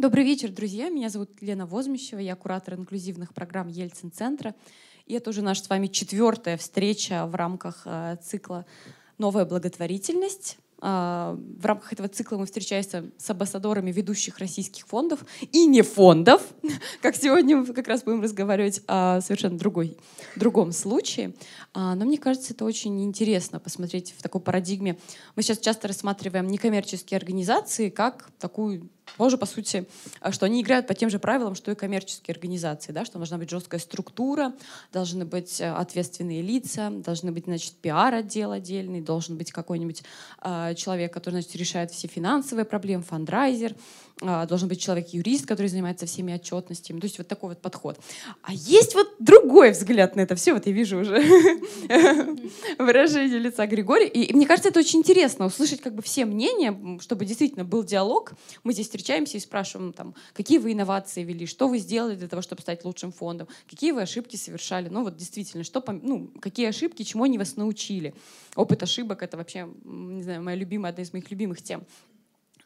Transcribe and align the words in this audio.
Добрый 0.00 0.24
вечер, 0.24 0.50
друзья. 0.50 0.88
Меня 0.88 1.10
зовут 1.10 1.42
Лена 1.42 1.66
Возмещева. 1.66 2.20
Я 2.20 2.34
куратор 2.34 2.72
инклюзивных 2.72 3.34
программ 3.34 3.68
Ельцин-центра. 3.68 4.54
И 5.04 5.12
это 5.12 5.28
уже 5.28 5.42
наша 5.42 5.62
с 5.62 5.68
вами 5.68 5.88
четвертая 5.88 6.56
встреча 6.56 7.26
в 7.26 7.34
рамках 7.34 7.82
э, 7.84 8.16
цикла 8.22 8.64
«Новая 9.18 9.44
благотворительность». 9.44 10.56
А, 10.80 11.36
в 11.58 11.66
рамках 11.66 11.92
этого 11.92 12.08
цикла 12.08 12.38
мы 12.38 12.46
встречаемся 12.46 13.10
с 13.18 13.28
амбассадорами 13.28 13.92
ведущих 13.92 14.38
российских 14.38 14.86
фондов 14.86 15.22
и 15.52 15.66
не 15.66 15.82
фондов, 15.82 16.42
как 17.02 17.14
сегодня 17.16 17.58
мы 17.58 17.66
как 17.66 17.86
раз 17.86 18.02
будем 18.02 18.22
разговаривать 18.22 18.80
о 18.86 19.20
совершенно 19.20 19.58
другой, 19.58 19.98
другом 20.36 20.72
случае. 20.72 21.34
А, 21.74 21.94
но 21.94 22.06
мне 22.06 22.16
кажется, 22.16 22.54
это 22.54 22.64
очень 22.64 23.04
интересно 23.04 23.60
посмотреть 23.60 24.14
в 24.16 24.22
такой 24.22 24.40
парадигме. 24.40 24.98
Мы 25.36 25.42
сейчас 25.42 25.58
часто 25.58 25.88
рассматриваем 25.88 26.46
некоммерческие 26.46 27.18
организации 27.18 27.90
как 27.90 28.30
такую 28.38 28.88
тоже, 29.16 29.38
по 29.38 29.46
сути, 29.46 29.86
а, 30.20 30.32
что 30.32 30.46
они 30.46 30.62
играют 30.62 30.86
по 30.86 30.94
тем 30.94 31.10
же 31.10 31.18
правилам, 31.18 31.54
что 31.54 31.70
и 31.70 31.74
коммерческие 31.74 32.32
организации, 32.32 32.92
да, 32.92 33.04
что 33.04 33.18
должна 33.18 33.38
быть 33.38 33.50
жесткая 33.50 33.80
структура, 33.80 34.52
должны 34.92 35.24
быть 35.24 35.60
э, 35.60 35.70
ответственные 35.70 36.42
лица, 36.42 36.90
должны 36.90 37.32
быть, 37.32 37.44
значит, 37.44 37.74
пиар-отдел 37.74 38.52
отдельный, 38.52 39.00
должен 39.00 39.36
быть 39.36 39.52
какой-нибудь 39.52 40.02
э, 40.42 40.74
человек, 40.76 41.12
который, 41.12 41.34
значит, 41.34 41.54
решает 41.56 41.90
все 41.90 42.08
финансовые 42.08 42.64
проблемы, 42.64 43.02
фандрайзер, 43.04 43.74
а, 44.22 44.44
должен 44.46 44.68
быть 44.68 44.80
человек-юрист, 44.80 45.46
который 45.46 45.68
занимается 45.68 46.04
всеми 46.04 46.34
отчетностями. 46.34 47.00
То 47.00 47.06
есть 47.06 47.18
вот 47.18 47.28
такой 47.28 47.50
вот 47.50 47.62
подход. 47.62 47.98
А 48.42 48.52
есть 48.52 48.94
вот 48.94 49.14
другой 49.18 49.70
взгляд 49.70 50.14
на 50.14 50.20
это 50.20 50.34
все. 50.34 50.52
Вот 50.52 50.66
я 50.66 50.72
вижу 50.72 50.98
уже 50.98 51.16
выражение 52.78 53.38
лица 53.38 53.66
Григория. 53.66 54.08
И 54.08 54.32
мне 54.34 54.46
кажется, 54.46 54.68
это 54.68 54.80
очень 54.80 54.98
интересно 54.98 55.46
услышать 55.46 55.80
как 55.80 55.94
бы 55.94 56.02
все 56.02 56.26
мнения, 56.26 56.98
чтобы 57.00 57.24
действительно 57.24 57.64
был 57.64 57.82
диалог. 57.82 58.32
Мы 58.62 58.74
здесь 58.74 58.88
встречаемся 59.00 59.38
и 59.38 59.40
спрашиваем, 59.40 59.92
там, 59.92 60.14
какие 60.34 60.58
вы 60.58 60.72
инновации 60.72 61.24
вели, 61.24 61.46
что 61.46 61.68
вы 61.68 61.78
сделали 61.78 62.16
для 62.16 62.28
того, 62.28 62.42
чтобы 62.42 62.60
стать 62.60 62.84
лучшим 62.84 63.12
фондом, 63.12 63.48
какие 63.68 63.92
вы 63.92 64.02
ошибки 64.02 64.36
совершали. 64.36 64.88
Ну 64.88 65.04
вот 65.04 65.16
действительно, 65.16 65.64
что, 65.64 65.82
ну, 66.02 66.30
какие 66.40 66.68
ошибки, 66.68 67.02
чему 67.02 67.24
они 67.24 67.38
вас 67.38 67.56
научили. 67.56 68.14
Опыт 68.54 68.82
ошибок— 68.82 69.22
это 69.24 69.36
вообще, 69.36 69.68
не 69.84 70.22
знаю, 70.22 70.42
моя 70.42 70.56
любимая, 70.56 70.90
одна 70.90 71.02
из 71.02 71.12
моих 71.12 71.30
любимых 71.30 71.62
тем. 71.62 71.84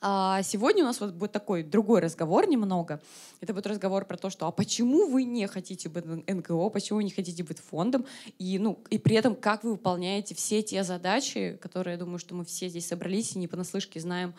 А 0.07 0.43
сегодня 0.43 0.83
у 0.83 0.87
нас 0.87 1.01
вот 1.01 1.15
будет 1.15 1.33
такой 1.33 1.63
другой 1.63 2.01
разговор 2.01 2.47
немного. 2.47 3.01
Это 3.41 3.55
будет 3.55 3.67
разговор 3.67 4.05
про 4.05 4.19
то, 4.19 4.29
что 4.29 4.47
а 4.47 4.51
почему 4.51 5.09
вы 5.09 5.25
не 5.25 5.47
хотите 5.47 5.89
быть 5.89 6.05
НКО, 6.05 6.69
почему 6.69 6.97
вы 6.97 7.05
не 7.05 7.11
хотите 7.11 7.43
быть 7.43 7.59
фондом, 7.59 8.05
и, 8.39 8.59
ну, 8.59 8.83
и 8.91 8.99
при 8.99 9.17
этом 9.17 9.35
как 9.35 9.65
вы 9.65 9.71
выполняете 9.71 10.35
все 10.35 10.63
те 10.63 10.85
задачи, 10.85 11.59
которые, 11.63 11.93
я 11.93 11.99
думаю, 11.99 12.19
что 12.19 12.35
мы 12.35 12.45
все 12.45 12.69
здесь 12.69 12.87
собрались 12.87 13.35
и 13.35 13.39
не 13.39 13.49
понаслышке 13.49 13.99
знаем 13.99 14.35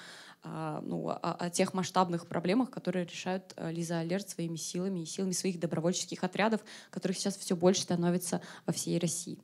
ну, 0.84 1.10
о, 1.10 1.18
о 1.40 1.50
тех 1.50 1.74
масштабных 1.74 2.28
проблемах, 2.28 2.70
которые 2.70 3.06
решают 3.06 3.54
а, 3.58 3.72
Лиза 3.72 4.00
Алерт 4.00 4.30
своими 4.30 4.58
силами 4.58 5.02
и 5.02 5.06
силами 5.06 5.32
своих 5.32 5.60
добровольческих 5.60 6.24
отрядов, 6.24 6.62
которых 6.92 7.18
сейчас 7.18 7.36
все 7.38 7.56
больше 7.56 7.82
становится 7.82 8.42
во 8.66 8.74
всей 8.74 9.00
России. 9.00 9.40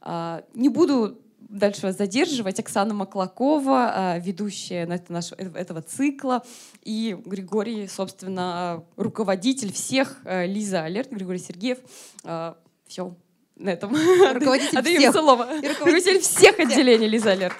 А, 0.00 0.44
не 0.54 0.68
буду 0.68 1.18
дальше 1.40 1.82
вас 1.82 1.96
задерживать. 1.96 2.58
Оксана 2.60 2.94
Маклакова, 2.94 3.92
а, 3.94 4.18
ведущая 4.18 4.86
э, 4.86 5.44
этого 5.54 5.82
цикла, 5.82 6.44
и 6.82 7.16
Григорий, 7.24 7.86
собственно, 7.86 8.84
руководитель 8.96 9.72
всех, 9.72 10.18
э, 10.24 10.46
Лиза 10.46 10.84
Алерт, 10.84 11.10
Григорий 11.10 11.38
Сергеев. 11.38 11.78
А, 12.24 12.56
Все, 12.86 13.14
на 13.56 13.70
этом. 13.70 13.92
Руководитель 13.92 14.78
Отдаем 14.78 15.00
всех. 15.00 15.12
слово. 15.12 15.48
Руководитель 15.62 16.20
всех 16.20 16.58
отделений 16.58 17.08
Лиза 17.08 17.32
Алерт. 17.32 17.56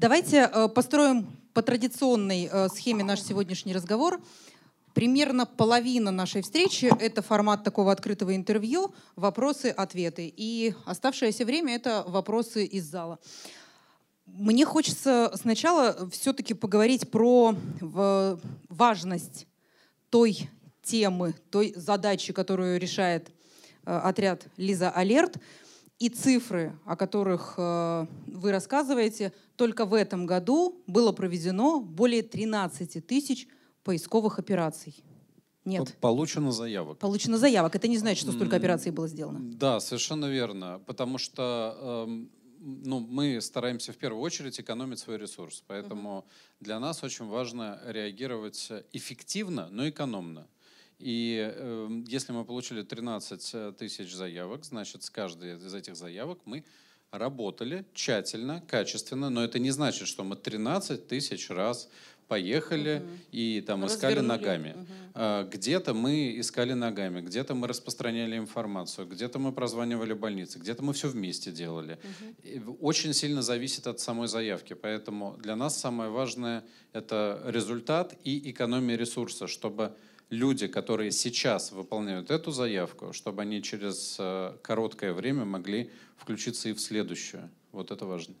Давайте 0.00 0.48
э, 0.52 0.68
построим 0.68 1.26
по 1.54 1.60
традиционной 1.60 2.48
схеме 2.68 3.02
наш 3.02 3.20
сегодняшний 3.20 3.72
разговор. 3.72 4.22
Примерно 4.94 5.44
половина 5.44 6.12
нашей 6.12 6.42
встречи— 6.42 6.88
это 7.00 7.20
формат 7.20 7.64
такого 7.64 7.90
открытого 7.90 8.36
интервью, 8.36 8.94
вопросы-ответы. 9.16 10.32
И 10.36 10.72
оставшееся 10.86 11.44
время— 11.44 11.74
это 11.76 12.04
вопросы 12.06 12.64
из 12.64 12.84
зала. 12.84 13.18
Мне 14.26 14.64
хочется 14.64 15.32
сначала 15.34 16.08
все-таки 16.10 16.54
поговорить 16.54 17.10
про 17.10 17.56
важность 18.68 19.48
той 20.10 20.48
темы, 20.84 21.34
той 21.50 21.72
задачи, 21.74 22.32
которую 22.32 22.78
решает 22.78 23.32
э, 23.84 23.98
отряд 23.98 24.46
Лиза 24.56 24.90
Алерт, 24.90 25.38
и 25.98 26.08
цифры, 26.08 26.78
о 26.84 26.96
которых 26.96 27.54
э, 27.56 28.06
вы 28.26 28.52
рассказываете. 28.52 29.32
Только 29.56 29.84
в 29.84 29.94
этом 29.94 30.26
году 30.26 30.80
было 30.86 31.12
проведено 31.12 31.80
более 31.80 32.22
13 32.22 33.04
тысяч 33.06 33.48
поисковых 33.82 34.38
операций. 34.38 34.94
Нет. 35.64 35.96
Получено 36.00 36.52
заявок. 36.52 36.98
Получено 36.98 37.36
заявок. 37.36 37.74
Это 37.74 37.88
не 37.88 37.98
значит, 37.98 38.22
что 38.22 38.32
столько 38.32 38.56
операций 38.56 38.92
было 38.92 39.08
сделано. 39.08 39.40
Да, 39.40 39.80
совершенно 39.80 40.26
верно. 40.26 40.80
Потому 40.86 41.18
что 41.18 42.06
э, 42.06 42.26
ну, 42.60 43.00
мы 43.00 43.40
стараемся 43.40 43.92
в 43.92 43.96
первую 43.96 44.22
очередь 44.22 44.58
экономить 44.60 45.00
свой 45.00 45.18
ресурс. 45.18 45.62
Поэтому 45.66 46.24
uh-huh. 46.26 46.64
для 46.64 46.80
нас 46.80 47.02
очень 47.02 47.26
важно 47.26 47.80
реагировать 47.84 48.70
эффективно, 48.92 49.68
но 49.70 49.88
экономно. 49.88 50.46
И 50.98 51.52
э, 51.54 52.02
если 52.06 52.32
мы 52.32 52.44
получили 52.44 52.82
13 52.82 53.76
тысяч 53.76 54.12
заявок, 54.12 54.64
значит, 54.64 55.02
с 55.02 55.10
каждой 55.10 55.56
из 55.56 55.74
этих 55.74 55.96
заявок 55.96 56.38
мы 56.44 56.64
работали 57.10 57.84
тщательно, 57.94 58.62
качественно, 58.66 59.30
но 59.30 59.42
это 59.42 59.58
не 59.58 59.70
значит, 59.70 60.08
что 60.08 60.24
мы 60.24 60.36
13 60.36 61.06
тысяч 61.06 61.50
раз 61.50 61.88
поехали 62.28 62.98
угу. 62.98 63.08
и 63.32 63.64
там 63.66 63.86
искали 63.86 64.20
ногами. 64.20 64.76
Угу. 65.14 65.48
Где-то 65.50 65.94
мы 65.94 66.38
искали 66.38 66.74
ногами, 66.74 67.22
где-то 67.22 67.54
мы 67.54 67.66
распространяли 67.66 68.36
информацию, 68.36 69.06
где-то 69.06 69.38
мы 69.38 69.52
прозванивали 69.52 70.12
больницы, 70.12 70.58
где-то 70.58 70.84
мы 70.84 70.92
все 70.92 71.08
вместе 71.08 71.50
делали. 71.50 71.98
Угу. 72.44 72.78
Очень 72.80 73.14
сильно 73.14 73.40
зависит 73.40 73.86
от 73.86 73.98
самой 74.00 74.28
заявки, 74.28 74.74
поэтому 74.74 75.36
для 75.38 75.56
нас 75.56 75.80
самое 75.80 76.10
важное 76.10 76.64
это 76.92 77.42
результат 77.46 78.14
и 78.24 78.50
экономия 78.50 78.96
ресурса, 78.96 79.46
чтобы 79.46 79.94
люди, 80.30 80.66
которые 80.66 81.10
сейчас 81.10 81.72
выполняют 81.72 82.30
эту 82.30 82.50
заявку, 82.50 83.12
чтобы 83.12 83.42
они 83.42 83.62
через 83.62 84.16
э, 84.18 84.54
короткое 84.62 85.12
время 85.12 85.44
могли 85.44 85.90
включиться 86.16 86.68
и 86.68 86.72
в 86.72 86.80
следующую. 86.80 87.50
Вот 87.72 87.90
это 87.90 88.04
важно. 88.04 88.34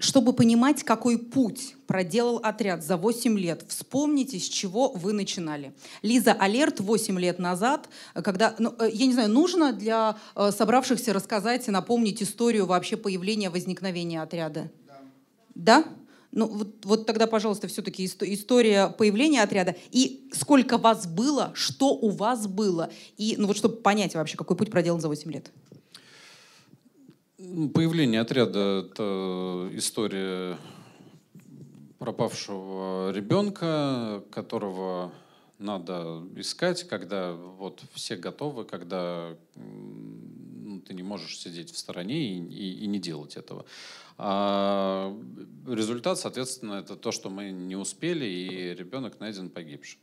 Чтобы 0.00 0.32
понимать, 0.32 0.84
какой 0.84 1.18
путь 1.18 1.74
проделал 1.88 2.36
отряд 2.36 2.84
за 2.84 2.96
8 2.96 3.36
лет, 3.36 3.64
вспомните, 3.66 4.38
с 4.38 4.48
чего 4.48 4.92
вы 4.92 5.12
начинали. 5.12 5.74
Лиза 6.02 6.32
Алерт 6.32 6.78
8 6.78 7.18
лет 7.18 7.40
назад, 7.40 7.88
когда, 8.14 8.54
ну, 8.60 8.74
э, 8.78 8.90
я 8.92 9.06
не 9.06 9.12
знаю, 9.12 9.28
нужно 9.28 9.72
для 9.72 10.16
э, 10.36 10.52
собравшихся 10.52 11.12
рассказать 11.12 11.66
и 11.66 11.72
напомнить 11.72 12.22
историю 12.22 12.66
вообще 12.66 12.96
появления, 12.96 13.50
возникновения 13.50 14.22
отряда? 14.22 14.70
Да? 14.86 15.82
да? 15.82 15.84
Ну 16.32 16.46
вот, 16.46 16.84
вот 16.84 17.06
тогда, 17.06 17.26
пожалуйста, 17.26 17.68
все-таки 17.68 18.04
история 18.04 18.88
появления 18.88 19.42
отряда. 19.42 19.76
И 19.90 20.28
сколько 20.32 20.76
вас 20.76 21.06
было, 21.06 21.52
что 21.54 21.94
у 21.94 22.10
вас 22.10 22.46
было. 22.46 22.90
И, 23.16 23.36
ну 23.38 23.46
вот 23.46 23.56
чтобы 23.56 23.76
понять 23.76 24.14
вообще, 24.14 24.36
какой 24.36 24.56
путь 24.56 24.70
проделан 24.70 25.00
за 25.00 25.08
8 25.08 25.32
лет. 25.32 25.50
Появление 27.72 28.20
отряда— 28.20 28.86
это 28.90 29.70
история 29.72 30.58
пропавшего 31.98 33.10
ребенка, 33.12 34.22
которого 34.30 35.12
надо 35.58 36.22
искать, 36.36 36.84
когда 36.84 37.32
вот 37.32 37.82
все 37.92 38.16
готовы, 38.16 38.64
когда 38.64 39.36
ну, 39.56 40.80
ты 40.80 40.94
не 40.94 41.02
можешь 41.02 41.38
сидеть 41.38 41.72
в 41.72 41.78
стороне 41.78 42.38
и, 42.38 42.38
и, 42.38 42.84
и 42.84 42.86
не 42.86 42.98
делать 42.98 43.36
этого. 43.36 43.64
А 44.18 45.16
результат, 45.66 46.18
соответственно, 46.18 46.74
это 46.74 46.96
то, 46.96 47.12
что 47.12 47.30
мы 47.30 47.50
не 47.50 47.76
успели, 47.76 48.24
и 48.24 48.74
ребенок 48.74 49.20
найден 49.20 49.48
погибшим. 49.48 50.00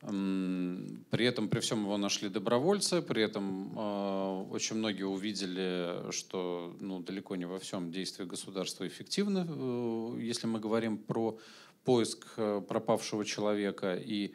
При 0.00 1.24
этом, 1.24 1.48
при 1.48 1.60
всем 1.60 1.82
его 1.82 1.96
нашли 1.96 2.28
добровольцы, 2.28 3.02
при 3.02 3.22
этом 3.22 3.72
э, 3.78 4.46
очень 4.50 4.74
многие 4.74 5.04
увидели, 5.04 6.10
что 6.10 6.76
ну, 6.80 6.98
далеко 6.98 7.36
не 7.36 7.44
во 7.44 7.60
всем 7.60 7.92
действия 7.92 8.24
государства 8.24 8.84
эффективны, 8.84 9.46
э, 9.48 10.18
если 10.20 10.48
мы 10.48 10.58
говорим 10.58 10.98
про 10.98 11.38
поиск 11.84 12.26
э, 12.36 12.62
пропавшего 12.66 13.24
человека 13.24 13.94
и 13.94 14.34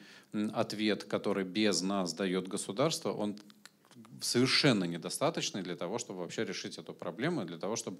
ответ, 0.53 1.03
который 1.03 1.43
без 1.43 1.81
нас 1.81 2.13
дает 2.13 2.47
государство, 2.47 3.11
он 3.11 3.37
совершенно 4.21 4.85
недостаточный 4.85 5.63
для 5.63 5.75
того, 5.75 5.97
чтобы 5.97 6.19
вообще 6.19 6.45
решить 6.45 6.77
эту 6.77 6.93
проблему, 6.93 7.43
для 7.43 7.57
того, 7.57 7.75
чтобы 7.75 7.97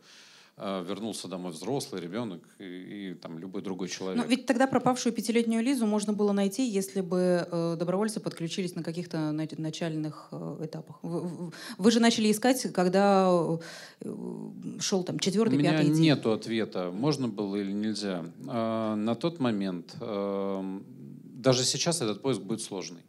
вернулся 0.57 1.27
домой 1.27 1.51
взрослый 1.51 2.01
ребенок 2.01 2.42
и, 2.57 2.63
и 2.63 3.13
там 3.13 3.38
любой 3.38 3.62
другой 3.62 3.89
человек. 3.89 4.18
Но 4.24 4.27
ведь 4.27 4.48
тогда 4.48 4.65
пропавшую 4.65 5.13
пятилетнюю 5.13 5.63
Лизу 5.63 5.86
можно 5.86 6.13
было 6.13 6.31
найти, 6.31 6.68
если 6.68 7.01
бы 7.01 7.48
э, 7.51 7.75
добровольцы 7.77 8.19
подключились 8.19 8.74
на 8.75 8.81
каких-то 8.81 9.31
на- 9.31 9.48
начальных 9.57 10.30
э, 10.31 10.62
этапах. 10.65 10.98
Вы, 11.04 11.51
вы- 11.77 11.92
же 11.92 12.00
начали 12.00 12.31
искать, 12.31 12.74
когда 12.74 13.30
э, 14.01 14.15
шел 14.80 15.04
там 15.04 15.18
У 15.18 15.19
четвертый, 15.19 15.57
меня 15.59 15.71
пятый 15.74 15.92
день. 15.92 16.01
нету 16.01 16.31
ответа, 16.31 16.89
можно 16.92 17.27
было 17.27 17.56
или 17.57 17.71
нельзя. 17.71 18.25
А, 18.48 18.95
На 18.95 19.13
тот 19.15 19.39
момент, 19.39 19.95
эм, 20.01 20.83
даже 21.36 21.63
сейчас 21.65 22.01
этот 22.01 22.21
поиск 22.24 22.42
будет 22.42 22.62
сложный 22.62 23.01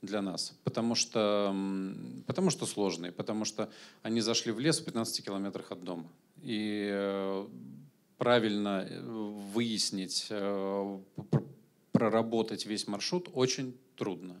для 0.00 0.22
нас, 0.22 0.54
потому 0.64 0.94
что, 0.94 1.54
потому 2.26 2.50
что 2.50 2.66
сложный, 2.66 3.10
потому 3.12 3.44
что 3.44 3.68
они 4.02 4.20
зашли 4.20 4.52
в 4.52 4.58
лес 4.60 4.80
в 4.80 4.84
15 4.84 5.24
километрах 5.24 5.70
от 5.72 5.82
дома. 5.84 6.04
И 6.42 6.88
э, 6.92 7.46
правильно 8.18 8.84
э, 8.88 9.00
выяснить, 9.00 10.26
э, 10.28 10.98
пр- 11.30 11.44
проработать 11.92 12.66
весь 12.66 12.88
маршрут 12.88 13.30
очень 13.32 13.76
трудно. 13.96 14.40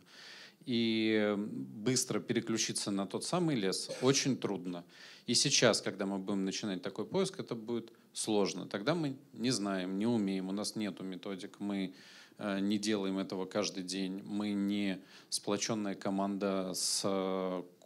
И 0.66 1.34
быстро 1.36 2.20
переключиться 2.20 2.90
на 2.90 3.06
тот 3.06 3.24
самый 3.24 3.56
лес 3.56 3.90
очень 4.02 4.36
трудно. 4.36 4.84
И 5.26 5.34
сейчас, 5.34 5.80
когда 5.80 6.06
мы 6.06 6.18
будем 6.18 6.44
начинать 6.44 6.82
такой 6.82 7.04
поиск, 7.04 7.38
это 7.38 7.54
будет 7.54 7.92
сложно. 8.12 8.66
Тогда 8.66 8.94
мы 8.94 9.16
не 9.32 9.50
знаем, 9.50 9.98
не 9.98 10.06
умеем, 10.06 10.48
у 10.48 10.52
нас 10.52 10.76
нет 10.76 11.00
методик, 11.00 11.60
мы 11.60 11.94
не 12.38 12.78
делаем 12.78 13.18
этого 13.18 13.44
каждый 13.44 13.84
день, 13.84 14.22
мы 14.24 14.52
не 14.52 15.00
сплоченная 15.28 15.94
команда 15.94 16.72
с 16.74 17.04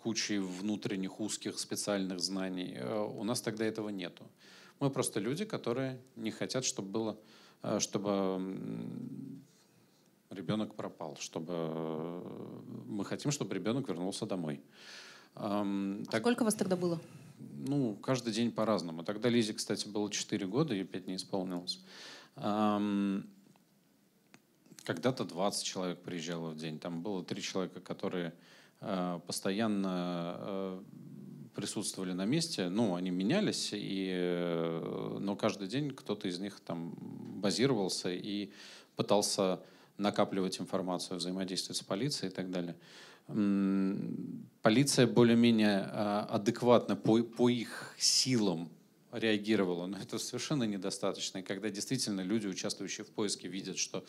кучей 0.07 0.39
внутренних 0.39 1.19
узких 1.21 1.59
специальных 1.59 2.21
знаний. 2.21 2.75
Э, 2.77 3.01
У 3.21 3.25
нас 3.25 3.41
тогда 3.41 3.65
этого 3.65 3.89
нету. 3.89 4.23
Мы 4.79 4.89
просто 4.91 5.19
люди, 5.21 5.45
которые 5.45 5.99
не 6.15 6.31
хотят, 6.31 6.65
чтобы 6.65 6.89
было, 6.91 7.17
э, 7.65 7.81
чтобы 7.81 8.41
ребенок 10.31 10.75
пропал, 10.77 11.17
чтобы 11.19 11.53
э, 11.57 12.23
мы 12.87 13.05
хотим, 13.05 13.33
чтобы 13.33 13.53
ребенок 13.57 13.89
вернулся 13.89 14.27
домой. 14.27 14.61
Ам, 15.35 16.03
А 16.07 16.11
так- 16.13 16.23
Сколько 16.23 16.45
вас 16.45 16.55
тогда 16.55 16.77
было? 16.77 17.01
ну, 17.69 17.97
каждый 17.97 18.33
день 18.33 18.53
по-разному. 18.53 19.03
Тогда 19.03 19.29
Лизе, 19.29 19.55
кстати, 19.55 19.89
было 19.89 20.09
4 20.09 20.47
года, 20.47 20.73
ей 20.75 20.85
5 20.85 21.09
не 21.09 21.17
исполнилось. 21.17 21.81
Ам, 22.37 23.25
Когда-то 24.85 25.25
20 25.25 25.65
человек 25.65 25.99
приезжало 26.03 26.51
в 26.51 26.57
день. 26.57 26.79
Там 26.79 27.03
было 27.03 27.25
три 27.25 27.43
человека, 27.43 27.81
которые 27.81 28.33
постоянно 28.81 30.37
э, 30.39 30.83
присутствовали 31.55 32.13
на 32.13 32.25
месте. 32.25 32.69
Ну, 32.69 32.95
они 32.95 33.11
менялись, 33.11 33.71
и, 33.73 34.11
э, 34.13 35.19
но 35.21 35.37
каждый 35.37 35.69
день 35.69 35.91
кто-то 35.91 36.29
из 36.29 36.39
них 36.39 36.61
там 36.61 36.95
базировался 37.41 38.13
и 38.13 38.51
пытался 38.97 39.61
накапливать 39.99 40.61
информацию, 40.61 41.19
взаимодействовать 41.19 41.79
с 41.79 41.83
полицией 41.83 42.31
и 42.31 42.35
так 42.35 42.51
далее. 42.51 42.77
Полиция 44.63 45.07
более-менее 45.07 45.81
адекватно 45.81 46.95
по, 46.95 47.23
по 47.23 47.49
их 47.49 47.95
силам 47.99 48.69
реагировала, 49.11 49.87
но 49.87 49.99
это 49.99 50.19
совершенно 50.19 50.65
недостаточно. 50.65 51.39
И 51.39 51.43
когда 51.43 51.71
действительно 51.71 52.21
люди, 52.21 52.47
участвующие 52.47 53.05
в 53.05 53.11
поиске, 53.11 53.49
видят, 53.49 53.79
что 53.79 54.05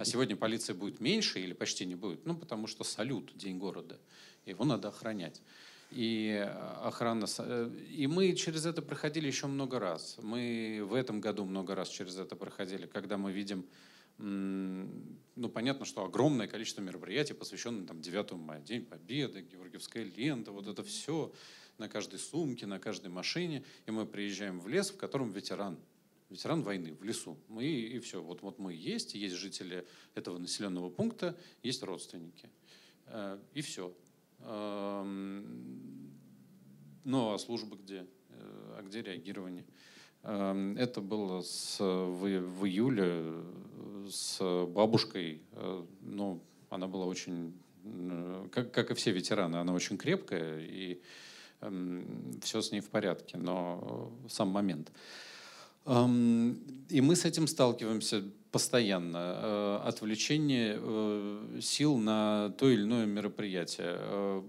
а 0.00 0.04
сегодня 0.06 0.34
полиция 0.34 0.74
будет 0.74 0.98
меньше 0.98 1.40
или 1.40 1.52
почти 1.52 1.84
не 1.84 1.94
будет, 1.94 2.24
ну 2.24 2.34
потому 2.34 2.66
что 2.66 2.84
салют, 2.84 3.36
день 3.36 3.58
города, 3.58 3.98
его 4.46 4.64
надо 4.64 4.88
охранять. 4.88 5.42
И 5.90 6.28
э, 6.28 6.48
охрана... 6.82 7.26
э, 7.38 7.70
И 7.90 8.06
мы 8.06 8.32
через 8.32 8.64
это 8.64 8.80
проходили 8.80 9.26
еще 9.26 9.46
много 9.46 9.78
раз. 9.78 10.16
Мы 10.22 10.80
в 10.88 10.94
этом 10.94 11.20
году 11.20 11.44
много 11.44 11.74
раз 11.74 11.90
через 11.90 12.16
это 12.16 12.34
проходили, 12.34 12.86
когда 12.86 13.18
мы 13.18 13.32
видим 13.32 13.66
ну, 14.22 15.48
понятно, 15.48 15.86
что 15.86 16.04
огромное 16.04 16.46
количество 16.46 16.82
мероприятий, 16.82 17.32
посвященных 17.32 17.86
там, 17.86 18.02
9 18.02 18.32
мая, 18.32 18.60
День 18.60 18.84
Победы, 18.84 19.40
Георгиевская 19.40 20.04
лента, 20.04 20.52
вот 20.52 20.66
это 20.66 20.82
все 20.82 21.32
на 21.78 21.88
каждой 21.88 22.18
сумке, 22.18 22.66
на 22.66 22.78
каждой 22.78 23.08
машине. 23.08 23.64
И 23.86 23.90
мы 23.90 24.04
приезжаем 24.04 24.60
в 24.60 24.68
лес, 24.68 24.90
в 24.90 24.98
котором 24.98 25.30
ветеран, 25.30 25.78
ветеран 26.30 26.62
войны 26.62 26.94
в 26.94 27.02
лесу. 27.04 27.36
Мы 27.48 27.66
и 27.66 27.98
все. 27.98 28.22
Вот, 28.22 28.42
вот 28.42 28.58
мы 28.58 28.72
есть, 28.72 29.14
есть 29.14 29.34
жители 29.34 29.84
этого 30.14 30.38
населенного 30.38 30.88
пункта, 30.90 31.36
есть 31.62 31.82
родственники. 31.82 32.48
Э, 33.06 33.38
И 33.54 33.60
все. 33.60 33.92
Ну, 37.04 37.32
а 37.32 37.38
службы 37.38 37.76
где? 37.76 38.06
Э, 38.30 38.76
А 38.78 38.82
где 38.82 39.02
реагирование? 39.02 39.64
Эм, 40.22 40.76
Это 40.76 41.00
было 41.00 41.42
с, 41.42 41.78
в, 41.80 42.20
в 42.20 42.66
июле 42.66 43.06
э, 43.08 44.06
с 44.10 44.66
бабушкой. 44.66 45.42
Ну, 46.00 46.42
она 46.68 46.86
была 46.86 47.06
очень, 47.06 47.52
как, 48.52 48.72
как 48.72 48.90
и 48.90 48.94
все 48.94 49.10
ветераны, 49.12 49.56
она 49.56 49.72
очень 49.72 49.98
крепкая, 49.98 50.60
и 50.60 51.00
все 52.42 52.62
с 52.62 52.72
ней 52.72 52.80
в 52.80 52.88
порядке, 52.88 53.36
но 53.36 54.12
сам 54.28 54.48
момент. 54.48 54.92
И 55.86 57.00
мы 57.00 57.16
с 57.16 57.24
этим 57.24 57.46
сталкиваемся 57.46 58.22
постоянно. 58.50 59.18
Э, 59.18 59.80
Отвлечение 59.84 60.78
э, 60.78 61.60
сил 61.62 61.96
на 61.96 62.52
то 62.58 62.68
или 62.68 62.82
иное 62.82 63.06
мероприятие. 63.06 63.96
Э, 63.98 64.42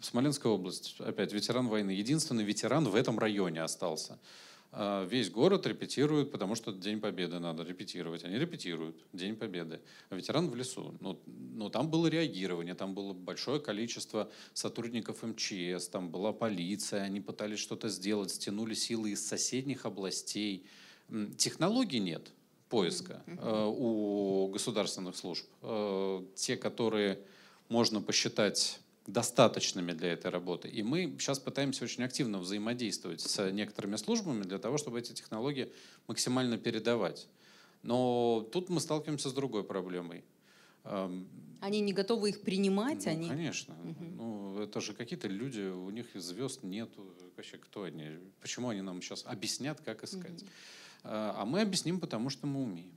Смоленская 0.00 0.50
область, 0.50 0.96
опять 0.98 1.32
ветеран 1.32 1.68
войны. 1.68 1.90
Единственный 1.90 2.44
ветеран 2.44 2.88
в 2.88 2.96
этом 2.96 3.18
районе 3.18 3.62
остался. 3.62 4.18
А 4.74 5.04
Весь 5.04 5.30
город 5.30 5.66
репетирует, 5.66 6.30
потому 6.30 6.54
что 6.54 6.72
День 6.72 6.98
Победы 6.98 7.38
надо 7.38 7.62
репетировать. 7.62 8.24
Они 8.24 8.38
репетируют 8.38 8.96
День 9.12 9.36
Победы. 9.36 9.80
А 10.08 10.14
ветеран 10.14 10.48
в 10.48 10.56
лесу. 10.56 10.96
Ну, 11.00 11.20
ну, 11.26 11.68
там 11.68 11.90
было 11.90 12.06
реагирование, 12.06 12.74
там 12.74 12.94
было 12.94 13.12
большое 13.12 13.60
количество 13.60 14.30
сотрудников 14.54 15.22
МЧС, 15.22 15.88
там 15.88 16.08
была 16.08 16.32
полиция, 16.32 17.02
они 17.02 17.20
пытались 17.20 17.58
что-то 17.58 17.90
сделать, 17.90 18.30
стянули 18.30 18.72
силы 18.72 19.10
из 19.10 19.26
соседних 19.26 19.84
областей. 19.84 20.66
Технологий 21.36 22.00
нет 22.00 22.32
поиска 22.70 23.22
э, 23.26 23.66
у 23.68 24.48
государственных 24.48 25.16
служб. 25.16 25.44
Э, 25.60 26.24
Те, 26.34 26.56
которые 26.56 27.18
можно 27.68 28.00
посчитать 28.00 28.80
достаточными 29.06 29.92
для 29.92 30.12
этой 30.12 30.30
работы. 30.30 30.68
И 30.68 30.82
мы 30.82 31.16
сейчас 31.18 31.38
пытаемся 31.38 31.84
очень 31.84 32.04
активно 32.04 32.38
взаимодействовать 32.38 33.20
с 33.20 33.50
некоторыми 33.50 33.96
службами 33.96 34.42
для 34.42 34.58
того, 34.58 34.78
чтобы 34.78 35.00
эти 35.00 35.12
технологии 35.12 35.72
максимально 36.06 36.58
передавать. 36.58 37.28
Но 37.82 38.48
тут 38.52 38.68
мы 38.68 38.80
сталкиваемся 38.80 39.28
с 39.28 39.32
другой 39.32 39.64
проблемой. 39.64 40.24
Эм, 40.84 41.26
Они 41.60 41.80
не 41.80 41.92
готовы 41.92 42.30
их 42.30 42.42
принимать, 42.42 43.04
ну, 43.06 43.12
они... 43.12 43.28
Конечно. 43.28 43.76
Ну, 44.16 44.60
это 44.60 44.80
же 44.80 44.94
какие-то 44.94 45.28
люди, 45.28 45.62
у 45.62 45.90
них 45.90 46.06
звезд 46.14 46.62
нету. 46.62 47.04
Вообще, 47.36 47.58
кто 47.58 47.84
они? 47.84 48.18
Почему 48.40 48.68
они 48.68 48.82
нам 48.82 49.02
сейчас 49.02 49.24
объяснят, 49.26 49.80
как 49.80 50.04
искать? 50.04 50.44
А 51.04 51.34
а 51.38 51.44
мы 51.44 51.60
объясним, 51.60 51.98
потому 51.98 52.30
что 52.30 52.46
мы 52.46 52.62
умеем. 52.62 52.92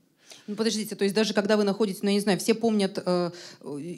Ну, 0.47 0.55
подождите, 0.55 0.95
то 0.95 1.03
есть 1.03 1.15
даже 1.15 1.33
когда 1.33 1.57
вы 1.57 1.63
находитесь, 1.63 2.03
ну, 2.03 2.09
я 2.09 2.15
не 2.15 2.21
знаю, 2.21 2.39
все 2.39 2.53
помнят 2.53 3.01
э, 3.03 3.31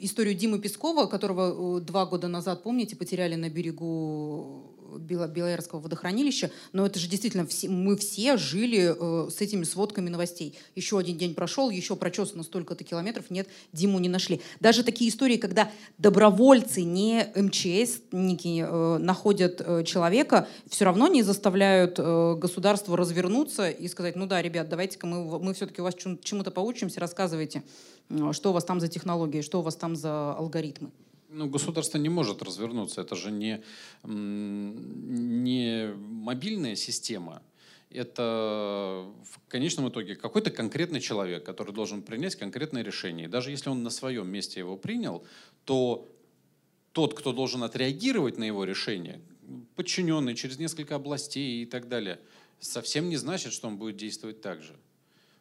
историю 0.02 0.34
Димы 0.34 0.58
Пескова, 0.58 1.06
которого 1.06 1.78
э, 1.78 1.80
два 1.80 2.06
года 2.06 2.28
назад, 2.28 2.62
помните, 2.62 2.96
потеряли 2.96 3.34
на 3.34 3.50
берегу 3.50 4.62
Белоярского 4.96 5.80
водохранилища, 5.80 6.50
но 6.72 6.86
это 6.86 6.98
же 6.98 7.08
действительно 7.08 7.46
все, 7.46 7.68
мы 7.68 7.96
все 7.96 8.36
жили 8.36 8.94
э, 8.96 9.30
с 9.30 9.40
этими 9.40 9.64
сводками 9.64 10.08
новостей. 10.08 10.56
Еще 10.74 10.98
один 10.98 11.18
день 11.18 11.34
прошел, 11.34 11.70
еще 11.70 11.96
прочесано 11.96 12.42
столько-то 12.42 12.84
километров, 12.84 13.30
нет, 13.30 13.48
Диму 13.72 13.98
не 13.98 14.08
нашли. 14.08 14.40
Даже 14.60 14.82
такие 14.82 15.10
истории, 15.10 15.36
когда 15.36 15.70
добровольцы, 15.98 16.82
не 16.82 17.26
МЧСники, 17.34 18.64
э, 18.66 18.98
находят 18.98 19.60
э, 19.64 19.84
человека, 19.84 20.48
все 20.68 20.84
равно 20.84 21.08
не 21.08 21.22
заставляют 21.22 21.98
э, 21.98 22.34
государство 22.36 22.96
развернуться 22.96 23.70
и 23.70 23.88
сказать, 23.88 24.16
ну 24.16 24.26
да, 24.26 24.40
ребят, 24.40 24.68
давайте-ка 24.68 25.06
мы, 25.06 25.38
мы 25.38 25.54
все-таки 25.54 25.80
у 25.80 25.84
вас 25.84 25.94
чему- 25.94 26.18
чему-то 26.22 26.50
поучимся, 26.50 27.00
рассказывайте, 27.00 27.62
э, 28.08 28.32
что 28.32 28.50
у 28.50 28.52
вас 28.52 28.64
там 28.64 28.80
за 28.80 28.88
технологии, 28.88 29.42
что 29.42 29.60
у 29.60 29.62
вас 29.62 29.76
там 29.76 29.96
за 29.96 30.32
алгоритмы. 30.32 30.90
Ну, 31.30 31.46
государство 31.46 31.98
не 31.98 32.08
может 32.08 32.42
развернуться. 32.42 33.02
Это 33.02 33.14
же 33.14 33.30
не, 33.30 33.62
не 34.02 35.92
мобильная 35.94 36.74
система. 36.74 37.42
Это 37.90 39.04
в 39.24 39.48
конечном 39.48 39.90
итоге 39.90 40.16
какой-то 40.16 40.50
конкретный 40.50 41.00
человек, 41.00 41.44
который 41.44 41.74
должен 41.74 42.02
принять 42.02 42.36
конкретное 42.36 42.82
решение. 42.82 43.26
И 43.26 43.28
даже 43.28 43.50
если 43.50 43.68
он 43.68 43.82
на 43.82 43.90
своем 43.90 44.28
месте 44.28 44.60
его 44.60 44.78
принял, 44.78 45.22
то 45.66 46.10
тот, 46.92 47.12
кто 47.12 47.34
должен 47.34 47.62
отреагировать 47.62 48.38
на 48.38 48.44
его 48.44 48.64
решение, 48.64 49.20
подчиненный 49.76 50.34
через 50.34 50.58
несколько 50.58 50.94
областей 50.94 51.62
и 51.62 51.66
так 51.66 51.88
далее, 51.88 52.20
совсем 52.58 53.10
не 53.10 53.18
значит, 53.18 53.52
что 53.52 53.68
он 53.68 53.76
будет 53.76 53.96
действовать 53.96 54.40
так 54.40 54.62
же. 54.62 54.76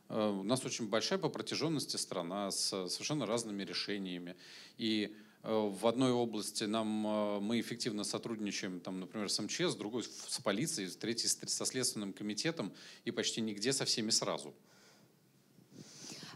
Э, 0.10 0.29
У 0.29 0.44
нас 0.44 0.65
очень 0.65 0.89
большая 0.89 1.17
по 1.17 1.29
протяженности 1.29 1.96
страна 1.96 2.51
с 2.51 2.89
совершенно 2.89 3.25
разными 3.25 3.63
решениями. 3.63 4.36
И 4.77 5.15
Э, 5.15 5.27
в 5.44 5.88
одной 5.88 6.12
области 6.12 6.65
нам, 6.65 7.08
э, 7.08 7.39
мы 7.39 7.60
эффективно 7.60 8.03
сотрудничаем, 8.03 8.79
там, 8.79 9.00
например, 9.00 9.29
с 9.29 9.39
МЧС, 9.39 9.75
в 9.75 9.77
другой 9.77 10.03
с 10.03 10.39
полицией, 10.44 10.89
в 10.89 10.98
третьей 10.98 11.29
со 11.29 11.65
Следственным 11.65 12.13
комитетом 12.13 12.74
и 13.06 13.12
почти 13.12 13.41
нигде 13.41 13.72
со 13.72 13.86
всеми 13.86 14.10
сразу. 14.10 14.53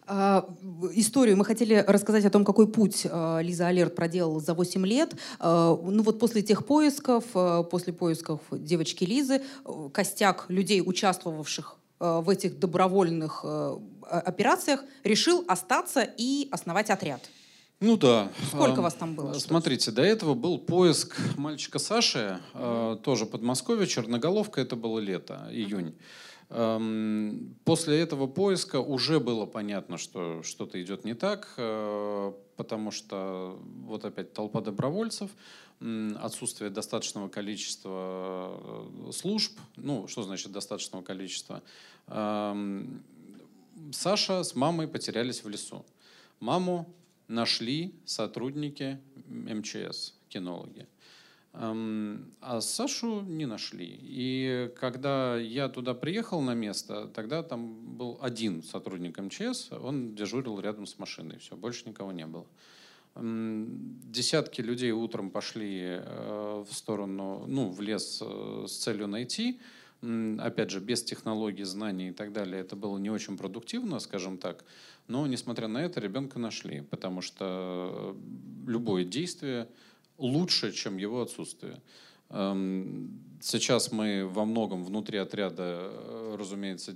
А, 0.08 0.50
историю. 0.94 1.38
Мы 1.38 1.46
хотели 1.46 1.84
рассказать 1.88 2.26
о 2.26 2.30
том, 2.30 2.44
какой 2.44 2.68
путь 2.68 3.06
а, 3.10 3.40
Лиза 3.40 3.68
Алерт 3.68 3.96
проделала 3.96 4.40
за 4.40 4.54
8 4.54 4.86
лет. 4.86 5.14
Ну 5.40 6.04
вот 6.04 6.20
после 6.20 6.42
тех 6.42 6.66
поисков, 6.66 7.26
после 7.70 7.94
поисков 7.94 8.42
девочки 8.52 9.04
Лизы, 9.04 9.42
костяк 9.94 10.46
людей, 10.50 10.82
участвовавших 10.82 11.78
в 12.00 12.30
этих 12.30 12.58
добровольных 12.58 13.46
операциях, 13.46 14.84
решил 15.04 15.46
остаться 15.48 16.02
и 16.02 16.48
основать 16.52 16.90
отряд. 16.90 17.22
Ну 17.82 17.98
да. 17.98 18.32
Сколько 18.48 18.80
а, 18.80 18.82
вас 18.82 18.94
там 18.94 19.16
было? 19.16 19.34
Смотрите, 19.34 19.90
до 19.90 20.04
этого 20.04 20.36
был 20.36 20.60
поиск 20.60 21.18
мальчика 21.36 21.80
Саши, 21.80 22.40
mm-hmm. 22.54 23.02
тоже 23.02 23.26
Подмосковье, 23.26 23.88
Черноголовка, 23.88 24.62
это 24.62 24.76
было 24.76 25.00
лето, 25.00 25.48
июнь. 25.52 25.96
Mm-hmm. 26.50 27.56
После 27.64 28.00
этого 28.00 28.28
поиска 28.28 28.80
уже 28.80 29.20
было 29.20 29.48
понятно, 29.48 29.98
что 29.98 30.44
что-то 30.44 30.82
идет 30.82 31.06
не 31.06 31.16
так, 31.16 31.54
э, 31.58 32.34
потому 32.58 32.92
что 32.92 33.58
вот 33.86 34.06
опять 34.06 34.34
толпа 34.34 34.62
добровольцев, 34.62 35.32
отсутствие 35.80 36.70
достаточного 36.70 37.30
количества 37.30 38.60
э, 39.08 39.12
служб, 39.14 39.58
ну, 39.78 40.08
что 40.08 40.24
значит 40.24 40.52
достаточного 40.52 41.02
количества, 41.02 41.64
Саша 43.94 44.44
с 44.44 44.54
мамой 44.54 44.88
потерялись 44.88 45.44
в 45.44 45.50
лесу. 45.50 45.86
Маму 46.42 46.86
нашли 47.32 47.94
сотрудники 48.06 49.00
МЧС, 49.28 50.14
кинологи. 50.30 50.88
Эм, 51.54 52.34
а 52.40 52.62
Сашу 52.62 53.22
не 53.22 53.46
нашли. 53.46 54.00
И 54.02 54.72
когда 54.80 55.38
я 55.38 55.68
туда 55.68 55.94
приехал 55.94 56.42
на 56.42 56.54
место, 56.54 57.08
тогда 57.08 57.44
там 57.44 57.98
был 57.98 58.18
один 58.22 58.64
сотрудник 58.64 59.18
МЧС, 59.20 59.72
он 59.72 60.16
дежурил 60.16 60.60
рядом 60.60 60.86
с 60.86 60.98
машиной, 60.98 61.40
все, 61.40 61.56
больше 61.58 61.90
никого 61.90 62.12
не 62.12 62.26
было. 62.26 62.46
Эм, 63.16 64.00
десятки 64.04 64.62
людей 64.62 64.92
утром 64.92 65.30
пошли 65.30 65.82
э, 65.82 66.64
в 66.66 66.74
сторону, 66.74 67.46
ну, 67.48 67.70
в 67.70 67.82
лес 67.82 68.22
э, 68.22 68.66
с 68.68 68.78
целью 68.78 69.08
найти. 69.08 69.60
Опять 70.40 70.72
же, 70.72 70.80
без 70.80 71.04
технологий, 71.04 71.64
знаний 71.64 72.10
и 72.10 72.12
так 72.12 72.34
далее, 72.34 72.62
это 72.62 72.76
было 72.76 72.98
не 72.98 73.12
очень 73.12 73.38
продуктивно, 73.38 74.00
скажем 74.00 74.40
так. 74.40 74.66
Но, 75.08 75.28
несмотря 75.28 75.68
на 75.68 75.78
это, 75.78 76.00
ребенка 76.00 76.40
нашли, 76.40 76.82
потому 76.82 77.22
что 77.22 78.18
любое 78.66 79.04
действие 79.06 79.68
лучше, 80.18 80.72
чем 80.72 80.98
его 80.98 81.22
отсутствие. 81.22 81.82
Эм, 82.30 83.20
сейчас 83.42 83.92
мы 83.92 84.26
во 84.28 84.46
многом 84.46 84.84
внутри 84.84 85.20
отряда, 85.20 85.92
э, 85.92 86.36
разумеется, 86.40 86.96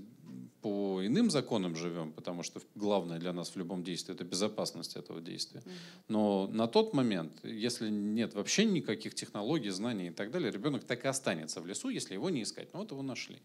по 0.65 1.05
иным 1.05 1.29
законам 1.29 1.75
живем, 1.75 2.11
потому 2.11 2.41
что 2.41 2.59
главное 2.73 3.19
для 3.19 3.33
нас 3.33 3.51
в 3.51 3.55
любом 3.55 3.83
действии 3.83 4.15
это 4.15 4.23
безопасность 4.23 4.95
этого 4.95 5.21
действия. 5.21 5.61
Но 6.07 6.47
на 6.47 6.67
тот 6.67 6.91
момент, 6.91 7.33
если 7.43 7.91
нет 7.91 8.33
вообще 8.33 8.65
никаких 8.65 9.13
технологий, 9.13 9.69
знаний 9.69 10.07
и 10.07 10.09
так 10.09 10.31
далее, 10.31 10.51
ребенок 10.51 10.83
так 10.83 11.05
и 11.05 11.07
останется 11.07 11.61
в 11.61 11.67
лесу, 11.67 11.89
если 11.89 12.15
его 12.15 12.31
не 12.31 12.41
искать. 12.41 12.73
Ну 12.73 12.79
вот 12.79 12.89
его 12.89 13.03
нашли. 13.03 13.37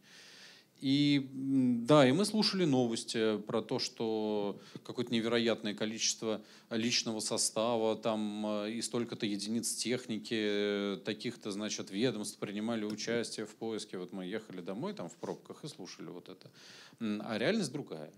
И 0.81 1.29
да, 1.33 2.09
и 2.09 2.13
мы 2.13 2.25
слушали 2.25 2.65
новости 2.65 3.39
про 3.39 3.61
то, 3.61 3.79
что 3.79 4.59
какое-то 4.83 5.13
невероятное 5.13 5.75
количество 5.75 6.43
личного 6.71 7.21
состава, 7.21 7.97
там 7.97 8.65
э, 8.65 8.73
и 8.73 8.83
столько-то 8.83 9.27
единиц 9.27 9.75
техники, 9.75 10.99
таких-то, 11.05 11.51
значит, 11.51 11.91
ведомств 11.91 12.39
принимали 12.39 12.85
участие 12.85 13.45
в 13.45 13.55
поиске. 13.57 13.99
Вот 13.99 14.13
мы 14.13 14.25
ехали 14.25 14.63
домой 14.63 14.95
там 14.95 15.11
в 15.11 15.17
пробках 15.17 15.65
и 15.65 15.69
слушали 15.69 16.07
вот 16.07 16.29
это. 16.31 16.51
А 17.01 17.37
реальность 17.39 17.73
другая. 17.73 18.11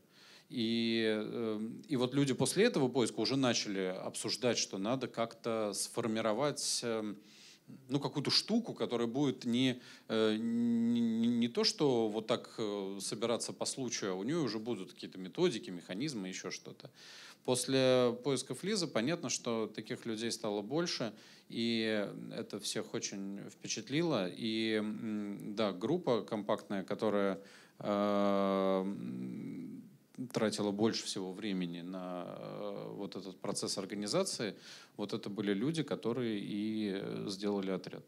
И, 0.53 1.05
эм, 1.07 1.83
и 1.89 1.97
вот 1.97 2.15
люди 2.15 2.35
после 2.35 2.65
этого 2.65 2.89
поиска 2.89 3.21
уже 3.21 3.37
начали 3.37 3.97
обсуждать, 4.05 4.59
что 4.59 4.77
надо 4.77 5.09
как-то 5.09 5.73
сформировать 5.75 6.81
эм, 6.83 7.17
ну, 7.89 8.01
какую-то 8.01 8.31
штуку, 8.31 8.75
которая 8.75 9.07
будет 9.07 9.45
не, 9.45 9.81
э, 10.09 10.37
не, 10.37 11.01
не 11.01 11.49
то, 11.49 11.65
что 11.65 12.09
вот 12.09 12.27
так 12.27 12.55
э, 12.59 12.99
собираться 13.01 13.53
по 13.53 13.65
случаю, 13.65 14.13
а 14.13 14.15
у 14.15 14.23
нее 14.23 14.39
уже 14.39 14.59
будут 14.59 14.93
какие-то 14.93 15.19
методики, 15.19 15.71
механизмы, 15.71 16.29
еще 16.29 16.51
что-то. 16.51 16.91
После 17.45 18.17
поисков 18.23 18.63
Лизы 18.63 18.87
понятно, 18.87 19.29
что 19.29 19.67
таких 19.67 20.07
людей 20.07 20.31
стало 20.31 20.63
больше, 20.63 21.13
и 21.49 22.09
это 22.35 22.61
всех 22.61 22.95
очень 22.95 23.41
впечатлило. 23.51 24.29
И 24.31 24.81
да, 25.55 25.73
группа 25.73 26.23
компактная, 26.23 26.85
которая 26.85 27.41
э, 27.81 28.95
тратила 30.33 30.71
больше 30.71 31.05
всего 31.05 31.33
времени 31.33 31.81
на 31.81 32.25
э, 32.27 32.93
вот 32.97 33.17
этот 33.17 33.39
процесс 33.41 33.79
организации, 33.79 34.55
вот 34.97 35.13
это 35.13 35.31
были 35.31 35.55
люди, 35.55 35.83
которые 35.83 36.41
и 36.41 37.03
сделали 37.29 37.71
отряд. 37.71 38.05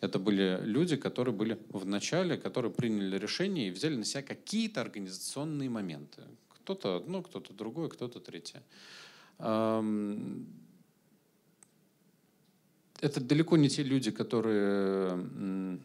Это 0.00 0.18
были 0.18 0.60
люди, 0.62 0.96
которые 0.96 1.34
были 1.34 1.58
в 1.70 1.86
начале, 1.86 2.36
которые 2.36 2.70
приняли 2.70 3.18
решение 3.18 3.68
и 3.68 3.70
взяли 3.70 3.96
на 3.96 4.04
себя 4.04 4.22
какие-то 4.22 4.82
организационные 4.82 5.70
моменты. 5.70 6.22
Кто-то 6.48 6.96
одно, 6.96 7.22
кто-то 7.22 7.54
другое, 7.54 7.88
кто-то 7.88 8.20
третье. 8.20 8.62
Это 13.00 13.20
далеко 13.20 13.56
не 13.56 13.68
те 13.68 13.82
люди, 13.82 14.10
которые 14.10 15.78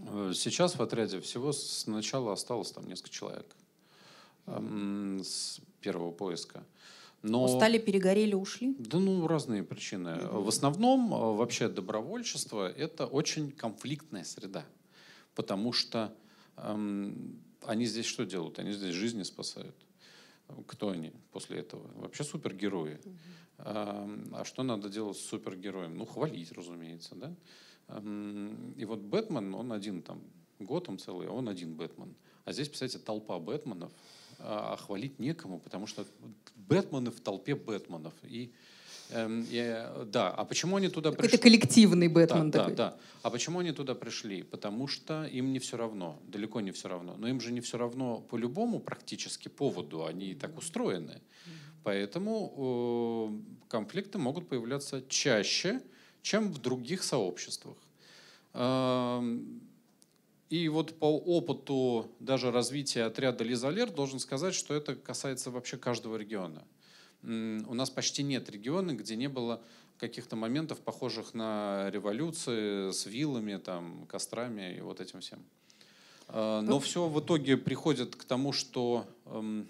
э, 0.00 0.32
сейчас 0.34 0.76
в 0.76 0.82
отряде 0.82 1.20
всего 1.20 1.52
сначала 1.52 2.32
осталось 2.32 2.72
там 2.72 2.86
несколько 2.88 3.10
человек 3.10 3.46
с 4.46 5.60
первого 5.80 6.10
поиска. 6.10 6.64
Но, 7.22 7.44
Устали, 7.44 7.78
перегорели, 7.78 8.34
ушли? 8.34 8.74
Да, 8.78 8.98
ну, 8.98 9.28
разные 9.28 9.62
причины. 9.62 10.18
В 10.28 10.48
основном, 10.48 11.14
а, 11.14 11.32
вообще, 11.32 11.68
добровольчество– 11.68 12.68
это 12.76 13.06
очень 13.06 13.52
конфликтная 13.52 14.24
среда. 14.24 14.66
Потому 15.36 15.72
что 15.72 16.12
эм, 16.56 17.40
они 17.64 17.86
здесь 17.86 18.06
что 18.06 18.24
делают? 18.24 18.58
Они 18.58 18.72
здесь 18.72 18.94
жизни 18.94 19.22
спасают. 19.22 19.76
Кто 20.66 20.90
они 20.90 21.12
после 21.30 21.60
этого? 21.60 21.88
Вообще 21.94 22.24
супергерои. 22.24 22.94
Mm-hmm. 22.94 23.16
А, 23.58 24.10
а 24.32 24.44
что 24.44 24.62
надо 24.62 24.88
делать 24.88 25.16
с 25.16 25.24
супергероем? 25.24 25.96
Ну, 25.96 26.04
хвалить, 26.04 26.52
разумеется, 26.52 27.14
да? 27.14 27.34
Эм, 27.88 28.72
и 28.76 28.84
вот 28.84 28.98
Бэтмен, 28.98 29.54
он 29.54 29.72
один 29.72 30.02
там, 30.02 30.20
Готэм 30.58 30.98
целый, 30.98 31.28
он 31.28 31.48
один 31.48 31.74
Бэтмен. 31.74 32.14
А 32.44 32.52
здесь, 32.52 32.68
представляете, 32.68 32.98
толпа 32.98 33.38
Бэтменов, 33.38 33.92
а, 34.44 34.76
хвалить 34.76 35.18
некому, 35.18 35.58
потому 35.58 35.86
что 35.86 36.04
Бэтмены 36.56 37.10
в 37.10 37.20
толпе 37.20 37.54
Бэтменов. 37.54 38.14
И, 38.22 38.52
эм, 39.10 39.46
и, 39.50 39.86
да, 40.06 40.30
а 40.30 40.44
почему 40.44 40.76
они 40.76 40.88
туда 40.88 41.12
пришли? 41.12 41.36
Это 41.36 41.42
коллективный 41.42 42.08
Бэтмен 42.08 42.50
да, 42.50 42.58
такой. 42.58 42.74
Да, 42.74 42.90
да. 42.90 42.96
А 43.22 43.30
почему 43.30 43.60
они 43.60 43.72
туда 43.72 43.94
пришли? 43.94 44.42
Потому 44.42 44.88
что 44.88 45.24
им 45.24 45.52
не 45.52 45.58
все 45.58 45.76
равно, 45.76 46.18
далеко 46.26 46.60
не 46.60 46.72
все 46.72 46.88
равно. 46.88 47.16
Но 47.18 47.28
им 47.28 47.40
же 47.40 47.52
не 47.52 47.60
все 47.60 47.78
равно 47.78 48.20
по 48.20 48.36
любому 48.36 48.80
практически 48.80 49.48
поводу, 49.48 50.04
они 50.06 50.34
так 50.34 50.58
устроены. 50.58 51.20
Поэтому 51.84 53.42
э, 53.66 53.68
конфликты 53.68 54.18
могут 54.18 54.48
появляться 54.48 55.02
чаще, 55.08 55.82
чем 56.22 56.52
в 56.52 56.58
других 56.58 57.02
сообществах. 57.02 57.76
Э, 58.54 59.20
и 60.52 60.68
вот 60.68 60.98
по 60.98 61.06
опыту 61.06 62.10
даже 62.20 62.50
развития 62.50 63.04
отряда 63.04 63.42
Лизалер 63.42 63.90
должен 63.90 64.18
сказать, 64.18 64.54
что 64.54 64.74
это 64.74 64.94
касается 64.94 65.50
вообще 65.50 65.78
каждого 65.78 66.16
региона. 66.16 66.62
У 67.22 67.72
нас 67.72 67.88
почти 67.88 68.22
нет 68.22 68.50
региона, 68.50 68.92
где 68.92 69.16
не 69.16 69.30
было 69.30 69.62
каких-то 69.96 70.36
моментов, 70.36 70.80
похожих 70.80 71.32
на 71.32 71.88
революции 71.88 72.90
с 72.90 73.06
вилами, 73.06 73.56
там, 73.56 74.04
кострами 74.06 74.76
и 74.76 74.82
вот 74.82 75.00
этим 75.00 75.22
всем. 75.22 75.42
А, 76.28 76.60
но 76.60 76.80
все 76.80 77.08
в 77.08 77.18
итоге 77.18 77.56
приходит 77.56 78.14
к 78.14 78.24
тому, 78.24 78.52
что 78.52 79.06
эм, 79.24 79.66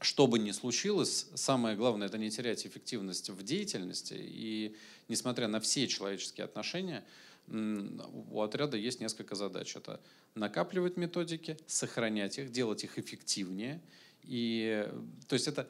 что 0.00 0.28
бы 0.28 0.38
ни 0.38 0.52
случилось, 0.52 1.26
самое 1.34 1.76
главное– 1.76 2.06
это 2.08 2.16
не 2.16 2.30
терять 2.30 2.64
эффективность 2.64 3.30
в 3.30 3.42
деятельности. 3.42 4.14
И 4.16 4.76
несмотря 5.08 5.48
на 5.48 5.58
все 5.58 5.88
человеческие 5.88 6.44
отношения– 6.44 7.04
у 7.48 8.42
отряда 8.42 8.76
есть 8.76 9.00
несколько 9.00 9.34
задач. 9.34 9.76
Это 9.76 10.00
накапливать 10.34 10.96
методики, 10.96 11.56
сохранять 11.66 12.38
их, 12.38 12.50
делать 12.50 12.84
их 12.84 12.98
эффективнее. 12.98 13.80
И, 14.22 14.88
то 15.28 15.34
есть 15.34 15.46
это 15.46 15.68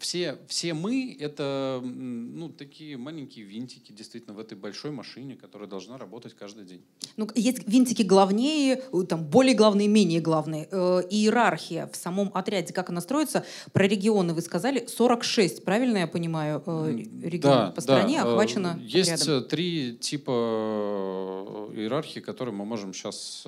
все, 0.00 0.38
все 0.48 0.74
мы— 0.74 1.16
это 1.20 1.80
ну, 1.82 2.48
такие 2.48 2.96
маленькие 2.96 3.44
винтики 3.44 3.92
действительно 3.92 4.34
в 4.34 4.40
этой 4.40 4.56
большой 4.56 4.90
машине, 4.90 5.36
которая 5.36 5.68
должна 5.68 5.98
работать 5.98 6.34
каждый 6.34 6.64
день. 6.64 6.82
Ну, 7.16 7.28
есть 7.34 7.66
винтики 7.68 8.02
главнее, 8.02 8.82
э, 8.92 9.02
там, 9.08 9.24
более 9.24 9.54
главные, 9.54 9.88
менее 9.88 10.20
главные. 10.20 10.68
Э, 10.70 11.02
иерархия 11.08 11.86
в 11.86 11.96
самом 11.96 12.30
отряде, 12.34 12.72
как 12.72 12.90
она 12.90 13.00
строится? 13.00 13.44
Про 13.72 13.86
регионы 13.86 14.34
вы 14.34 14.40
сказали, 14.40 14.86
46, 14.86 15.64
правильно 15.64 15.98
я 15.98 16.06
понимаю, 16.06 16.62
э, 16.66 17.04
регионов 17.22 17.68
да, 17.68 17.72
по 17.72 17.80
стране 17.80 18.22
да. 18.22 18.30
охвачено 18.30 18.78
Есть 18.82 19.22
отрядом? 19.22 19.48
три 19.48 19.96
типа 19.96 21.70
иерархии, 21.74 22.20
которые 22.20 22.54
мы 22.54 22.64
можем 22.64 22.92
сейчас 22.92 23.46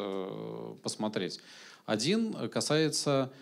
посмотреть. 0.83 1.41
Один 1.87 2.35
касается 2.51 3.33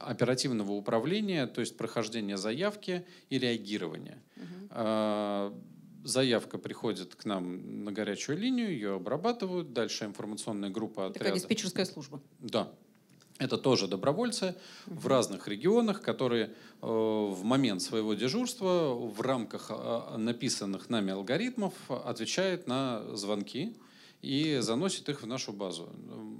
оперативного 0.00 0.72
управления, 0.72 1.46
то 1.46 1.60
есть 1.60 1.76
прохождения 1.76 2.36
заявки 2.36 3.06
и 3.30 3.38
реагирования. 3.38 4.22
Угу. 4.36 5.54
Заявка 6.04 6.58
приходит 6.58 7.16
к 7.16 7.24
нам 7.24 7.84
на 7.84 7.90
горячую 7.90 8.38
линию, 8.38 8.70
ее 8.70 8.94
обрабатывают, 8.94 9.72
дальше 9.72 10.04
информационная 10.04 10.70
группа 10.70 11.06
отряда. 11.06 11.18
Такая 11.18 11.34
диспетчерская 11.34 11.84
служба. 11.84 12.20
Да. 12.38 12.70
Это 13.38 13.58
тоже 13.58 13.86
добровольцы 13.86 14.54
в 14.86 15.06
разных 15.08 15.48
регионах, 15.48 16.00
которые 16.00 16.46
э, 16.46 16.86
в 16.86 17.42
момент 17.42 17.82
своего 17.82 18.14
дежурства 18.14 18.94
в 18.94 19.20
рамках 19.20 19.70
э, 19.70 20.16
написанных 20.16 20.88
нами 20.88 21.12
алгоритмов 21.12 21.74
отвечают 21.88 22.66
на 22.66 23.02
звонки 23.14 23.76
и 24.22 24.58
заносит 24.60 25.08
их 25.08 25.22
в 25.22 25.26
нашу 25.26 25.52
базу. 25.52 25.90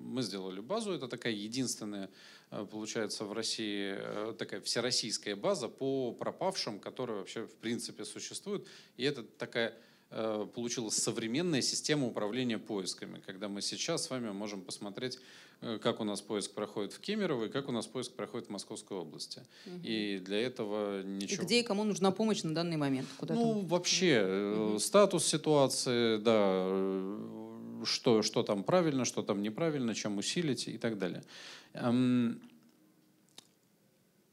Мы 0.05 0.23
сделали 0.23 0.61
базу, 0.61 0.93
это 0.93 1.09
такая 1.09 1.33
единственная, 1.33 2.11
э, 2.51 2.67
получается, 2.71 3.25
в 3.25 3.33
России 3.33 3.95
э, 3.97 4.35
такая 4.39 4.61
всероссийская 4.61 5.37
база 5.37 5.69
по 5.69 6.13
пропавшим, 6.13 6.81
которая 6.81 7.19
вообще 7.19 7.47
в 7.47 7.55
принципе 7.57 8.05
существует. 8.05 8.67
И 8.97 9.05
это 9.05 9.23
такая 9.23 9.75
э, 10.11 10.47
получилась 10.55 10.97
современная 10.97 11.63
система 11.63 12.07
управления 12.07 12.59
поисками, 12.59 13.21
когда 13.25 13.49
мы 13.49 13.61
сейчас 13.63 14.05
с 14.05 14.11
вами 14.11 14.31
можем 14.31 14.63
посмотреть, 14.63 15.19
как 15.83 16.01
у 16.01 16.05
нас 16.05 16.21
поиск 16.21 16.53
проходит 16.53 16.93
в 16.93 17.01
Кемерово 17.01 17.47
и 17.47 17.49
как 17.49 17.69
у 17.69 17.73
нас 17.73 17.87
поиск 17.87 18.13
проходит 18.13 18.49
в 18.49 18.51
Московской 18.51 18.99
области. 18.99 19.41
Угу. 19.67 19.81
И 19.85 20.19
для 20.19 20.41
этого 20.41 21.03
ничего. 21.03 21.43
И 21.43 21.47
где 21.47 21.61
и 21.61 21.63
кому 21.63 21.85
нужна 21.85 22.11
помощь 22.11 22.43
на 22.43 22.55
данный 22.55 22.77
момент? 22.77 23.09
Куда 23.17 23.35
ну, 23.35 23.61
вообще, 23.61 24.55
угу. 24.55 24.79
статус 24.79 25.25
ситуации, 25.25 26.19
да, 26.19 27.46
что, 27.87 28.23
что 28.23 28.43
там 28.43 28.65
правильно, 28.65 29.05
что 29.05 29.23
там 29.23 29.43
неправильно, 29.43 29.95
чем 29.95 30.19
усилить 30.19 30.69
и 30.69 30.79
так 30.79 30.99
далее. 30.99 31.23
Эм, 31.75 32.41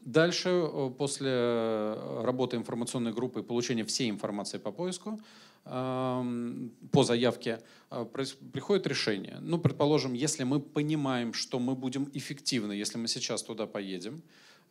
дальше, 0.01 0.49
э, 0.49 0.91
после 0.97 1.93
работы 2.23 2.57
информационной 2.57 3.13
группы 3.13 3.39
и 3.39 3.43
получения 3.43 3.83
всей 3.83 4.09
информации 4.09 4.57
по 4.57 4.71
поиску, 4.71 5.21
эм, 5.65 6.71
по 6.91 7.03
заявке, 7.03 7.61
э, 7.91 8.05
приходит 8.51 8.87
решение. 8.87 9.37
Ну, 9.41 9.59
предположим, 9.59 10.13
если 10.13 10.43
мы 10.43 10.59
понимаем, 10.59 11.33
что 11.33 11.59
мы 11.59 11.75
будем 11.75 12.09
эффективны, 12.13 12.73
если 12.73 12.97
мы 12.97 13.07
сейчас 13.07 13.43
туда 13.43 13.65
поедем. 13.67 14.21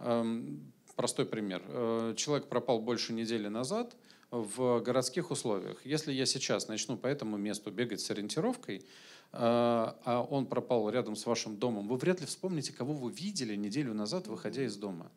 Эм, 0.00 0.72
простой 0.96 1.24
пример. 1.24 1.62
Э, 1.68 2.14
человек 2.16 2.48
пропал 2.48 2.80
больше 2.80 3.12
недели 3.12 3.48
назад– 3.48 3.96
в 4.32 4.80
городских 4.80 5.30
условиях. 5.30 5.84
Если 5.84 6.12
я 6.12 6.24
сейчас 6.24 6.66
начну 6.66 6.96
по 6.96 7.06
этому 7.06 7.36
месту 7.36 7.70
бегать 7.70 8.00
с 8.00 8.10
ориентировкой, 8.10 8.82
а, 9.30 9.96
а 10.04 10.22
он 10.22 10.46
пропал 10.46 10.88
рядом 10.88 11.16
с 11.16 11.26
вашим 11.26 11.58
домом, 11.58 11.86
вы 11.86 11.96
вряд 11.96 12.20
ли 12.20 12.26
вспомните, 12.26 12.72
кого 12.72 12.94
вы 12.94 13.12
видели 13.12 13.54
неделю 13.54 13.92
назад, 13.92 14.26
выходя 14.26 14.64
из 14.64 14.76
дома. 14.76 15.12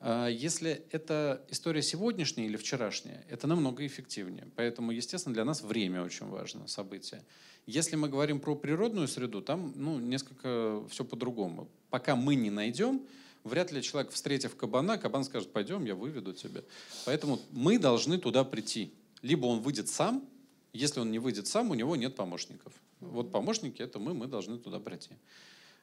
А, 0.00 0.28
если 0.28 0.82
это 0.90 1.42
история 1.48 1.80
сегодняшняя 1.80 2.44
или 2.44 2.58
вчерашняя, 2.58 3.24
это 3.30 3.46
намного 3.46 3.86
эффективнее. 3.86 4.46
Поэтому, 4.54 4.92
естественно, 4.92 5.34
для 5.34 5.46
нас 5.46 5.62
время 5.62 6.02
очень 6.02 6.26
важно, 6.26 6.68
событие. 6.68 7.22
Если 7.64 7.96
мы 7.96 8.10
говорим 8.10 8.38
про 8.38 8.54
природную 8.54 9.08
среду, 9.08 9.40
там 9.40 9.72
ну, 9.76 9.98
несколько 9.98 10.84
все 10.90 11.04
по-другому. 11.04 11.68
Пока 11.88 12.16
мы 12.16 12.34
не 12.34 12.50
найдем, 12.50 13.00
вряд 13.44 13.72
ли 13.72 13.82
человек, 13.82 14.12
встретив 14.12 14.56
кабана, 14.56 14.98
кабан 14.98 15.24
скажет, 15.24 15.52
пойдем, 15.52 15.84
я 15.84 15.94
выведу 15.94 16.32
тебя. 16.32 16.62
Поэтому 17.06 17.40
мы 17.50 17.78
должны 17.78 18.18
туда 18.18 18.44
прийти. 18.44 18.92
Либо 19.22 19.46
он 19.46 19.60
выйдет 19.60 19.88
сам, 19.88 20.24
если 20.72 21.00
он 21.00 21.10
не 21.10 21.18
выйдет 21.18 21.46
сам, 21.46 21.70
у 21.70 21.74
него 21.74 21.96
нет 21.96 22.16
помощников. 22.16 22.72
Вот 23.00 23.30
помощники— 23.30 23.82
это 23.82 23.98
мы, 23.98 24.14
мы 24.14 24.26
должны 24.26 24.58
туда 24.58 24.78
прийти. 24.78 25.10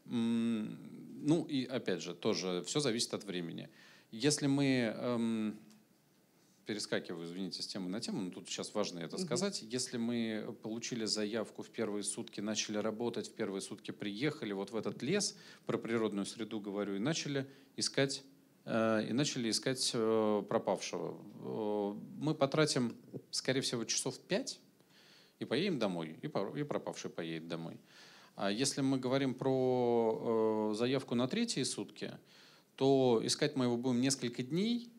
Ну 0.06 1.44
и 1.44 1.66
опять 1.66 2.02
же, 2.02 2.16
тоже 2.16 2.64
все 2.66 2.80
зависит 2.80 3.14
от 3.14 3.24
времени. 3.26 3.70
Если 4.12 4.48
мы 4.48 4.94
эм, 4.96 5.60
перескакиваю, 6.70 7.26
извините, 7.26 7.64
с 7.64 7.68
темы 7.68 7.90
на 7.90 8.00
тему, 8.00 8.22
но 8.22 8.30
тут 8.30 8.48
сейчас 8.48 8.76
важно 8.76 9.00
это 9.00 9.18
сказать. 9.18 9.64
Если 9.64 9.98
мы 9.98 10.56
получили 10.62 11.06
заявку 11.06 11.64
в 11.64 11.70
первые 11.72 12.04
сутки, 12.04 12.42
начали 12.42 12.78
работать, 12.78 13.28
в 13.28 13.34
первые 13.34 13.62
сутки 13.62 13.90
приехали 13.90 14.54
вот 14.54 14.70
в 14.70 14.76
этот 14.76 15.02
лес, 15.02 15.36
про 15.66 15.80
природную 15.80 16.28
среду 16.28 16.60
говорю, 16.60 16.94
и 16.94 17.00
начали 17.00 17.48
искать 17.76 18.24
э, 18.66 19.08
и 19.10 19.14
начали 19.14 19.50
искать 19.50 19.90
э, 19.96 20.44
пропавшего. 20.48 21.18
Э, 21.40 21.96
мы 22.20 22.36
потратим, 22.36 22.96
скорее 23.32 23.62
всего, 23.62 23.84
часов 23.84 24.20
пять 24.20 24.60
и 25.40 25.46
поедем 25.46 25.80
домой, 25.80 26.20
и 26.22 26.28
пропавший 26.28 27.10
поедет 27.10 27.48
домой. 27.48 27.80
А 28.36 28.52
если 28.52 28.82
мы 28.82 29.00
говорим 29.00 29.34
про 29.34 30.76
заявку 30.76 31.16
на 31.16 31.28
третьи 31.28 31.64
сутки, 31.64 32.12
то 32.76 33.20
искать 33.24 33.56
мы 33.56 33.66
его 33.66 33.76
будем 33.76 34.02
несколько 34.02 34.44
дней, 34.44 34.94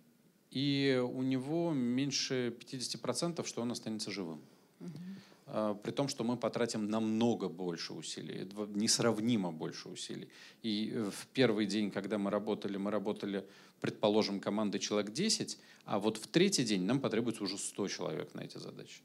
и 0.51 1.01
у 1.03 1.23
него 1.23 1.73
меньше 1.73 2.55
50%, 2.59 3.47
что 3.47 3.63
он 3.63 3.73
останется 3.73 4.11
живым. 4.11 4.41
Угу. 4.81 5.77
При 5.83 5.91
том, 5.91 6.09
что 6.09 6.23
мы 6.23 6.37
потратим 6.37 6.89
намного 6.89 7.49
больше 7.49 7.93
усилий, 7.93 8.49
несравнимо 8.75 9.51
больше 9.51 9.89
усилий. 9.89 10.29
И 10.63 10.93
э, 10.95 11.11
в 11.11 11.27
первый 11.33 11.67
день, 11.67 11.91
когда 11.91 12.19
мы 12.19 12.31
работали, 12.31 12.77
мы 12.77 12.93
работали, 12.93 13.45
предположим, 13.81 14.39
командой 14.39 14.79
человек 14.79 15.13
10, 15.13 15.59
а 15.87 15.99
вот 15.99 16.19
в 16.19 16.27
третий 16.29 16.63
день 16.63 16.85
нам 16.85 17.01
потребуется 17.01 17.43
уже 17.43 17.59
100 17.59 17.89
человек 17.89 18.35
на 18.35 18.43
эти 18.43 18.59
задачи. 18.59 19.01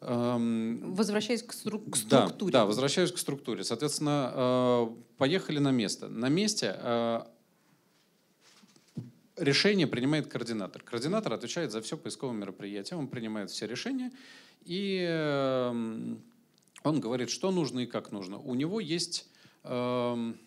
Возвращаясь 0.00 1.44
к, 1.44 1.52
стру- 1.52 1.88
к 1.88 1.96
структуре. 1.96 2.52
Да, 2.52 2.60
да, 2.60 2.66
возвращаясь 2.66 3.12
к 3.12 3.18
структуре. 3.18 3.62
Соответственно, 3.62 4.32
э, 4.34 4.88
поехали 5.16 5.60
на 5.60 5.70
место. 5.70 6.08
На 6.08 6.28
месте 6.28 6.74
э, 6.76 7.22
решение 9.42 9.86
принимает 9.86 10.26
координатор. 10.28 10.82
Координатор 10.82 11.32
отвечает 11.32 11.72
за 11.72 11.82
все 11.82 11.96
поисковое 11.96 12.34
мероприятие, 12.34 12.98
он 12.98 13.08
принимает 13.08 13.50
все 13.50 13.66
решения, 13.66 14.12
и 14.64 15.04
эм, 15.08 16.22
он 16.84 17.00
говорит, 17.00 17.30
что 17.30 17.50
нужно 17.50 17.80
и 17.80 17.86
как 17.86 18.12
нужно. 18.12 18.38
У 18.38 18.54
него 18.54 18.80
есть 18.80 19.28
эм, 19.64 20.38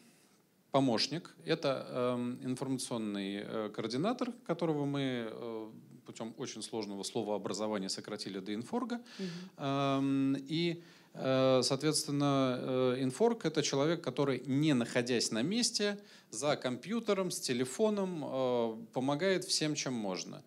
помощник, 0.72 1.36
это 1.46 1.88
эм, 1.90 2.40
информационный 2.44 3.42
э, 3.44 3.70
координатор, 3.74 4.32
которого 4.48 4.86
мы 4.86 5.30
э, 5.30 5.70
путем 6.06 6.34
очень 6.38 6.62
сложного 6.62 7.04
слова 7.04 7.36
образования 7.36 7.90
сократили 7.90 8.40
до 8.40 8.54
инфорга. 8.54 9.02
Угу. 9.20 10.38
И 10.48 10.84
соответственно, 11.18 12.60
э, 12.60 12.98
инфорк— 13.00 13.46
это 13.48 13.64
человек, 13.64 14.02
который, 14.02 14.42
не 14.46 14.74
находясь 14.74 15.32
на 15.32 15.42
месте, 15.42 15.98
за 16.30 16.58
компьютером, 16.58 17.32
с 17.32 17.40
телефоном, 17.40 18.24
э, 18.26 18.76
помогает 18.94 19.46
всем, 19.46 19.76
чем 19.76 19.94
можно. 19.94 20.44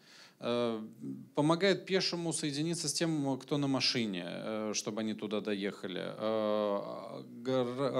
Помогает 1.35 1.85
пешему 1.85 2.33
соединиться 2.33 2.89
с 2.89 2.93
тем, 2.93 3.37
кто 3.41 3.59
на 3.59 3.67
машине, 3.67 4.73
чтобы 4.73 5.01
они 5.01 5.15
туда 5.15 5.41
доехали. 5.41 6.15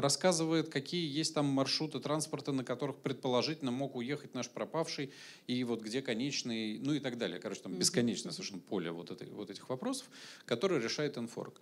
Рассказывает, 0.01 0.69
какие 0.69 1.05
есть 1.19 1.35
там 1.35 1.47
маршруты 1.47 1.99
транспорта, 1.99 2.53
на 2.53 2.63
которых 2.63 2.99
предположительно 2.99 3.73
мог 3.73 3.97
уехать 3.97 4.35
наш 4.35 4.49
пропавший, 4.49 5.11
и 5.49 5.65
вот 5.65 5.83
где 5.83 6.01
конечный, 6.01 6.79
ну 6.79 6.95
и 6.95 7.01
так 7.01 7.19
далее. 7.19 7.41
Короче, 7.41 7.63
там 7.63 7.75
бесконечное 7.75 8.31
совершенно 8.31 8.61
поле 8.61 8.93
вот, 8.93 9.11
этой, 9.11 9.29
вот 9.31 9.51
этих 9.51 9.69
вопросов, 9.69 10.07
которые 10.45 10.81
решает 10.81 11.19
инфорк. 11.19 11.61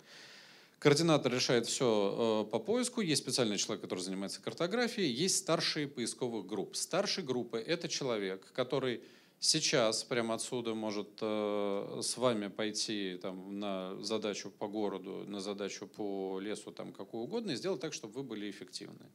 Координатор 0.79 1.33
решает 1.33 1.65
все 1.65 2.45
э, 2.45 2.51
по 2.51 2.59
поиску. 2.59 3.01
Есть 3.01 3.23
специальный 3.23 3.57
человек, 3.57 3.81
который 3.81 4.01
занимается 4.01 4.41
картографией. 4.41 5.11
Есть 5.11 5.37
старшие 5.37 5.87
поисковых 5.87 6.45
групп. 6.45 6.75
Старшие 6.75 7.25
группы— 7.25 7.57
это 7.67 7.87
человек, 7.87 8.51
который 8.53 9.01
сейчас 9.39 10.03
прямо 10.03 10.35
отсюда 10.35 10.75
может 10.75 11.09
э, 11.19 11.99
с 12.03 12.15
вами 12.17 12.49
пойти 12.49 13.17
там, 13.19 13.59
на 13.59 13.99
задачу 14.03 14.51
по 14.51 14.67
городу, 14.67 15.25
на 15.27 15.39
задачу 15.39 15.87
по 15.87 16.39
лесу, 16.39 16.71
там, 16.71 16.93
какую 16.93 17.23
угодно, 17.23 17.51
и 17.51 17.55
сделать 17.55 17.81
так, 17.81 17.93
чтобы 17.93 18.13
вы 18.13 18.23
были 18.23 18.47
эффективны. 18.47 19.07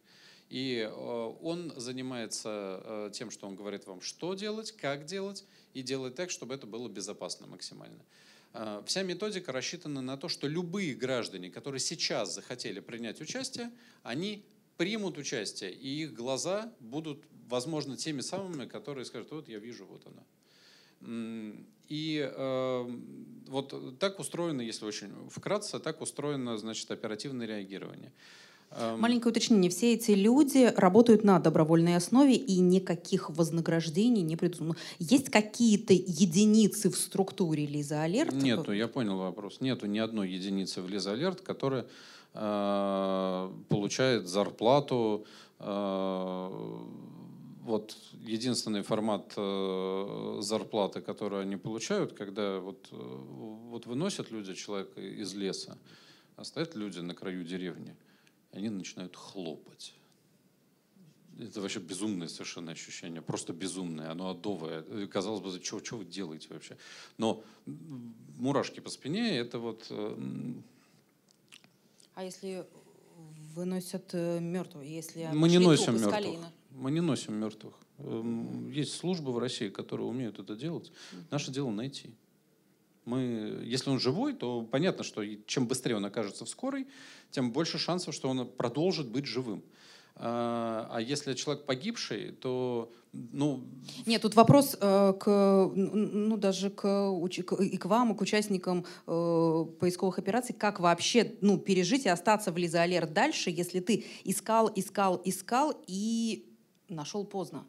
И 0.48 0.81
э, 0.81 1.33
он 1.42 1.72
занимается 1.77 3.09
тем, 3.12 3.31
что 3.31 3.46
он 3.46 3.55
говорит 3.55 3.87
вам, 3.87 4.01
что 4.01 4.35
делать, 4.35 4.72
как 4.72 5.05
делать, 5.05 5.44
и 5.75 5.83
делает 5.83 6.16
так, 6.16 6.31
чтобы 6.31 6.55
это 6.55 6.66
было 6.66 6.88
безопасно 6.88 7.46
максимально. 7.46 8.03
А, 8.52 8.82
вся 8.86 9.02
методика 9.02 9.52
рассчитана 9.52 10.02
на 10.02 10.16
то, 10.16 10.28
что 10.28 10.46
любые 10.46 10.94
граждане, 10.94 11.50
которые 11.50 11.80
сейчас 11.80 12.34
захотели 12.34 12.80
принять 12.80 13.20
участие, 13.20 13.70
они 14.02 14.44
примут 14.76 15.18
участие, 15.18 15.72
и 15.72 16.02
их 16.02 16.14
глаза 16.14 16.72
будут 16.80 17.24
возможно, 17.52 17.96
теми 17.96 18.22
самыми, 18.22 18.66
которые 18.66 19.04
скажут, 19.04 19.30
вот 19.30 19.48
я 19.48 19.58
вижу, 19.58 19.86
вот 19.86 20.06
она. 20.06 20.22
И 21.88 22.30
э, 22.34 22.98
вот 23.48 23.98
так 23.98 24.18
устроено, 24.18 24.62
если 24.62 24.86
очень 24.86 25.12
вкратце, 25.28 25.78
так 25.78 26.00
устроено, 26.00 26.56
значит, 26.56 26.90
оперативное 26.90 27.46
реагирование. 27.46 28.12
Эм, 28.76 29.00
Маленькое 29.00 29.30
уточнение. 29.30 29.70
Все 29.70 29.94
эти 29.94 30.12
люди 30.12 30.72
работают 30.76 31.24
на 31.24 31.38
добровольной 31.38 31.96
основе 31.96 32.35
и 32.35 32.58
никаких 32.61 33.30
вознаграждений 33.30 34.22
не 34.22 34.37
придумано. 34.37 34.76
Есть 34.98 35.30
какие-то 35.30 35.92
единицы 35.92 36.90
в 36.90 36.96
структуре 36.96 37.66
Лиза 37.66 38.02
Алерт? 38.02 38.32
Нету, 38.32 38.72
я 38.72 38.88
понял 38.88 39.18
вопрос. 39.18 39.61
Нету 39.61 39.87
ни 39.87 39.98
одной 39.98 40.30
единицы 40.30 40.80
в 40.80 40.88
Лиза 40.88 41.12
Алерт, 41.12 41.40
которая 41.40 41.87
э, 42.35 43.50
получает 43.68 44.28
зарплату 44.28 45.26
э, 45.58 46.48
вот 47.62 47.96
единственный 48.20 48.82
формат 48.82 49.32
э, 49.37 50.38
зарплаты, 50.40 51.00
который 51.00 51.42
они 51.42 51.56
получают, 51.56 52.12
когда 52.12 52.58
вот, 52.58 52.88
э, 52.90 52.96
вот 52.96 53.87
выносят 53.87 54.30
люди 54.30 54.54
человека 54.54 55.00
из 55.00 55.35
леса, 55.35 55.78
а 56.37 56.44
стоят 56.44 56.74
люди 56.74 56.98
на 56.98 57.14
краю 57.14 57.44
деревни, 57.44 57.94
они 58.52 58.68
начинают 58.70 59.16
хлопать. 59.16 59.94
Это 61.38 61.60
вообще 61.60 61.80
безумное 61.80 62.28
совершенно 62.28 62.72
ощущение, 62.72 63.22
просто 63.22 63.52
безумное, 63.52 64.10
оно 64.10 64.30
адовое. 64.30 65.06
Казалось 65.06 65.40
бы, 65.40 65.64
что, 65.64 65.82
что 65.82 65.96
вы 65.96 66.04
делаете 66.04 66.48
вообще? 66.50 66.76
Но 67.16 67.42
мурашки 68.38 68.80
по 68.80 68.90
спине, 68.90 69.38
это 69.38 69.58
вот... 69.58 69.86
Э, 69.88 70.16
а 72.14 72.24
если 72.24 72.66
выносят 73.54 74.12
мертвого, 74.12 74.82
если 74.82 75.28
мы 75.32 75.48
не 75.48 75.58
носим 75.58 76.00
мертвых. 76.00 76.40
Мы 76.70 76.90
не 76.90 77.00
носим 77.00 77.34
мертвых. 77.34 77.74
Эм, 77.98 78.70
есть 78.70 78.94
службы 78.94 79.32
в 79.32 79.38
России, 79.38 79.68
которые 79.68 80.06
умеют 80.06 80.38
это 80.38 80.54
делать. 80.54 80.92
Наше 81.30 81.50
дело 81.50 81.70
найти. 81.70 82.10
Мы, 83.04 83.62
если 83.64 83.90
он 83.90 83.98
живой, 83.98 84.32
то 84.34 84.62
понятно, 84.62 85.04
что 85.04 85.22
чем 85.46 85.66
быстрее 85.66 85.96
он 85.96 86.04
окажется 86.04 86.44
в 86.44 86.48
скорой, 86.48 86.86
тем 87.30 87.52
больше 87.52 87.78
шансов, 87.78 88.14
что 88.14 88.28
он 88.28 88.46
продолжит 88.48 89.08
быть 89.08 89.26
живым. 89.26 89.62
А, 90.14 90.88
а 90.90 91.00
если 91.00 91.34
человек 91.34 91.64
погибший, 91.64 92.32
то 92.32 92.92
ну 93.12 93.64
нет, 94.06 94.22
тут 94.22 94.34
вопрос 94.34 94.76
э, 94.80 95.12
к 95.18 95.70
ну 95.74 96.36
даже 96.36 96.70
к, 96.70 96.82
к 96.82 97.52
и 97.54 97.76
к 97.76 97.84
вам 97.86 98.12
и 98.12 98.16
к 98.16 98.20
участникам 98.20 98.84
э, 99.06 99.66
поисковых 99.80 100.18
операций, 100.18 100.54
как 100.54 100.80
вообще 100.80 101.34
ну 101.40 101.58
пережить 101.58 102.06
и 102.06 102.08
остаться 102.08 102.52
в 102.52 102.56
Лиза-Алерт 102.56 103.12
дальше, 103.12 103.50
если 103.50 103.80
ты 103.80 104.04
искал, 104.24 104.70
искал, 104.74 105.20
искал 105.24 105.74
и 105.86 106.46
нашел 106.88 107.24
поздно. 107.24 107.64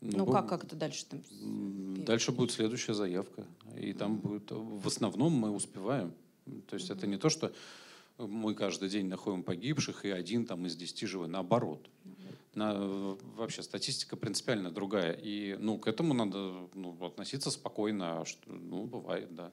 Ну, 0.00 0.18
ну 0.18 0.26
как, 0.26 0.48
как 0.48 0.64
это 0.64 0.76
дальше? 0.76 1.04
Там? 1.06 1.20
Дальше 2.04 2.32
будет 2.32 2.52
следующая 2.52 2.94
заявка. 2.94 3.44
И 3.78 3.92
там 3.92 4.16
будет... 4.16 4.50
В 4.50 4.86
основном 4.86 5.32
мы 5.32 5.50
успеваем. 5.50 6.12
То 6.68 6.74
есть 6.74 6.90
mm-hmm. 6.90 6.96
это 6.96 7.06
не 7.06 7.16
то, 7.18 7.28
что 7.28 7.52
мы 8.18 8.54
каждый 8.54 8.88
день 8.88 9.06
находим 9.06 9.42
погибших, 9.42 10.04
и 10.04 10.10
один 10.10 10.46
там 10.46 10.66
из 10.66 10.74
десяти 10.74 11.06
живой. 11.06 11.28
Наоборот. 11.28 11.86
Mm-hmm. 12.04 12.34
На, 12.54 13.16
вообще 13.36 13.62
статистика 13.62 14.16
принципиально 14.16 14.70
другая. 14.70 15.12
И 15.12 15.56
ну, 15.60 15.78
к 15.78 15.86
этому 15.86 16.14
надо 16.14 16.68
ну, 16.74 16.96
относиться 17.04 17.50
спокойно. 17.50 18.24
Что, 18.24 18.50
ну, 18.50 18.84
бывает, 18.84 19.34
да. 19.34 19.52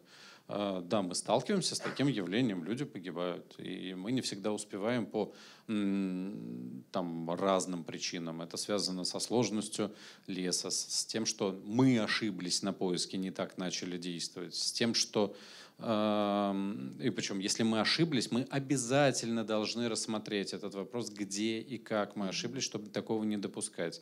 А, 0.50 0.82
да, 0.82 1.02
мы 1.02 1.14
сталкиваемся 1.14 1.76
с 1.76 1.80
таким 1.80 2.08
явлением, 2.08 2.64
люди 2.64 2.86
погибают, 2.86 3.56
и 3.58 3.94
мы 3.94 4.12
не 4.12 4.22
всегда 4.22 4.54
успеваем 4.54 5.06
по 5.06 5.34
там, 5.66 7.30
разным 7.32 7.84
причинам. 7.84 8.42
Это 8.42 8.56
связано 8.56 9.04
со 9.04 9.20
сложностью 9.20 9.94
леса, 10.26 10.72
с 10.72 11.06
тем, 11.06 11.26
что 11.26 11.60
мы 11.66 12.00
ошиблись 12.00 12.64
на 12.64 12.72
поиске, 12.72 13.18
не 13.18 13.32
так 13.32 13.58
начали 13.58 13.98
действовать, 13.98 14.56
с 14.56 14.72
тем, 14.72 14.94
что 14.94 15.36
и 15.80 17.12
причем, 17.16 17.38
если 17.38 17.62
мы 17.62 17.82
ошиблись, 17.82 18.32
мы 18.32 18.48
обязательно 18.50 19.44
должны 19.44 19.88
рассмотреть 19.88 20.54
этот 20.54 20.74
вопрос, 20.74 21.12
где 21.12 21.60
и 21.60 21.78
как 21.78 22.16
мы 22.16 22.30
ошиблись, 22.30 22.64
чтобы 22.64 22.90
такого 22.90 23.24
не 23.24 23.38
допускать. 23.38 24.02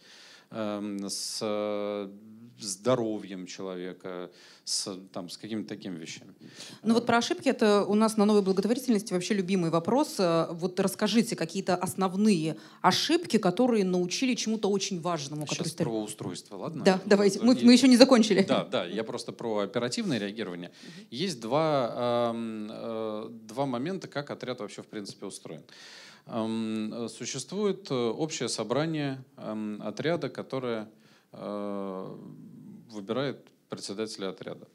С 0.51 2.09
здоровьем 2.59 3.45
человека, 3.45 4.31
с, 4.63 4.97
там, 5.13 5.29
с 5.29 5.37
какими-то 5.37 5.69
такими 5.69 5.97
вещами. 5.97 6.33
Ну 6.81 6.93
вот 6.93 7.05
про 7.05 7.17
ошибки, 7.17 7.47
это 7.49 7.85
у 7.85 7.93
нас 7.93 8.17
на 8.17 8.25
новой 8.25 8.41
благотворительности 8.41 9.13
вообще 9.13 9.33
любимый 9.33 9.69
вопрос. 9.69 10.15
Э, 10.17 10.47
вот 10.51 10.79
расскажите 10.79 11.35
какие-то 11.35 11.75
основные 11.75 12.57
ошибки, 12.81 13.37
которые 13.37 13.83
научили 13.83 14.33
чему-то 14.33 14.69
очень 14.69 15.01
важному. 15.01 15.45
Сейчас 15.47 15.71
который... 15.71 15.89
про 15.89 16.01
устройство, 16.01 16.57
ладно? 16.57 16.83
Да, 16.83 17.01
давайте. 17.05 17.39
Мы, 17.41 17.57
мы 17.61 17.73
еще 17.73 17.87
не 17.87 17.97
закончили. 17.97 18.43
Да, 18.43 18.63
да, 18.65 18.85
я 18.85 19.03
просто 19.03 19.31
про 19.31 19.59
оперативное 19.59 20.17
реагирование. 20.17 20.71
Есть 21.11 21.39
два, 21.39 22.31
э, 22.33 23.29
два 23.47 23.65
момента, 23.65 24.07
как 24.07 24.31
отряд 24.31 24.61
вообще 24.61 24.81
в 24.81 24.87
принципе 24.87 25.25
устроен. 25.25 25.63
Существует 27.09 27.91
э, 27.91 27.93
общее 27.93 28.49
собрание 28.49 29.23
отряда, 29.37 30.29
которое 30.29 30.85
Э, 30.85 31.04
выбирает 31.35 33.47
председателя 33.69 34.29
отряда. 34.29 34.67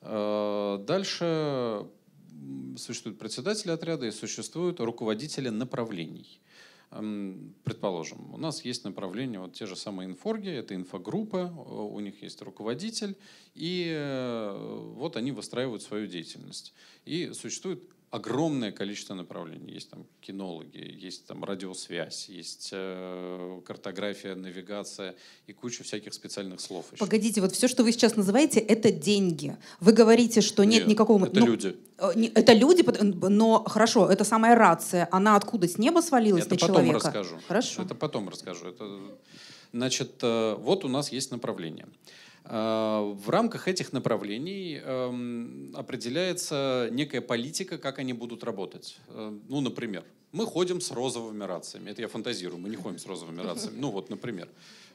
Э, 0.00 0.78
дальше 0.86 1.86
существует 2.76 3.18
председатель 3.18 3.70
отряда 3.70 4.06
и 4.06 4.10
существуют 4.10 4.80
руководители 4.80 5.48
направлений. 5.48 6.40
Эм, 6.90 7.54
предположим, 7.64 8.32
у 8.32 8.38
нас 8.38 8.64
есть 8.64 8.84
направление, 8.84 9.40
вот 9.40 9.52
те 9.52 9.66
же 9.66 9.76
самые 9.76 10.08
инфорги, 10.08 10.48
это 10.48 10.74
инфогруппа, 10.74 11.46
у 11.46 12.00
них 12.00 12.22
есть 12.22 12.40
руководитель, 12.40 13.16
и 13.54 13.92
э, 13.94 14.92
вот 14.94 15.16
они 15.16 15.32
выстраивают 15.32 15.82
свою 15.82 16.06
деятельность. 16.06 16.72
И 17.04 17.32
существует 17.32 17.82
огромное 18.10 18.72
количество 18.72 19.14
направлений. 19.14 19.72
Есть 19.72 19.90
там 19.90 20.06
кинологи, 20.20 20.78
есть 20.78 21.26
там 21.26 21.44
радиосвязь, 21.44 22.28
есть 22.28 22.70
э, 22.72 23.60
картография, 23.64 24.34
навигация 24.34 25.14
и 25.46 25.52
куча 25.52 25.84
всяких 25.84 26.14
специальных 26.14 26.60
слов. 26.60 26.86
Еще. 26.92 26.98
Погодите, 26.98 27.40
вот 27.40 27.52
все, 27.52 27.68
что 27.68 27.84
вы 27.84 27.92
сейчас 27.92 28.16
называете, 28.16 28.60
это 28.60 28.90
деньги. 28.90 29.56
Вы 29.80 29.92
говорите, 29.92 30.40
что 30.40 30.64
нет, 30.64 30.80
нет 30.80 30.88
никакого... 30.88 31.26
Это 31.26 31.40
ну, 31.40 31.46
люди. 31.46 31.76
Э, 31.98 32.12
это 32.34 32.52
люди, 32.54 32.84
но 33.28 33.64
хорошо, 33.64 34.10
это 34.10 34.24
самая 34.24 34.54
рация. 34.54 35.08
Она 35.10 35.36
откуда, 35.36 35.68
с 35.68 35.76
неба 35.76 36.00
свалилась 36.00 36.46
это 36.46 36.54
на 36.54 36.58
человека? 36.58 36.98
Потом 36.98 37.12
расскажу. 37.12 37.36
Хорошо. 37.46 37.82
Это 37.82 37.94
потом 37.94 38.28
расскажу. 38.28 38.68
Это, 38.68 39.00
значит, 39.72 40.12
э, 40.22 40.54
вот 40.58 40.84
у 40.84 40.88
нас 40.88 41.12
есть 41.12 41.30
направление. 41.30 41.86
Э, 42.48 43.14
в 43.14 43.28
рамках 43.28 43.68
этих 43.68 43.92
направлений 43.92 44.80
эм, 44.82 45.70
определяется 45.74 46.88
некая 46.90 47.20
политика, 47.20 47.76
как 47.76 47.98
они 47.98 48.14
будут 48.14 48.42
работать. 48.42 48.98
Э, 49.08 49.38
ну, 49.48 49.60
например, 49.60 50.04
мы 50.32 50.46
ходим 50.46 50.80
с 50.80 50.90
розовыми 50.90 51.44
рациями. 51.44 51.90
Это 51.90 52.00
я 52.00 52.08
фантазирую, 52.08 52.58
мы 52.58 52.70
не 52.70 52.76
ходим 52.76 52.98
с 52.98 53.06
розовыми 53.06 53.42
рациями. 53.42 53.76
Ну, 53.78 53.90
вот, 53.90 54.08
например. 54.08 54.48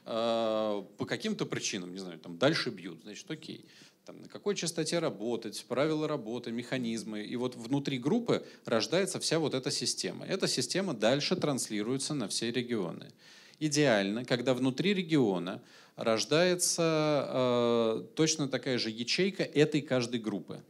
Э, 0.04 0.82
по 0.98 1.06
каким-то 1.06 1.46
причинам, 1.46 1.92
не 1.92 2.00
знаю, 2.00 2.18
там 2.18 2.38
дальше 2.38 2.70
бьют, 2.70 3.02
значит, 3.04 3.30
окей. 3.30 3.64
Там, 4.04 4.20
на 4.20 4.28
какой 4.28 4.54
частоте 4.56 4.98
работать, 4.98 5.64
правила 5.66 6.08
работы, 6.08 6.50
механизмы. 6.50 7.22
И 7.22 7.36
вот 7.36 7.54
внутри 7.54 7.98
группы 7.98 8.44
рождается 8.64 9.18
вся 9.20 9.38
вот 9.38 9.54
эта 9.54 9.70
система. 9.70 10.26
Эта 10.26 10.48
система 10.48 10.92
дальше 10.92 11.36
транслируется 11.36 12.14
на 12.14 12.26
все 12.28 12.50
регионы. 12.50 13.12
Идеально, 13.60 14.24
когда 14.24 14.52
внутри 14.52 14.92
региона 14.92 15.62
рождается 15.96 17.28
э, 17.28 18.04
точно 18.14 18.48
такая 18.48 18.78
же 18.78 18.90
ячейка 18.90 19.42
этой 19.42 19.80
каждой 19.80 20.20
группы. 20.20 20.62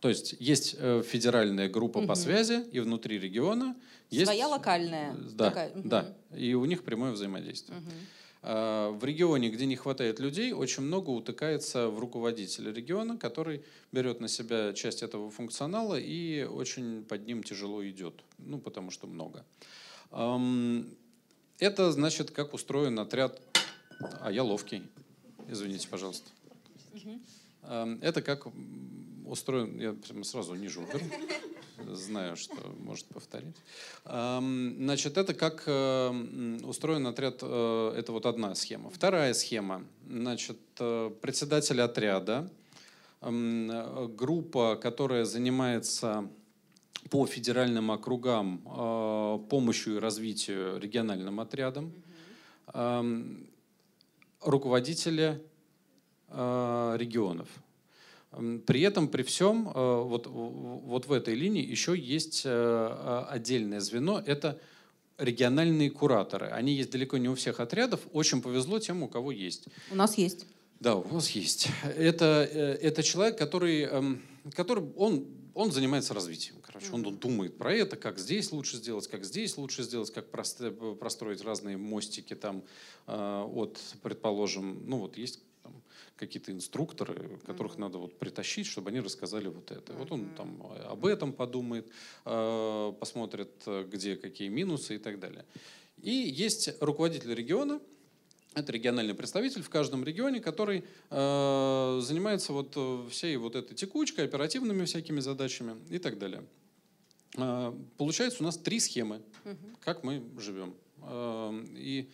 То 0.00 0.08
есть 0.08 0.36
есть 0.38 0.76
э, 0.78 1.02
федеральная 1.06 1.68
группа 1.68 1.98
угу. 1.98 2.08
по 2.08 2.14
связи, 2.14 2.64
и 2.72 2.80
внутри 2.80 3.18
региона 3.18 3.74
есть... 4.10 4.26
Своя 4.26 4.48
локальная. 4.48 5.14
Да, 5.14 5.48
такая. 5.48 5.70
Угу. 5.70 5.88
да. 5.88 6.14
И 6.36 6.54
у 6.54 6.64
них 6.66 6.84
прямое 6.84 7.12
взаимодействие. 7.12 7.78
Угу. 7.78 7.86
В 8.42 8.98
регионе, 9.02 9.48
где 9.48 9.64
не 9.64 9.74
хватает 9.74 10.20
людей, 10.20 10.52
очень 10.52 10.82
много 10.82 11.08
утыкается 11.08 11.88
в 11.88 11.98
руководителя 11.98 12.74
региона, 12.74 13.16
который 13.16 13.64
берет 13.90 14.20
на 14.20 14.28
себя 14.28 14.74
часть 14.74 15.02
этого 15.02 15.30
функционала 15.30 15.98
и 15.98 16.42
очень 16.42 17.04
под 17.04 17.26
ним 17.26 17.42
тяжело 17.42 17.82
идет, 17.88 18.22
ну, 18.36 18.58
потому 18.58 18.90
что 18.90 19.06
много. 19.06 19.46
Это 21.64 21.90
значит, 21.92 22.30
как 22.30 22.52
устроен 22.52 22.98
отряд. 22.98 23.40
А 24.20 24.30
я 24.30 24.42
ловкий. 24.42 24.82
Извините, 25.48 25.88
пожалуйста. 25.88 26.28
Эм, 27.62 27.98
это 28.02 28.20
как 28.20 28.46
устроен. 29.24 29.80
Я 29.80 29.94
прямо 29.94 30.24
сразу 30.24 30.54
ниже 30.56 30.80
уберу. 30.80 31.00
Знаю, 31.94 32.36
что 32.36 32.54
может 32.80 33.06
повторить. 33.06 33.56
Эм, 34.04 34.76
значит, 34.76 35.16
это 35.16 35.32
как 35.32 35.62
э, 35.64 36.58
устроен 36.64 37.06
отряд. 37.06 37.38
Э, 37.40 37.94
это 37.96 38.12
вот 38.12 38.26
одна 38.26 38.54
схема. 38.54 38.90
Вторая 38.90 39.32
схема. 39.32 39.86
Значит, 40.06 40.58
э, 40.80 41.10
председатель 41.22 41.80
отряда, 41.80 42.50
группа, 43.22 44.76
которая 44.76 45.24
занимается 45.24 46.28
по 47.10 47.26
федеральным 47.26 47.90
округам 47.90 48.62
э, 48.64 49.38
помощью 49.48 49.96
и 49.96 49.98
развитию 49.98 50.78
региональным 50.78 51.40
отрядам. 51.40 51.92
руководители 54.40 55.40
э, 56.28 56.96
регионов. 56.98 57.48
При 58.66 58.80
этом, 58.82 59.08
при 59.08 59.22
всем, 59.22 59.68
э, 59.68 60.02
вот, 60.02 60.26
вот 60.26 61.06
в 61.06 61.12
этой 61.12 61.34
линии 61.34 61.64
еще 61.64 61.96
есть 61.96 62.44
отдельное 62.44 63.80
звено. 63.80 64.22
Это 64.26 64.58
региональные 65.18 65.90
кураторы. 65.90 66.48
Они 66.48 66.74
есть 66.74 66.90
далеко 66.90 67.18
не 67.18 67.28
у 67.28 67.34
всех 67.34 67.60
отрядов. 67.60 68.00
Очень 68.12 68.42
повезло 68.42 68.78
тем, 68.78 69.02
у 69.02 69.08
кого 69.08 69.30
есть. 69.30 69.68
У 69.90 69.94
нас 69.94 70.18
есть. 70.18 70.46
Да, 70.80 70.96
у 70.96 71.02
вас 71.02 71.30
есть. 71.30 71.68
Это, 71.96 72.48
э, 72.50 72.74
это 72.82 73.02
человек, 73.02 73.38
который, 73.38 73.88
который 74.54 74.84
он, 74.96 75.26
он 75.54 75.72
занимается 75.72 76.14
развитием. 76.14 76.56
Короче, 76.62 76.90
он 76.92 77.04
тут 77.04 77.20
думает 77.20 77.56
про 77.56 77.72
это, 77.72 77.96
как 77.96 78.18
здесь 78.18 78.52
лучше 78.52 78.76
сделать, 78.76 79.06
как 79.08 79.24
здесь 79.24 79.56
лучше 79.56 79.82
сделать, 79.82 80.12
как 80.12 80.30
прост- 80.30 80.98
простроить 80.98 81.42
разные 81.42 81.76
мостики 81.76 82.34
там 82.34 82.64
э, 83.06 83.42
от, 83.42 83.80
предположим, 84.02 84.82
ну 84.86 84.98
вот 84.98 85.16
есть 85.16 85.40
какие-то 86.16 86.52
инструкторы, 86.52 87.38
которых 87.44 87.76
надо 87.78 87.98
вот 87.98 88.18
притащить, 88.18 88.66
чтобы 88.66 88.90
они 88.90 89.00
рассказали 89.00 89.48
вот 89.48 89.70
это. 89.70 89.92
Вот 89.94 90.12
он 90.12 90.28
там 90.36 90.62
об 90.86 91.06
этом 91.06 91.32
подумает, 91.32 91.88
э, 92.24 92.92
посмотрит, 92.98 93.50
э, 93.66 93.84
где 93.90 94.16
какие 94.16 94.48
минусы 94.48 94.96
и 94.96 94.98
так 94.98 95.18
далее. 95.18 95.44
И 96.02 96.10
есть 96.10 96.70
руководитель 96.80 97.34
региона, 97.34 97.80
это 98.54 98.72
региональный 98.72 99.14
представитель 99.14 99.62
в 99.62 99.68
каждом 99.70 100.04
регионе, 100.04 100.40
который 100.40 100.84
э, 101.10 102.00
занимается 102.02 102.52
вот 102.52 102.72
э, 102.76 103.08
всей 103.10 103.36
вот 103.36 103.56
этой 103.56 103.74
текучкой, 103.74 104.24
оперативными 104.24 104.84
всякими 104.84 105.20
задачами 105.20 105.76
и 105.90 105.98
так 105.98 106.18
далее. 106.18 106.44
Э, 107.36 107.72
получается 107.96 108.42
у 108.42 108.46
нас 108.46 108.56
три 108.56 108.80
схемы, 108.80 109.22
как 109.80 110.04
мы 110.04 110.22
живем. 110.38 110.74
Э, 111.02 111.52
и 111.76 112.08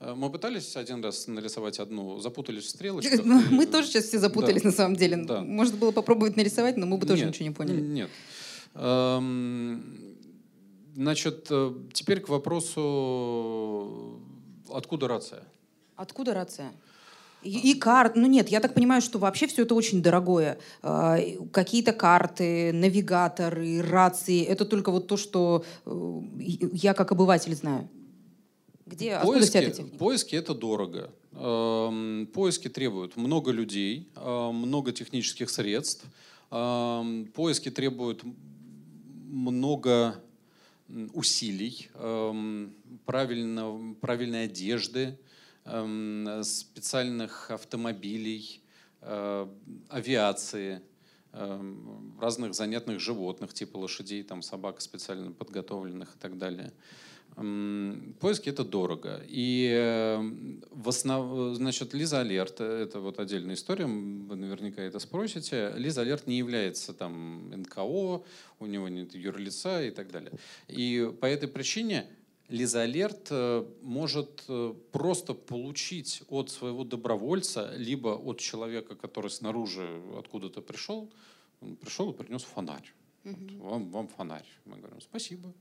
э, 0.00 0.14
мы 0.14 0.30
пытались 0.30 0.76
один 0.76 1.02
раз 1.04 1.26
нарисовать 1.26 1.78
одну, 1.78 2.20
запутались 2.20 2.64
в 2.64 2.68
стрелочках. 2.70 3.20
Ну, 3.24 3.40
Мы 3.50 3.66
тоже 3.66 3.88
сейчас 3.88 4.04
все 4.06 4.18
запутались 4.18 4.62
Да. 4.62 4.68
на 4.68 4.74
самом 4.74 4.96
деле. 4.96 5.16
Да. 5.16 5.42
Можно 5.42 5.76
было 5.76 5.90
попробовать 5.90 6.36
нарисовать, 6.36 6.76
но 6.76 6.86
мы 6.86 6.98
бы 6.98 7.06
тоже 7.06 7.24
Нет, 7.24 7.34
ничего 7.34 7.48
не 7.48 7.54
поняли. 7.54 7.80
Нет. 7.80 8.10
Эм, 8.74 10.10
Значит, 10.94 11.46
э, 11.50 11.72
теперь 11.92 12.20
к 12.20 12.28
вопросу, 12.28 14.20
откуда 14.70 15.08
рация? 15.08 15.44
Откуда 16.00 16.32
рация? 16.32 16.72
И, 17.42 17.72
и 17.72 17.74
карт, 17.74 18.16
ну 18.16 18.26
нет, 18.26 18.48
я 18.48 18.60
так 18.60 18.72
понимаю, 18.72 19.02
что 19.02 19.18
вообще 19.18 19.46
все 19.46 19.62
это 19.62 19.74
очень 19.74 20.02
дорогое. 20.02 20.58
А, 20.82 21.18
Какие-то 21.52 21.92
карты, 21.92 22.72
навигаторы, 22.72 23.82
рации, 23.82 24.42
это 24.42 24.64
только 24.64 24.90
вот 24.92 25.08
то, 25.08 25.18
что 25.18 25.62
э, 25.84 26.20
я 26.72 26.94
как 26.94 27.12
обыватель 27.12 27.54
знаю. 27.54 27.86
Где, 28.86 29.12
откуда 29.16 29.40
вся 29.40 29.58
эта 29.58 29.66
Поиски, 29.68 29.76
техника? 29.76 29.98
поиски 29.98 30.34
это 30.36 30.54
дорого. 30.54 31.10
Эм, 31.32 32.28
Поиски 32.32 32.68
требуют 32.68 33.16
много 33.18 33.50
людей, 33.50 34.08
э, 34.16 34.50
много 34.52 34.92
технических 34.92 35.50
средств. 35.50 36.06
Эм, 36.50 37.26
Поиски 37.34 37.70
требуют 37.70 38.22
много 39.28 40.16
усилий, 41.12 41.88
эм, 41.94 42.72
правильно, 43.04 43.94
правильной 44.00 44.44
одежды, 44.44 45.00
эм, 45.00 45.16
специальных 46.42 47.50
автомобилей, 47.50 48.62
э, 49.02 49.46
авиации, 49.88 50.82
эм, 51.32 52.18
разных 52.20 52.54
занятных 52.54 53.00
животных, 53.00 53.52
типа 53.54 53.78
лошадей, 53.78 54.22
там, 54.22 54.42
собак 54.42 54.80
специально 54.80 55.32
подготовленных 55.32 56.16
и 56.16 56.18
так 56.18 56.38
далее. 56.38 56.72
М, 57.36 58.16
Поиски 58.20 58.48
это 58.48 58.64
дорого. 58.64 59.22
И 59.28 59.70
э, 59.72 60.18
в 60.70 60.88
основ... 60.88 61.56
значит, 61.56 61.94
Лиза 61.94 62.20
Алерт, 62.20 62.60
это 62.60 63.00
вот 63.00 63.18
отдельная 63.18 63.54
история, 63.54 63.86
вы 63.86 64.36
наверняка 64.36 64.82
это 64.82 64.98
спросите. 64.98 65.72
Лиза 65.76 66.02
Алерт 66.02 66.26
не 66.26 66.36
является 66.38 66.92
там 66.92 67.50
НКО, 67.50 68.22
у 68.58 68.66
него 68.66 68.88
нет 68.88 69.14
юрлица 69.14 69.82
и 69.82 69.90
так 69.90 70.10
далее. 70.10 70.32
И 70.68 71.12
по 71.20 71.26
этой 71.26 71.48
причине 71.48 72.06
Лиза 72.50 72.82
Алерт 72.82 73.28
э, 73.30 73.64
может 73.82 74.42
э, 74.48 74.74
просто 74.92 75.34
получить 75.34 76.22
от 76.28 76.50
своего 76.50 76.84
добровольца, 76.84 77.72
либо 77.76 78.08
от 78.08 78.40
человека, 78.40 78.96
который 78.96 79.30
снаружи 79.30 79.88
откуда-то 80.18 80.60
пришел, 80.60 81.08
он 81.60 81.76
пришел 81.76 82.10
и 82.10 82.14
принес 82.14 82.42
фонарь. 82.42 82.92
Вот, 83.24 83.36
вам, 83.60 83.90
вам 83.90 84.08
фонарь. 84.08 84.46
Мы 84.64 84.78
говорим, 84.78 85.00
спасибо. 85.00 85.52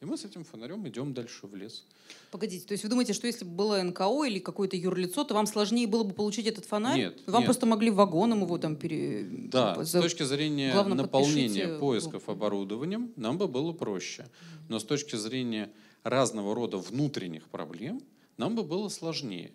И 0.00 0.06
мы 0.06 0.16
с 0.16 0.24
этим 0.24 0.44
фонарем 0.44 0.88
идем 0.88 1.12
дальше 1.12 1.46
в 1.46 1.54
лес. 1.54 1.84
Погодите, 2.30 2.66
то 2.66 2.72
есть 2.72 2.84
вы 2.84 2.88
думаете, 2.88 3.12
что 3.12 3.26
если 3.26 3.44
бы 3.44 3.50
было 3.50 3.82
НКО 3.82 4.24
или 4.24 4.38
какое-то 4.38 4.74
юрлицо, 4.76 5.24
то 5.24 5.34
вам 5.34 5.46
сложнее 5.46 5.86
было 5.86 6.04
бы 6.04 6.14
получить 6.14 6.46
этот 6.46 6.64
фонарь? 6.64 6.96
Нет, 6.96 7.20
Вам 7.26 7.40
нет. 7.40 7.44
просто 7.46 7.66
могли 7.66 7.90
вагоном 7.90 8.40
его 8.42 8.56
там 8.56 8.76
пере... 8.76 9.26
Да, 9.30 9.72
типа, 9.74 9.84
с 9.84 9.90
за- 9.90 10.00
точки 10.00 10.22
зрения 10.22 10.72
главное, 10.72 10.96
наполнения 10.96 11.48
подпишите 11.48 11.78
поисков 11.78 12.28
оборудованием 12.30 13.12
нам 13.16 13.36
бы 13.36 13.46
было 13.46 13.72
проще. 13.74 14.26
Но 14.70 14.78
с 14.78 14.84
точки 14.84 15.16
зрения 15.16 15.70
разного 16.02 16.54
рода 16.54 16.78
внутренних 16.78 17.48
проблем 17.48 18.02
нам 18.36 18.56
бы 18.56 18.62
было 18.62 18.88
сложнее. 18.88 19.52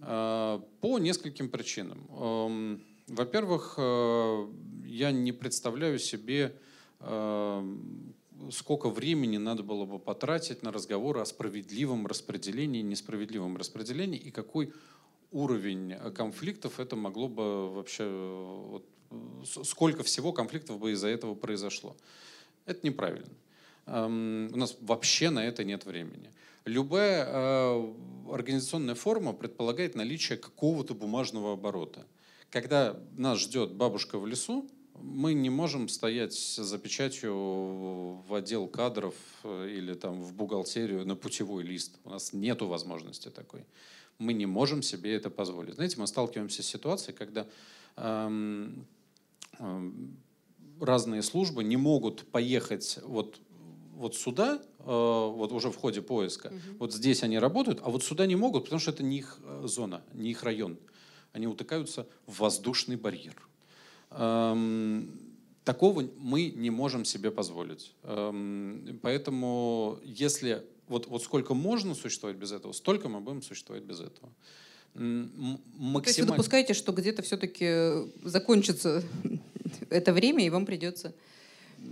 А, 0.00 0.62
По 0.80 0.98
нескольким 0.98 1.48
причинам. 1.48 2.06
Эм, 2.10 2.82
Во-первых, 3.08 3.74
э, 3.78 4.46
я 4.84 5.12
не 5.12 5.30
представляю 5.30 6.00
себе, 6.00 6.58
э, 6.98 7.76
сколько 8.50 8.90
времени 8.90 9.36
надо 9.36 9.62
было 9.62 9.84
бы 9.84 10.00
потратить 10.00 10.64
на 10.64 10.72
разговоры 10.72 11.20
о 11.20 11.24
справедливом 11.24 12.06
распределении, 12.08 12.82
несправедливом 12.82 13.56
распределении 13.56 14.18
и 14.18 14.32
какой 14.32 14.72
уровень 15.30 15.94
конфликтов 16.14 16.80
это 16.80 16.96
могло 16.96 17.28
бы 17.28 17.70
вообще, 17.72 18.04
э, 18.04 18.70
вот, 18.70 18.84
сколько 19.64 20.02
всего 20.02 20.32
конфликтов 20.32 20.80
бы 20.80 20.90
из-за 20.90 21.06
этого 21.08 21.36
произошло. 21.36 21.96
Это 22.64 22.84
неправильно. 22.84 23.30
Эм, 23.86 24.50
У 24.52 24.56
нас 24.56 24.76
вообще 24.80 25.30
на 25.30 25.44
это 25.46 25.64
нет 25.64 25.86
времени. 25.86 26.30
Любая 26.64 27.24
э, 27.26 27.94
организационная 28.32 28.96
форма 28.96 29.32
предполагает 29.32 29.94
наличие 29.94 30.36
какого-то 30.36 30.94
бумажного 30.94 31.52
оборота. 31.52 32.06
Когда 32.50 32.98
нас 33.16 33.38
ждет 33.38 33.72
бабушка 33.72 34.18
в 34.18 34.26
лесу, 34.26 34.68
мы 34.94 35.34
не 35.34 35.50
можем 35.50 35.88
стоять 35.88 36.32
за 36.32 36.78
печатью 36.78 37.34
в 38.26 38.34
отдел 38.34 38.66
кадров 38.66 39.14
э, 39.44 39.68
или 39.70 39.94
там 39.94 40.22
в 40.22 40.32
бухгалтерию 40.34 41.06
на 41.06 41.14
путевой 41.14 41.62
лист. 41.62 41.96
У 42.04 42.10
нас 42.10 42.32
нет 42.32 42.62
возможности 42.62 43.28
такой. 43.28 43.64
Мы 44.18 44.32
не 44.32 44.46
можем 44.46 44.82
себе 44.82 45.14
это 45.14 45.30
позволить. 45.30 45.74
Знаете, 45.74 46.00
мы 46.00 46.06
сталкиваемся 46.06 46.62
с 46.62 46.66
ситуацией, 46.66 47.14
когда 47.14 47.46
эм, 47.96 48.86
эм, 49.58 50.16
разные 50.80 51.22
службы 51.22 51.64
не 51.64 51.76
могут 51.76 52.26
поехать 52.28 52.98
вот, 53.04 53.40
вот 53.96 54.14
сюда, 54.14 54.60
э, 54.78 54.84
вот 54.86 55.52
уже 55.52 55.70
в 55.70 55.76
ходе 55.76 56.02
поиска. 56.02 56.52
Вот 56.78 56.92
здесь 56.92 57.22
они 57.22 57.38
работают, 57.38 57.80
а 57.82 57.90
вот 57.90 58.04
сюда 58.04 58.26
не 58.26 58.36
могут, 58.36 58.64
потому 58.64 58.78
что 58.80 58.90
это 58.90 59.02
не 59.02 59.18
их 59.18 59.38
э, 59.42 59.62
зона, 59.66 60.02
не 60.12 60.30
их 60.30 60.42
район. 60.42 60.76
Они 61.32 61.46
утыкаются 61.46 62.06
в 62.26 62.38
воздушный 62.40 62.96
барьер. 62.96 63.34
Эм, 64.10 65.10
Такого 65.64 66.08
мы 66.18 66.50
не 66.50 66.70
можем 66.70 67.04
себе 67.04 67.30
позволить. 67.32 67.92
Эм, 68.04 69.00
Поэтому 69.02 69.98
если 70.04 70.62
вот, 70.86 71.08
вот 71.08 71.22
сколько 71.24 71.54
можно 71.54 71.94
существовать 71.96 72.36
без 72.36 72.52
этого, 72.52 72.72
столько 72.72 73.08
мы 73.08 73.20
будем 73.20 73.42
существовать 73.42 73.82
без 73.82 73.98
этого. 74.00 74.30
М, 74.94 75.22
м- 75.24 75.56
То 75.58 76.08
есть 76.08 76.18
вы 76.20 76.26
максимально- 76.26 76.26
допускаете, 76.36 76.72
что 76.74 76.92
где-то 76.92 77.22
все-таки 77.22 78.08
закончится 78.22 79.02
это 79.90 80.12
время, 80.12 80.46
и 80.46 80.50
вам 80.50 80.66
придется... 80.66 81.12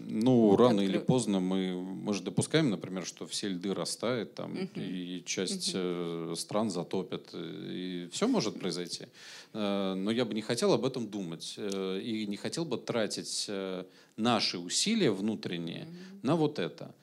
Ну, 0.06 0.56
рано 0.56 0.80
или 0.80 0.98
Откры- 0.98 1.04
поздно 1.04 1.40
мы, 1.40 1.74
мы 1.82 2.14
же 2.14 2.22
допускаем, 2.22 2.70
например, 2.70 3.04
что 3.06 3.26
все 3.26 3.48
льды 3.48 3.74
растают, 3.74 4.34
там, 4.34 4.52
Мгм. 4.52 4.68
и 4.76 5.22
часть 5.26 5.72
э, 5.74 6.34
стран 6.36 6.70
затопят, 6.70 7.30
э, 7.32 7.70
и 7.72 8.08
все 8.12 8.26
может 8.28 8.58
произойти. 8.58 9.06
Э, 9.52 9.94
но 9.94 10.10
я 10.10 10.24
бы 10.24 10.34
не 10.34 10.42
хотел 10.42 10.72
об 10.72 10.84
этом 10.84 11.08
думать, 11.08 11.54
и 11.58 12.26
не 12.28 12.36
хотел 12.36 12.64
бы 12.64 12.76
тратить 12.76 13.50
наши 14.16 14.58
усилия 14.58 15.10
внутренние 15.10 15.86
на 16.22 16.36
вот 16.36 16.58
это. 16.58 16.94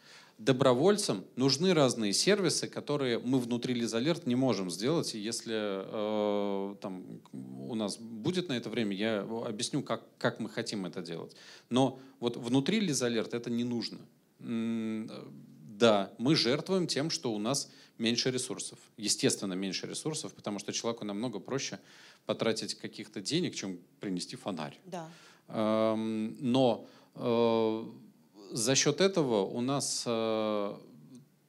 Добровольцам 0.43 1.23
нужны 1.36 1.71
разные 1.75 2.13
сервисы, 2.13 2.67
которые 2.67 3.19
мы 3.19 3.39
внутри 3.39 3.75
Лизалерт 3.75 4.25
не 4.25 4.34
можем 4.34 4.71
сделать. 4.71 5.13
И 5.13 5.19
если 5.19 5.54
э, 5.56 6.75
там, 6.82 7.21
у 7.32 7.75
нас 7.75 7.97
будет 7.97 8.49
на 8.49 8.54
это 8.54 8.67
время, 8.71 8.95
я 8.95 9.21
объясню, 9.21 9.84
как, 9.84 10.01
как 10.17 10.39
мы 10.39 10.49
хотим 10.49 10.88
это 10.88 11.04
делать. 11.04 11.36
Но 11.69 11.99
вот 12.19 12.38
внутри 12.38 12.80
Лизалерт 12.80 13.36
это 13.36 13.51
не 13.51 13.63
нужно. 13.63 13.99
Да, 14.39 16.12
мы 16.17 16.36
жертвуем 16.36 16.88
тем, 16.88 17.12
что 17.12 17.32
у 17.32 17.38
нас 17.38 17.69
меньше 17.99 18.32
ресурсов. 18.32 18.80
Естественно, 18.97 19.54
меньше 19.54 19.86
ресурсов, 19.86 20.34
потому 20.34 20.58
что 20.58 20.73
человеку 20.73 21.06
намного 21.06 21.39
проще 21.39 21.80
потратить 22.25 22.73
каких-то 22.73 23.21
денег, 23.21 23.54
чем 23.54 23.80
принести 23.99 24.36
фонарь. 24.36 24.80
Да. 24.86 25.08
Эм, 25.49 26.36
Но 26.39 26.88
э, 27.13 27.86
за 28.52 28.76
счет 28.76 29.02
этого 29.02 29.44
у 29.46 29.62
нас 29.62 30.04
э, 30.06 30.76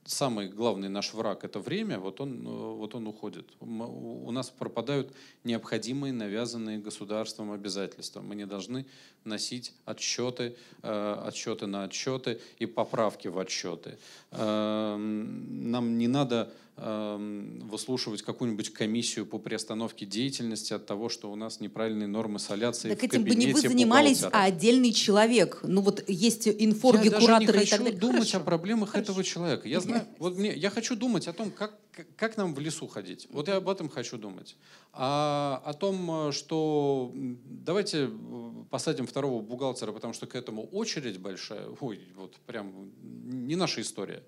самый 0.04 0.48
главный 0.48 0.88
наш 0.88 1.14
враг 1.14 1.44
это 1.44 1.58
время, 1.58 1.98
вот 1.98 2.20
он, 2.20 2.46
э, 2.46 2.50
вот 2.50 2.94
он 2.94 3.06
уходит. 3.06 3.48
У 3.60 4.30
нас 4.30 4.50
пропадают 4.50 5.12
необходимые, 5.44 6.12
навязанные 6.12 6.78
государством 6.78 7.52
обязательства. 7.52 8.20
Мы 8.20 8.34
не 8.34 8.46
должны 8.46 8.86
носить 9.24 9.74
отчеты, 9.84 10.56
э, 10.82 11.22
отчеты 11.26 11.66
на 11.66 11.84
отчеты 11.84 12.40
и 12.58 12.66
поправки 12.66 13.28
в 13.28 13.38
отчеты. 13.38 13.98
Эм, 14.30 15.70
нам 15.70 15.98
не 15.98 16.08
надо 16.08 16.52
выслушивать 16.76 18.22
какую-нибудь 18.22 18.72
комиссию 18.72 19.26
по 19.26 19.38
приостановке 19.38 20.06
деятельности 20.06 20.72
от 20.72 20.86
того, 20.86 21.10
что 21.10 21.30
у 21.30 21.36
нас 21.36 21.60
неправильные 21.60 22.08
нормы 22.08 22.38
соляции 22.38 22.88
так 22.88 23.00
в 23.00 23.04
этим 23.04 23.24
бы 23.24 23.34
не 23.34 23.52
вы 23.52 23.60
занимались, 23.60 24.22
а 24.22 24.44
отдельный 24.44 24.92
человек. 24.92 25.60
Ну 25.62 25.82
вот 25.82 26.02
есть 26.08 26.48
инфорги, 26.48 27.04
я 27.04 27.10
даже 27.10 27.26
кураторы 27.26 27.58
не 27.58 27.64
и 27.64 27.66
так 27.66 27.70
хочу 27.70 27.84
далее. 27.84 28.00
думать 28.00 28.30
Хорошо. 28.30 28.38
о 28.38 28.40
проблемах 28.40 28.88
Хорошо. 28.90 29.12
этого 29.12 29.22
человека. 29.24 29.68
Я 29.68 29.80
знаю, 29.80 30.06
вот 30.18 30.36
мне, 30.38 30.54
я 30.54 30.70
хочу 30.70 30.96
думать 30.96 31.28
о 31.28 31.34
том, 31.34 31.50
как, 31.50 31.78
как- 32.16 32.36
нам 32.38 32.54
в 32.54 32.58
лесу 32.58 32.86
ходить. 32.86 33.28
Вот 33.30 33.48
я 33.48 33.56
об 33.56 33.68
этом 33.68 33.90
хочу 33.90 34.16
думать. 34.16 34.56
А 34.94 35.62
о 35.66 35.74
том, 35.74 36.28
э, 36.28 36.32
что 36.32 37.12
давайте 37.14 38.08
э, 38.10 38.52
посадим 38.70 39.06
второго 39.06 39.42
бухгалтера, 39.42 39.92
потому 39.92 40.14
что 40.14 40.26
к 40.26 40.34
этому 40.34 40.64
очередь 40.68 41.18
большая. 41.18 41.68
Ой, 41.80 42.00
вот 42.16 42.36
прям 42.46 42.90
не 43.02 43.56
наша 43.56 43.82
история. 43.82 44.22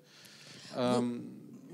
Эм, 0.75 1.23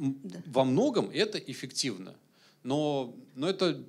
м, 0.02 0.20
Во 0.48 0.64
многом 0.66 1.10
это 1.12 1.38
эффективно, 1.38 2.16
но, 2.64 3.16
но 3.36 3.50
это 3.50 3.84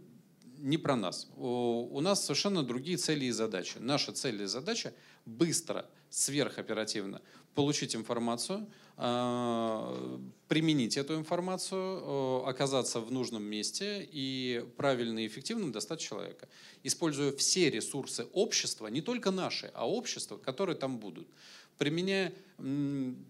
не 0.58 0.78
про 0.78 0.94
нас. 0.96 1.28
У 1.36 2.00
нас 2.00 2.24
совершенно 2.24 2.62
другие 2.62 2.96
цели 2.96 3.24
и 3.24 3.30
задачи. 3.32 3.78
Наша 3.80 4.12
цель 4.12 4.42
и 4.42 4.46
задача 4.46 4.92
быстро, 5.26 5.86
сверхоперативно 6.10 7.20
получить 7.54 7.96
информацию, 7.96 8.66
а, 8.96 10.20
применить 10.48 10.96
эту 10.96 11.16
информацию, 11.16 12.44
оказаться 12.46 13.00
в 13.00 13.10
нужном 13.10 13.42
месте 13.42 14.08
и 14.12 14.64
правильно 14.76 15.20
и 15.20 15.26
эффективно 15.26 15.72
достать 15.72 16.00
человека, 16.00 16.48
используя 16.84 17.32
все 17.32 17.70
ресурсы 17.70 18.26
общества, 18.32 18.86
не 18.88 19.00
только 19.00 19.30
наши, 19.30 19.70
а 19.74 19.88
общества, 19.88 20.36
которые 20.36 20.76
там 20.76 20.98
будут 20.98 21.28
применяя 21.78 22.32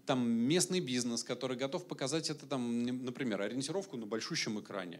там 0.05 0.29
местный 0.29 0.79
бизнес, 0.79 1.23
который 1.23 1.57
готов 1.57 1.87
показать 1.87 2.29
это 2.29 2.45
там, 2.45 2.83
например, 2.83 3.41
ориентировку 3.41 3.97
на 3.97 4.05
большущем 4.05 4.59
экране, 4.59 4.99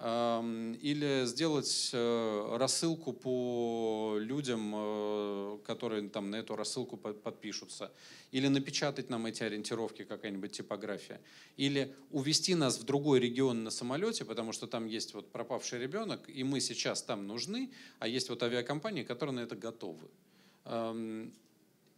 Ам, 0.00 0.72
или 0.74 1.26
сделать 1.26 1.90
э, 1.92 2.56
рассылку 2.56 3.12
по 3.12 4.16
людям, 4.18 4.72
э, 4.74 5.58
которые 5.66 6.08
там 6.08 6.30
на 6.30 6.36
эту 6.36 6.56
рассылку 6.56 6.96
под- 6.96 7.22
подпишутся, 7.22 7.92
или 8.32 8.48
напечатать 8.48 9.10
нам 9.10 9.26
эти 9.26 9.42
ориентировки, 9.42 10.04
какая-нибудь 10.04 10.52
типография, 10.52 11.20
или 11.58 11.94
увести 12.10 12.54
нас 12.54 12.78
в 12.78 12.84
другой 12.84 13.20
регион 13.20 13.62
на 13.62 13.70
самолете, 13.70 14.24
потому 14.24 14.52
что 14.52 14.66
там 14.66 14.86
есть 14.86 15.12
вот 15.12 15.30
пропавший 15.32 15.80
ребенок, 15.80 16.20
и 16.28 16.44
мы 16.44 16.60
сейчас 16.60 17.02
там 17.02 17.26
нужны, 17.26 17.70
а 17.98 18.08
есть 18.08 18.30
вот 18.30 18.42
авиакомпании, 18.42 19.02
которые 19.02 19.34
на 19.34 19.40
это 19.40 19.56
готовы. 19.56 20.08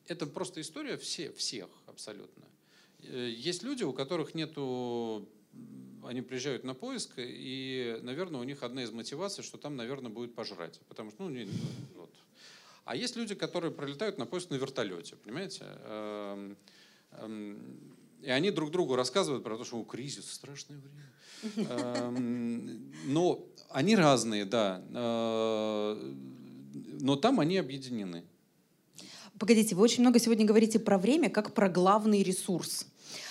Это 0.08 0.26
просто 0.26 0.60
история 0.60 0.96
все, 0.96 1.30
всех 1.32 1.68
абсолютно. 1.86 2.44
Э, 3.02 3.28
Есть 3.30 3.62
люди, 3.62 3.84
у 3.84 3.92
которых 3.92 4.34
нету, 4.34 5.28
они 6.04 6.22
приезжают 6.22 6.64
на 6.64 6.74
поиск, 6.74 7.12
и, 7.18 7.98
наверное, 8.02 8.40
у 8.40 8.44
них 8.44 8.62
одна 8.62 8.82
из 8.82 8.90
мотиваций, 8.90 9.44
что 9.44 9.58
там, 9.58 9.76
наверное, 9.76 10.10
будет 10.10 10.34
пожрать. 10.34 10.80
Потому 10.88 11.10
что, 11.10 11.24
ну, 11.24 11.30
не- 11.30 11.48
вот. 11.94 12.10
А 12.84 12.96
есть 12.96 13.16
люди, 13.16 13.34
которые 13.34 13.70
пролетают 13.70 14.16
на 14.18 14.24
поиск 14.24 14.48
на 14.50 14.54
вертолете, 14.54 15.16
понимаете? 15.16 15.64
Эм, 15.84 16.56
эм, 17.12 17.94
И 18.20 18.30
они 18.30 18.50
друг 18.50 18.72
другу 18.72 18.96
рассказывают 18.96 19.44
про 19.44 19.56
то, 19.56 19.64
что 19.64 19.78
«О, 19.78 19.84
кризис, 19.84 20.28
страшное 20.32 20.78
время. 20.78 21.12
Эм, 21.70 22.92
Но 23.04 23.46
они 23.70 23.94
разные, 23.94 24.44
да. 24.44 24.82
Э, 24.90 26.14
Но 27.00 27.14
там 27.16 27.38
они 27.38 27.58
объединены. 27.58 28.24
Погодите, 29.38 29.74
вы 29.74 29.82
очень 29.82 30.00
много 30.00 30.18
сегодня 30.18 30.44
говорите 30.44 30.78
про 30.78 30.98
время 30.98 31.30
как 31.30 31.54
про 31.54 31.68
главный 31.68 32.22
ресурс. 32.22 32.86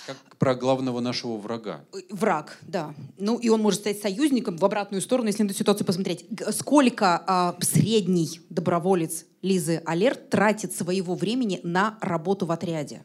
Как 0.06 0.18
про 0.40 0.56
главного 0.56 1.02
нашего 1.02 1.38
врага. 1.38 1.84
Э, 1.94 1.98
Враг, 2.10 2.58
да. 2.62 2.96
Ну, 3.18 3.38
и 3.38 3.50
он 3.50 3.62
может 3.62 3.82
стать 3.82 4.00
союзником 4.00 4.58
в 4.58 4.64
обратную 4.64 5.02
сторону, 5.02 5.28
если 5.28 5.44
на 5.44 5.48
эту 5.48 5.56
ситуацию 5.56 5.86
посмотреть. 5.86 6.26
Сколько 6.52 7.22
а, 7.28 7.58
средний 7.62 8.40
доброволец 8.50 9.26
Лизы 9.42 9.82
Алерт 9.86 10.30
тратит 10.30 10.74
своего 10.74 11.14
времени 11.16 11.60
на 11.64 11.98
работу 12.02 12.46
в 12.46 12.52
отряде? 12.52 13.04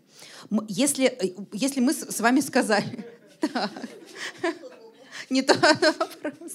Если, 0.69 1.07
э, 1.07 1.35
если 1.53 1.81
мы 1.81 1.93
с 1.93 2.21
вами 2.21 2.41
сказали... 2.41 3.05
Не 5.31 5.43
вопрос. 5.43 6.52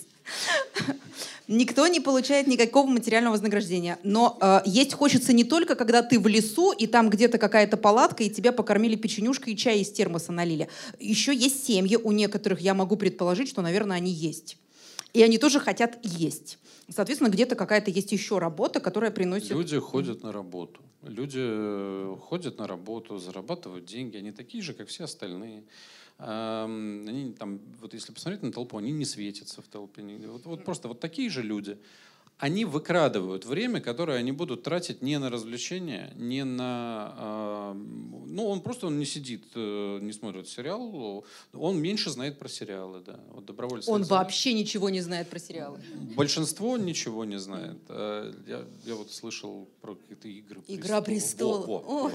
Никто 1.57 1.87
не 1.87 1.99
получает 1.99 2.45
никакого 2.45 2.87
материального 2.87 3.33
вознаграждения. 3.33 3.97
Но 4.03 4.37
э, 4.39 4.59
есть 4.65 4.93
хочется 4.93 5.33
не 5.33 5.43
только, 5.43 5.73
когда 5.73 6.03
ты 6.03 6.19
в 6.19 6.27
лесу, 6.27 6.71
и 6.71 6.85
там 6.85 7.09
где-то 7.09 7.39
какая-то 7.39 7.77
палатка, 7.77 8.23
и 8.23 8.29
тебя 8.29 8.51
покормили 8.51 8.95
печенюшкой 8.95 9.53
и 9.53 9.57
чай 9.57 9.79
из 9.79 9.91
термоса 9.91 10.31
налили. 10.31 10.69
Еще 10.99 11.33
есть 11.33 11.65
семьи, 11.65 11.95
у 11.95 12.11
некоторых 12.11 12.61
я 12.61 12.75
могу 12.75 12.95
предположить, 12.95 13.49
что, 13.49 13.63
наверное, 13.63 13.97
они 13.97 14.11
есть. 14.11 14.57
И 15.13 15.23
они 15.23 15.39
тоже 15.39 15.59
хотят 15.59 15.97
есть. 16.03 16.59
Соответственно, 16.93 17.29
где-то 17.29 17.55
какая-то 17.55 17.89
есть 17.89 18.11
еще 18.11 18.37
работа, 18.37 18.79
которая 18.79 19.09
приносит... 19.09 19.49
Люди 19.49 19.79
ходят 19.79 20.21
на 20.21 20.31
работу. 20.31 20.79
Люди 21.01 21.41
э, 21.41 22.15
ходят 22.21 22.59
на 22.59 22.67
работу, 22.67 23.17
зарабатывают 23.17 23.85
деньги. 23.85 24.17
Они 24.17 24.31
такие 24.31 24.63
же, 24.63 24.73
как 24.73 24.89
все 24.89 25.05
остальные. 25.05 25.63
Они 26.19 27.35
там, 27.37 27.59
вот 27.79 27.93
если 27.93 28.11
посмотреть 28.11 28.41
на 28.41 28.51
толпу, 28.51 28.77
они 28.77 28.91
не 28.91 29.05
светятся 29.05 29.61
в 29.61 29.67
толпе. 29.67 30.01
Вот, 30.01 30.45
вот 30.45 30.65
просто 30.65 30.87
вот 30.87 30.99
такие 30.99 31.29
же 31.29 31.43
люди. 31.43 31.77
Они 32.39 32.65
выкрадывают 32.65 33.45
время, 33.45 33.81
которое 33.81 34.19
они 34.19 34.31
будут 34.31 34.61
тратить 34.61 35.01
не 35.01 35.17
на 35.17 35.29
развлечения, 35.31 36.13
не 36.15 36.43
на... 36.43 37.13
ам, 37.17 38.25
Ну, 38.27 38.45
он 38.45 38.61
просто 38.61 38.85
он 38.87 38.99
не 38.99 39.05
сидит, 39.05 39.45
э, 39.55 39.99
не 40.01 40.13
смотрит 40.13 40.47
сериал. 40.47 41.25
Он 41.53 41.81
меньше 41.81 42.11
знает 42.11 42.37
про 42.37 42.47
сериалы, 42.47 43.01
да. 43.03 43.19
Вот 43.31 43.45
добровольцы. 43.45 43.89
Он 43.89 44.03
вообще 44.03 44.53
ничего 44.53 44.89
не 44.91 45.01
знает 45.01 45.29
про 45.29 45.39
сериалы. 45.39 45.81
Большинство 46.15 46.77
ничего 46.77 47.25
не 47.25 47.39
знает. 47.39 47.77
Э, 47.89 48.31
Я, 48.47 48.65
я 48.85 48.95
вот 48.95 49.11
слышал 49.11 49.67
про 49.81 49.95
какие-то 49.95 50.27
игры. 50.27 50.61
«Игра 50.67 51.01
престолов». 51.01 51.65
престолов». 51.65 51.67
Во, 51.67 51.79
во, 51.79 52.03
во. 52.03 52.11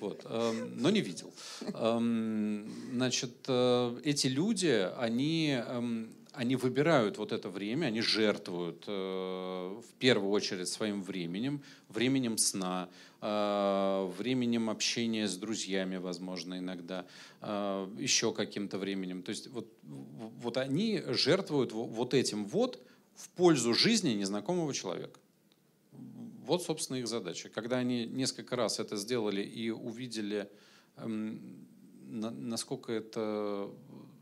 Вот, 0.00 0.20
эм, 0.30 0.80
но 0.82 0.90
не 0.90 1.00
видел. 1.00 1.32
Эм, 1.74 2.70
Значит, 2.92 3.32
э, 3.48 4.00
эти 4.04 4.28
люди, 4.28 4.88
они, 4.98 5.58
эм, 5.66 6.08
они 6.34 6.56
выбирают 6.56 7.18
вот 7.18 7.32
это 7.32 7.48
время, 7.48 7.86
они 7.86 8.00
жертвуют 8.00 8.84
э, 8.86 8.90
в 8.92 9.94
первую 9.98 10.30
очередь 10.30 10.68
своим 10.68 11.02
временем, 11.02 11.62
временем 11.88 12.38
сна, 12.38 12.88
э, 13.20 14.10
временем 14.18 14.68
общения 14.68 15.28
с 15.28 15.36
друзьями, 15.36 15.96
возможно, 15.96 16.58
иногда, 16.58 17.06
э, 17.40 17.88
еще 17.98 18.32
каким-то 18.32 18.78
временем. 18.78 19.22
То 19.22 19.30
есть 19.30 19.46
вот, 19.48 19.72
вот 19.82 20.56
они 20.56 21.02
жертвуют 21.08 21.72
во- 21.72 21.84
вот 21.86 22.14
этим 22.14 22.46
вот 22.46 22.82
в 23.14 23.28
пользу 23.30 23.74
жизни 23.74 24.10
незнакомого 24.10 24.74
человека. 24.74 25.20
Вот, 25.92 26.62
собственно, 26.62 26.98
их 26.98 27.08
задача. 27.08 27.48
Когда 27.48 27.78
они 27.78 28.06
несколько 28.06 28.56
раз 28.56 28.78
это 28.80 28.96
сделали 28.96 29.42
и 29.42 29.70
увидели, 29.70 30.50
эм, 30.96 31.40
на- 32.06 32.30
насколько 32.30 32.92
это, 32.92 33.70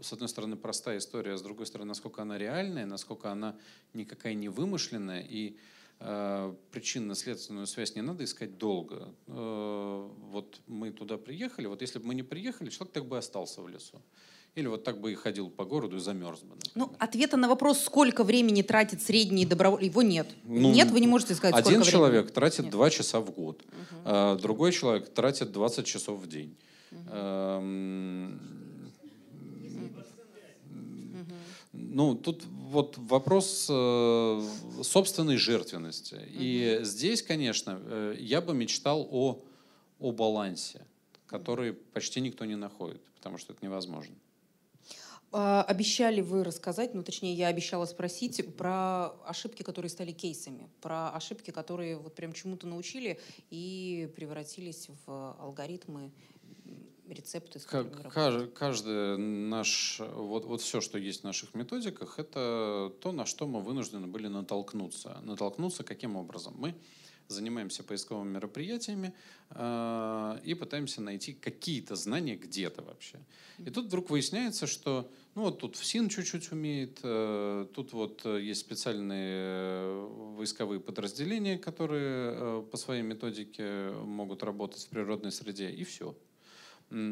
с 0.03 0.13
одной 0.13 0.29
стороны, 0.29 0.57
простая 0.57 0.99
история, 0.99 1.35
а 1.35 1.37
с 1.37 1.43
другой 1.43 1.67
стороны, 1.67 1.89
насколько 1.89 2.23
она 2.23 2.39
реальная, 2.39 2.87
насколько 2.87 3.31
она 3.31 3.57
никакая 3.95 4.35
не 4.35 4.49
вымышленная, 4.49 5.21
и 5.21 5.57
э, 6.01 6.55
причинно-следственную 6.71 7.67
связь 7.67 7.95
не 7.95 8.03
надо 8.03 8.25
искать 8.25 8.59
долго. 8.59 9.15
Э, 9.27 10.09
вот 10.31 10.61
мы 10.67 10.91
туда 10.91 11.17
приехали, 11.19 11.67
вот 11.67 11.81
если 11.83 11.99
бы 11.99 12.07
мы 12.07 12.15
не 12.15 12.23
приехали, 12.23 12.71
человек 12.71 12.93
так 12.93 13.07
бы 13.07 13.19
остался 13.19 13.63
в 13.63 13.69
лесу. 13.69 14.01
Или 14.55 14.67
вот 14.67 14.85
так 14.85 15.01
бы 15.01 15.13
и 15.13 15.15
ходил 15.15 15.49
по 15.49 15.65
городу 15.65 15.97
и 15.97 16.01
замерз 16.01 16.41
бы. 16.41 16.57
Ну, 16.75 16.83
например. 16.83 16.97
ответа 17.03 17.37
на 17.39 17.49
вопрос, 17.49 17.81
сколько 17.83 18.23
времени 18.23 18.61
тратит 18.61 19.01
средний 19.01 19.47
добровольец, 19.47 19.91
его 19.91 20.03
нет. 20.03 20.29
Ну, 20.45 20.71
нет, 20.73 20.91
вы 20.91 21.01
не 21.01 21.07
можете 21.07 21.35
сказать, 21.35 21.55
Один 21.55 21.77
сколько 21.81 21.91
человек 21.91 22.25
времени. 22.25 22.35
тратит 22.35 22.65
Нет. 22.65 22.73
2 22.73 22.91
часа 22.91 23.21
в 23.21 23.31
год, 23.31 23.63
а 24.05 24.37
другой 24.37 24.73
человек 24.73 25.09
тратит 25.09 25.53
20 25.53 25.87
часов 25.87 26.21
в 26.21 26.27
день. 26.27 26.55
Эм, 27.09 28.39
Ну, 31.95 32.15
тут 32.15 32.45
вот 32.47 32.97
вопрос 32.97 33.67
э, 33.69 34.43
собственной 34.83 35.37
жертвенности. 35.37 36.19
И 36.31 36.79
здесь, 36.83 37.23
конечно, 37.23 37.79
э, 37.83 38.17
я 38.19 38.41
бы 38.41 38.55
мечтал 38.55 39.07
о, 39.11 39.45
о 40.01 40.13
балансе, 40.13 40.87
который 41.27 41.75
почти 41.75 42.23
никто 42.23 42.47
не 42.47 42.57
находит, 42.57 43.03
потому 43.17 43.37
что 43.37 43.53
это 43.53 43.63
невозможно. 43.63 44.15
А, 45.33 45.63
Обещали 45.65 46.23
вы 46.23 46.45
рассказать, 46.45 46.95
ну 46.95 47.03
точнее 47.03 47.35
я 47.35 47.49
обещала 47.49 47.85
спросить 47.85 48.57
про 48.57 49.09
ошибки, 49.27 49.63
которые 49.63 49.91
стали 49.91 50.13
кейсами, 50.13 50.71
про 50.81 51.11
ошибки, 51.11 51.51
которые 51.51 51.99
вот 51.99 52.15
прям 52.15 52.33
чему-то 52.33 52.67
научили 52.67 53.21
и 53.51 54.11
превратились 54.17 54.89
в 55.05 55.37
алгоритмы 55.39 56.11
рецепты? 57.15 57.59
с 57.59 57.65
Ка- 57.65 57.85
которыми 57.85 58.05
вы 58.05 58.11
каж- 58.11 58.51
Каждый 58.55 59.19
наш, 59.19 60.01
вот, 60.01 60.45
вот 60.45 60.61
все, 60.61 60.81
что 60.81 60.99
есть 60.99 61.21
в 61.23 61.25
наших 61.25 61.55
методиках, 61.55 62.19
это 62.19 62.93
то, 63.01 63.13
на 63.13 63.27
что 63.27 63.47
мы 63.47 63.61
вынуждены 63.61 64.07
были 64.07 64.29
натолкнуться. 64.29 65.21
Натолкнуться 65.23 65.85
каким 65.85 66.17
образом? 66.17 66.55
Мы 66.59 66.75
занимаемся 67.29 67.83
поисковыми 67.83 68.35
мероприятиями 68.35 69.15
э, 69.51 70.39
и 70.45 70.55
пытаемся 70.55 71.01
найти 71.01 71.33
какие-то 71.33 71.97
знания 71.97 72.37
где-то 72.37 72.83
вообще. 72.83 73.19
И 73.59 73.71
тут 73.71 73.87
вдруг 73.87 74.11
выясняется, 74.11 74.67
что 74.67 75.11
ну 75.35 75.43
вот 75.43 75.59
тут 75.61 75.77
ФСИН 75.77 76.09
чуть-чуть 76.09 76.53
умеет, 76.53 77.01
э, 77.03 77.67
тут 77.75 77.93
вот 77.93 78.25
есть 78.25 78.61
специальные 78.61 79.35
э, 79.35 80.09
войсковые 80.37 80.81
подразделения, 80.81 81.59
которые 81.59 82.35
э, 82.35 82.65
по 82.71 82.77
своей 82.77 83.03
методике 83.03 83.93
могут 84.05 84.43
работать 84.43 84.83
в 84.83 84.89
природной 84.89 85.33
среде, 85.33 85.71
и 85.71 85.85
все. 85.85 86.15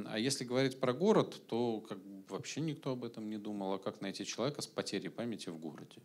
А 0.06 0.18
если 0.18 0.44
говорить 0.44 0.78
про 0.78 0.92
город, 0.92 1.40
то 1.46 1.80
как 1.80 1.98
вообще 2.28 2.60
никто 2.60 2.92
об 2.92 3.04
этом 3.04 3.28
не 3.30 3.38
думал. 3.38 3.72
А 3.74 3.78
как 3.78 4.00
найти 4.00 4.26
человека 4.26 4.60
с 4.60 4.66
потерей 4.66 5.08
памяти 5.08 5.48
в 5.48 5.58
городе? 5.58 5.96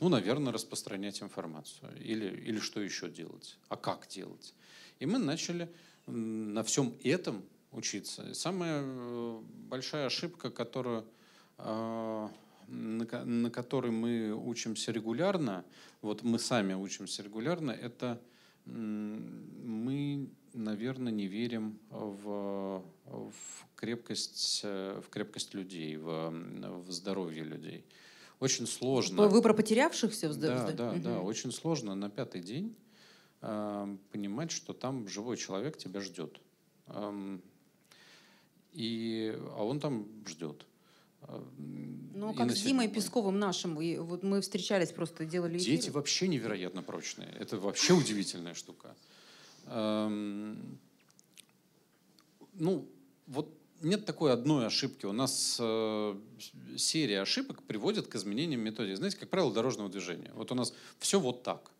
Ну, 0.00 0.08
наверное, 0.08 0.52
распространять 0.52 1.22
информацию. 1.22 1.90
Или, 2.02 2.26
или 2.26 2.58
что 2.58 2.80
еще 2.80 3.10
делать? 3.10 3.58
А 3.68 3.76
как 3.76 4.08
делать? 4.08 4.54
И 4.98 5.06
мы 5.06 5.18
начали 5.18 5.68
на 6.06 6.62
всем 6.62 6.94
этом 7.04 7.44
учиться. 7.72 8.30
И 8.30 8.34
самая 8.34 8.82
э, 8.82 9.40
большая 9.68 10.06
ошибка, 10.06 10.50
которую, 10.50 11.04
э, 11.58 12.28
на, 12.68 13.06
ко- 13.06 13.24
на 13.24 13.50
которой 13.50 13.92
мы 13.92 14.32
учимся 14.32 14.92
регулярно, 14.92 15.64
вот 16.00 16.22
мы 16.22 16.38
сами 16.38 16.72
учимся 16.72 17.22
регулярно, 17.22 17.70
это 17.70 18.18
мы, 18.72 20.28
наверное, 20.52 21.12
не 21.12 21.26
верим 21.26 21.78
в, 21.90 22.82
в 23.06 23.32
крепкость, 23.76 24.62
в 24.62 25.04
крепкость 25.10 25.54
людей, 25.54 25.96
в, 25.96 26.30
в 26.84 26.90
здоровье 26.90 27.44
людей. 27.44 27.84
Очень 28.40 28.66
сложно. 28.66 29.28
Вы 29.28 29.42
про 29.42 29.52
потерявшихся 29.52 30.28
в 30.28 30.32
зда- 30.32 30.66
Да, 30.66 30.72
да, 30.72 30.92
Мгм. 30.92 31.02
да. 31.02 31.20
Очень 31.20 31.52
сложно 31.52 31.94
на 31.94 32.08
пятый 32.08 32.40
день 32.40 32.74
э, 33.42 33.96
понимать, 34.12 34.50
что 34.50 34.72
там 34.72 35.06
живой 35.08 35.36
человек 35.36 35.76
тебя 35.76 36.00
ждет. 36.00 36.40
Эм, 36.86 37.42
и, 38.72 39.34
а 39.56 39.64
он 39.64 39.78
там 39.80 40.06
ждет. 40.26 40.64
Эм, 41.28 42.10
Ну, 42.14 42.32
и 42.32 42.36
как 42.36 42.50
с 42.50 42.62
Димой. 42.62 42.88
Песковым 42.88 43.38
нашим. 43.38 43.80
И 43.80 43.96
вот 43.96 44.22
мы 44.22 44.40
встречались, 44.40 44.92
просто 44.92 45.24
делали 45.24 45.56
эфир. 45.58 45.66
Дети 45.76 45.90
вообще 45.90 46.28
невероятно 46.28 46.82
прочные. 46.82 47.28
Это 47.38 47.58
вообще 47.58 47.92
удивительная 47.94 48.54
штука. 48.54 48.94
Эм, 49.66 50.78
Ну, 52.54 52.86
вот 53.26 53.48
нет 53.80 54.04
такой 54.04 54.32
одной 54.32 54.66
ошибки. 54.66 55.06
У 55.06 55.12
нас 55.12 55.56
э, 55.58 56.14
серия 56.76 57.22
ошибок 57.22 57.62
приводит 57.62 58.06
к 58.08 58.16
изменениям 58.16 58.60
методики. 58.60 58.96
Знаете, 58.96 59.16
как 59.16 59.30
правило, 59.30 59.52
дорожного 59.52 59.88
движения. 59.88 60.30
Вот 60.34 60.52
у 60.52 60.54
нас 60.54 60.74
все 60.98 61.18
вот 61.18 61.42
так. 61.42 61.70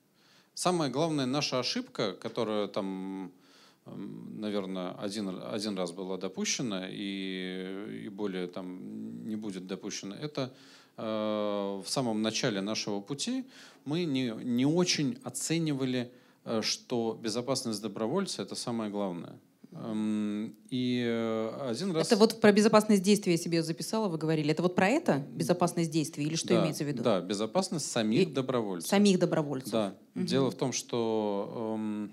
Самая 0.54 0.90
главная 0.90 1.26
наша 1.26 1.58
ошибка, 1.58 2.12
которая 2.14 2.68
там, 2.68 3.30
наверное, 3.86 4.92
один, 4.92 5.40
один 5.42 5.76
раз 5.76 5.92
была 5.92 6.16
допущена 6.16 6.88
и, 6.88 8.04
и 8.04 8.08
более 8.08 8.46
там 8.46 9.26
не 9.26 9.36
будет 9.36 9.66
допущена, 9.66 10.16
это 10.16 10.52
э, 10.96 11.02
в 11.02 11.86
самом 11.86 12.22
начале 12.22 12.60
нашего 12.60 13.00
пути 13.00 13.44
мы 13.84 14.04
не, 14.04 14.32
не 14.42 14.66
очень 14.66 15.18
оценивали, 15.24 16.10
э, 16.44 16.62
что 16.62 17.18
безопасность 17.22 17.82
добровольца– 17.82 18.42
это 18.44 18.54
самое 18.54 18.90
главное. 18.90 19.38
Эм, 19.72 20.56
И 20.70 21.04
э, 21.06 21.68
один 21.70 21.92
раз... 21.92 22.06
Это 22.08 22.16
вот 22.16 22.40
про 22.40 22.50
безопасность 22.52 23.02
действий 23.02 23.32
я 23.32 23.38
себе 23.38 23.62
записала, 23.62 24.08
вы 24.08 24.18
говорили. 24.18 24.50
Это 24.50 24.62
вот 24.62 24.74
про 24.74 24.88
это 24.88 25.24
безопасность 25.32 25.90
действий 25.90 26.24
или 26.24 26.34
что 26.34 26.48
Да, 26.48 26.62
имеется 26.62 26.84
в 26.84 26.88
виду? 26.88 27.02
Да, 27.02 27.20
безопасность 27.20 27.90
самих 27.90 28.28
И 28.28 28.32
добровольцев. 28.32 28.90
Самих 28.90 29.18
добровольцев. 29.18 29.70
Да. 29.70 29.94
Мгм. 30.14 30.26
Дело 30.26 30.50
в 30.50 30.56
том, 30.56 30.72
что 30.72 31.76
эм, 31.78 32.12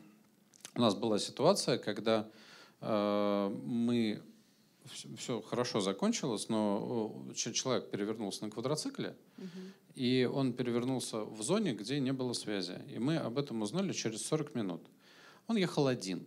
у 0.78 0.82
нас 0.82 0.96
была 0.96 1.20
ситуация, 1.20 1.78
когда 1.78 2.30
э, 2.82 3.56
мы 3.66 4.22
все 5.18 5.42
хорошо 5.42 5.82
закончилось, 5.82 6.50
но 6.50 7.26
э, 7.30 7.34
человек 7.34 7.90
перевернулся 7.90 8.46
на 8.46 8.52
квадроцикле, 8.52 9.16
и 9.96 10.30
он 10.32 10.54
перевернулся 10.54 11.24
в 11.24 11.42
зоне, 11.42 11.74
где 11.74 12.00
не 12.00 12.14
было 12.14 12.34
связи. 12.34 12.80
И 12.94 13.00
мы 13.00 13.18
об 13.18 13.38
этом 13.40 13.62
узнали 13.64 13.92
через 13.92 14.26
40 14.28 14.56
минут. 14.56 14.82
Он 15.48 15.58
ехал 15.58 15.88
один. 15.88 16.26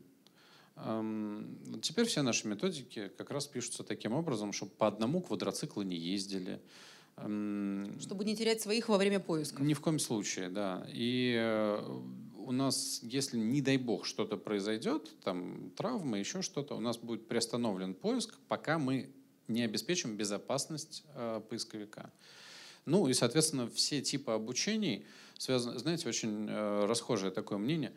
Эм, 0.77 1.57
Теперь 1.81 2.07
все 2.07 2.23
наши 2.23 2.49
методики 2.49 3.11
как 3.17 3.31
раз 3.31 3.47
пишутся 3.47 3.85
таким 3.85 4.13
образом, 4.13 4.53
чтобы 4.53 4.73
по 4.73 4.89
одному 4.89 5.21
квадроциклу 5.21 5.83
не 5.83 5.97
ездили. 5.97 6.61
Эм, 7.17 7.99
Чтобы 8.01 8.25
не 8.25 8.35
терять 8.35 8.61
своих 8.61 8.89
во 8.89 8.97
время 8.99 9.21
поиска. 9.21 9.63
ни 9.63 9.75
в 9.75 9.81
коем 9.81 9.99
случае, 9.99 10.49
да. 10.49 10.85
И 10.93 11.37
э, 11.39 12.01
у 12.51 12.53
нас, 12.53 12.99
если, 13.05 13.39
не 13.39 13.63
дай 13.63 13.77
бог, 13.77 14.05
что-то 14.05 14.37
произойдет, 14.37 15.09
там 15.23 15.71
травма, 15.77 16.19
еще 16.19 16.43
что-то, 16.43 16.75
у 16.75 16.81
нас 16.81 16.99
будет 16.99 17.29
приостановлен 17.29 17.95
поиск, 17.95 18.37
пока 18.49 18.81
мы 18.81 19.09
не 19.47 19.63
обеспечим 19.63 20.17
безопасность 20.17 21.05
э, 21.15 21.41
поисковика. 21.49 22.11
Ну 22.87 23.07
и, 23.07 23.15
соответственно, 23.15 23.71
все 23.71 24.03
типы 24.03 24.33
обучений 24.33 25.07
связаны, 25.39 25.79
знаете, 25.79 26.09
очень 26.09 26.49
э, 26.49 26.87
расхожее 26.87 27.31
такое 27.31 27.59
мнение. 27.59 27.93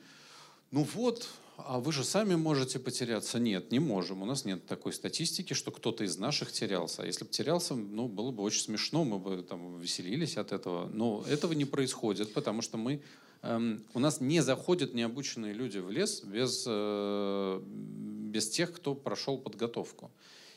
Ну 0.69 0.83
вот, 0.93 1.27
а 1.57 1.79
вы 1.79 1.91
же 1.91 2.03
сами 2.03 2.35
можете 2.35 2.77
потеряться. 2.77 3.39
Нет, 3.39 3.71
не 3.71 3.79
можем. 3.79 4.21
У 4.21 4.25
нас 4.25 4.45
нет 4.45 4.67
такой 4.67 4.93
статистики, 4.93 5.53
что 5.53 5.71
кто-то 5.71 6.03
из 6.03 6.19
наших 6.19 6.51
терялся. 6.51 7.01
А 7.01 7.05
если 7.07 7.23
бы 7.25 7.31
терялся, 7.31 7.73
ну, 7.73 8.07
было 8.07 8.29
бы 8.29 8.43
очень 8.43 8.61
смешно, 8.61 9.03
мы 9.03 9.17
бы 9.17 9.41
там 9.41 9.79
веселились 9.79 10.37
от 10.37 10.51
этого. 10.51 10.87
Но 10.93 11.23
этого 11.27 11.53
не 11.53 11.65
происходит, 11.65 12.33
потому 12.33 12.61
что 12.61 12.77
мы, 12.77 13.01
у 13.43 13.99
нас 13.99 14.21
не 14.21 14.41
заходят 14.41 14.93
необученные 14.93 15.53
люди 15.53 15.77
в 15.77 15.91
лес 15.91 16.21
без, 16.23 16.63
э, 16.65 17.61
без 17.63 18.49
тех, 18.49 18.71
кто 18.71 18.95
прошел 18.95 19.37
подготовку. 19.37 20.11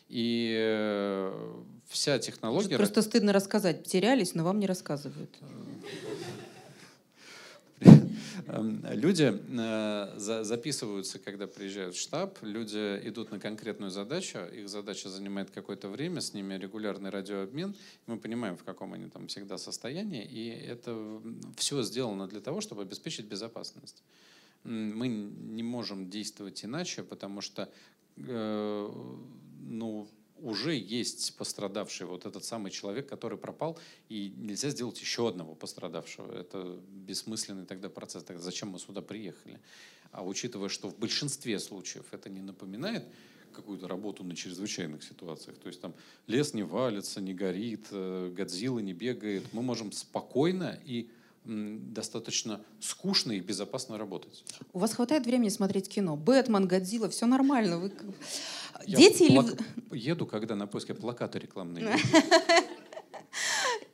И 0.09 0.55
э, 0.57 1.63
вся 1.89 2.19
технология... 2.21 2.77
Просто 2.77 3.03
стыдно 3.03 3.33
рассказать. 3.33 3.83
Потерялись, 3.83 4.35
но 4.35 4.45
вам 4.45 4.61
не 4.61 4.67
рассказывают. 4.67 5.31
Эм, 8.57 8.83
Люди 8.93 9.33
э, 9.49 10.19
за- 10.19 10.45
записываются, 10.45 11.19
когда 11.19 11.47
приезжают 11.47 11.95
в 11.95 12.01
штаб, 12.01 12.39
люди 12.43 13.01
идут 13.05 13.31
на 13.31 13.39
конкретную 13.39 13.91
задачу, 13.91 14.39
их 14.39 14.69
задача 14.69 15.09
занимает 15.09 15.51
какое-то 15.51 15.89
время, 15.89 16.21
с 16.21 16.35
ними 16.35 16.55
регулярный 16.55 17.11
радиообмен, 17.11 17.75
мы 18.07 18.19
понимаем, 18.19 18.57
в 18.57 18.65
каком 18.65 18.93
они 18.95 19.09
там 19.09 19.27
всегда 19.29 19.59
состоянии, 19.59 20.25
и 20.25 20.49
это 20.49 21.21
все 21.57 21.83
сделано 21.83 22.27
для 22.27 22.41
того, 22.41 22.61
чтобы 22.61 22.83
обеспечить 22.83 23.27
безопасность. 23.27 24.03
Мы 24.65 25.09
не 25.09 25.63
можем 25.63 26.11
действовать 26.11 26.65
иначе, 26.65 27.03
потому 27.03 27.41
что 27.41 27.69
э, 28.17 28.91
ну, 29.69 30.09
уже 30.39 30.75
есть 30.75 31.37
пострадавший, 31.37 32.07
вот 32.07 32.27
этот 32.27 32.45
самый 32.45 32.71
человек, 32.71 33.09
который 33.09 33.39
пропал, 33.39 33.79
и 34.09 34.33
нельзя 34.37 34.71
сделать 34.71 35.01
еще 35.01 35.29
одного 35.29 35.55
пострадавшего. 35.55 36.33
Это 36.33 36.79
бессмысленный 36.91 37.67
тогда 37.67 37.89
процесс. 37.89 38.25
Тогда 38.25 38.43
зачем 38.43 38.69
мы 38.71 38.79
сюда 38.79 39.03
приехали? 39.03 39.61
А 40.13 40.25
учитывая, 40.25 40.69
что 40.69 40.89
в 40.89 40.99
большинстве 40.99 41.59
случаев 41.59 42.07
это 42.13 42.29
не 42.29 42.41
напоминает 42.41 43.05
какую-то 43.53 43.89
работу 43.89 44.23
на 44.23 44.37
чрезвычайных 44.37 45.03
ситуациях, 45.03 45.57
то 45.57 45.69
есть 45.69 45.81
там 45.81 45.95
лес 46.27 46.53
не 46.53 46.63
валится, 46.63 47.23
не 47.23 47.33
горит, 47.33 47.87
э, 47.91 48.31
Годзилла 48.37 48.81
не 48.81 48.93
бегает, 48.93 49.45
мы 49.53 49.63
можем 49.63 49.93
спокойно 49.93 50.79
и 50.85 51.09
достаточно 51.47 52.61
скучно 52.81 53.33
и 53.33 53.41
безопасно 53.41 53.99
работать. 53.99 54.45
У 54.73 54.79
вас 54.79 54.95
хватает 54.95 55.27
времени 55.27 55.49
смотреть 55.49 55.89
кино? 55.89 56.17
Бэтмен, 56.17 56.67
Годзилла, 56.67 57.09
все 57.09 57.27
нормально. 57.27 57.79
Вы... 57.79 57.93
Я 58.87 58.97
Дети 58.99 59.23
или... 59.25 59.39
плак- 59.39 59.63
Еду, 59.93 60.27
когда 60.27 60.55
на 60.57 60.67
поиске 60.67 60.95
плакаты 60.95 61.39
рекламные. 61.39 61.97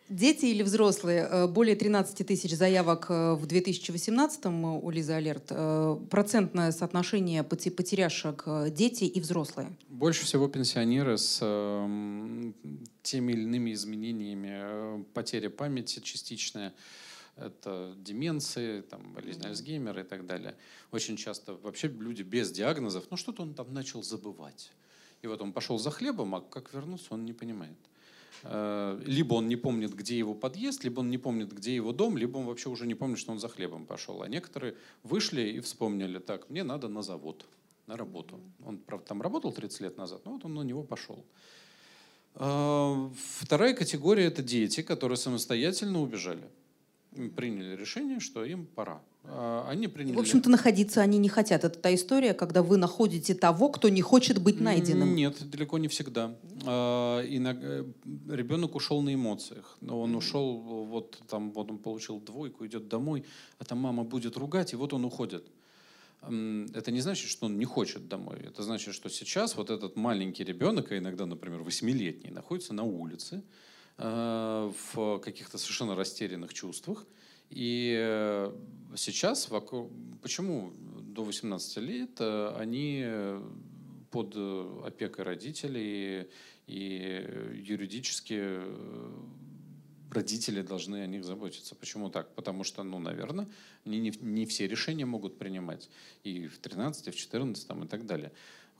Дети 0.08 0.44
или 0.46 0.62
взрослые? 0.62 1.26
Э, 1.30 1.46
Более 1.46 1.74
13 1.74 2.26
тысяч 2.26 2.50
заявок 2.54 3.06
э, 3.08 3.32
в 3.32 3.46
2018-м 3.46 4.64
у 4.84 4.90
Лизы 4.90 5.12
Алерт. 5.12 5.46
Э, 5.50 5.96
Процентное 6.10 6.70
соотношение 6.70 7.42
поте- 7.42 7.70
потеряшек 7.70 8.42
э, 8.44 8.68
дети 8.70 9.04
и 9.04 9.20
взрослые. 9.20 9.74
Больше 9.88 10.24
всего 10.26 10.48
пенсионеры 10.48 11.16
с 11.16 11.38
эм, 11.40 12.54
теми 13.02 13.32
или 13.32 13.42
иными 13.42 13.72
изменениями, 13.72 14.50
э, 14.52 15.04
потеря 15.14 15.48
памяти 15.48 16.00
частичная, 16.00 16.74
это 17.36 17.94
деменции, 17.96 18.82
там, 18.82 19.12
болезнь 19.12 19.44
Альцгеймера 19.46 20.02
и 20.02 20.04
так 20.04 20.26
далее. 20.26 20.54
Очень 20.90 21.16
часто 21.16 21.54
вообще 21.54 21.88
люди 21.88 22.22
без 22.22 22.50
диагнозов, 22.50 23.04
ну 23.10 23.16
что-то 23.16 23.42
он 23.42 23.54
там 23.54 23.72
начал 23.72 24.02
забывать. 24.02 24.72
И 25.22 25.26
вот 25.26 25.40
он 25.40 25.52
пошел 25.52 25.78
за 25.78 25.90
хлебом, 25.90 26.34
а 26.34 26.40
как 26.40 26.74
вернуться, 26.74 27.14
он 27.14 27.24
не 27.24 27.32
понимает. 27.32 27.78
Э, 28.44 29.00
Либо 29.06 29.34
он 29.34 29.48
не 29.48 29.56
помнит, 29.56 29.94
где 29.94 30.18
его 30.18 30.34
подъезд, 30.34 30.84
либо 30.84 31.00
он 31.00 31.10
не 31.10 31.18
помнит, 31.18 31.52
где 31.52 31.74
его 31.74 31.92
дом, 31.92 32.16
либо 32.16 32.38
он 32.38 32.46
вообще 32.46 32.68
уже 32.68 32.86
не 32.86 32.94
помнит, 32.94 33.18
что 33.18 33.32
он 33.32 33.38
за 33.38 33.48
хлебом 33.48 33.86
пошел. 33.86 34.22
А 34.22 34.28
некоторые 34.28 34.74
вышли 35.04 35.42
и 35.42 35.60
вспомнили, 35.60 36.18
так, 36.18 36.50
мне 36.50 36.64
надо 36.64 36.88
на 36.88 37.02
завод. 37.02 37.46
на 37.86 37.96
работу. 37.96 38.40
Он, 38.64 38.78
правда, 38.78 39.06
там 39.06 39.22
работал 39.22 39.52
30 39.52 39.80
лет 39.80 39.96
назад, 39.96 40.24
но 40.24 40.32
вот 40.32 40.44
он 40.44 40.54
на 40.54 40.62
него 40.62 40.82
пошел. 40.82 41.24
А, 42.34 43.10
вторая 43.40 43.74
категория– 43.74 44.24
это 44.26 44.42
дети, 44.42 44.82
которые 44.82 45.16
самостоятельно 45.16 46.00
убежали. 46.00 46.48
Приняли 47.36 47.76
решение, 47.76 48.20
что 48.20 48.44
им 48.44 48.66
пора. 48.66 49.02
А, 49.24 49.66
они 49.68 49.86
приняли... 49.86 50.16
В 50.16 50.18
общем-то, 50.18 50.50
находиться 50.50 51.00
они 51.00 51.18
не 51.18 51.28
хотят. 51.28 51.64
Это 51.64 51.78
та 51.78 51.94
история, 51.94 52.34
когда 52.34 52.62
вы 52.62 52.76
находите 52.76 53.34
того, 53.34 53.68
кто 53.68 53.88
не 53.88 54.02
хочет 54.02 54.40
быть 54.40 54.60
найденным. 54.60 55.14
Нет, 55.14 55.48
далеко 55.50 55.78
не 55.78 55.88
всегда. 55.88 56.34
А, 56.64 57.20
э, 57.22 57.84
ребенок 58.28 58.74
ушел 58.74 59.02
на 59.02 59.14
эмоциях. 59.14 59.76
Он 59.86 60.14
ушел, 60.14 60.58
вот 60.58 61.22
там 61.28 61.52
вот 61.52 61.70
он 61.70 61.78
получил 61.78 62.18
двойку, 62.20 62.66
идет 62.66 62.88
домой, 62.88 63.24
а 63.58 63.64
там 63.64 63.78
мама 63.78 64.04
будет 64.04 64.36
ругать, 64.36 64.72
и 64.72 64.76
вот 64.76 64.92
он 64.92 65.04
уходит 65.04 65.44
это 66.24 66.92
не 66.92 67.00
значит, 67.00 67.28
что 67.28 67.46
он 67.46 67.58
не 67.58 67.64
хочет 67.64 68.08
домой. 68.08 68.38
Это 68.46 68.62
значит, 68.62 68.94
что 68.94 69.08
сейчас 69.10 69.56
вот 69.56 69.70
этот 69.70 69.96
маленький 69.96 70.44
ребенок, 70.44 70.92
а 70.92 70.98
иногда, 70.98 71.26
например, 71.26 71.62
восьмилетний, 71.62 72.30
находится 72.30 72.72
на 72.72 72.84
улице 72.84 73.42
в 73.98 75.18
каких-то 75.18 75.58
совершенно 75.58 75.94
растерянных 75.94 76.54
чувствах. 76.54 77.06
И 77.50 77.94
э, 77.98 78.52
сейчас, 78.96 79.48
почему 80.22 80.72
до 81.02 81.24
18 81.24 81.76
лет 81.78 82.10
э, 82.20 82.54
они 82.56 83.06
под 84.10 84.36
опекой 84.84 85.24
родителей 85.24 86.28
и 86.66 87.54
юридически 87.54 88.60
родители 90.12 90.62
должны 90.62 91.02
о 91.02 91.06
них 91.06 91.24
заботиться. 91.24 91.74
Почему 91.74 92.10
так? 92.10 92.34
Потому 92.34 92.64
что, 92.64 92.82
ну, 92.82 92.98
наверное, 92.98 93.48
не, 93.84 93.98
не, 93.98 94.12
не 94.20 94.46
все 94.46 94.66
решения 94.66 95.06
могут 95.06 95.38
принимать. 95.38 95.88
И 96.22 96.46
в 96.46 96.58
13, 96.58 97.08
и 97.08 97.10
в 97.10 97.16
14 97.16 97.66
там, 97.66 97.84
и 97.84 97.88
так 97.88 98.06
далее. 98.06 98.32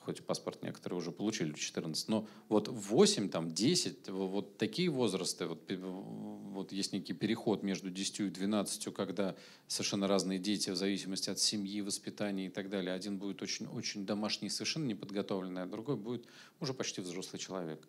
Хоть 0.05 0.23
паспорт 0.23 0.63
некоторые 0.63 0.99
уже 0.99 1.13
получили 1.13 1.53
в 1.53 1.59
14. 1.59 2.09
Но 2.09 2.27
вот 2.49 2.69
в 2.69 2.81
8, 2.81 3.29
там, 3.29 3.53
10, 3.53 4.09
вот 4.09 4.59
такие 4.59 4.89
возрасты, 4.89 5.47
вот, 5.47 5.71
вот 5.71 6.73
есть 6.73 6.93
некий 6.93 7.13
переход 7.13 7.63
между 7.63 7.91
10 7.91 8.21
и 8.21 8.29
12, 8.29 8.93
когда 8.95 9.37
совершенно 9.69 10.09
разные 10.09 10.39
дети 10.39 10.71
в 10.71 10.77
зависимости 10.77 11.31
от 11.31 11.39
семьи, 11.39 11.81
воспитания 11.81 12.47
и 12.47 12.51
так 12.51 12.69
далее. 12.69 12.95
Один 12.95 13.19
будет 13.19 13.43
очень, 13.43 13.67
очень 13.67 14.05
домашний, 14.05 14.51
совершенно 14.51 14.87
неподготовленный, 14.87 15.63
а 15.63 15.67
другой 15.67 15.97
будет 15.97 16.27
уже 16.61 16.75
почти 16.75 17.01
взрослый 17.01 17.39
человек. 17.39 17.87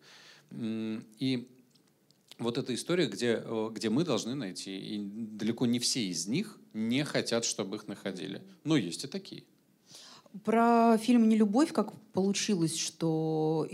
И 0.51 1.47
вот 2.39 2.57
эта 2.57 2.73
история, 2.73 3.07
где, 3.07 3.41
э, 3.43 3.69
где 3.73 3.89
мы 3.89 4.03
должны 4.03 4.35
найти, 4.35 4.77
и 4.77 4.97
далеко 4.99 5.65
не 5.65 5.79
все 5.79 6.03
из 6.07 6.27
них 6.27 6.59
не 6.73 7.03
хотят, 7.03 7.45
чтобы 7.45 7.77
их 7.77 7.87
находили. 7.87 8.41
Но 8.63 8.75
есть 8.75 9.03
и 9.03 9.07
такие. 9.07 9.43
Про 10.43 10.97
фильм 10.97 11.29
«Нелюбовь» 11.29 11.71
как 11.71 11.93
получилось, 12.13 12.77
что... 12.77 13.67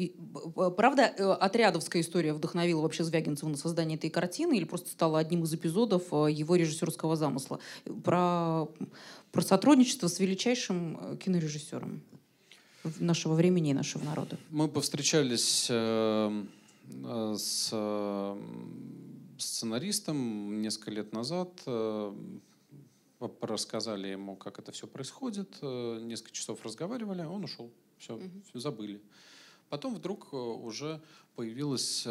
Правда, 0.75 1.03
э, 1.03 1.23
отрядовская 1.31 2.01
история 2.01 2.33
вдохновила 2.33 2.81
вообще 2.81 3.03
Звягинцева 3.03 3.49
на 3.49 3.57
создание 3.57 3.97
этой 3.97 4.09
картины 4.09 4.57
или 4.57 4.65
просто 4.65 4.89
стала 4.89 5.19
одним 5.19 5.43
из 5.43 5.53
эпизодов 5.53 6.03
э, 6.11 6.27
его 6.31 6.55
режиссерского 6.55 7.15
замысла? 7.15 7.59
Про, 8.03 8.67
про 9.31 9.41
сотрудничество 9.41 10.07
с 10.07 10.19
величайшим 10.19 11.17
кинорежиссером 11.17 12.01
нашего 12.99 13.33
времени 13.33 13.71
и 13.71 13.73
нашего 13.73 14.03
народа. 14.03 14.37
Мы 14.49 14.67
повстречались 14.67 15.69
Э, 17.03 17.35
с 17.37 17.73
сценаристом 19.37 20.61
несколько 20.61 20.91
лет 20.91 21.13
назад, 21.13 21.49
э, 21.65 22.13
рассказали 23.41 24.07
ему, 24.07 24.35
как 24.35 24.59
это 24.59 24.71
все 24.71 24.87
происходит, 24.87 25.57
э, 25.61 25.99
несколько 26.01 26.31
часов 26.31 26.63
разговаривали, 26.63 27.23
он 27.23 27.43
ушел, 27.43 27.71
все, 27.97 28.15
угу. 28.15 28.41
все 28.49 28.59
забыли. 28.59 29.01
Потом 29.69 29.93
вдруг 29.93 30.33
уже 30.33 30.99
появилась 31.35 32.01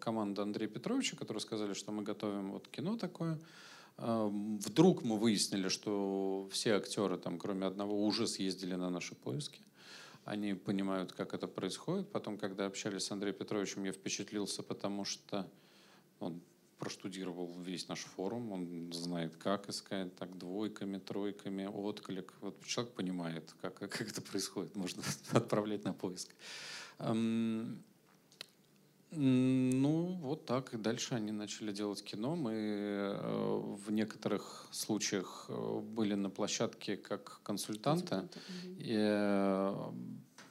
команда 0.00 0.42
Андрея 0.42 0.68
Петровича, 0.68 1.16
которые 1.16 1.40
сказали, 1.40 1.72
что 1.72 1.92
мы 1.92 2.02
готовим 2.02 2.50
вот 2.50 2.66
кино 2.66 2.96
такое. 2.96 3.38
Вдруг 3.96 5.04
мы 5.04 5.16
выяснили, 5.16 5.68
что 5.68 6.48
все 6.50 6.72
актеры, 6.72 7.16
там, 7.16 7.38
кроме 7.38 7.66
одного, 7.66 8.04
уже 8.04 8.26
съездили 8.26 8.74
на 8.74 8.90
наши 8.90 9.14
поиски 9.14 9.62
они 10.24 10.54
понимают, 10.54 11.12
как 11.12 11.34
это 11.34 11.46
происходит. 11.48 12.10
Потом, 12.12 12.38
когда 12.38 12.66
общались 12.66 13.04
с 13.04 13.10
Андреем 13.10 13.36
Петровичем, 13.36 13.84
я 13.84 13.92
впечатлился, 13.92 14.62
потому 14.62 15.04
что 15.04 15.50
он 16.18 16.40
проштудировал 16.80 17.54
весь 17.60 17.88
наш 17.88 18.00
форум, 18.00 18.52
он 18.52 18.92
знает, 18.92 19.36
как 19.36 19.68
искать, 19.68 20.16
так, 20.16 20.36
двойками, 20.36 20.98
тройками, 20.98 21.66
отклик. 21.66 22.32
Вот 22.40 22.64
человек 22.64 22.94
понимает, 22.94 23.54
как, 23.60 23.74
как 23.78 24.00
это 24.00 24.22
происходит, 24.22 24.74
можно 24.74 25.02
отправлять 25.32 25.84
на 25.84 25.92
поиск. 25.92 26.30
Ну, 29.12 30.18
вот 30.22 30.46
так. 30.46 30.72
И 30.72 30.76
дальше 30.76 31.14
они 31.14 31.32
начали 31.32 31.72
делать 31.72 32.02
кино. 32.02 32.36
Мы 32.36 32.52
э, 32.52 33.60
в 33.84 33.90
некоторых 33.90 34.68
случаях 34.70 35.46
э, 35.48 35.80
были 35.80 36.14
на 36.14 36.30
площадке 36.30 36.96
как 36.96 37.40
консультанты. 37.42 38.28
И 38.78 38.94
э, 38.96 39.90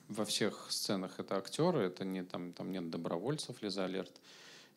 во 0.09 0.25
всех 0.25 0.67
сценах 0.69 1.19
это 1.19 1.37
актеры, 1.37 1.83
это 1.83 2.03
не, 2.03 2.23
там, 2.23 2.51
там 2.51 2.71
нет 2.71 2.89
добровольцев, 2.89 3.61
Лиза 3.61 3.85
Алерт. 3.85 4.11
Эм, 4.11 4.23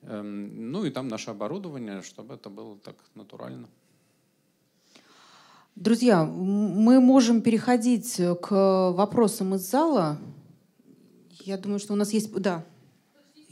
ну 0.03 0.84
и 0.84 0.90
там 0.90 1.09
наше 1.09 1.30
оборудование, 1.30 2.03
чтобы 2.03 2.34
это 2.34 2.50
было 2.50 2.76
так 2.76 2.96
натурально. 3.14 3.68
Друзья, 5.76 6.24
мы 6.24 7.00
можем 7.00 7.40
переходить 7.40 8.20
к 8.42 8.90
вопросам 8.92 9.55
из 9.55 9.61
зала. 9.61 10.18
Я 11.44 11.57
думаю, 11.57 11.78
что 11.78 11.94
у 11.94 11.96
нас 11.96 12.12
есть... 12.12 12.32
Да, 12.32 12.64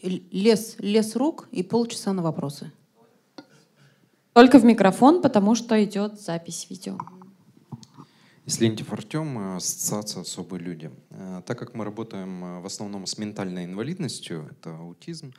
лес, 0.03 0.77
лес 0.79 1.17
рук 1.17 1.49
и 1.51 1.63
полчаса 1.63 2.13
на 2.13 2.23
вопросы. 2.23 2.73
Только 4.33 4.59
в 4.59 4.65
микрофон, 4.65 5.23
потому 5.23 5.55
что 5.55 5.83
идет 5.83 6.21
запись 6.21 6.67
видео. 6.71 6.99
Ислентьев 8.47 8.93
Артем, 8.93 9.39
э, 9.39 9.57
ассоциация 9.57 10.23
«Особые 10.23 10.61
люди». 10.61 10.91
Э, 11.11 11.43
так 11.47 11.59
как 11.59 11.75
мы 11.75 11.85
работаем 11.85 12.45
э, 12.45 12.61
в 12.61 12.67
основном 12.67 13.07
с 13.07 13.19
ментальной 13.19 13.65
инвалидностью, 13.65 14.49
это 14.51 14.77
аутизм, 14.77 15.35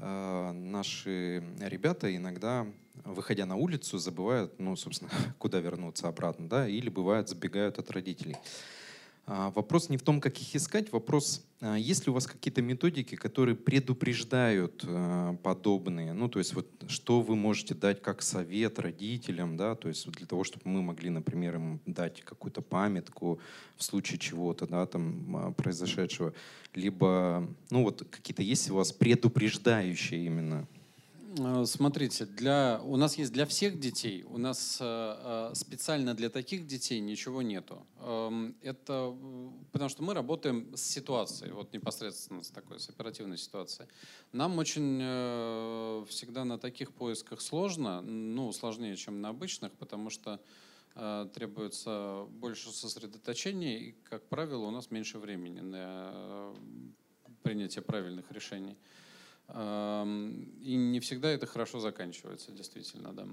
наши 0.00 1.42
ребята 1.60 2.14
иногда, 2.14 2.66
выходя 3.04 3.46
на 3.46 3.56
улицу, 3.56 3.98
забывают, 3.98 4.58
ну, 4.58 4.76
собственно, 4.76 5.10
куда 5.38 5.60
вернуться 5.60 6.08
обратно, 6.08 6.48
да, 6.48 6.68
или 6.68 6.88
бывает 6.88 7.28
забегают 7.28 7.78
от 7.78 7.90
родителей. 7.90 8.36
А, 9.32 9.52
вопрос 9.52 9.88
не 9.90 9.96
в 9.96 10.02
том, 10.02 10.20
как 10.20 10.36
их 10.40 10.56
искать, 10.56 10.90
вопрос, 10.90 11.46
а, 11.60 11.76
есть 11.76 12.04
ли 12.04 12.10
у 12.10 12.14
вас 12.14 12.26
какие-то 12.26 12.62
методики, 12.62 13.14
которые 13.14 13.54
предупреждают 13.54 14.82
а, 14.84 15.36
подобные, 15.36 16.12
ну, 16.14 16.28
то 16.28 16.40
есть 16.40 16.52
вот 16.52 16.66
что 16.88 17.20
вы 17.20 17.36
можете 17.36 17.76
дать 17.76 18.02
как 18.02 18.22
совет 18.22 18.80
родителям, 18.80 19.56
да, 19.56 19.76
то 19.76 19.86
есть 19.86 20.10
для 20.10 20.26
того, 20.26 20.42
чтобы 20.42 20.68
мы 20.68 20.82
могли, 20.82 21.10
например, 21.10 21.54
им 21.54 21.80
дать 21.86 22.22
какую-то 22.22 22.60
памятку 22.60 23.38
в 23.76 23.84
случае 23.84 24.18
чего-то, 24.18 24.66
да, 24.66 24.84
там 24.86 25.54
произошедшего, 25.56 26.34
либо, 26.74 27.48
ну, 27.70 27.84
вот 27.84 28.04
какие-то 28.10 28.42
есть 28.42 28.68
у 28.68 28.74
вас 28.74 28.90
предупреждающие 28.90 30.26
именно 30.26 30.66
смотрите, 31.66 32.26
для, 32.26 32.80
у 32.82 32.96
нас 32.96 33.16
есть 33.16 33.32
для 33.32 33.46
всех 33.46 33.78
детей, 33.78 34.24
у 34.24 34.38
нас 34.38 34.78
э, 34.80 34.84
э, 34.84 35.54
специально 35.54 36.14
для 36.14 36.30
таких 36.30 36.66
детей 36.66 37.00
ничего 37.00 37.42
нету. 37.42 37.86
Эм, 38.00 38.56
это 38.62 39.14
потому 39.72 39.88
что 39.88 40.02
мы 40.02 40.14
работаем 40.14 40.74
с 40.76 40.82
ситуацией, 40.82 41.52
вот 41.52 41.72
непосредственно 41.72 42.42
с 42.42 42.50
такой, 42.50 42.80
с 42.80 42.88
оперативной 42.88 43.38
ситуацией. 43.38 43.88
Нам 44.32 44.58
очень 44.58 44.98
всегда 46.06 46.44
на 46.44 46.58
таких 46.58 46.92
поисках 46.92 47.40
сложно, 47.40 48.00
ну, 48.00 48.52
сложнее, 48.52 48.96
чем 48.96 49.20
на 49.20 49.28
обычных, 49.28 49.72
потому 49.72 50.10
что 50.10 50.40
требуется 51.34 52.26
больше 52.30 52.70
сосредоточения, 52.70 53.78
и, 53.78 53.92
как 53.92 54.28
правило, 54.28 54.66
у 54.66 54.70
нас 54.70 54.90
меньше 54.90 55.18
времени 55.18 55.60
на 55.60 56.52
принятие 57.42 57.82
правильных 57.82 58.30
решений. 58.32 58.76
И 59.52 60.74
не 60.76 61.00
всегда 61.00 61.30
это 61.30 61.46
хорошо 61.46 61.80
заканчивается, 61.80 62.52
действительно, 62.52 63.12
да. 63.12 63.26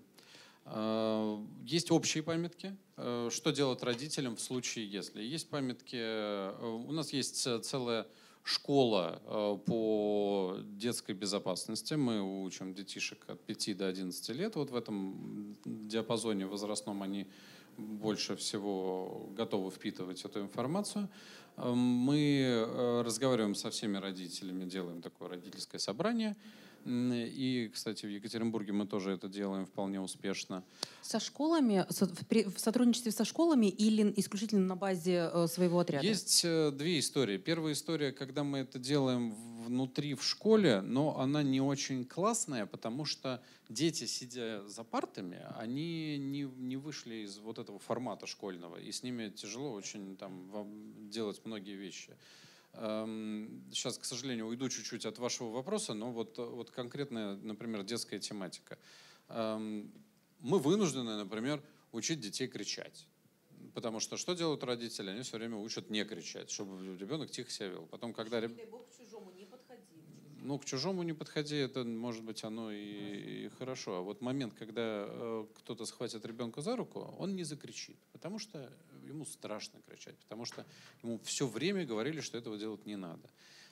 А, 0.69 1.41
есть 1.63 1.91
общие 1.91 2.23
памятки. 2.23 2.75
Э, 2.97 3.29
что 3.31 3.51
делать 3.51 3.83
родителям 3.83 4.35
в 4.35 4.41
случае, 4.41 4.87
если? 4.87 5.21
Есть 5.21 5.49
памятки. 5.49 5.97
Э, 5.97 6.83
у 6.87 6.91
нас 6.91 7.13
есть 7.13 7.47
целая 7.63 8.05
школа 8.43 9.21
э, 9.25 9.57
по 9.65 10.57
детской 10.63 11.13
безопасности. 11.13 11.93
Мы 11.93 12.43
учим 12.43 12.73
детишек 12.73 13.23
от 13.27 13.39
5 13.45 13.77
до 13.77 13.87
11 13.87 14.29
лет. 14.29 14.55
Вот 14.55 14.71
в 14.71 14.75
этом 14.75 15.55
диапазоне 15.65 16.45
возрастном 16.45 17.01
они 17.01 17.27
больше 17.77 18.35
всего 18.35 19.29
готовы 19.35 19.71
впитывать 19.71 20.25
эту 20.25 20.41
информацию. 20.41 21.09
Мы 21.57 22.43
э, 22.45 23.01
разговариваем 23.03 23.55
со 23.55 23.71
всеми 23.71 23.97
родителями, 23.97 24.65
делаем 24.65 25.01
такое 25.01 25.29
родительское 25.29 25.79
собрание, 25.79 26.35
И, 26.85 27.69
кстати, 27.73 28.05
в 28.05 28.09
Екатеринбурге 28.09 28.71
мы 28.71 28.85
тоже 28.85 29.11
это 29.11 29.27
делаем 29.27 29.65
вполне 29.65 29.99
успешно. 29.99 30.63
Со 31.01 31.19
школами, 31.19 31.85
в 31.89 32.59
сотрудничестве 32.59 33.11
со 33.11 33.25
школами 33.25 33.65
или 33.65 34.13
исключительно 34.15 34.65
на 34.65 34.75
базе 34.75 35.29
э, 35.33 35.47
своего 35.47 35.79
отряда? 35.79 36.05
Есть 36.05 36.41
э, 36.45 36.71
две 36.71 36.99
истории. 36.99 37.37
Первая 37.37 37.73
история, 37.73 38.11
когда 38.11 38.43
мы 38.43 38.59
это 38.59 38.79
делаем 38.79 39.35
внутри 39.67 40.13
в 40.15 40.23
школе, 40.23 40.81
но 40.81 41.19
она 41.19 41.43
не 41.43 41.61
очень 41.61 42.05
классная, 42.05 42.65
потому 42.65 43.05
что 43.05 43.43
дети, 43.69 44.05
сидя 44.05 44.67
за 44.67 44.83
партами, 44.83 45.45
они 45.57 46.17
не, 46.17 46.43
не 46.43 46.77
вышли 46.77 47.15
из 47.25 47.37
вот 47.37 47.59
этого 47.59 47.77
формата 47.79 48.25
школьного, 48.25 48.77
и 48.77 48.91
с 48.91 49.03
ними 49.03 49.29
тяжело 49.29 49.73
очень 49.73 50.15
там, 50.15 51.09
делать 51.09 51.41
многие 51.43 51.75
вещи. 51.75 52.15
Сейчас, 52.73 53.97
эм, 53.97 54.01
к 54.01 54.05
сожалению, 54.05 54.47
уйду 54.47 54.69
чуть-чуть 54.69 55.05
от 55.05 55.17
вашего 55.17 55.49
вопроса, 55.49 55.93
но 55.93 56.11
вот, 56.11 56.37
вот 56.37 56.71
конкретная, 56.71 57.35
например, 57.35 57.83
детская 57.83 58.19
тематика. 58.19 58.77
Эм, 59.29 59.91
мы 60.39 60.59
вынуждены, 60.59 61.17
например, 61.17 61.61
учить 61.91 62.19
детей 62.19 62.47
кричать. 62.47 63.07
Потому 63.73 63.99
что 63.99 64.17
что 64.17 64.33
делают 64.33 64.63
родители? 64.63 65.09
Они 65.09 65.21
все 65.21 65.37
время 65.37 65.57
учат 65.57 65.89
не 65.89 66.03
кричать, 66.05 66.49
чтобы 66.49 66.97
ребенок 66.97 67.29
тихо 67.29 67.49
себя 67.51 67.69
вел. 67.69 67.85
Потом, 67.87 68.13
когда... 68.13 68.39
ребенок 68.39 68.87
ну, 70.47 70.57
к 70.57 70.65
чужому 70.65 71.03
не 71.03 71.11
подходи, 71.11 71.57
это, 71.57 71.83
может 71.83 72.23
быть, 72.23 72.45
оно 72.45 72.71
и, 72.71 73.45
и 73.45 73.49
хорошо. 73.59 73.97
А 73.97 74.01
вот 74.01 74.21
момент, 74.21 74.53
когда 74.53 75.05
э, 75.05 75.45
кто-то 75.55 75.85
схватит 75.85 76.25
ребенка 76.25 76.61
за 76.61 76.77
руку, 76.77 77.13
он 77.19 77.35
не 77.35 77.43
закричит, 77.43 77.97
потому 78.13 78.39
что 78.39 78.71
ему 79.03 79.25
страшно 79.25 79.81
кричать, 79.85 80.17
потому 80.19 80.45
что 80.45 80.65
ему 81.03 81.19
все 81.25 81.47
время 81.47 81.85
говорили, 81.85 82.21
что 82.21 82.37
этого 82.37 82.57
делать 82.57 82.85
не 82.85 82.95
надо. 82.95 83.29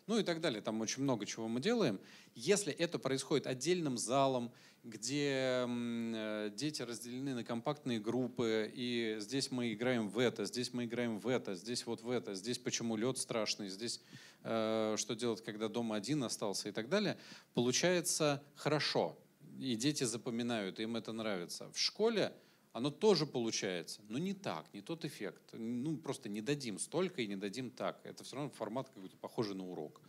Ну 0.08 0.20
и 0.20 0.24
так 0.24 0.40
далее. 0.40 0.62
Там 0.62 0.82
очень 0.82 1.04
много 1.04 1.26
чего 1.26 1.48
мы 1.48 1.60
делаем. 1.60 2.00
Если 2.36 2.72
это 2.72 3.00
происходит 3.00 3.48
отдельным 3.48 3.98
залом, 3.98 4.52
где 4.84 5.66
э, 5.68 6.52
дети 6.56 6.84
разделены 6.84 7.34
на 7.34 7.44
компактные 7.44 8.00
группы, 8.00 8.72
и 8.72 9.18
здесь 9.20 9.50
мы 9.50 9.74
играем 9.74 10.10
в 10.10 10.20
это, 10.20 10.46
здесь 10.46 10.74
мы 10.74 10.86
играем 10.86 11.18
в 11.18 11.28
это, 11.28 11.56
здесь 11.56 11.88
вот 11.88 12.04
в 12.04 12.10
это, 12.12 12.36
здесь 12.36 12.60
почему 12.60 12.96
лед 12.96 13.18
страшный, 13.18 13.70
здесь 13.70 14.00
э, 14.44 14.96
что 14.98 15.16
делать, 15.16 15.44
когда 15.44 15.70
дома 15.70 15.96
один 15.96 16.24
остался 16.24 16.70
и 16.70 16.72
так 16.72 16.88
далее, 16.88 17.18
получается 17.56 18.44
хорошо. 18.56 19.18
И 19.60 19.76
дети 19.76 20.04
запоминают, 20.04 20.80
им 20.80 20.98
это 20.98 21.14
нравится. 21.14 21.72
В 21.72 21.80
школе 21.80 22.34
оно 22.76 22.90
тоже 22.90 23.26
получается, 23.26 24.02
но 24.10 24.18
не 24.18 24.34
так, 24.34 24.66
не 24.74 24.82
тот 24.82 25.06
эффект. 25.06 25.54
Ну, 25.54 25.96
просто 25.96 26.28
не 26.28 26.42
дадим 26.42 26.78
столько 26.78 27.22
и 27.22 27.28
не 27.28 27.38
дадим 27.38 27.72
так. 27.72 28.02
Это 28.04 28.26
все 28.26 28.36
равно 28.36 28.52
формат 28.52 28.90
какой-то 28.90 29.16
похожий 29.16 29.56
на 29.56 29.66
урок. 29.66 30.02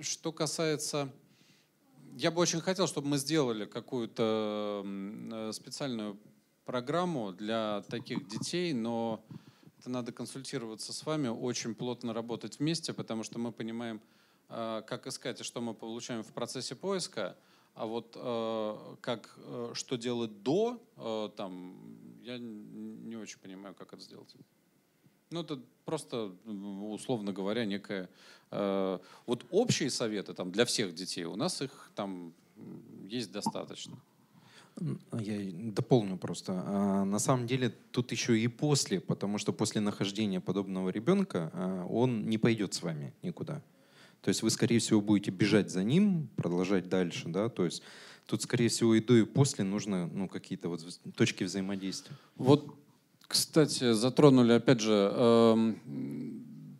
Что 0.00 0.32
касается 0.32 1.12
я 2.16 2.30
бы 2.30 2.40
очень 2.40 2.62
хотел, 2.62 2.86
чтобы 2.86 3.08
мы 3.08 3.18
сделали 3.18 3.66
какую-то 3.66 4.82
э, 4.86 5.50
специальную 5.52 6.18
программу 6.64 7.32
для 7.32 7.82
таких 7.90 8.26
детей, 8.26 8.72
но 8.72 9.22
это 9.78 9.90
надо 9.90 10.12
консультироваться 10.12 10.94
с 10.94 11.04
вами, 11.04 11.28
очень 11.28 11.74
плотно 11.74 12.14
работать 12.14 12.58
вместе, 12.58 12.94
потому 12.94 13.22
что 13.22 13.38
мы 13.38 13.52
понимаем, 13.52 14.00
э, 14.48 14.82
как 14.86 15.06
искать 15.06 15.42
и 15.42 15.44
что 15.44 15.60
мы 15.60 15.74
получаем 15.74 16.22
в 16.22 16.32
процессе 16.32 16.74
поиска, 16.74 17.36
а 17.78 17.86
вот 17.86 18.16
э, 18.16 18.96
как, 19.00 19.38
что 19.74 19.96
делать 19.96 20.42
до, 20.42 20.80
там, 21.36 21.76
я 22.22 22.38
не 22.38 23.16
очень 23.16 23.38
понимаю, 23.38 23.74
как 23.74 23.92
это 23.92 24.02
сделать. 24.02 24.34
Ну, 25.30 25.40
это 25.40 25.60
просто, 25.84 26.32
условно 26.46 27.32
говоря, 27.32 27.64
некая... 27.64 28.08
Э, 28.50 28.98
вот 29.26 29.44
общие 29.50 29.90
советы 29.90 30.34
там, 30.34 30.50
для 30.50 30.64
всех 30.64 30.94
детей, 30.94 31.24
у 31.24 31.36
нас 31.36 31.60
их 31.62 31.90
там 31.94 32.32
есть 33.06 33.30
достаточно. 33.32 33.96
Я 35.12 35.72
дополню 35.72 36.16
просто. 36.16 36.62
А, 36.64 37.04
на 37.04 37.18
самом 37.18 37.46
деле 37.46 37.74
тут 37.90 38.12
еще 38.12 38.38
и 38.38 38.48
после, 38.48 39.00
потому 39.00 39.38
что 39.38 39.52
после 39.52 39.80
нахождения 39.80 40.40
подобного 40.40 40.90
ребенка 40.90 41.50
а, 41.52 41.84
он 41.86 42.28
не 42.28 42.38
пойдет 42.38 42.74
с 42.74 42.82
вами 42.82 43.12
никуда. 43.22 43.62
То 44.20 44.28
есть 44.28 44.42
вы, 44.42 44.50
скорее 44.50 44.78
всего, 44.78 45.00
будете 45.00 45.30
бежать 45.30 45.70
за 45.70 45.84
ним, 45.84 46.28
продолжать 46.36 46.88
дальше, 46.88 47.28
да, 47.28 47.48
то 47.48 47.64
есть 47.64 47.82
тут, 48.26 48.42
скорее 48.42 48.68
всего, 48.68 48.94
и 48.94 49.00
до, 49.00 49.16
и 49.16 49.24
после 49.24 49.64
нужно 49.64 50.06
ну, 50.06 50.28
какие-то 50.28 50.68
вот 50.68 50.84
точки 51.16 51.44
взаимодействия. 51.44 52.16
Вот 52.36 52.74
кстати, 53.28 53.92
затронули, 53.92 54.54
опять 54.54 54.80
же, 54.80 55.12
э, 55.12 55.74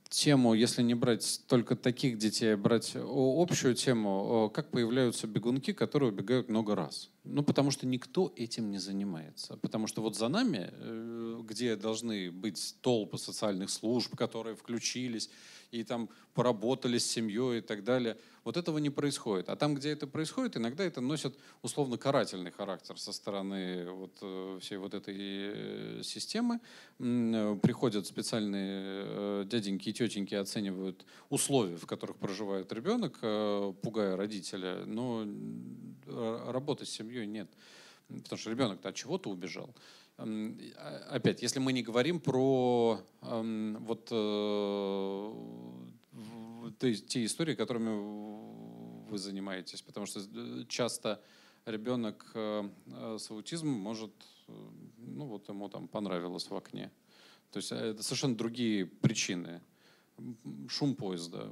тему, 0.08 0.54
если 0.54 0.82
не 0.82 0.94
брать 0.94 1.42
только 1.46 1.76
таких 1.76 2.18
детей, 2.18 2.54
а 2.54 2.56
брать 2.56 2.92
общую 2.94 3.74
тему, 3.74 4.50
как 4.54 4.70
появляются 4.70 5.26
бегунки, 5.26 5.72
которые 5.72 6.10
убегают 6.10 6.48
много 6.48 6.74
раз. 6.74 7.10
Ну, 7.24 7.42
потому 7.42 7.70
что 7.70 7.86
никто 7.86 8.32
этим 8.36 8.70
не 8.70 8.78
занимается. 8.78 9.58
Потому 9.58 9.86
что 9.86 10.00
вот 10.00 10.16
за 10.16 10.28
нами, 10.28 10.70
э, 10.72 11.40
где 11.44 11.76
должны 11.76 12.30
быть 12.30 12.76
толпы 12.80 13.18
социальных 13.18 13.68
служб, 13.68 14.16
которые 14.16 14.56
включились, 14.56 15.28
и 15.70 15.84
там 15.84 16.08
поработали 16.32 16.96
с 16.96 17.06
семьей 17.06 17.58
и 17.58 17.60
так 17.60 17.84
далее. 17.84 18.16
Вот 18.48 18.56
этого 18.56 18.78
не 18.78 18.88
происходит. 18.88 19.50
А 19.50 19.56
там, 19.56 19.74
где 19.74 19.90
это 19.90 20.06
происходит, 20.06 20.56
иногда 20.56 20.82
это 20.82 21.02
носит 21.02 21.36
условно 21.60 21.98
карательный 21.98 22.50
характер 22.50 22.98
со 22.98 23.12
стороны 23.12 23.90
вот 23.90 24.16
э, 24.22 24.58
всей 24.62 24.78
вот 24.78 24.94
этой 24.94 25.16
э, 25.18 26.00
системы. 26.02 26.58
Приходят 26.96 28.06
специальные 28.06 29.04
э, 29.04 29.44
дяденьки 29.44 29.90
и 29.90 29.92
тетеньки, 29.92 30.34
оценивают 30.34 31.04
условия, 31.28 31.76
в 31.76 31.84
которых 31.84 32.16
проживает 32.16 32.72
ребенок, 32.72 33.18
пугая 33.82 34.16
родителя. 34.16 34.82
Но 34.86 35.26
работы 36.50 36.86
с 36.86 36.90
семьей 36.90 37.26
нет. 37.26 37.50
Потому 38.08 38.38
что 38.38 38.48
ребенок-то 38.48 38.88
от 38.88 38.94
чего-то 38.94 39.28
убежал. 39.28 39.74
А, 40.16 41.06
опять, 41.10 41.42
если 41.42 41.58
мы 41.58 41.74
не 41.74 41.82
говорим 41.82 42.18
про 42.18 42.98
вот 43.20 44.08
э, 44.10 45.32
те 46.78 47.24
истории, 47.24 47.54
которыми 47.54 49.08
вы 49.08 49.18
занимаетесь, 49.18 49.82
потому 49.82 50.06
что 50.06 50.20
э, 50.20 50.64
часто 50.68 51.22
ребенок 51.64 52.30
э, 52.34 52.68
с 53.18 53.30
аутизмом 53.30 53.74
может, 53.74 54.12
ну 54.98 55.26
вот 55.26 55.48
ему 55.48 55.68
там 55.68 55.88
понравилось 55.88 56.50
в 56.50 56.56
окне. 56.56 56.90
То 57.50 57.58
есть 57.58 57.72
это 57.72 58.02
совершенно 58.02 58.36
другие 58.36 58.86
причины. 58.86 59.62
Шум 60.68 60.94
поезда. 60.94 61.50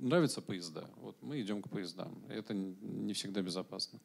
Нравятся 0.00 0.42
поезда. 0.42 0.88
Вот 0.96 1.16
мы 1.22 1.40
идем 1.40 1.62
к 1.62 1.68
поездам. 1.68 2.22
Это 2.28 2.54
не 2.54 3.14
всегда 3.14 3.42
безопасно. 3.42 3.98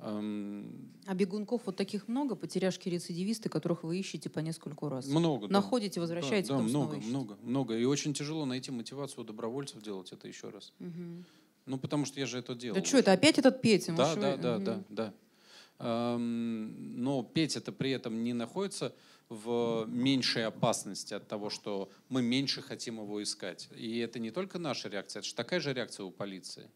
А 0.00 1.14
бегунков 1.14 1.62
вот 1.66 1.76
таких 1.76 2.06
много, 2.08 2.36
потеряшки-рецидивисты, 2.36 3.48
которых 3.48 3.82
вы 3.82 3.98
ищете 3.98 4.30
по 4.30 4.38
нескольку 4.38 4.88
раз? 4.88 5.06
Много. 5.08 5.48
Находите, 5.48 5.96
да. 5.96 6.02
возвращаете, 6.02 6.48
да, 6.48 6.58
да, 6.58 6.62
много, 6.62 6.96
много, 6.98 7.38
много. 7.42 7.76
И 7.76 7.84
очень 7.84 8.14
тяжело 8.14 8.44
найти 8.44 8.70
мотивацию 8.70 9.24
добровольцев 9.24 9.82
делать 9.82 10.12
это 10.12 10.28
еще 10.28 10.50
раз. 10.50 10.72
Угу. 10.78 11.24
Ну, 11.66 11.78
потому 11.78 12.04
что 12.04 12.20
я 12.20 12.26
же 12.26 12.38
это 12.38 12.54
делал. 12.54 12.78
Да 12.78 12.84
что, 12.84 12.98
это 12.98 13.12
опять 13.12 13.38
этот 13.38 13.60
Петя? 13.60 13.92
Да, 13.92 14.14
да, 14.14 14.36
да, 14.36 14.56
угу. 14.56 14.64
да, 14.64 14.82
да. 14.88 16.16
Но 16.18 17.22
Петя-то 17.34 17.72
при 17.72 17.90
этом 17.90 18.22
не 18.24 18.32
находится 18.32 18.94
в 19.28 19.84
меньшей 19.88 20.46
опасности 20.46 21.14
от 21.14 21.28
того, 21.28 21.50
что 21.50 21.90
мы 22.08 22.22
меньше 22.22 22.62
хотим 22.62 23.00
его 23.00 23.22
искать. 23.22 23.68
И 23.76 23.98
это 23.98 24.18
не 24.18 24.30
только 24.30 24.58
наша 24.58 24.88
реакция, 24.88 25.20
это 25.20 25.28
же 25.28 25.34
такая 25.34 25.60
же 25.60 25.72
реакция 25.72 26.04
у 26.04 26.10
полиции. 26.10 26.70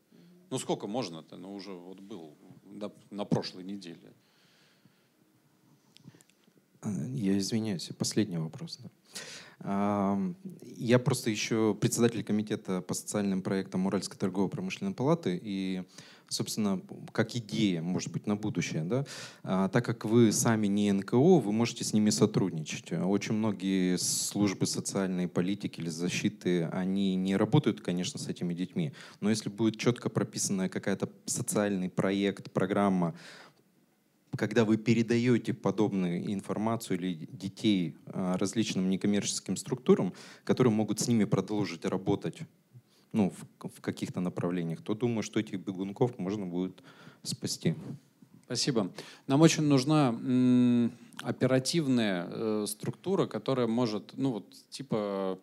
Ну 0.50 0.58
сколько 0.58 0.86
можно-то? 0.86 1.38
Ну 1.38 1.54
уже 1.54 1.72
вот 1.72 2.00
был 2.00 2.36
на, 3.10 3.24
прошлой 3.24 3.64
неделе. 3.64 4.12
Я 6.84 7.38
извиняюсь, 7.38 7.90
последний 7.98 8.38
вопрос. 8.38 8.78
Да. 8.78 10.18
Я 10.76 10.98
просто 10.98 11.30
еще 11.30 11.76
председатель 11.80 12.24
комитета 12.24 12.80
по 12.80 12.94
социальным 12.94 13.42
проектам 13.42 13.86
Уральской 13.86 14.18
торгово-промышленной 14.18 14.92
палаты, 14.92 15.38
и 15.40 15.84
собственно, 16.32 16.80
как 17.12 17.36
идея, 17.36 17.82
может 17.82 18.10
быть, 18.10 18.26
на 18.26 18.36
будущее. 18.36 18.84
Да? 18.84 19.04
А, 19.42 19.68
так 19.68 19.84
как 19.84 20.04
вы 20.04 20.32
сами 20.32 20.66
не 20.66 20.92
НКО, 20.92 21.40
вы 21.40 21.52
можете 21.52 21.84
с 21.84 21.92
ними 21.92 22.10
сотрудничать. 22.10 22.92
Очень 22.92 23.34
многие 23.34 23.96
службы 23.96 24.66
социальной 24.66 25.28
политики 25.28 25.80
или 25.80 25.88
защиты, 25.90 26.64
они 26.64 27.14
не 27.14 27.36
работают, 27.36 27.80
конечно, 27.80 28.18
с 28.18 28.28
этими 28.28 28.54
детьми, 28.54 28.92
но 29.20 29.30
если 29.30 29.48
будет 29.48 29.78
четко 29.78 30.08
прописанная 30.08 30.68
какая-то 30.68 31.08
социальный 31.26 31.90
проект, 31.90 32.50
программа, 32.52 33.14
когда 34.36 34.64
вы 34.64 34.78
передаете 34.78 35.52
подобную 35.52 36.32
информацию 36.32 36.98
или 36.98 37.28
детей 37.30 37.96
а, 38.06 38.38
различным 38.38 38.88
некоммерческим 38.88 39.56
структурам, 39.56 40.14
которые 40.44 40.72
могут 40.72 41.00
с 41.00 41.08
ними 41.08 41.24
продолжить 41.24 41.84
работать 41.84 42.38
ну, 43.12 43.30
в, 43.30 43.68
в 43.68 43.80
каких-то 43.80 44.20
направлениях, 44.20 44.82
то 44.82 44.94
думаю, 44.94 45.22
что 45.22 45.40
этих 45.40 45.60
бегунков 45.60 46.18
можно 46.18 46.46
будет 46.46 46.82
спасти. 47.22 47.74
Спасибо. 48.44 48.92
Нам 49.26 49.40
очень 49.40 49.62
нужна 49.62 50.08
м, 50.08 50.92
оперативная 51.22 52.26
э, 52.28 52.66
структура, 52.68 53.26
которая 53.26 53.66
может, 53.66 54.12
ну 54.16 54.32
вот, 54.32 54.46
типа 54.70 55.38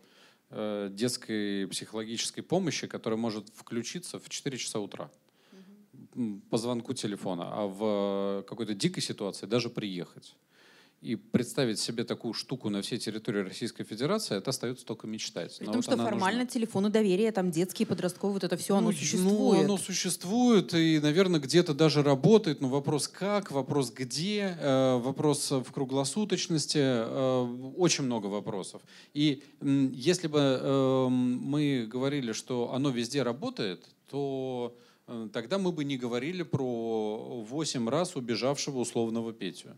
э, 0.49 0.89
детской 0.91 1.67
психологической 1.67 2.43
помощи, 2.43 2.87
которая 2.87 3.19
может 3.19 3.49
включиться 3.55 4.19
в 4.19 4.29
4 4.29 4.57
часа 4.57 4.79
утра 4.79 5.09
м, 6.15 6.41
по 6.49 6.57
звонку 6.57 6.93
телефона, 6.93 7.49
а 7.51 7.67
в 7.67 8.43
какой-то 8.47 8.73
дикой 8.73 9.01
ситуации 9.01 9.45
даже 9.47 9.69
приехать. 9.69 10.35
И 11.01 11.15
представить 11.15 11.79
себе 11.79 12.03
такую 12.03 12.33
штуку 12.33 12.69
на 12.69 12.81
всей 12.81 12.99
территории 12.99 13.39
Российской 13.39 13.85
Федерации, 13.85 14.35
это 14.35 14.49
остается 14.49 14.85
только 14.85 15.07
мечтать. 15.07 15.57
Том, 15.59 15.75
вот 15.75 15.83
что 15.85 15.95
формально 15.95 16.39
нужна. 16.39 16.51
телефоны 16.51 16.89
доверия, 16.89 17.31
там 17.31 17.51
детские, 17.51 17.85
подростковые, 17.85 18.33
вот 18.33 18.43
это 18.43 18.57
все, 18.57 18.75
оно 18.75 18.87
Ну, 18.87 18.93
существует. 18.93 19.59
Ну, 19.59 19.63
оно 19.63 19.77
существует, 19.77 20.73
и, 20.73 20.99
наверное, 20.99 21.39
где-то 21.39 21.73
даже 21.73 22.03
работает, 22.03 22.59
но 22.59 22.67
вопрос 22.67 23.07
как, 23.07 23.51
вопрос 23.51 23.91
где, 23.91 24.57
э, 24.59 24.97
вопрос 24.97 25.51
в 25.51 25.71
круглосуточности, 25.71 26.79
э, 26.79 27.71
очень 27.77 28.03
много 28.03 28.27
вопросов. 28.27 28.81
И 29.13 29.41
если 29.61 30.27
бы 30.27 30.39
э, 30.39 31.07
мы 31.09 31.87
говорили, 31.89 32.33
что 32.33 32.73
оно 32.73 32.89
везде 32.89 33.23
работает, 33.23 33.85
то 34.09 34.75
э, 35.07 35.29
тогда 35.31 35.59
мы 35.59 35.71
бы 35.71 35.85
не 35.85 35.97
говорили 35.97 36.43
про 36.43 37.45
8 37.47 37.87
раз 37.87 38.17
убежавшего 38.17 38.79
условного 38.79 39.31
Петю. 39.31 39.69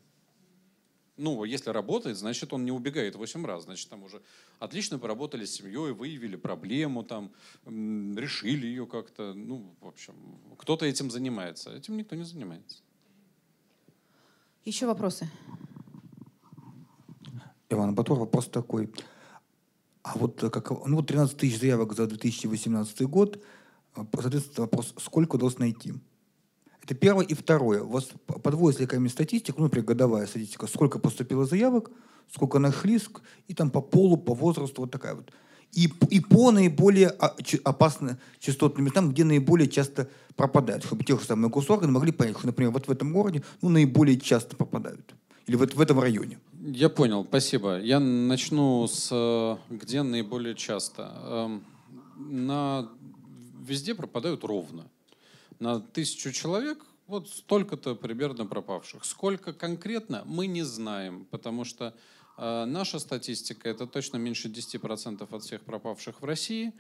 Ну, 1.22 1.44
если 1.44 1.70
работает, 1.70 2.18
значит, 2.18 2.52
он 2.52 2.66
не 2.66 2.72
убегает 2.72 3.16
8 3.16 3.46
раз. 3.46 3.66
Значит, 3.66 3.90
там 3.90 4.04
уже 4.04 4.24
отлично 4.58 4.98
поработали 4.98 5.46
с 5.46 5.54
семьей, 5.54 5.94
выявили 5.94 6.36
проблему, 6.36 7.04
там, 7.04 7.32
решили 7.64 8.66
ее 8.66 8.88
как-то. 8.88 9.36
Ну, 9.36 9.76
в 9.82 9.88
общем, 9.88 10.16
кто-то 10.58 10.84
этим 10.86 11.12
занимается. 11.12 11.76
Этим 11.76 11.96
никто 11.96 12.16
не 12.16 12.24
занимается. 12.24 12.82
Еще 14.66 14.88
вопросы? 14.88 15.30
Иван 17.70 17.94
Батор, 17.94 18.18
вопрос 18.18 18.48
такой. 18.48 18.92
А 20.02 20.18
вот, 20.18 20.40
как, 20.40 20.72
ну, 20.72 20.96
вот 20.96 21.06
13 21.06 21.38
тысяч 21.38 21.60
заявок 21.60 21.94
за 21.94 22.08
2018 22.08 23.02
год, 23.04 23.40
э, 23.96 24.04
соответственно, 24.12 24.66
вопрос, 24.66 24.96
сколько 24.98 25.36
удалось 25.36 25.60
найти? 25.60 25.94
Это 26.84 26.96
первое. 26.96 27.26
И 27.26 27.34
второе. 27.34 27.84
У 27.84 27.90
вас 27.90 28.06
п- 28.26 28.40
подводится 28.40 28.82
ли 28.82 28.88
какая-нибудь 28.88 29.12
статистика, 29.12 29.58
ну, 29.60 29.66
например, 29.66 29.86
годовая 29.86 30.26
статистика, 30.28 30.68
сколько 30.68 31.00
поступило 31.00 31.46
заявок, 31.46 31.92
сколько 32.32 32.60
нашли, 32.60 32.96
ск- 32.98 33.22
и 33.48 33.54
там 33.54 33.70
по 33.70 33.82
полу, 33.82 34.18
по 34.18 34.34
возрасту, 34.34 34.82
вот 34.82 34.92
такая 34.92 35.16
вот. 35.16 35.32
И, 35.74 35.88
и 36.10 36.20
по 36.20 36.52
наиболее 36.52 37.16
ч- 37.44 37.60
опасным 37.64 38.18
частотным 38.40 38.86
местам, 38.86 39.12
где 39.12 39.24
наиболее 39.24 39.70
часто 39.70 40.10
пропадают, 40.36 40.84
чтобы 40.84 41.04
те 41.06 41.18
же 41.18 41.24
самые 41.26 41.50
госорганы 41.50 41.92
могли 41.94 42.12
понять, 42.12 42.38
что, 42.38 42.48
например, 42.48 42.72
вот 42.74 42.88
в 42.88 42.92
этом 42.92 43.14
городе 43.14 43.42
ну, 43.62 43.70
наиболее 43.70 44.20
часто 44.20 44.56
попадают. 44.56 45.14
Или 45.48 45.56
вот 45.56 45.74
в 45.74 45.80
этом 45.82 46.00
районе. 46.00 46.40
Я 46.62 46.90
понял, 46.90 47.26
спасибо. 47.26 47.80
Я 47.80 48.00
начну 48.00 48.86
с 48.88 49.10
э, 49.12 49.58
где 49.76 50.04
наиболее 50.04 50.56
часто. 50.56 51.12
Эм, 51.26 51.64
На 52.18 52.90
везде 53.66 53.96
пропадают 53.96 54.44
ровно. 54.44 54.84
На 55.62 55.80
тысячу 55.80 56.32
человек 56.32 56.84
вот 57.06 57.30
столько-то 57.30 57.94
примерно 57.94 58.48
пропавших. 58.48 59.06
Сколько 59.06 59.54
конкретно, 59.54 60.24
мы 60.26 60.48
не 60.48 60.64
знаем, 60.64 61.28
потому 61.30 61.66
что 61.66 61.94
э, 62.40 62.66
наша 62.66 62.98
статистика 62.98 63.70
это 63.70 63.86
точно 63.86 64.18
меньше 64.18 64.48
10% 64.48 65.28
от 65.30 65.44
всех 65.44 65.62
пропавших 65.62 66.20
в 66.20 66.26
России. 66.26 66.74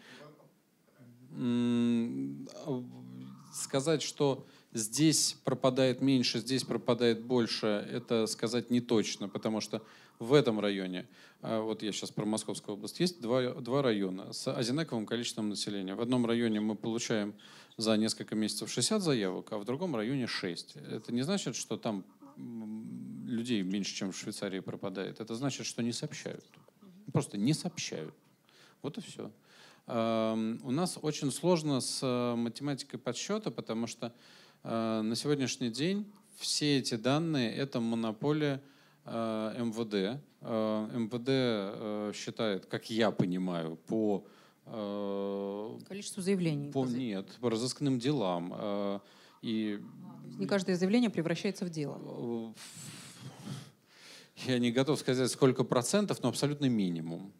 Сказать, 3.53 4.01
что 4.01 4.47
здесь 4.73 5.37
пропадает 5.43 6.01
меньше, 6.01 6.39
здесь 6.39 6.63
пропадает 6.63 7.23
больше, 7.23 7.87
это 7.91 8.25
сказать 8.25 8.71
не 8.71 8.81
точно, 8.81 9.29
потому 9.29 9.61
что 9.61 9.83
в 10.17 10.33
этом 10.33 10.59
районе, 10.59 11.07
а, 11.41 11.61
вот 11.61 11.83
я 11.83 11.91
сейчас 11.91 12.09
про 12.09 12.25
Московскую 12.25 12.77
область, 12.77 12.99
есть 12.99 13.21
два, 13.21 13.53
два 13.53 13.81
района 13.81 14.33
с 14.33 14.51
одинаковым 14.51 15.05
количеством 15.05 15.49
населения. 15.49 15.93
В 15.93 16.01
одном 16.01 16.25
районе 16.25 16.59
мы 16.59 16.75
получаем 16.75 17.35
за 17.77 17.97
несколько 17.97 18.35
месяцев 18.35 18.69
60 18.69 19.01
заявок, 19.01 19.51
а 19.51 19.57
в 19.57 19.65
другом 19.65 19.95
районе 19.95 20.27
6. 20.27 20.75
Это 20.75 21.13
не 21.13 21.21
значит, 21.23 21.55
что 21.55 21.77
там 21.77 22.05
людей 23.25 23.61
меньше, 23.61 23.93
чем 23.95 24.11
в 24.11 24.17
Швейцарии 24.17 24.59
пропадает. 24.59 25.19
Это 25.19 25.35
значит, 25.35 25.65
что 25.65 25.81
не 25.83 25.91
сообщают. 25.91 26.43
Просто 27.11 27.37
не 27.37 27.53
сообщают. 27.53 28.13
Вот 28.81 28.97
и 28.97 29.01
все. 29.01 29.31
Эм, 29.87 30.59
У 30.63 30.71
нас 30.71 30.97
очень 31.01 31.31
сложно 31.31 31.81
с 31.81 31.99
э, 32.03 32.35
математикой 32.35 32.99
подсчета, 32.99 33.51
потому 33.51 33.87
что 33.87 34.13
э, 34.63 35.01
на 35.01 35.15
сегодняшний 35.15 35.69
день 35.69 36.11
все 36.37 36.77
эти 36.79 36.95
данные— 36.95 37.53
это 37.55 37.79
монополия 37.79 38.61
э, 39.05 39.55
МВД. 39.59 40.21
МВД 40.41 42.15
считает, 42.15 42.65
как 42.65 42.89
я 42.89 43.11
понимаю, 43.11 43.75
по 43.75 44.25
э, 44.71 45.79
Количество 45.87 46.23
заявлений. 46.23 46.71
по, 46.71 46.85
нет, 46.85 47.27
по 47.39 47.49
разыскным 47.49 47.99
делам. 47.99 48.53
э, 48.57 48.99
И 49.41 49.79
Не 50.37 50.47
каждое 50.47 50.75
заявление 50.75 51.09
превращается 51.09 51.65
в 51.65 51.69
дело. 51.69 51.99
э, 51.99 52.53
я 54.47 54.59
не 54.59 54.71
готов 54.71 54.99
сказать, 54.99 55.29
сколько 55.31 55.63
процентов, 55.63 56.21
но 56.23 56.29
абсолютный 56.29 56.69
минимум. 56.69 57.31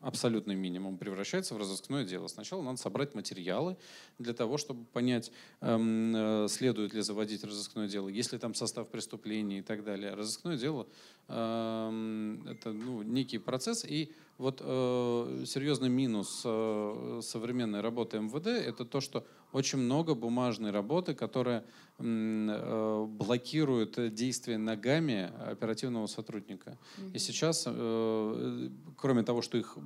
Абсолютный 0.00 0.54
минимум 0.54 0.96
превращается 0.96 1.54
в 1.54 1.58
разыскное 1.58 2.04
дело. 2.04 2.28
Сначала 2.28 2.62
надо 2.62 2.78
собрать 2.78 3.16
материалы 3.16 3.76
для 4.20 4.32
того, 4.32 4.56
чтобы 4.56 4.84
понять, 4.84 5.32
эм, 5.60 6.46
следует 6.48 6.94
ли 6.94 7.00
заводить 7.00 7.42
разыскное 7.42 7.88
дело, 7.88 8.08
есть 8.08 8.32
ли 8.32 8.38
там 8.38 8.54
состав 8.54 8.88
преступления 8.90 9.58
и 9.58 9.62
так 9.62 9.82
далее. 9.82 10.14
Разыскное 10.14 10.56
дело 10.56 10.86
эм, 11.26 12.46
это 12.46 12.70
ну, 12.72 13.02
некий 13.02 13.38
процесс. 13.38 13.84
И 13.84 14.12
вот 14.38 14.62
э, 14.64 15.44
серьезный 15.46 15.88
минус 15.88 16.42
э, 16.44 17.20
современной 17.22 17.80
работы 17.80 18.20
МВД 18.20 18.46
это 18.46 18.84
то, 18.84 19.00
что 19.00 19.26
очень 19.52 19.78
много 19.78 20.14
бумажной 20.14 20.70
работы, 20.70 21.14
которая 21.14 21.64
э, 21.98 23.06
блокирует 23.08 24.14
действия 24.14 24.56
ногами 24.56 25.32
оперативного 25.50 26.06
сотрудника. 26.06 26.78
И 27.12 27.18
сейчас, 27.18 27.64
э, 27.66 28.70
кроме 28.96 29.24
того, 29.24 29.42
что 29.42 29.58
их 29.58 29.76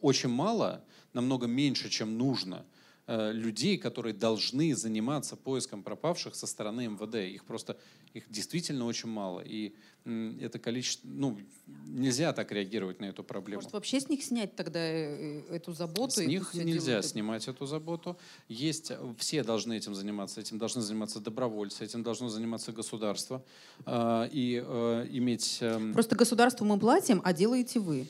очень 0.00 0.30
мало, 0.30 0.84
намного 1.12 1.46
меньше, 1.46 1.88
чем 1.88 2.18
нужно, 2.18 2.56
э, 2.56 2.81
людей, 3.06 3.78
которые 3.78 4.14
должны 4.14 4.74
заниматься 4.76 5.36
поиском 5.36 5.82
пропавших 5.82 6.34
со 6.34 6.46
стороны 6.46 6.86
МВД. 6.86 7.16
Их 7.16 7.44
просто, 7.44 7.76
их 8.14 8.24
действительно 8.30 8.86
очень 8.86 9.08
мало. 9.08 9.40
И 9.40 9.74
это 10.04 10.58
количество, 10.58 11.08
ну, 11.08 11.38
нельзя 11.86 12.32
так 12.32 12.50
реагировать 12.50 13.00
на 13.00 13.06
эту 13.06 13.22
проблему. 13.22 13.60
Может, 13.60 13.72
вообще 13.72 14.00
с 14.00 14.08
них 14.08 14.24
снять 14.24 14.56
тогда 14.56 14.80
э, 14.80 15.42
э, 15.48 15.56
эту 15.56 15.72
заботу? 15.72 16.12
С 16.12 16.18
них 16.18 16.54
нельзя 16.54 16.86
делают 16.86 17.06
снимать 17.06 17.46
эту 17.46 17.66
заботу. 17.66 18.18
Есть, 18.48 18.90
э, 18.90 19.14
все 19.18 19.44
должны 19.44 19.76
этим 19.76 19.94
заниматься. 19.94 20.40
Этим 20.40 20.58
должны 20.58 20.82
заниматься 20.82 21.20
добровольцы, 21.20 21.84
этим 21.84 22.02
должно 22.02 22.28
заниматься 22.28 22.72
государство. 22.72 23.44
э, 23.86 24.28
И 24.32 24.62
э, 24.64 25.06
иметь... 25.10 25.58
эм, 25.60 25.92
Просто 25.92 26.16
государству 26.16 26.64
мы 26.64 26.78
платим, 26.78 27.20
а 27.24 27.32
делаете 27.32 27.78
вы. 27.78 28.06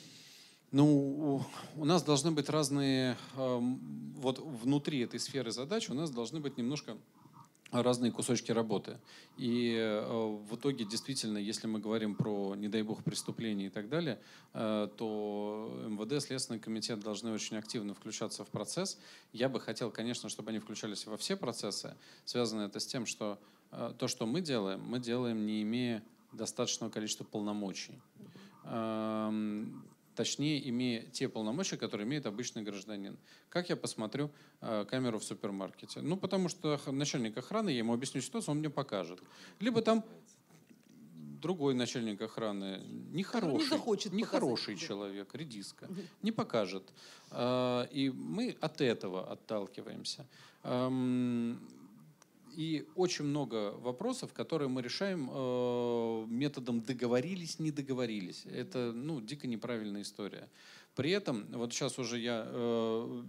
Ну, 0.73 1.45
у- 1.77 1.85
нас 1.85 2.01
должны 2.01 2.31
быть 2.31 2.49
разные, 2.49 3.15
эм, 3.37 3.79
вот 4.17 4.39
внутри 4.39 5.01
этой 5.01 5.19
сферы 5.19 5.51
задач 5.51 5.87
у 5.91 5.93
нас 5.93 6.09
должны 6.09 6.39
быть 6.39 6.57
немножко 6.57 6.97
разные 7.71 8.11
кусочки 8.11 8.51
работы. 8.51 8.97
И 9.37 9.75
э, 9.75 10.01
в 10.49 10.55
итоге 10.55 10.83
действительно, 10.83 11.37
если 11.37 11.67
мы 11.67 11.79
говорим 11.79 12.15
про, 12.15 12.55
не 12.55 12.69
дай 12.69 12.81
бог, 12.81 13.03
преступления 13.03 13.67
и 13.67 13.69
так 13.69 13.87
далее, 13.87 14.19
э, 14.53 14.87
то 14.97 15.79
МВД, 15.89 16.23
Следственный 16.23 16.59
комитет 16.59 16.99
должны 17.01 17.31
очень 17.31 17.57
активно 17.57 17.93
включаться 17.93 18.43
в 18.43 18.47
процесс. 18.49 18.97
Я 19.31 19.49
бы 19.49 19.59
хотел, 19.59 19.91
конечно, 19.91 20.27
чтобы 20.27 20.49
они 20.49 20.57
включались 20.57 21.05
во 21.05 21.17
все 21.17 21.35
процессы. 21.35 21.95
Связано 22.25 22.61
это 22.61 22.79
с 22.79 22.87
тем, 22.87 23.05
что 23.05 23.37
э, 23.71 23.93
то, 23.99 24.07
что 24.07 24.25
мы 24.25 24.41
делаем, 24.41 24.81
мы 24.81 24.99
делаем, 24.99 25.45
не 25.45 25.61
имея 25.61 26.03
достаточного 26.31 26.89
количества 26.89 27.25
полномочий. 27.25 27.93
Точнее, 30.15 30.69
имея 30.69 31.01
те 31.11 31.27
полномочия, 31.27 31.77
которые 31.77 32.05
имеет 32.07 32.25
обычный 32.25 32.61
гражданин. 32.61 33.17
Как 33.49 33.69
я 33.69 33.75
посмотрю 33.75 34.29
э, 34.61 34.85
камеру 34.89 35.17
в 35.17 35.23
супермаркете? 35.23 36.01
Ну, 36.01 36.17
потому 36.17 36.49
что 36.49 36.79
начальник 36.87 37.37
охраны, 37.37 37.69
я 37.69 37.79
ему 37.79 37.93
объясню 37.93 38.21
ситуацию, 38.21 38.51
он 38.51 38.59
мне 38.59 38.69
покажет. 38.69 39.19
Либо 39.59 39.81
там 39.81 40.03
другой 41.41 41.73
начальник 41.73 42.21
охраны, 42.21 42.81
нехороший, 43.11 43.67
захочет 43.67 44.11
показать, 44.11 44.19
нехороший 44.19 44.75
человек, 44.77 45.35
редиска, 45.35 45.89
не 46.21 46.31
покажет. 46.31 46.83
Э, 47.31 47.87
И 47.91 48.09
мы 48.09 48.55
от 48.61 48.81
этого 48.81 49.31
отталкиваемся. 49.31 50.25
Эм, 50.63 51.59
И 52.55 52.87
очень 52.95 53.25
много 53.25 53.71
вопросов, 53.71 54.33
которые 54.33 54.69
мы 54.69 54.81
решаем 54.81 55.29
э, 55.31 56.25
методом 56.27 56.81
договорились, 56.81 57.59
не 57.59 57.71
договорились. 57.71 58.45
Это 58.45 58.91
ну, 58.93 59.21
дико 59.21 59.47
неправильная 59.47 60.03
история. 60.03 60.47
При 60.95 61.11
этом, 61.11 61.47
вот 61.51 61.73
сейчас 61.73 61.97
уже 61.97 62.19
я, 62.19 62.45
э, 62.45 63.23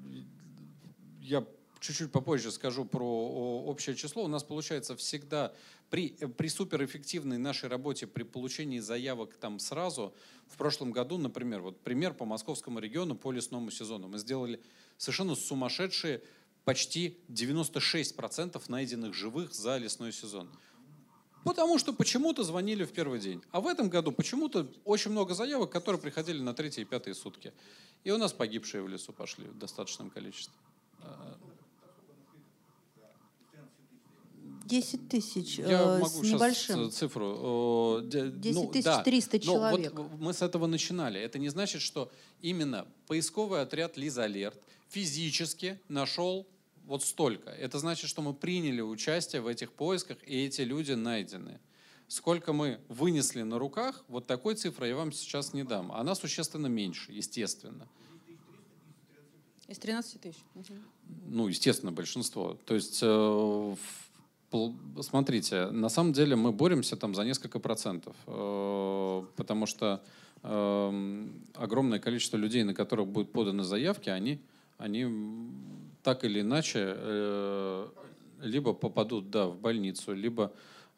я 1.20 1.47
чуть-чуть 1.81 2.12
попозже 2.12 2.51
скажу 2.51 2.85
про 2.85 3.07
общее 3.07 3.97
число. 3.97 4.25
У 4.25 4.29
нас 4.29 4.43
получается 4.43 4.97
всегда 4.97 5.53
при, 5.91 6.11
при 6.11 6.49
суперэффективной 6.49 7.39
нашей 7.39 7.68
работе, 7.68 8.07
при 8.07 8.22
получении 8.22 8.81
заявок 8.81 9.37
там 9.37 9.59
сразу, 9.59 10.14
в 10.49 10.57
прошлом 10.57 10.93
году, 10.93 11.18
например, 11.18 11.61
вот 11.61 11.81
пример 11.81 12.14
по 12.14 12.25
московскому 12.25 12.79
региону 12.79 13.14
по 13.14 13.33
лесному 13.33 13.70
сезону. 13.70 14.09
Мы 14.09 14.18
сделали 14.18 14.61
совершенно 14.97 15.35
сумасшедшие 15.35 16.22
почти 16.65 17.19
96% 17.29 18.62
найденных 18.69 19.15
живых 19.15 19.55
за 19.55 19.77
лесной 19.79 20.12
сезон. 20.12 20.49
Потому 21.45 21.79
что 21.79 21.93
почему-то 21.93 22.43
звонили 22.43 22.85
в 22.85 22.93
первый 22.93 23.21
день. 23.21 23.43
А 23.53 23.61
в 23.61 23.67
этом 23.67 23.91
году 23.91 24.12
почему-то 24.12 24.67
очень 24.85 25.11
много 25.11 25.35
заявок, 25.35 25.71
которые 25.71 26.01
приходили 26.01 26.41
на 26.41 26.55
третьи 26.55 26.81
и 26.81 26.85
пятые 26.85 27.15
сутки. 27.15 27.53
И 28.03 28.11
у 28.11 28.17
нас 28.17 28.33
погибшие 28.33 28.83
в 28.83 28.89
лесу 28.89 29.12
пошли 29.12 29.47
в 29.47 29.59
достаточном 29.59 30.09
количестве. 30.11 30.55
10 34.65 35.09
тысяч 35.09 35.59
Я 35.59 35.81
э, 35.81 35.99
могу 35.99 36.09
с 36.09 36.23
небольшим. 36.23 36.85
сейчас 36.85 36.95
цифру. 36.95 38.01
10 38.03 38.55
ну, 38.55 38.71
тысяч 38.71 38.85
да. 38.85 39.03
300 39.03 39.37
Но 39.37 39.43
человек. 39.43 39.93
Вот 39.95 40.11
мы 40.19 40.33
с 40.33 40.41
этого 40.41 40.67
начинали. 40.67 41.21
Это 41.21 41.39
не 41.39 41.51
значит, 41.51 41.83
что 41.83 42.11
именно 42.41 42.87
поисковый 43.07 43.61
отряд 43.61 43.99
Лиза 43.99 44.25
Алерт 44.25 44.59
физически 44.89 45.79
нашел 45.89 46.47
вот 46.87 47.03
столько. 47.03 47.51
Это 47.51 47.78
значит, 47.78 48.09
что 48.09 48.22
мы 48.22 48.35
приняли 48.35 48.80
участие 48.80 49.43
в 49.43 49.47
этих 49.47 49.72
поисках, 49.72 50.18
и 50.26 50.45
эти 50.45 50.62
люди 50.62 50.93
найдены. 50.93 51.61
Сколько 52.09 52.53
мы 52.53 52.80
вынесли 52.89 53.43
на 53.43 53.59
руках, 53.59 54.05
вот 54.09 54.26
такой 54.26 54.55
цифры 54.55 54.89
я 54.89 54.97
вам 54.97 55.11
сейчас 55.12 55.55
не 55.55 55.64
дам. 55.64 55.91
Она 55.93 56.14
существенно 56.14 56.66
меньше, 56.66 57.12
естественно. 57.12 57.89
Из 59.66 59.78
13 59.78 60.20
тысяч. 60.20 60.39
Ну, 61.26 61.49
естественно, 61.49 61.91
большинство. 61.91 62.59
То 62.66 62.74
есть, 62.74 63.01
э, 63.03 63.76
смотрите, 65.01 65.70
на 65.70 65.89
самом 65.89 66.12
деле 66.12 66.37
мы 66.37 66.53
боремся 66.53 66.97
там 66.97 67.14
за 67.14 67.24
несколько 67.24 67.59
процентов, 67.59 68.14
э, 68.26 69.24
потому 69.37 69.64
что 69.64 70.03
э, 70.43 71.28
огромное 71.55 71.99
количество 71.99 72.37
людей, 72.37 72.62
на 72.62 72.74
которых 72.74 73.09
будут 73.09 73.32
поданы 73.32 73.64
заявки, 73.64 74.11
они, 74.11 74.43
они 74.76 75.07
так 76.05 76.24
или 76.24 76.42
иначе 76.42 76.80
э, 76.96 77.88
либо 78.42 78.74
попадут 78.74 79.30
да, 79.30 79.46
в 79.46 79.59
больницу, 79.59 80.12
либо 80.14 80.52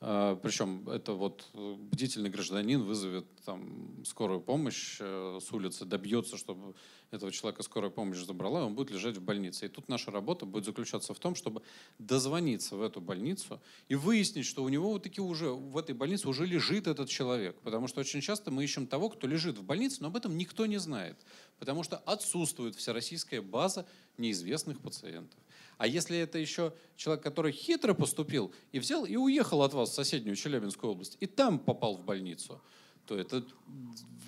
причем 0.07 0.89
это 0.89 1.15
вот 1.15 1.49
бдительный 1.53 2.31
гражданин 2.31 2.81
вызовет 2.85 3.27
там 3.45 4.05
скорую 4.05 4.41
помощь 4.41 4.99
э, 5.01 5.41
с 5.43 5.53
улицы, 5.53 5.85
добьется, 5.85 6.37
чтобы 6.37 6.75
этого 7.11 7.33
человека 7.33 7.65
скорая 7.65 7.91
помощь 7.91 8.19
забрала, 8.19 8.61
и 8.61 8.63
он 8.65 8.77
будет 8.77 8.93
лежать 8.93 9.17
в 9.17 9.23
больнице. 9.23 9.67
И 9.67 9.69
тут 9.69 9.89
наша 9.89 10.13
работа 10.13 10.47
будет 10.47 10.65
заключаться 10.65 11.13
в 11.13 11.19
том, 11.19 11.35
чтобы 11.35 11.63
дозвониться 11.99 12.77
в 12.77 12.83
эту 12.83 13.01
больницу 13.01 13.61
и 13.89 13.97
выяснить, 13.97 14.47
что 14.47 14.63
у 14.63 14.69
него 14.69 14.91
вот 14.93 15.03
таки 15.03 15.21
уже 15.21 15.51
в 15.51 15.77
этой 15.77 15.95
больнице 15.95 16.29
уже 16.29 16.47
лежит 16.47 16.87
этот 16.87 17.09
человек. 17.09 17.57
Потому 17.63 17.89
что 17.89 18.01
очень 18.01 18.21
часто 18.21 18.53
мы 18.53 18.63
ищем 18.63 18.87
того, 18.87 19.09
кто 19.09 19.27
лежит 19.27 19.59
в 19.59 19.65
больнице, 19.65 19.99
но 20.03 20.09
об 20.09 20.17
этом 20.17 20.37
никто 20.37 20.67
не 20.67 20.79
знает. 20.79 21.17
Потому 21.59 21.83
что 21.83 21.97
отсутствует 21.97 22.77
всероссийская 22.77 23.43
база 23.43 23.87
неизвестных 24.19 24.81
пациентов. 24.81 25.39
А 25.79 25.87
если 25.87 26.19
это 26.19 26.39
еще 26.39 26.73
человек, 26.97 27.23
который 27.23 27.53
хитро 27.53 27.95
поступил 27.95 28.53
и 28.73 28.79
взял 28.79 29.05
и 29.05 29.17
уехал 29.17 29.63
от 29.63 29.75
вас 29.75 29.91
в 29.91 29.95
соседнюю 29.95 30.37
Челябинскую 30.37 30.93
область, 30.93 31.17
и 31.21 31.27
там 31.27 31.59
попал 31.59 31.97
в 31.97 32.05
больницу, 32.05 32.61
то 33.07 33.17
это 33.17 33.45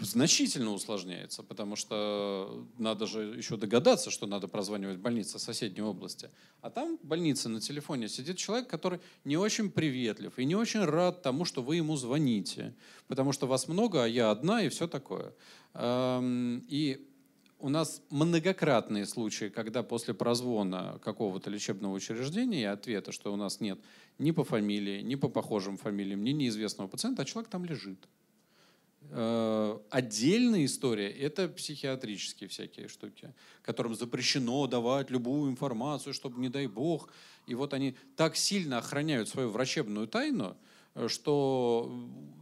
значительно 0.00 0.72
усложняется, 0.72 1.42
потому 1.42 1.74
что 1.74 2.64
надо 2.78 3.06
же 3.06 3.34
еще 3.36 3.56
догадаться, 3.56 4.10
что 4.10 4.26
надо 4.26 4.46
прозванивать 4.46 4.98
больнице 4.98 5.40
соседней 5.40 5.82
области. 5.82 6.30
А 6.60 6.70
там 6.70 6.96
в 6.98 7.04
больнице 7.04 7.48
на 7.48 7.60
телефоне 7.60 8.08
сидит 8.08 8.36
человек, 8.36 8.68
который 8.68 9.00
не 9.24 9.36
очень 9.36 9.70
приветлив 9.72 10.38
и 10.38 10.44
не 10.44 10.54
очень 10.54 10.84
рад 10.84 11.22
тому, 11.22 11.44
что 11.44 11.60
вы 11.60 11.74
ему 11.76 11.96
звоните, 11.96 12.72
потому 13.08 13.32
что 13.32 13.48
вас 13.48 13.66
много, 13.66 14.04
а 14.04 14.06
я 14.06 14.30
одна 14.30 14.62
и 14.62 14.68
все 14.68 14.86
такое. 14.86 15.34
И 15.76 17.07
у 17.60 17.68
нас 17.68 18.02
многократные 18.10 19.04
случаи, 19.06 19.48
когда 19.48 19.82
после 19.82 20.14
прозвона 20.14 20.98
какого-то 21.02 21.50
лечебного 21.50 21.94
учреждения 21.94 22.62
и 22.62 22.64
ответа, 22.64 23.12
что 23.12 23.32
у 23.32 23.36
нас 23.36 23.60
нет 23.60 23.78
ни 24.18 24.30
по 24.30 24.44
фамилии, 24.44 25.00
ни 25.00 25.16
по 25.16 25.28
похожим 25.28 25.76
фамилиям, 25.76 26.22
ни 26.22 26.30
неизвестного 26.30 26.88
пациента, 26.88 27.22
а 27.22 27.24
человек 27.24 27.50
там 27.50 27.64
лежит. 27.64 27.98
Э, 29.10 29.78
отдельная 29.90 30.64
история– 30.64 31.10
это 31.20 31.48
психиатрические 31.48 32.48
всякие 32.48 32.88
штуки, 32.88 33.32
которым 33.62 33.94
запрещено 33.94 34.66
давать 34.66 35.10
любую 35.10 35.50
информацию, 35.50 36.14
чтобы, 36.14 36.40
не 36.40 36.48
дай 36.48 36.66
бог. 36.66 37.10
И 37.46 37.54
вот 37.54 37.74
они 37.74 37.96
так 38.16 38.36
сильно 38.36 38.78
охраняют 38.78 39.28
свою 39.28 39.50
врачебную 39.50 40.06
тайну, 40.06 40.56
э, 40.94 41.08
что 41.08 41.90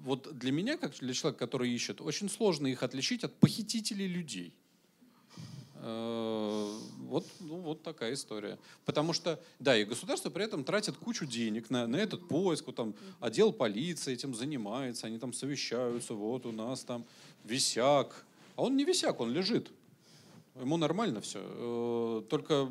вот 0.02 0.36
для 0.36 0.52
меня, 0.52 0.76
как 0.76 0.94
для 0.98 1.14
человека, 1.14 1.38
который 1.38 1.70
ищет, 1.70 2.00
очень 2.00 2.28
сложно 2.28 2.66
их 2.66 2.82
отличить 2.82 3.24
от 3.24 3.34
похитителей 3.38 4.06
людей. 4.08 4.52
Э, 5.88 6.78
вот, 7.08 7.24
ну, 7.38 7.56
вот 7.58 7.82
такая 7.82 8.14
история. 8.14 8.58
Потому 8.84 9.12
что, 9.12 9.40
да, 9.60 9.76
и 9.76 9.84
государство 9.84 10.30
при 10.30 10.44
этом 10.44 10.64
тратит 10.64 10.96
кучу 10.96 11.26
денег 11.26 11.70
на, 11.70 11.86
на 11.86 11.96
этот 11.96 12.26
поиск. 12.26 12.66
Вот 12.66 12.74
там 12.74 12.94
отдел 13.20 13.52
полиции 13.52 14.12
этим 14.12 14.34
занимается, 14.34 15.06
они 15.06 15.18
там 15.18 15.32
совещаются, 15.32 16.14
вот 16.14 16.44
у 16.44 16.52
нас 16.52 16.82
там 16.82 17.04
висяк. 17.44 18.24
А 18.56 18.62
он 18.62 18.76
не 18.76 18.84
висяк, 18.84 19.20
он 19.20 19.32
лежит. 19.32 19.70
Ему 20.60 20.76
нормально 20.76 21.20
все. 21.20 21.40
Э, 21.40 22.22
только 22.28 22.68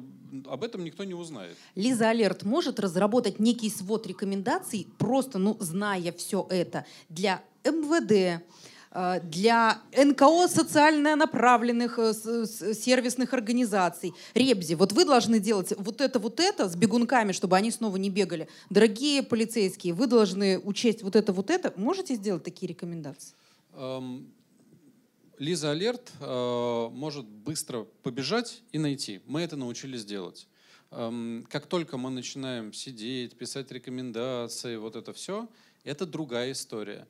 об 0.47 0.63
этом 0.63 0.83
никто 0.83 1.05
не 1.05 1.13
узнает. 1.13 1.55
Лиза 1.75 2.09
Алерт 2.09 2.43
может 2.43 2.81
разработать 2.81 3.39
некий 3.39 3.69
свод 3.69 4.07
рекомендаций, 4.07 4.87
просто, 4.97 5.37
ну, 5.37 5.55
зная 5.61 6.11
все 6.11 6.45
это, 6.49 6.85
для 7.07 7.41
МВД, 7.63 8.43
для 9.23 9.81
НКО 9.91 10.47
социально 10.47 11.15
направленных 11.17 11.99
э, 11.99 12.13
сервисных 12.13 13.33
организаций. 13.33 14.13
Ребзи, 14.33 14.75
вот 14.75 14.93
вы 14.93 15.03
должны 15.03 15.39
делать 15.39 15.73
вот 15.77 15.99
это, 15.99 16.17
вот 16.17 16.39
это 16.39 16.69
с 16.69 16.75
бегунками, 16.75 17.33
чтобы 17.33 17.57
они 17.57 17.71
снова 17.71 17.97
не 17.97 18.09
бегали. 18.09 18.47
Дорогие 18.69 19.21
полицейские, 19.21 19.93
вы 19.93 20.07
должны 20.07 20.59
учесть 20.59 21.03
вот 21.03 21.15
это, 21.15 21.33
вот 21.33 21.49
это. 21.49 21.73
Можете 21.75 22.15
сделать 22.15 22.43
такие 22.43 22.69
рекомендации? 22.69 23.33
Эм, 23.73 24.31
Лиза 25.39 25.71
Алерт 25.71 26.11
э, 26.21 26.89
может 26.91 27.25
быстро 27.25 27.83
побежать 28.01 28.61
и 28.71 28.79
найти. 28.79 29.19
Мы 29.25 29.41
это 29.41 29.57
научились 29.57 30.05
делать. 30.05 30.47
Эм, 30.91 31.45
как 31.49 31.65
только 31.65 31.97
мы 31.97 32.09
начинаем 32.09 32.71
сидеть, 32.71 33.37
писать 33.37 33.71
рекомендации, 33.71 34.77
вот 34.77 34.95
это 34.95 35.11
все, 35.11 35.49
это 35.83 36.05
другая 36.05 36.53
история. 36.53 37.05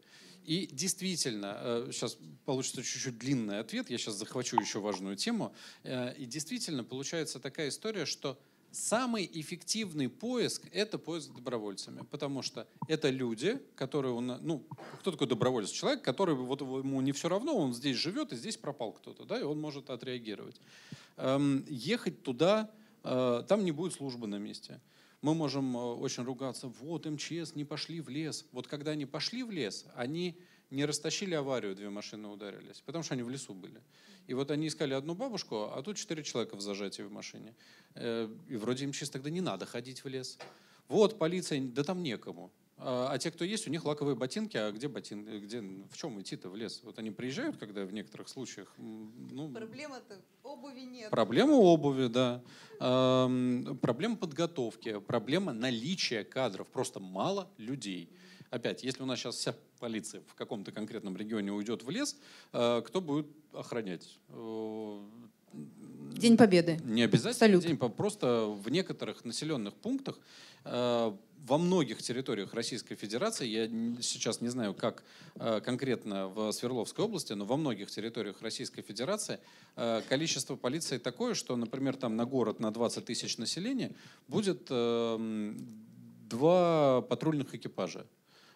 И 0.46 0.68
действительно, 0.72 1.88
сейчас 1.92 2.16
э, 2.16 2.18
получится 2.46 2.84
чуть-чуть 2.84 3.18
длинный 3.18 3.60
ответ, 3.60 3.90
я 3.90 3.98
сейчас 3.98 4.16
захвачу 4.16 4.60
еще 4.60 4.80
важную 4.80 5.16
тему. 5.16 5.54
Э, 5.84 6.14
и 6.16 6.26
действительно 6.26 6.84
получается 6.84 7.40
такая 7.40 7.70
история, 7.70 8.06
что 8.06 8.38
самый 8.72 9.30
эффективный 9.34 10.08
поиск– 10.08 10.64
это 10.72 11.00
поиск 11.00 11.34
добровольцами, 11.34 12.04
потому 12.12 12.42
что 12.44 12.68
это 12.88 13.10
люди, 13.10 13.60
которые, 13.76 14.14
он, 14.14 14.28
ну, 14.42 14.64
кто 15.00 15.12
такой 15.12 15.28
доброволец? 15.28 15.72
Человек, 15.72 16.04
который 16.04 16.36
вот 16.36 16.62
ему 16.62 17.02
не 17.02 17.12
все 17.12 17.28
равно, 17.30 17.58
он 17.58 17.74
здесь 17.74 17.98
живет 17.98 18.34
и 18.34 18.36
здесь 18.36 18.58
пропал 18.58 18.92
кто-то, 18.92 19.26
да, 19.26 19.40
и 19.40 19.44
он 19.44 19.60
может 19.60 19.90
отреагировать. 19.90 20.60
Эм, 21.18 21.66
ехать 21.70 22.22
туда, 22.22 22.70
э, 23.04 23.44
там 23.48 23.66
не 23.66 23.72
будет 23.72 23.94
службы 23.94 24.28
на 24.28 24.38
месте 24.38 24.80
мы 25.22 25.34
можем 25.34 25.76
э, 25.76 25.80
очень 25.80 26.24
ругаться, 26.24 26.68
вот 26.68 27.06
МЧС 27.06 27.56
не 27.56 27.66
пошли 27.66 28.02
в 28.02 28.10
лес. 28.10 28.46
Вот 28.52 28.68
когда 28.68 28.92
они 28.92 29.06
пошли 29.06 29.44
в 29.44 29.52
лес, 29.52 29.86
они 29.96 30.38
не 30.70 30.86
растащили 30.86 31.34
аварию, 31.36 31.76
две 31.76 31.90
машины 31.90 32.28
ударились, 32.28 32.82
потому 32.86 33.04
что 33.04 33.14
они 33.14 33.24
в 33.24 33.30
лесу 33.30 33.54
были. 33.54 33.82
И 34.28 34.34
вот 34.34 34.52
они 34.52 34.68
искали 34.68 34.94
одну 34.94 35.14
бабушку, 35.14 35.72
а 35.74 35.82
тут 35.84 35.98
четыре 35.98 36.24
человека 36.24 36.56
в 36.56 36.62
зажатии 36.62 37.04
в 37.04 37.12
машине. 37.12 37.54
Э, 37.94 38.30
и 38.48 38.56
вроде 38.56 38.88
МЧС 38.88 39.10
тогда 39.10 39.30
не 39.30 39.42
надо 39.42 39.66
ходить 39.66 40.04
в 40.04 40.08
лес. 40.08 40.38
Вот 40.88 41.18
полиция, 41.18 41.62
да 41.62 41.84
там 41.84 42.04
некому. 42.04 42.52
А, 42.78 43.10
а 43.12 43.18
те, 43.18 43.32
кто 43.32 43.46
есть, 43.46 43.68
у 43.68 43.72
них 43.72 43.86
лаковые 43.86 44.16
ботинки, 44.16 44.58
а 44.58 44.72
где 44.72 44.88
ботинки, 44.88 45.40
где, 45.40 45.62
в 45.62 45.98
чем 45.98 46.20
идти-то 46.20 46.50
в 46.50 46.56
лес? 46.56 46.82
Вот 46.84 47.00
они 47.00 47.10
приезжают, 47.12 47.58
когда 47.58 47.86
в 47.86 47.94
некоторых 47.94 48.28
случаях... 48.28 48.74
Ну, 48.78 49.52
Проблема-то 49.52 50.22
обуви 50.44 50.82
нет. 50.82 51.10
Проблема 51.10 51.54
обуви, 51.54 52.08
да. 52.08 52.44
Эм, 52.80 53.78
проблема 53.82 54.18
подготовки, 54.18 55.00
проблема 55.00 55.54
наличия 55.54 56.24
кадров. 56.24 56.68
Просто 56.68 57.00
мало 57.00 57.50
людей. 57.58 58.10
Опять, 58.50 58.84
если 58.84 59.04
у 59.04 59.06
нас 59.06 59.20
сейчас 59.20 59.36
вся 59.36 59.56
полиция 59.80 60.22
в 60.28 60.36
каком-то 60.36 60.72
конкретном 60.72 61.16
регионе 61.16 61.52
уйдет 61.52 61.84
в 61.84 61.90
лес, 61.90 62.18
э, 62.52 62.82
кто 62.86 63.02
будет 63.02 63.28
охранять? 63.54 64.20
Э, 64.30 65.02
День 66.18 66.38
Победы. 66.38 66.80
Не 66.84 67.04
обязательно 67.04 67.34
Салют. 67.34 67.64
день, 67.64 67.78
по- 67.78 67.90
просто 67.90 68.46
в 68.46 68.70
некоторых 68.70 69.26
населенных 69.26 69.74
пунктах, 69.74 70.18
э, 70.64 71.12
во 71.46 71.58
многих 71.58 72.02
территориях 72.02 72.54
Российской 72.54 72.96
Федерации, 72.96 73.46
я 73.46 73.68
сейчас 74.02 74.42
не 74.42 74.48
знаю, 74.50 74.74
как 74.74 75.04
э, 75.36 75.60
конкретно 75.62 76.28
в 76.30 76.52
Свердловской 76.52 77.06
области, 77.06 77.34
но 77.34 77.46
во 77.46 77.58
многих 77.58 77.92
территориях 77.92 78.42
Российской 78.42 78.82
Федерации 78.82 79.40
э, 79.76 80.02
количество 80.10 80.56
полиции 80.56 80.98
такое, 80.98 81.34
что, 81.36 81.56
например, 81.56 81.98
там 81.98 82.16
на 82.16 82.26
город 82.26 82.60
на 82.60 82.72
20 82.72 83.06
тысяч 83.06 83.38
населения 83.38 83.94
будет 84.28 84.68
э, 84.70 85.54
два 86.30 87.02
патрульных 87.02 87.54
экипажа. 87.54 88.06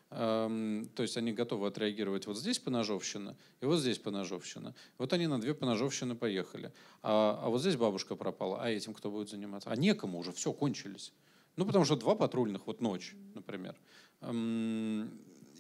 То 0.09 0.89
есть 0.97 1.17
они 1.17 1.33
готовы 1.33 1.67
отреагировать 1.67 2.25
вот 2.25 2.35
здесь 2.35 2.57
поножовщина 2.57 3.37
и 3.61 3.65
вот 3.65 3.77
здесь 3.77 3.99
поножовщина. 3.99 4.73
Вот 4.97 5.13
они 5.13 5.27
на 5.27 5.39
две 5.39 5.53
поножовщины 5.53 6.15
поехали. 6.15 6.73
А, 7.03 7.39
а 7.43 7.49
вот 7.49 7.61
здесь 7.61 7.75
бабушка 7.75 8.15
пропала. 8.15 8.59
А 8.61 8.69
этим 8.69 8.95
кто 8.95 9.11
будет 9.11 9.29
заниматься? 9.29 9.69
А 9.69 9.75
некому 9.75 10.17
уже, 10.17 10.31
все, 10.31 10.51
кончились. 10.51 11.13
Ну, 11.57 11.65
потому 11.65 11.85
что 11.85 11.95
два 11.95 12.15
патрульных, 12.15 12.65
вот 12.65 12.81
ночь, 12.81 13.13
например. 13.35 13.75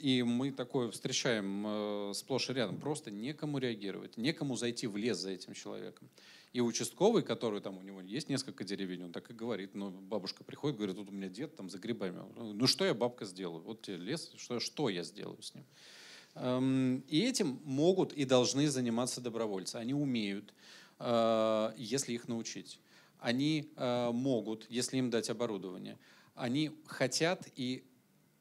И 0.01 0.23
мы 0.23 0.51
такое 0.51 0.89
встречаем 0.91 1.65
э, 1.67 2.13
сплошь 2.15 2.49
и 2.49 2.53
рядом. 2.53 2.79
Просто 2.79 3.11
некому 3.11 3.57
реагировать, 3.57 4.17
некому 4.17 4.55
зайти 4.55 4.87
в 4.87 4.95
лес 4.95 5.17
за 5.17 5.31
этим 5.31 5.53
человеком. 5.53 6.09
И 6.51 6.61
участковый, 6.61 7.21
который 7.21 7.61
там 7.61 7.77
у 7.77 7.81
него 7.81 8.01
есть 8.01 8.27
несколько 8.27 8.63
деревень, 8.63 9.03
он 9.03 9.11
так 9.11 9.29
и 9.29 9.33
говорит, 9.33 9.75
ну, 9.75 9.91
бабушка 9.91 10.43
приходит, 10.43 10.77
говорит, 10.77 10.95
тут 10.95 11.09
у 11.09 11.11
меня 11.11 11.29
дед 11.29 11.55
там 11.55 11.69
за 11.69 11.77
грибами. 11.77 12.23
Ну, 12.35 12.65
что 12.65 12.85
я, 12.85 12.95
бабка, 12.95 13.25
сделаю? 13.25 13.61
Вот 13.61 13.83
тебе 13.83 13.97
лес, 13.97 14.31
что, 14.35 14.59
что 14.59 14.89
я 14.89 15.03
сделаю 15.03 15.41
с 15.43 15.53
ним? 15.53 15.65
Эм, 16.33 17.03
И 17.07 17.19
этим 17.19 17.59
могут 17.63 18.13
и 18.13 18.25
должны 18.25 18.67
заниматься 18.67 19.21
добровольцы. 19.21 19.75
Они 19.75 19.93
умеют, 19.93 20.53
э, 20.97 21.73
если 21.77 22.13
их 22.13 22.27
научить. 22.27 22.79
Они 23.19 23.71
э, 23.75 24.11
могут, 24.11 24.65
если 24.71 24.97
им 24.97 25.11
дать 25.11 25.29
оборудование. 25.29 25.99
Они 26.33 26.71
хотят, 26.85 27.47
и 27.55 27.83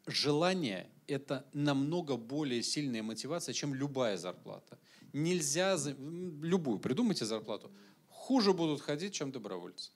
желание– 0.06 0.88
это 1.06 1.44
намного 1.52 2.16
более 2.16 2.62
сильная 2.62 3.02
мотивация, 3.02 3.52
чем 3.52 3.74
любая 3.74 4.16
зарплата. 4.16 4.78
Нельзя, 5.12 5.76
любую, 6.42 6.78
придумайте 6.78 7.24
зарплату, 7.24 7.72
хуже 8.28 8.52
будут 8.52 8.82
ходить, 8.82 9.14
чем 9.14 9.32
добровольцы. 9.32 9.90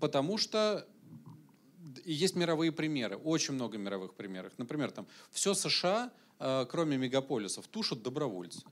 Потому 0.00 0.38
что 0.38 0.84
есть 2.04 2.36
мировые 2.36 2.72
примеры, 2.72 3.16
очень 3.16 3.54
много 3.54 3.78
мировых 3.78 4.14
примеров. 4.14 4.52
Например, 4.58 4.90
там 4.90 5.06
все 5.30 5.54
США, 5.54 6.10
э, 6.40 6.66
кроме 6.68 6.96
мегаполисов, 6.96 7.68
тушат 7.68 8.02
добровольцы. 8.02 8.62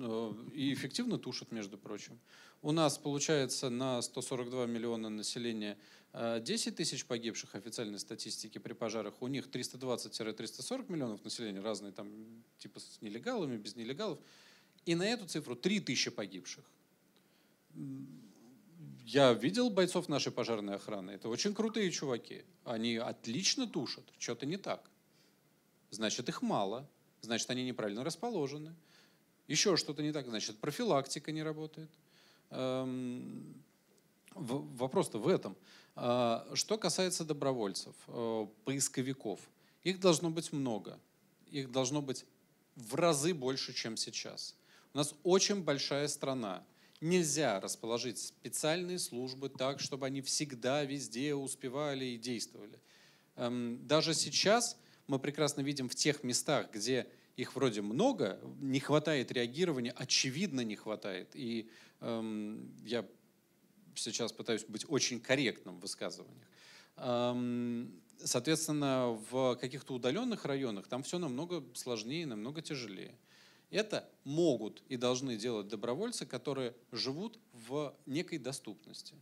Э, 0.00 0.32
И 0.54 0.72
эффективно 0.72 1.18
тушат, 1.18 1.52
между 1.52 1.76
прочим. 1.76 2.20
У 2.62 2.72
нас 2.72 2.98
получается 2.98 3.68
на 3.70 4.00
142 4.02 4.66
миллиона 4.66 5.08
населения 5.08 5.76
э, 6.12 6.40
10 6.40 6.76
тысяч 6.76 7.04
погибших 7.04 7.56
официальной 7.56 7.98
статистики 7.98 8.58
при 8.58 8.74
пожарах. 8.74 9.22
У 9.22 9.28
них 9.28 9.48
320-340 9.48 10.92
миллионов 10.92 11.24
населения, 11.24 11.60
разные 11.60 11.92
там 11.92 12.08
типа 12.58 12.78
с 12.78 13.02
нелегалами, 13.02 13.56
без 13.56 13.74
нелегалов. 13.76 14.18
И 14.86 14.94
на 14.94 15.04
эту 15.04 15.26
цифру 15.26 15.54
3 15.54 15.80
тысячи 15.80 16.10
погибших. 16.10 16.64
Я 19.04 19.32
видел 19.32 19.70
бойцов 19.70 20.08
нашей 20.08 20.32
пожарной 20.32 20.74
охраны. 20.74 21.12
Это 21.12 21.28
очень 21.28 21.54
крутые 21.54 21.90
чуваки. 21.90 22.44
Они 22.64 22.96
отлично 22.96 23.66
тушат. 23.66 24.04
Что-то 24.18 24.46
не 24.46 24.56
так. 24.56 24.90
Значит, 25.90 26.28
их 26.28 26.42
мало. 26.42 26.88
Значит, 27.22 27.48
они 27.50 27.64
неправильно 27.64 28.04
расположены. 28.04 28.74
Еще 29.46 29.76
что-то 29.76 30.02
не 30.02 30.12
так. 30.12 30.26
Значит, 30.26 30.58
профилактика 30.58 31.32
не 31.32 31.42
работает. 31.42 31.90
Эм, 32.50 33.62
Вопрос-то 34.34 35.18
в 35.18 35.26
этом. 35.26 35.56
А, 35.96 36.48
Что 36.54 36.78
касается 36.78 37.24
добровольцев, 37.24 37.94
э, 38.06 38.46
поисковиков, 38.64 39.40
их 39.82 40.00
должно 40.00 40.30
быть 40.30 40.52
много. 40.52 40.98
Их 41.50 41.72
должно 41.72 42.02
быть 42.02 42.24
в 42.76 42.94
разы 42.94 43.34
больше, 43.34 43.72
чем 43.72 43.96
сейчас. 43.96 44.54
Нас 44.98 45.14
очень 45.22 45.62
большая 45.62 46.08
страна. 46.08 46.66
Нельзя 47.00 47.60
расположить 47.60 48.18
специальные 48.18 48.98
службы 48.98 49.48
так, 49.48 49.78
чтобы 49.78 50.06
они 50.06 50.22
всегда 50.22 50.82
везде 50.82 51.36
успевали 51.36 52.04
и 52.04 52.18
действовали. 52.18 52.80
Эм, 53.36 53.86
Даже 53.86 54.12
сейчас 54.12 54.76
мы 55.06 55.20
прекрасно 55.20 55.60
видим 55.60 55.88
в 55.88 55.94
тех 55.94 56.24
местах, 56.24 56.72
где 56.72 57.06
их 57.36 57.54
вроде 57.54 57.80
много, 57.80 58.40
не 58.60 58.80
хватает 58.80 59.30
реагирования, 59.30 59.92
очевидно 59.92 60.62
не 60.62 60.74
хватает. 60.74 61.30
И 61.34 61.70
эм, 62.00 62.74
я 62.84 63.06
сейчас 63.94 64.32
пытаюсь 64.32 64.64
быть 64.64 64.84
очень 64.88 65.20
корректным 65.20 65.78
в 65.78 65.82
высказываниях. 65.82 66.48
Эм, 66.96 68.02
Соответственно, 68.24 69.16
в 69.30 69.54
каких-то 69.54 69.94
удаленных 69.94 70.44
районах 70.44 70.88
там 70.88 71.04
все 71.04 71.20
намного 71.20 71.64
сложнее, 71.76 72.26
намного 72.26 72.62
тяжелее. 72.62 73.16
Это 73.70 74.08
могут 74.24 74.82
и 74.88 74.96
должны 74.96 75.36
делать 75.36 75.68
добровольцы, 75.68 76.24
которые 76.24 76.74
живут 76.90 77.38
в 77.52 77.94
некой 78.06 78.38
доступности. 78.38 79.14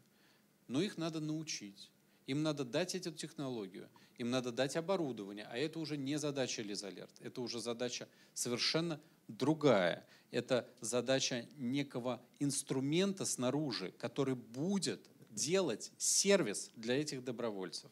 Но 0.68 0.80
их 0.80 0.98
надо 0.98 1.20
научить. 1.20 1.90
Им 2.26 2.42
надо 2.42 2.64
дать 2.64 2.94
эту 2.94 3.12
технологию, 3.12 3.88
им 4.18 4.30
надо 4.30 4.50
дать 4.50 4.76
оборудование, 4.76 5.46
а 5.50 5.56
это 5.56 5.78
уже 5.78 5.96
не 5.96 6.18
задача 6.18 6.62
Лизалерт, 6.62 7.12
это 7.20 7.40
уже 7.40 7.60
задача 7.60 8.08
совершенно 8.34 9.00
другая. 9.28 10.04
Это 10.32 10.68
задача 10.80 11.46
некого 11.56 12.20
инструмента 12.40 13.24
снаружи, 13.24 13.92
который 13.92 14.34
будет 14.34 15.08
делать 15.30 15.92
сервис 15.98 16.70
для 16.74 17.00
этих 17.00 17.22
добровольцев. 17.22 17.90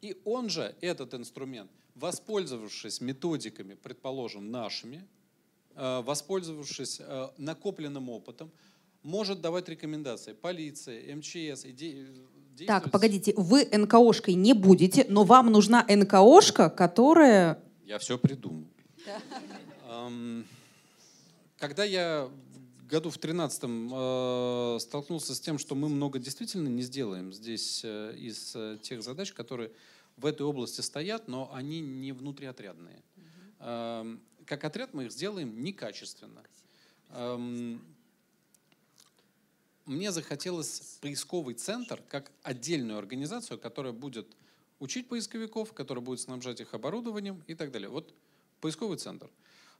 И 0.00 0.20
он 0.24 0.50
же, 0.50 0.76
этот 0.80 1.14
инструмент, 1.14 1.70
воспользовавшись 1.94 3.00
методиками, 3.00 3.74
предположим, 3.74 4.50
нашими, 4.50 5.04
воспользовавшись 6.02 7.00
э, 7.00 7.28
накопленным 7.38 8.08
опытом, 8.10 8.50
может 9.02 9.40
давать 9.40 9.68
рекомендации 9.68 10.32
полиции, 10.32 11.12
МЧС. 11.14 11.64
и 11.66 11.72
де- 11.72 12.66
Так, 12.66 12.90
погодите, 12.90 13.34
вы 13.36 13.66
НКОшкой 13.70 14.34
не 14.34 14.52
будете, 14.54 15.04
но 15.08 15.24
вам 15.24 15.50
нужна 15.52 15.84
НКОшка, 15.88 16.70
которая... 16.70 17.58
Я 17.84 17.98
все 17.98 18.16
придумал. 18.16 18.64
Ам, 19.88 20.44
Когда 21.58 21.84
я 21.84 22.30
году 22.88 23.10
в 23.10 23.18
13 23.18 24.80
столкнулся 24.80 25.34
с 25.34 25.40
тем, 25.40 25.58
что 25.58 25.74
мы 25.74 25.88
много 25.88 26.18
действительно 26.18 26.68
не 26.68 26.82
сделаем 26.82 27.32
здесь 27.32 27.80
э, 27.84 28.14
из 28.16 28.54
э, 28.54 28.78
тех 28.82 29.02
задач, 29.02 29.32
которые 29.32 29.70
в 30.16 30.26
этой 30.26 30.42
области 30.42 30.80
стоят, 30.80 31.26
но 31.28 31.50
они 31.52 31.80
не 31.80 32.12
внутриотрядные. 32.12 33.02
Как 34.46 34.64
отряд 34.64 34.94
мы 34.94 35.04
их 35.04 35.12
сделаем 35.12 35.62
некачественно. 35.62 36.42
Ам, 37.10 37.80
Мне 39.86 40.12
захотелось 40.12 40.98
поисковый 41.00 41.54
центр 41.54 42.02
как 42.08 42.32
отдельную 42.42 42.98
организацию, 42.98 43.58
которая 43.58 43.92
будет 43.92 44.26
учить 44.80 45.08
поисковиков, 45.08 45.72
которая 45.72 46.04
будет 46.04 46.20
снабжать 46.20 46.60
их 46.60 46.74
оборудованием 46.74 47.42
и 47.46 47.54
так 47.54 47.70
далее. 47.70 47.88
Вот 47.88 48.14
поисковый 48.60 48.98
центр. 48.98 49.30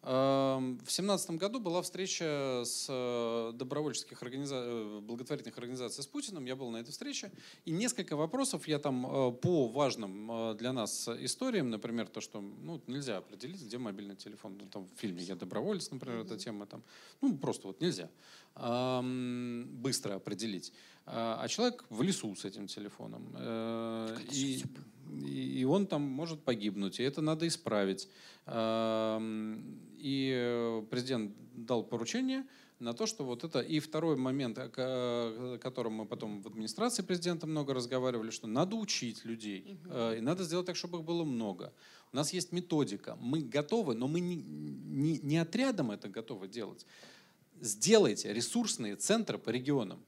Эм, 0.06 0.78
В 0.84 0.92
семнадцатом 0.92 1.38
году 1.38 1.60
была 1.60 1.80
встреча 1.80 2.62
с 2.64 2.86
э, 2.90 3.52
добровольческих 3.54 4.22
организа... 4.22 4.56
э, 4.56 5.00
благотворительных 5.00 5.56
организаций 5.56 6.04
с 6.04 6.06
Путиным. 6.06 6.44
Я 6.44 6.56
был 6.56 6.70
на 6.70 6.76
этой 6.76 6.90
встрече. 6.90 7.32
И 7.64 7.70
несколько 7.70 8.14
вопросов 8.14 8.68
я 8.68 8.78
там 8.78 9.06
э, 9.06 9.32
по 9.32 9.68
важным 9.68 10.56
для 10.58 10.74
нас 10.74 11.08
историям, 11.08 11.70
например, 11.70 12.08
то, 12.08 12.20
что 12.20 12.40
ну, 12.40 12.82
нельзя 12.86 13.16
определить, 13.16 13.62
где 13.62 13.78
мобильный 13.78 14.16
телефон. 14.16 14.58
Ну, 14.60 14.68
там 14.68 14.84
в 14.84 15.00
фильме 15.00 15.22
«Я 15.22 15.36
доброволец», 15.36 15.90
например, 15.90 16.18
эта 16.18 16.36
тема. 16.36 16.66
Там, 16.66 16.82
ну, 17.22 17.38
просто 17.38 17.68
вот 17.68 17.80
нельзя 17.80 18.10
эм, 18.56 19.66
быстро 19.72 20.16
определить. 20.16 20.72
А 21.06 21.46
человек 21.48 21.84
в 21.88 22.02
лесу 22.02 22.34
с 22.34 22.44
этим 22.44 22.66
телефоном. 22.66 23.34
И, 24.32 24.56
и 24.56 24.64
и 25.60 25.64
он 25.64 25.86
там 25.86 26.02
может 26.02 26.42
погибнуть, 26.42 26.98
и 26.98 27.02
это 27.02 27.20
надо 27.20 27.46
исправить. 27.46 28.08
И 30.04 30.30
э, 30.36 30.82
президент 30.90 31.32
дал 31.54 31.82
поручение 31.82 32.44
на 32.78 32.92
то, 32.92 33.06
что 33.06 33.24
вот 33.24 33.42
это... 33.42 33.60
И 33.60 33.80
второй 33.80 34.16
момент, 34.16 34.58
о 34.58 35.58
котором 35.58 35.94
мы 35.94 36.04
потом 36.04 36.42
в 36.42 36.46
администрации 36.46 37.02
президента 37.02 37.46
много 37.46 37.72
разговаривали, 37.72 38.28
что 38.28 38.46
надо 38.46 38.76
учить 38.76 39.24
людей, 39.24 39.78
э, 39.86 40.18
и 40.18 40.20
надо 40.20 40.44
сделать 40.44 40.66
так, 40.66 40.76
чтобы 40.76 40.98
их 40.98 41.04
было 41.04 41.24
много. 41.24 41.72
У 42.12 42.16
нас 42.16 42.34
есть 42.34 42.52
методика, 42.52 43.16
мы 43.18 43.40
готовы, 43.40 43.94
но 43.94 44.06
мы 44.06 44.20
не, 44.20 44.36
не, 44.36 45.20
не 45.20 45.38
отрядом 45.38 45.90
это 45.90 46.10
готовы 46.10 46.48
делать. 46.48 46.84
Сделайте 47.62 48.30
ресурсные 48.30 48.96
центры 48.96 49.38
по 49.38 49.48
регионам, 49.48 50.04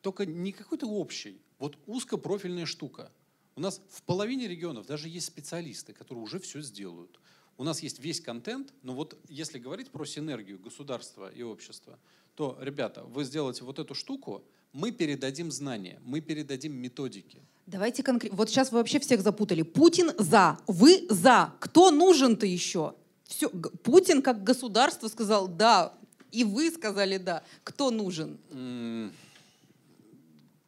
только 0.00 0.26
не 0.26 0.52
какой-то 0.52 0.86
общий, 0.86 1.40
вот 1.58 1.76
узкопрофильная 1.86 2.66
штука. 2.66 3.10
У 3.56 3.60
нас 3.60 3.80
в 3.90 4.02
половине 4.04 4.46
регионов 4.46 4.86
даже 4.86 5.08
есть 5.08 5.26
специалисты, 5.26 5.92
которые 5.92 6.22
уже 6.22 6.38
все 6.38 6.60
сделают. 6.60 7.18
У 7.56 7.64
нас 7.64 7.80
есть 7.82 7.98
весь 8.00 8.20
контент, 8.20 8.72
но 8.82 8.94
вот 8.94 9.16
если 9.28 9.58
говорить 9.58 9.90
про 9.90 10.04
синергию 10.04 10.58
государства 10.58 11.30
и 11.30 11.42
общества, 11.42 11.98
то, 12.34 12.58
ребята, 12.60 13.02
вы 13.04 13.24
сделаете 13.24 13.64
вот 13.64 13.78
эту 13.78 13.94
штуку, 13.94 14.42
мы 14.72 14.90
передадим 14.90 15.50
знания, 15.52 16.00
мы 16.04 16.20
передадим 16.20 16.74
методики. 16.74 17.42
Давайте 17.66 18.02
конкретно. 18.02 18.36
Вот 18.36 18.50
сейчас 18.50 18.72
вы 18.72 18.78
вообще 18.78 18.98
всех 18.98 19.20
запутали. 19.22 19.62
Путин 19.62 20.10
за, 20.18 20.58
вы 20.66 21.06
за. 21.08 21.54
Кто 21.60 21.90
нужен-то 21.90 22.44
еще? 22.44 22.94
Все. 23.24 23.48
Путин 23.48 24.20
как 24.20 24.42
государство 24.42 25.08
сказал 25.08 25.48
да, 25.48 25.94
и 26.32 26.42
вы 26.44 26.70
сказали 26.70 27.18
да. 27.18 27.42
Кто 27.62 27.90
нужен? 27.90 28.38
М, 28.50 29.12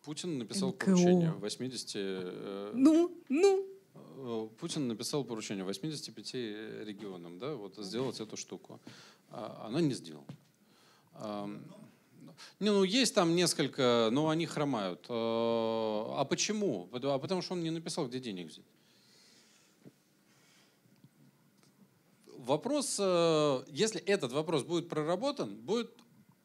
Путин 0.05 0.39
написал 0.39 0.69
НКО. 0.71 0.87
поручение 0.87 1.33
80... 1.33 1.91
э, 1.97 2.71
Ну, 2.75 3.13
ну. 3.29 3.67
Э, 4.17 4.49
Путин 4.59 4.89
написал 4.89 5.25
поручение 5.25 5.65
85 5.65 6.35
регионам, 6.87 7.39
да, 7.39 7.55
вот 7.55 7.77
сделать 7.77 8.21
эту 8.21 8.37
штуку. 8.37 8.81
А 9.31 9.67
Она 9.67 9.81
не 9.81 9.95
сделала. 9.95 10.27
Не, 12.61 12.71
ну 12.71 12.85
есть 12.85 13.15
там 13.15 13.35
несколько, 13.35 14.09
но 14.13 14.29
они 14.29 14.47
хромают. 14.47 15.07
Э, 15.09 15.13
А 15.13 16.25
почему? 16.29 16.89
А 16.93 17.19
потому 17.19 17.43
что 17.43 17.55
он 17.55 17.63
не 17.63 17.71
написал, 17.71 18.09
где 18.09 18.21
денег 18.21 18.49
взять. 18.49 18.65
Вопрос, 22.39 22.97
э, 23.01 23.65
если 23.69 24.01
этот 24.01 24.33
вопрос 24.33 24.63
будет 24.63 24.89
проработан, 24.89 25.57
будет 25.57 25.91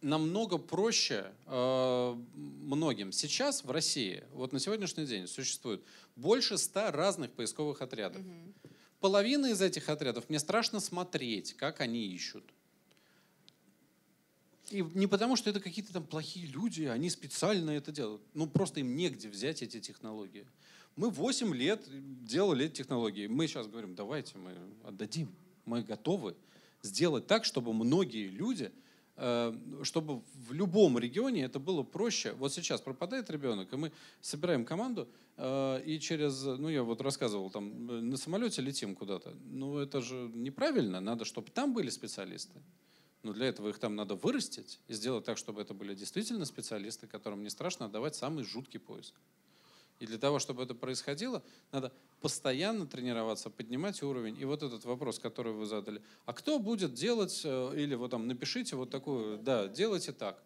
намного 0.02 0.58
проще 0.58 1.32
э, 1.45 2.16
многим. 2.36 3.12
Сейчас 3.12 3.64
в 3.64 3.72
России, 3.72 4.24
вот 4.34 4.52
на 4.52 4.60
сегодняшний 4.60 5.06
день 5.06 5.28
существует 5.28 5.82
больше 6.16 6.58
ста 6.58 6.91
разных 6.91 7.32
поисковых 7.32 7.82
отрядов. 7.82 8.22
Половина 8.99 9.47
из 9.47 9.62
этих 9.62 9.89
отрядов 9.89 10.30
мне 10.30 10.39
страшно 10.39 10.80
смотреть, 10.80 11.54
как 11.54 11.82
они 11.82 12.08
ищут. 12.08 12.43
И 14.70 14.84
не 14.93 15.08
потому, 15.08 15.36
что 15.36 15.49
это 15.49 15.60
какие-то 15.60 15.91
там 15.91 16.06
плохие 16.06 16.47
люди, 16.47 16.84
они 16.84 17.10
специально 17.10 17.72
это 17.72 17.91
делают. 17.91 18.22
Ну, 18.34 18.47
просто 18.47 18.80
им 18.80 18.95
негде 18.95 19.28
взять 19.28 19.62
эти 19.62 19.80
технологии. 19.80 20.47
Мы 20.95 21.10
8 21.10 21.54
лет 21.56 21.84
делали 22.24 22.66
эти 22.66 22.76
технологии. 22.76 23.28
Мы 23.28 23.47
сейчас 23.47 23.68
говорим, 23.68 23.95
давайте 23.95 24.38
мы 24.38 24.56
отдадим. 24.84 25.34
Мы 25.66 25.84
готовы 25.84 26.36
сделать 26.82 27.28
так, 27.28 27.45
чтобы 27.45 27.74
многие 27.74 28.28
люди, 28.28 28.72
чтобы 29.84 30.22
в 30.34 30.53
любом 30.53 30.97
регионе 30.97 31.43
это 31.43 31.59
было 31.59 31.84
проще. 31.84 32.34
Вот 32.34 32.53
сейчас 32.53 32.82
пропадает 32.82 33.30
ребенок, 33.30 33.72
и 33.74 33.76
мы 33.76 33.91
собираем 34.22 34.66
команду, 34.66 35.07
э, 35.38 35.84
и 35.86 35.99
через, 35.99 36.43
ну 36.43 36.70
я 36.70 36.84
вот 36.84 37.01
рассказывал, 37.01 37.49
там 37.49 37.89
э, 37.89 38.01
на 38.01 38.18
самолете 38.18 38.62
летим 38.62 38.95
куда-то. 38.95 39.36
Ну 39.45 39.78
это 39.78 40.01
же 40.01 40.32
неправильно, 40.34 41.01
надо, 41.01 41.26
чтобы 41.26 41.51
там 41.51 41.74
были 41.74 41.89
специалисты. 41.89 42.62
Но 43.24 43.34
для 43.34 43.47
этого 43.47 43.70
их 43.70 43.78
там 43.78 43.95
надо 43.95 44.16
вырастить 44.16 44.80
и 44.88 44.93
сделать 44.93 45.26
так, 45.26 45.38
чтобы 45.38 45.62
это 45.62 45.74
были 45.74 45.93
действительно 45.93 46.45
специалисты, 46.45 47.05
которым 47.05 47.43
не 47.43 47.49
страшно 47.49 47.86
отдавать 47.86 48.16
самый 48.16 48.43
жуткий 48.43 48.80
поиск. 48.80 49.14
И 50.02 50.08
для 50.08 50.18
того, 50.18 50.39
чтобы 50.39 50.64
это 50.64 50.74
происходило, 50.74 51.43
надо 51.72 51.91
постоянно 52.22 52.88
тренироваться, 52.88 53.52
поднимать 53.52 54.02
уровень. 54.02 54.36
И 54.39 54.45
вот 54.45 54.64
этот 54.64 54.84
вопрос, 54.84 55.20
который 55.20 55.54
вы 55.54 55.66
задали. 55.68 56.02
А 56.26 56.34
кто 56.34 56.58
будет 56.58 56.95
делать, 56.95 57.41
э, 57.43 57.74
или 57.76 57.93
вот 57.93 58.12
там 58.12 58.28
напишите 58.28 58.76
вот 58.76 58.89
такую, 58.89 59.38
да, 59.38 59.68
делайте 59.68 60.12
так. 60.12 60.41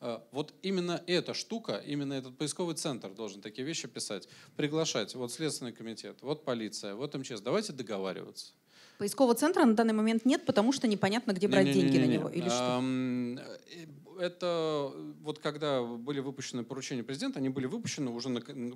Э, 0.00 0.18
Вот 0.30 0.52
именно 0.62 1.02
эта 1.06 1.32
штука, 1.32 1.82
именно 1.86 2.12
этот 2.12 2.36
поисковый 2.36 2.74
центр 2.74 3.08
должен 3.08 3.40
такие 3.40 3.66
вещи 3.66 3.88
писать. 3.88 4.28
Приглашать. 4.56 5.14
Вот 5.14 5.32
Следственный 5.32 5.72
комитет, 5.72 6.18
вот 6.20 6.44
полиция, 6.44 6.94
вот 6.94 7.14
МЧС. 7.14 7.40
Давайте 7.40 7.72
договариваться. 7.72 8.52
Поискового 8.98 9.34
центра 9.34 9.64
на 9.64 9.74
данный 9.74 9.94
момент 9.94 10.24
нет, 10.24 10.44
потому 10.44 10.72
что 10.72 10.88
непонятно, 10.88 11.32
где 11.32 11.46
брать 11.48 11.72
деньги 11.72 11.98
на 11.98 12.06
него. 12.06 12.28
Или 12.28 12.48
что? 12.48 12.80
Ам, 14.18 14.24
э, 14.24 14.26
Это 14.26 14.92
вот 15.20 15.38
когда 15.38 15.82
были 15.82 16.20
выпущены 16.20 16.64
поручения 16.64 17.02
президента, 17.02 17.38
они 17.38 17.48
были 17.48 17.66
выпущены 17.66 18.10
уже 18.10 18.28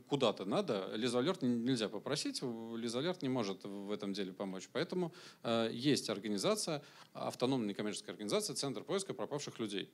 куда-то 0.08 0.44
надо. 0.44 0.90
Лизалерт 0.94 1.42
нельзя 1.42 1.88
попросить, 1.88 2.42
Лизалерт 2.42 3.22
не 3.22 3.28
может 3.28 3.64
в 3.64 3.90
этом 3.90 4.12
деле 4.12 4.32
помочь. 4.32 4.68
Поэтому 4.72 5.12
э, 5.42 5.70
есть 5.72 6.10
организация, 6.10 6.82
автономная 7.12 7.68
некоммерческая 7.68 8.14
организация, 8.14 8.54
Центр 8.54 8.82
поиска 8.84 9.14
пропавших 9.14 9.58
людей. 9.58 9.90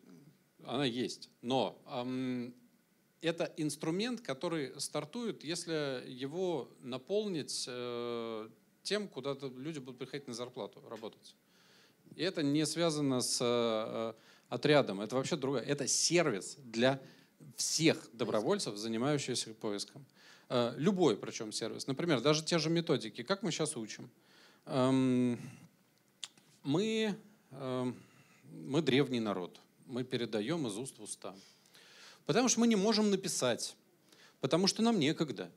Она 0.64 0.84
есть. 0.84 1.30
Но 1.42 1.80
ам, 1.86 2.53
это 3.22 3.53
инструмент, 3.57 4.20
который 4.20 4.78
стартует, 4.80 5.44
если 5.44 6.05
его 6.07 6.68
наполнить 6.80 7.64
э, 7.68 8.49
тем, 8.82 9.09
куда 9.09 9.36
люди 9.57 9.78
будут 9.78 9.99
приходить 9.99 10.28
на 10.28 10.34
зарплату 10.34 10.82
работать. 10.88 11.34
И 12.16 12.22
это 12.22 12.42
не 12.42 12.66
связано 12.66 13.20
с 13.20 13.38
э, 13.40 14.12
отрядом, 14.49 15.01
это 15.01 15.16
вообще 15.16 15.36
другое. 15.36 15.62
Это 15.62 15.86
сервис 15.86 16.57
для 16.64 17.01
всех 17.57 18.09
добровольцев, 18.12 18.76
занимающихся 18.76 19.55
поиском. 19.55 20.05
Э, 20.49 20.74
любой 20.76 21.16
причем 21.16 21.53
сервис. 21.53 21.86
Например, 21.86 22.20
даже 22.20 22.44
те 22.44 22.59
же 22.59 22.70
методики. 22.70 23.22
Как 23.22 23.42
мы 23.42 23.51
сейчас 23.53 23.76
учим? 23.76 24.11
Эм, 24.66 25.38
мы, 26.62 27.14
эм, 27.51 27.96
мы 28.51 28.82
древний 28.82 29.20
народ. 29.20 29.61
Мы 29.86 30.05
передаем 30.05 30.66
из 30.66 30.76
уст 30.76 30.99
в 30.99 31.03
уста. 31.03 31.34
Потому 32.26 32.49
что 32.49 32.61
мы 32.61 32.66
не 32.66 32.76
можем 32.76 33.11
написать. 33.11 33.76
Потому 34.40 34.66
что 34.66 34.82
нам 34.82 34.99
некогда. 34.99 35.51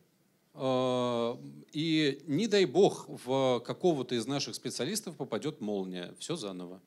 Э, 0.53 1.37
И 1.71 2.21
не 2.27 2.47
дай 2.47 2.65
бог 2.65 3.05
в 3.07 3.61
какого-то 3.65 4.15
из 4.15 4.25
наших 4.27 4.55
специалистов 4.55 5.15
попадет 5.15 5.61
молния. 5.61 6.13
Все 6.19 6.35
заново. 6.35 6.81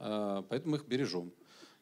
Э, 0.00 0.42
Поэтому 0.48 0.76
их 0.76 0.86
бережем. 0.86 1.32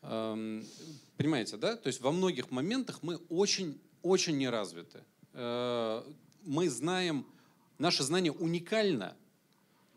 Понимаете, 0.01 1.57
да? 1.57 1.77
То 1.77 1.89
есть 1.89 2.01
во 2.01 2.13
многих 2.13 2.53
моментах 2.53 3.03
мы 3.03 3.17
очень, 3.29 3.81
очень 4.03 4.39
неразвиты. 4.39 5.03
Э, 5.33 6.03
Мы 6.45 6.71
знаем, 6.71 7.27
наше 7.79 8.05
знание 8.05 8.33
уникально, 8.33 9.17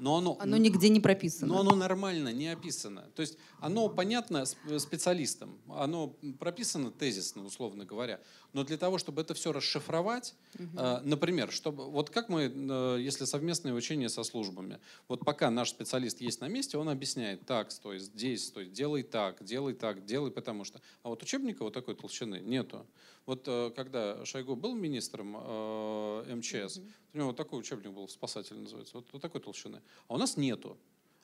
но 0.02 0.18
оно, 0.18 0.36
Оно 0.39 0.58
нигде 0.58 0.89
не 0.89 0.99
прописано. 0.99 1.54
но 1.54 1.60
оно 1.60 1.76
нормально, 1.76 2.34
не 2.34 2.47
описано. 2.47 3.04
То 3.16 3.22
есть 3.22 3.38
оно 3.60 3.88
понятно 3.88 4.39
сп- 4.45 4.80
специалистам, 4.80 5.60
оно 5.70 6.16
прописано 6.39 6.89
тезисно, 6.89 7.45
условно 7.45 7.86
говоря. 7.86 8.20
Но 8.54 8.64
для 8.64 8.78
того, 8.78 8.97
чтобы 8.97 9.22
это 9.22 9.36
все 9.36 9.52
расшифровать, 9.54 10.34
э, 10.58 10.99
например, 11.04 11.52
чтобы 11.52 11.86
вот 11.89 12.10
как 12.10 12.30
мы, 12.30 12.52
э, 12.54 12.97
если 12.99 13.26
совместное 13.26 13.74
учение 13.74 14.10
со 14.10 14.24
службами, 14.24 14.80
вот 15.08 15.24
пока 15.24 15.52
наш 15.52 15.70
специалист 15.70 16.20
есть 16.20 16.41
на 16.41 16.47
месте, 16.47 16.80
он 16.80 16.89
объясняет, 16.89 17.45
так, 17.45 17.72
стой, 17.72 17.99
здесь, 17.99 18.47
стой, 18.47 18.66
делай 18.70 19.04
так, 19.04 19.43
делай 19.43 19.74
так, 19.76 20.04
делай 20.06 20.32
потому 20.32 20.64
что. 20.66 20.82
А 21.04 21.10
вот 21.10 21.22
учебника 21.22 21.64
вот 21.64 21.74
такой 21.74 21.93
толщины 21.95 22.39
нету. 22.41 22.88
Вот 23.26 23.44
э, 23.48 23.72
когда 23.76 24.26
Шойгу 24.26 24.56
был 24.56 24.74
министром 24.76 25.38
э, 25.40 26.36
МЧС, 26.36 26.80
у 27.14 27.18
него 27.18 27.28
вот 27.28 27.38
такой 27.38 27.60
учебник 27.60 27.92
был, 27.92 28.08
спасатель 28.10 28.58
называется, 28.58 28.96
вот, 28.98 29.06
вот 29.12 29.22
такой 29.22 29.42
толщины. 29.42 29.82
А 30.08 30.16
у 30.16 30.18
нас 30.18 30.38
нету. 30.38 30.78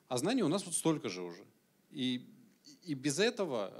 А 0.08 0.16
знаний 0.16 0.42
у 0.42 0.48
нас 0.48 0.64
вот 0.64 0.74
столько 0.74 1.08
же 1.08 1.22
уже. 1.22 1.44
И, 1.90 2.24
и 2.84 2.94
без 2.94 3.18
этого... 3.18 3.72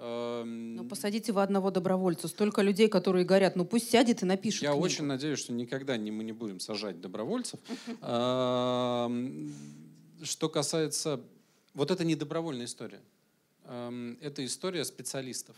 эм, 0.43 0.75
Ну, 0.77 0.85
посадите 0.89 1.33
вы 1.33 1.43
одного 1.43 1.71
добровольца. 1.71 2.29
Столько 2.29 2.63
людей, 2.63 2.89
которые 2.89 3.25
горят. 3.25 3.57
Ну, 3.57 3.65
пусть 3.65 3.91
сядет 3.91 4.23
и 4.23 4.27
напишет 4.27 4.63
я 4.63 4.71
книгу. 4.73 4.85
очень 4.85 5.05
надеюсь, 5.05 5.39
что 5.39 5.53
никогда 5.53 5.97
не, 5.97 6.11
мы 6.11 6.25
не 6.25 6.33
будем 6.33 6.61
сажать 6.61 7.01
добровольцев. 7.01 7.61
Эм, 8.03 9.53
Что 10.23 10.49
касается... 10.49 11.21
Вот 11.75 11.91
это 11.91 12.05
не 12.05 12.17
добровольная 12.17 12.67
история. 12.67 13.01
Эм, 13.65 14.19
Это 14.21 14.45
история 14.45 14.85
специалистов. 14.85 15.55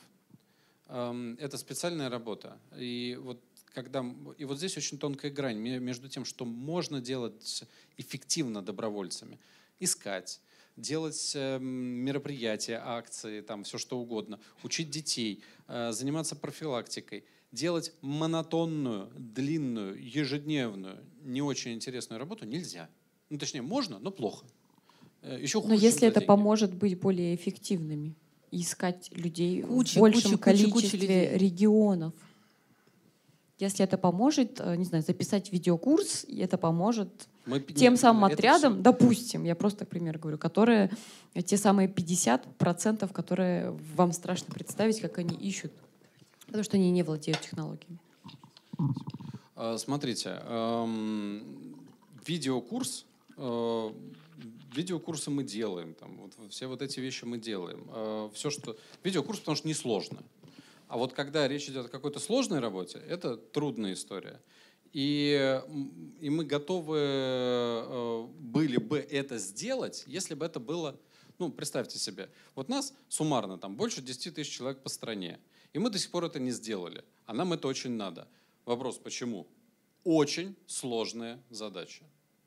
Это 0.91 1.57
специальная 1.57 2.09
работа. 2.11 2.59
И 2.76 3.16
вот 3.22 3.41
когда 3.72 4.05
и 4.38 4.45
вот 4.45 4.59
здесь 4.59 4.76
очень 4.76 4.99
тонкая 4.99 5.30
грань 5.30 5.59
ме- 5.59 5.78
между 5.78 6.09
тем, 6.09 6.24
что 6.24 6.45
можно 6.45 7.01
делать 7.01 7.62
эффективно 7.97 8.62
добровольцами, 8.62 9.38
искать, 9.78 10.41
делать 10.76 11.32
эм, 11.36 11.64
мероприятия, 11.64 12.82
акции, 12.84 13.41
там 13.43 13.62
все 13.62 13.78
что 13.78 14.01
угодно, 14.01 14.41
учить 14.64 14.91
детей, 14.91 15.43
э, 15.68 15.93
заниматься 15.93 16.34
профилактикой, 16.34 17.24
делать 17.53 17.93
монотонную, 18.01 19.11
длинную, 19.16 20.03
ежедневную, 20.03 20.99
не 21.22 21.43
очень 21.43 21.72
интересную 21.72 22.18
работу 22.18 22.45
нельзя. 22.47 22.88
Ну, 23.28 23.38
точнее, 23.38 23.62
можно, 23.62 24.01
но 24.01 24.11
плохо. 24.11 24.45
Э, 25.22 25.38
Еще 25.41 25.61
хуже, 25.61 25.74
Но 25.74 25.80
если 25.80 26.09
это 26.09 26.18
деньги. 26.20 26.26
поможет 26.26 26.74
быть 26.74 26.99
более 26.99 27.34
эффективными, 27.36 28.14
искать 28.51 29.11
людей 29.12 29.62
Куча, 29.62 29.98
в 29.98 30.01
большем 30.01 30.22
куча, 30.32 30.38
куча, 30.38 30.64
куча 30.64 30.70
количестве 30.72 30.98
людей. 30.98 31.38
регионов. 31.38 32.12
Если 33.59 33.84
это 33.84 33.98
поможет, 33.98 34.59
э, 34.61 34.76
не 34.76 34.84
знаю, 34.84 35.05
записать 35.07 35.53
видеокурс, 35.53 36.24
это 36.28 36.57
поможет 36.57 37.28
Мы- 37.44 37.61
тем 37.61 37.92
нет, 37.92 38.01
самым 38.01 38.24
отрядам, 38.24 38.72
всё- 38.74 38.82
допустим, 38.82 39.44
я 39.44 39.55
просто, 39.55 39.84
к 39.84 39.88
примеру, 39.88 40.18
говорю, 40.18 40.38
которые 40.38 40.90
э, 41.34 41.42
те 41.42 41.57
самые 41.59 41.86
50%, 41.88 43.12
которые 43.12 43.70
вам 43.96 44.12
страшно 44.12 44.53
представить, 44.55 45.01
как 45.01 45.18
они 45.18 45.36
ищут, 45.36 45.72
потому 46.46 46.64
что 46.64 46.76
они 46.76 46.90
не 46.90 47.03
владеют 47.03 47.40
технологиями. 47.42 47.98
А, 49.57 49.76
Смотрите, 49.78 50.40
эм, 50.48 51.42
видеокурс 52.26 53.05
э, 53.36 53.90
видеокурсы 54.75 55.31
мы 55.31 55.45
делаем, 55.45 55.95
там, 55.95 56.18
вот, 56.18 56.35
все 56.51 56.66
вот 56.66 56.83
эти 56.83 57.01
вещи 57.01 57.25
мы 57.25 57.39
делаем. 57.39 57.89
Э, 57.93 58.31
все, 58.35 58.51
что... 58.51 58.77
Видеокурс, 59.03 59.40
потому 59.40 59.57
что 59.57 59.69
несложно. 59.69 60.23
А 60.89 60.97
вот 60.97 61.12
когда 61.12 61.47
речь 61.47 61.69
идет 61.69 61.86
о 61.86 61.89
какой-то 61.89 62.19
сложной 62.19 62.59
работе, 62.59 62.99
это 63.09 63.36
трудная 63.36 63.93
история. 63.93 64.40
И, 64.93 65.62
и 66.20 66.31
мы 66.31 66.44
готовы 66.44 66.99
э, 66.99 68.27
были 68.40 68.77
бы 68.78 68.99
это 68.99 69.39
сделать, 69.39 70.03
если 70.07 70.35
бы 70.35 70.44
это 70.44 70.59
было, 70.59 70.99
ну, 71.39 71.53
представьте 71.53 71.97
себе, 71.99 72.28
вот 72.57 72.69
нас 72.69 72.93
суммарно 73.09 73.57
там 73.57 73.77
больше 73.77 74.03
10 74.03 74.35
тысяч 74.35 74.51
человек 74.51 74.82
по 74.82 74.89
стране, 74.89 75.39
и 75.73 75.78
мы 75.78 75.90
до 75.90 75.99
сих 75.99 76.11
пор 76.11 76.24
это 76.24 76.40
не 76.40 76.51
сделали, 76.51 77.05
а 77.27 77.35
нам 77.35 77.53
это 77.53 77.69
очень 77.69 77.93
надо. 77.93 78.27
Вопрос, 78.65 78.99
почему? 78.99 79.47
Очень 80.03 80.57
сложная 80.66 81.40
задача. 81.51 82.03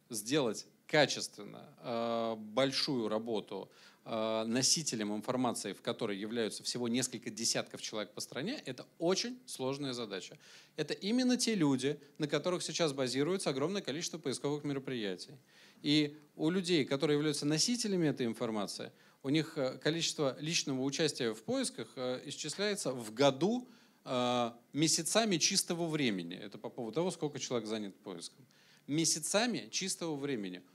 Сделать 0.10 0.66
качественно 0.94 1.64
э, 1.82 2.36
большую 2.38 3.10
работу 3.10 3.70
Э, 4.06 4.44
носителем 4.46 5.16
информации, 5.16 5.72
в 5.72 5.82
которой 5.82 6.18
являются 6.18 6.62
всего 6.62 6.90
несколько 6.90 7.30
десятков 7.30 7.82
человек 7.82 8.12
по 8.12 8.20
стране, 8.20 8.62
это 8.66 8.86
очень 9.00 9.40
сложная 9.46 9.94
задача. 9.94 10.38
Это 10.76 10.94
именно 10.94 11.38
те 11.38 11.56
люди, 11.56 11.98
на 12.18 12.28
которых 12.28 12.64
сейчас 12.64 12.92
базируется 12.92 13.50
огромное 13.50 13.82
количество 13.82 14.18
поисковых 14.18 14.66
мероприятий. 14.66 15.32
И 15.82 16.18
у 16.36 16.50
людей, 16.50 16.84
которые 16.84 17.16
являются 17.16 17.46
носителями 17.46 18.10
этой 18.10 18.26
информации, 18.26 18.92
у 19.22 19.30
них 19.30 19.58
э, 19.58 19.78
количество 19.78 20.36
личного 20.42 20.82
участия 20.82 21.34
в 21.34 21.42
поисках 21.42 21.88
исчисляется 22.26 22.92
в 22.92 23.14
году 23.14 23.68
месяцами 24.74 25.38
чистого 25.38 25.88
времени. 25.88 26.36
Это 26.36 26.58
по 26.58 26.68
поводу 26.68 26.96
того, 26.96 27.10
сколько 27.10 27.40
человек 27.40 27.70
занят 27.70 27.96
поиском. 27.96 28.46
Месяцами 28.86 29.70
чистого 29.72 30.18
времени– 30.18 30.62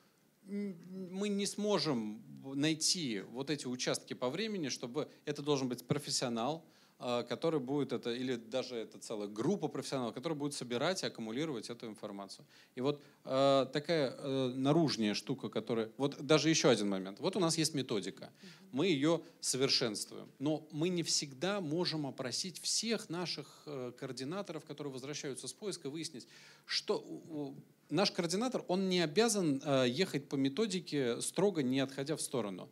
мы 0.48 1.28
не 1.28 1.46
сможем 1.46 2.22
найти 2.54 3.22
вот 3.32 3.50
эти 3.50 3.66
участки 3.66 4.14
по 4.14 4.30
времени, 4.30 4.68
чтобы 4.68 5.08
это 5.24 5.42
должен 5.42 5.68
быть 5.68 5.86
профессионал, 5.86 6.64
а, 7.00 7.22
который 7.22 7.60
будет 7.60 7.92
это, 7.92 8.12
или 8.12 8.34
даже 8.34 8.74
это 8.74 8.98
целая 8.98 9.28
группа 9.28 9.68
профессионалов, 9.68 10.14
которая 10.14 10.36
будет 10.36 10.54
собирать 10.54 11.04
и 11.04 11.06
аккумулировать 11.06 11.70
эту 11.70 11.86
информацию. 11.86 12.44
И 12.74 12.80
вот 12.80 13.00
э, 13.24 13.66
такая 13.72 14.16
э, 14.18 14.52
наружная 14.56 15.14
штука, 15.14 15.48
которая... 15.48 15.92
Вот 15.96 16.20
даже 16.20 16.50
еще 16.50 16.70
один 16.70 16.88
момент. 16.88 17.20
Вот 17.20 17.36
у 17.36 17.40
нас 17.40 17.56
есть 17.56 17.72
методика. 17.72 18.32
Мы 18.72 18.88
ее 18.88 19.20
совершенствуем. 19.40 20.28
Но 20.40 20.66
мы 20.72 20.88
не 20.88 21.04
всегда 21.04 21.60
можем 21.60 22.04
опросить 22.04 22.60
всех 22.60 23.08
наших 23.08 23.62
э, 23.66 23.92
координаторов, 23.96 24.64
которые 24.64 24.92
возвращаются 24.92 25.46
с 25.46 25.52
поиска, 25.52 25.90
выяснить, 25.90 26.26
что 26.66 27.54
наш 27.90 28.10
координатор, 28.10 28.64
он 28.68 28.88
не 28.88 29.00
обязан 29.00 29.62
э, 29.64 29.86
ехать 29.88 30.28
по 30.28 30.36
методике 30.36 31.20
строго, 31.20 31.62
не 31.62 31.80
отходя 31.80 32.16
в 32.16 32.20
сторону. 32.20 32.68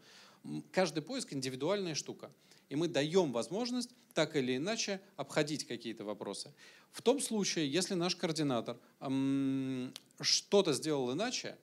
Каждый 0.73 1.03
поиск 1.03 1.33
индивидуальная 1.33 1.95
штука. 1.95 2.31
И 2.69 2.77
мы 2.77 2.89
даем 2.89 3.33
возможность 3.33 3.91
так 4.15 4.35
или 4.37 4.57
иначе 4.57 5.01
обходить 5.17 5.67
какие-то 5.67 6.05
вопросы. 6.05 6.53
В 6.91 7.03
том 7.03 7.21
случае, 7.21 7.71
если 7.71 7.95
наш 7.95 8.17
координатор 8.17 8.77
что-то 10.21 10.73
сделал 10.73 11.13
иначе, 11.13 11.57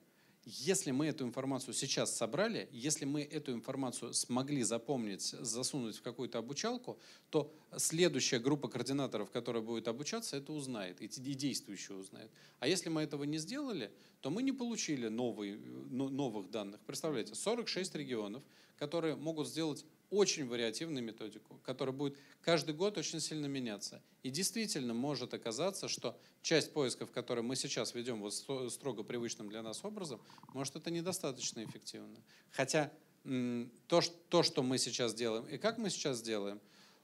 если 0.46 0.90
мы 0.90 1.06
эту 1.06 1.24
информацию 1.24 1.74
сейчас 1.74 2.14
собрали, 2.14 2.68
если 2.70 3.04
мы 3.04 3.22
эту 3.22 3.52
информацию 3.52 4.12
смогли 4.12 4.62
запомнить, 4.62 5.22
засунуть 5.22 5.96
в 5.96 6.02
какую-то 6.02 6.38
обучалку, 6.38 6.98
то 7.30 7.52
следующая 7.76 8.38
группа 8.38 8.68
координаторов, 8.68 9.30
которая 9.30 9.62
будет 9.62 9.88
обучаться, 9.88 10.36
это 10.36 10.52
узнает, 10.52 11.00
и 11.00 11.08
действующие 11.08 11.96
узнает. 11.96 12.30
А 12.60 12.68
если 12.68 12.88
мы 12.88 13.02
этого 13.02 13.24
не 13.24 13.38
сделали, 13.38 13.90
то 14.20 14.30
мы 14.30 14.42
не 14.42 14.52
получили 14.52 15.08
новые, 15.08 15.56
новых 15.56 16.50
данных. 16.50 16.80
Представляете, 16.86 17.34
46 17.34 17.94
регионов, 17.94 18.42
которые 18.78 19.16
могут 19.16 19.48
сделать 19.48 19.84
очень 20.14 20.46
вариативную 20.46 21.04
методику, 21.04 21.58
которая 21.64 21.94
будет 21.94 22.16
каждый 22.42 22.74
год 22.74 22.98
очень 22.98 23.20
сильно 23.20 23.46
меняться. 23.46 24.02
И 24.22 24.30
действительно 24.30 24.94
может 24.94 25.34
оказаться, 25.34 25.88
что 25.88 26.18
часть 26.42 26.72
поисков, 26.72 27.10
которые 27.10 27.42
мы 27.42 27.56
сейчас 27.56 27.94
ведем 27.94 28.20
вот 28.20 28.34
строго 28.72 29.02
привычным 29.02 29.48
для 29.48 29.62
нас 29.62 29.84
образом, 29.84 30.20
может 30.52 30.76
это 30.76 30.90
недостаточно 30.90 31.64
эффективно. 31.64 32.16
Хотя 32.50 32.92
то, 33.24 34.00
то, 34.28 34.42
что 34.42 34.62
мы 34.62 34.78
сейчас 34.78 35.14
делаем 35.14 35.46
и 35.46 35.56
как 35.56 35.78
мы 35.78 35.90
сейчас 35.90 36.22
делаем, 36.22 36.60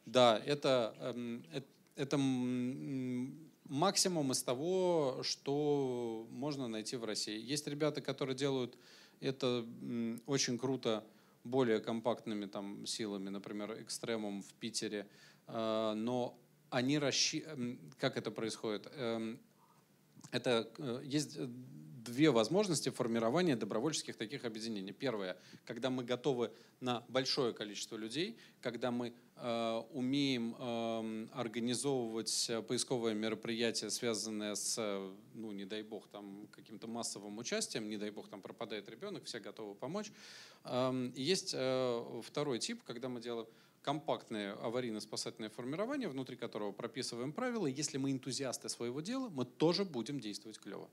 да, 0.06 0.40
это, 0.44 0.94
эм, 1.00 1.44
это 1.96 2.18
максимум 3.70 4.32
из 4.32 4.42
того, 4.42 5.20
что 5.22 6.26
можно 6.30 6.68
найти 6.68 6.96
в 6.96 7.04
России. 7.04 7.38
Есть 7.40 7.66
ребята, 7.66 8.00
которые 8.00 8.36
делают 8.36 8.76
это 9.20 9.66
очень 10.26 10.58
круто, 10.58 11.04
более 11.44 11.80
компактными 11.80 12.46
там 12.46 12.86
силами, 12.86 13.28
например, 13.28 13.80
экстремум 13.82 14.42
в 14.42 14.52
Питере, 14.54 15.08
э, 15.46 15.92
но 15.94 16.38
они 16.70 16.98
расщи... 16.98 17.44
как 17.98 18.16
это 18.16 18.30
происходит? 18.30 18.86
Эм, 18.94 19.40
это 20.30 20.70
э, 20.78 21.02
есть 21.04 21.38
две 22.04 22.30
возможности 22.30 22.88
формирования 22.90 23.56
добровольческих 23.56 24.16
таких 24.16 24.44
объединений. 24.44 24.92
Первое, 24.92 25.36
когда 25.64 25.90
мы 25.90 26.04
готовы 26.04 26.50
на 26.80 27.04
большое 27.08 27.52
количество 27.52 27.96
людей, 27.96 28.36
когда 28.60 28.90
мы 28.90 29.12
э, 29.36 29.82
умеем 29.92 30.56
э, 30.58 31.26
организовывать 31.32 32.50
поисковые 32.68 33.14
мероприятия, 33.14 33.90
связанные 33.90 34.56
с, 34.56 34.76
ну, 35.34 35.52
не 35.52 35.64
дай 35.64 35.82
бог, 35.82 36.08
там, 36.08 36.48
каким-то 36.52 36.86
массовым 36.86 37.38
участием, 37.38 37.88
не 37.88 37.96
дай 37.96 38.10
бог, 38.10 38.28
там 38.28 38.40
пропадает 38.40 38.88
ребенок, 38.88 39.24
все 39.24 39.40
готовы 39.40 39.74
помочь. 39.74 40.12
Э, 40.64 41.10
есть 41.14 41.52
э, 41.54 42.22
второй 42.24 42.58
тип, 42.58 42.82
когда 42.84 43.08
мы 43.08 43.20
делаем 43.20 43.46
компактное 43.82 44.54
аварийно-спасательное 44.56 45.50
формирование, 45.50 46.08
внутри 46.08 46.36
которого 46.36 46.72
прописываем 46.72 47.32
правила. 47.32 47.66
Если 47.66 47.98
мы 47.98 48.12
энтузиасты 48.12 48.68
своего 48.68 49.00
дела, 49.00 49.28
мы 49.30 49.44
тоже 49.44 49.84
будем 49.84 50.20
действовать 50.20 50.58
клево. 50.58 50.88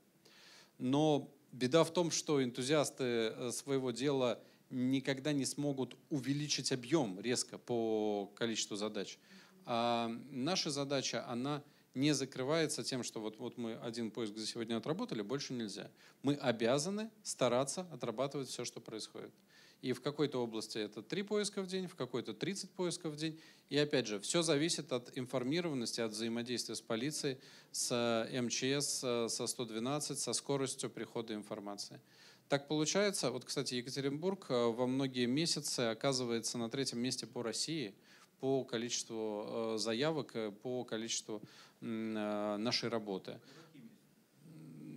Но 0.78 1.30
беда 1.52 1.84
в 1.84 1.92
том, 1.92 2.10
что 2.10 2.42
энтузиасты 2.42 3.04
э, 3.04 3.50
своего 3.52 3.90
дела 3.90 4.40
никогда 4.70 5.32
не 5.32 5.46
смогут 5.46 5.96
увеличить 6.10 6.72
объем 6.72 7.20
резко 7.20 7.58
по 7.58 8.30
количеству 8.36 8.76
задач. 8.76 9.18
А 9.64 10.10
наша 10.30 10.70
задача, 10.70 11.26
она 11.28 11.62
не 11.94 12.12
закрывается 12.12 12.84
тем, 12.84 13.02
что 13.02 13.20
вот, 13.20 13.38
вот 13.38 13.58
мы 13.58 13.74
один 13.74 14.10
поиск 14.10 14.36
за 14.36 14.46
сегодня 14.46 14.76
отработали, 14.76 15.22
больше 15.22 15.52
нельзя. 15.52 15.90
Мы 16.22 16.34
обязаны 16.34 17.10
стараться 17.22 17.86
отрабатывать 17.92 18.48
все, 18.48 18.64
что 18.64 18.80
происходит. 18.80 19.32
И 19.80 19.92
в 19.92 20.00
какой-то 20.00 20.42
области 20.42 20.78
это 20.78 21.02
3 21.02 21.22
поиска 21.22 21.62
в 21.62 21.66
день, 21.68 21.86
в 21.86 21.94
какой-то 21.94 22.34
30 22.34 22.70
поисков 22.70 23.12
в 23.12 23.16
день. 23.16 23.38
И 23.70 23.78
опять 23.78 24.06
же, 24.06 24.18
все 24.18 24.42
зависит 24.42 24.92
от 24.92 25.16
информированности, 25.16 26.00
от 26.00 26.10
взаимодействия 26.12 26.74
с 26.74 26.80
полицией, 26.80 27.38
с 27.70 27.92
э, 27.92 28.40
МЧС, 28.40 29.04
э, 29.04 29.28
со 29.28 29.46
112, 29.46 30.18
со 30.18 30.32
скоростью 30.32 30.90
прихода 30.90 31.34
информации. 31.34 32.00
Так 32.48 32.66
получается, 32.66 33.30
вот, 33.30 33.44
кстати, 33.44 33.74
Екатеринбург 33.74 34.46
э, 34.48 34.54
во 34.54 34.86
многие 34.86 35.26
месяцы 35.26 35.80
оказывается 35.80 36.58
на 36.58 36.68
третьем 36.70 36.98
месте 36.98 37.26
по 37.26 37.42
России 37.42 37.94
по 38.40 38.62
количеству 38.62 39.74
заявок, 39.78 40.36
по 40.62 40.84
количеству 40.84 41.42
нашей 41.80 42.88
работы. 42.88 43.40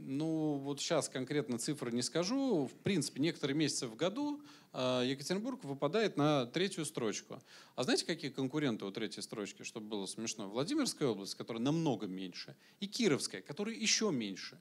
Ну, 0.04 0.56
вот 0.56 0.80
сейчас 0.80 1.10
конкретно 1.10 1.60
цифры 1.60 1.92
не 1.92 2.02
скажу. 2.02 2.66
В 2.66 2.74
принципе, 2.84 3.22
некоторые 3.22 3.56
месяцы 3.56 3.88
в 3.88 3.96
году 3.96 4.42
а, 4.74 5.04
Екатеринбург 5.04 5.64
выпадает 5.64 6.18
на 6.18 6.48
третью 6.48 6.86
строчку. 6.86 7.40
А 7.76 7.84
знаете, 7.84 8.06
какие 8.06 8.32
конкуренты 8.32 8.86
у 8.86 8.92
третьей 8.92 9.22
строчки, 9.22 9.64
чтобы 9.64 9.88
было 9.88 10.06
смешно? 10.08 10.50
Владимирская 10.50 11.10
область, 11.10 11.36
которая 11.36 11.62
намного 11.62 12.08
меньше, 12.08 12.56
и 12.80 12.88
Кировская, 12.88 13.42
которая 13.42 13.76
еще 13.76 14.12
меньше. 14.12 14.60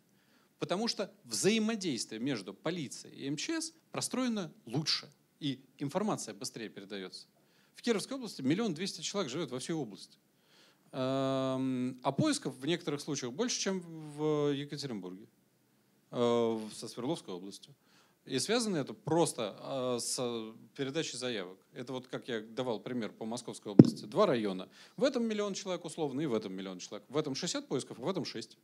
Потому 0.58 0.88
что 0.88 1.10
взаимодействие 1.24 2.20
между 2.20 2.52
полицией 2.52 3.16
и 3.16 3.30
МЧС 3.30 3.72
простроено 3.92 4.52
лучше, 4.66 5.10
и 5.38 5.58
информация 5.78 6.34
быстрее 6.34 6.68
передается. 6.68 7.26
В 7.74 7.82
Кировской 7.82 8.16
области 8.18 8.42
миллион 8.42 8.74
двести 8.74 9.00
человек 9.00 9.30
живет 9.30 9.50
во 9.50 9.58
всей 9.58 9.72
области. 9.72 10.18
А 10.92 12.12
поисков 12.16 12.56
в 12.56 12.66
некоторых 12.66 13.00
случаях 13.00 13.32
больше, 13.32 13.60
чем 13.60 13.80
в 13.80 14.52
Екатеринбурге, 14.52 15.26
э, 16.10 16.60
со 16.74 16.88
Свердловской 16.88 17.32
областью. 17.32 17.74
И 18.26 18.38
связано 18.38 18.76
это 18.76 18.92
просто 18.92 19.56
а, 19.58 19.98
с 19.98 20.16
передачей 20.76 21.16
заявок. 21.16 21.58
Это 21.72 21.92
вот 21.92 22.06
как 22.06 22.28
я 22.28 22.40
давал 22.40 22.78
пример 22.78 23.12
по 23.12 23.24
Московской 23.24 23.72
области. 23.72 24.04
Два 24.04 24.26
района. 24.26 24.68
В 24.96 25.04
этом 25.04 25.24
миллион 25.24 25.54
человек 25.54 25.84
условно 25.84 26.20
и 26.20 26.26
в 26.26 26.34
этом 26.34 26.52
миллион 26.52 26.78
человек. 26.78 27.04
В 27.08 27.16
этом 27.16 27.34
60 27.34 27.66
поисков, 27.66 27.98
а 27.98 28.02
в 28.02 28.08
этом 28.08 28.24
6. 28.24 28.58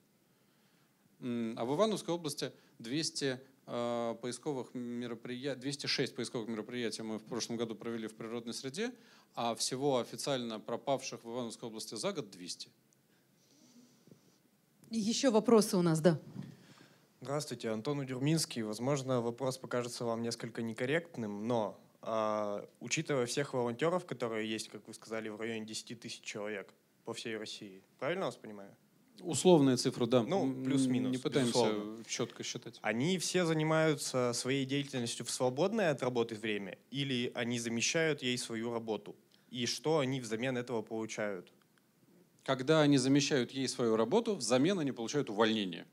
А 1.21 1.65
в 1.65 1.75
Ивановской 1.75 2.15
области 2.15 2.53
200 2.79 3.25
а, 3.25 3.41
поисковых 3.67 4.75
мероприятий, 4.75 5.61
206 5.61 6.15
поисковых 6.15 6.49
мероприятий 6.49 7.03
мы 7.03 7.19
в 7.19 7.25
прошлом 7.25 7.57
году 7.57 7.75
провели 7.75 8.07
в 8.07 8.15
природной 8.15 8.55
среде, 8.55 8.93
а 9.35 9.55
всего 9.55 9.99
официально 9.99 10.61
пропавших 10.61 11.25
в 11.25 11.29
Ивановской 11.29 11.69
области 11.69 11.97
за 11.97 12.13
год 12.13 12.31
200. 12.31 12.69
Еще 14.91 15.31
вопросы 15.31 15.77
у 15.77 15.83
нас, 15.83 16.01
да. 16.01 16.21
Здравствуйте, 17.21 17.71
Антон 17.71 17.99
Удюрминский. 17.99 18.63
Возможно, 18.63 19.21
вопрос 19.21 19.59
покажется 19.59 20.05
вам 20.05 20.23
несколько 20.23 20.63
некорректным, 20.63 21.49
но 21.49 21.77
а, 22.03 22.65
учитывая 22.79 23.27
всех 23.27 23.53
волонтеров, 23.53 24.07
которые 24.07 24.49
есть, 24.49 24.69
как 24.69 24.87
вы 24.87 24.95
сказали, 24.95 25.29
в 25.29 25.41
районе 25.41 25.65
10 25.65 25.99
тысяч 25.99 26.21
человек 26.21 26.73
по 27.05 27.13
всей 27.13 27.37
России, 27.37 27.83
правильно 27.99 28.27
вас 28.27 28.37
понимаю? 28.37 28.71
Условные 29.21 29.77
цифры, 29.77 30.07
да. 30.07 30.23
Ну, 30.23 30.53
плюс-минус, 30.65 31.13
Не 31.13 31.19
пытаемся 31.19 31.53
безусловно. 31.53 32.05
четко 32.07 32.43
считать. 32.43 32.79
Они 32.83 33.19
все 33.19 33.45
занимаются 33.45 34.33
своей 34.35 34.65
деятельностью 34.65 35.25
в 35.27 35.31
свободное 35.31 35.91
от 35.91 36.03
работы 36.03 36.35
время 36.35 36.79
или 36.91 37.33
они 37.35 37.59
замещают 37.59 38.23
ей 38.23 38.37
свою 38.39 38.73
работу? 38.73 39.17
И 39.51 39.67
что 39.67 39.99
они 40.01 40.21
взамен 40.21 40.57
этого 40.57 40.83
получают? 40.83 41.53
Когда 42.45 42.83
они 42.83 42.99
замещают 42.99 43.51
ей 43.53 43.69
свою 43.69 43.97
работу, 43.97 44.37
взамен 44.37 44.79
они 44.79 44.93
получают 44.93 45.31
увольнение. 45.31 45.87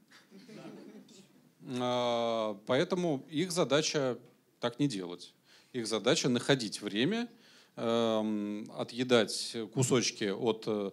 А, 1.80 2.60
Поэтому 2.68 3.26
их 3.30 3.52
задача 3.52 4.18
так 4.60 4.80
не 4.80 4.88
делать. 4.88 5.34
Их 5.72 5.88
задача 5.88 6.30
находить 6.30 6.82
время, 6.82 7.28
эм, 7.76 8.70
отъедать 8.78 9.56
кусочки 9.74 10.26
от 10.26 10.64
э, 10.68 10.92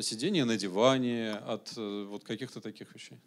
сидения 0.00 0.44
на 0.44 0.56
диване, 0.56 1.32
от 1.32 1.72
э, 1.76 2.04
вот 2.08 2.24
каких-то 2.24 2.60
таких 2.60 2.94
вещей. 2.94 3.18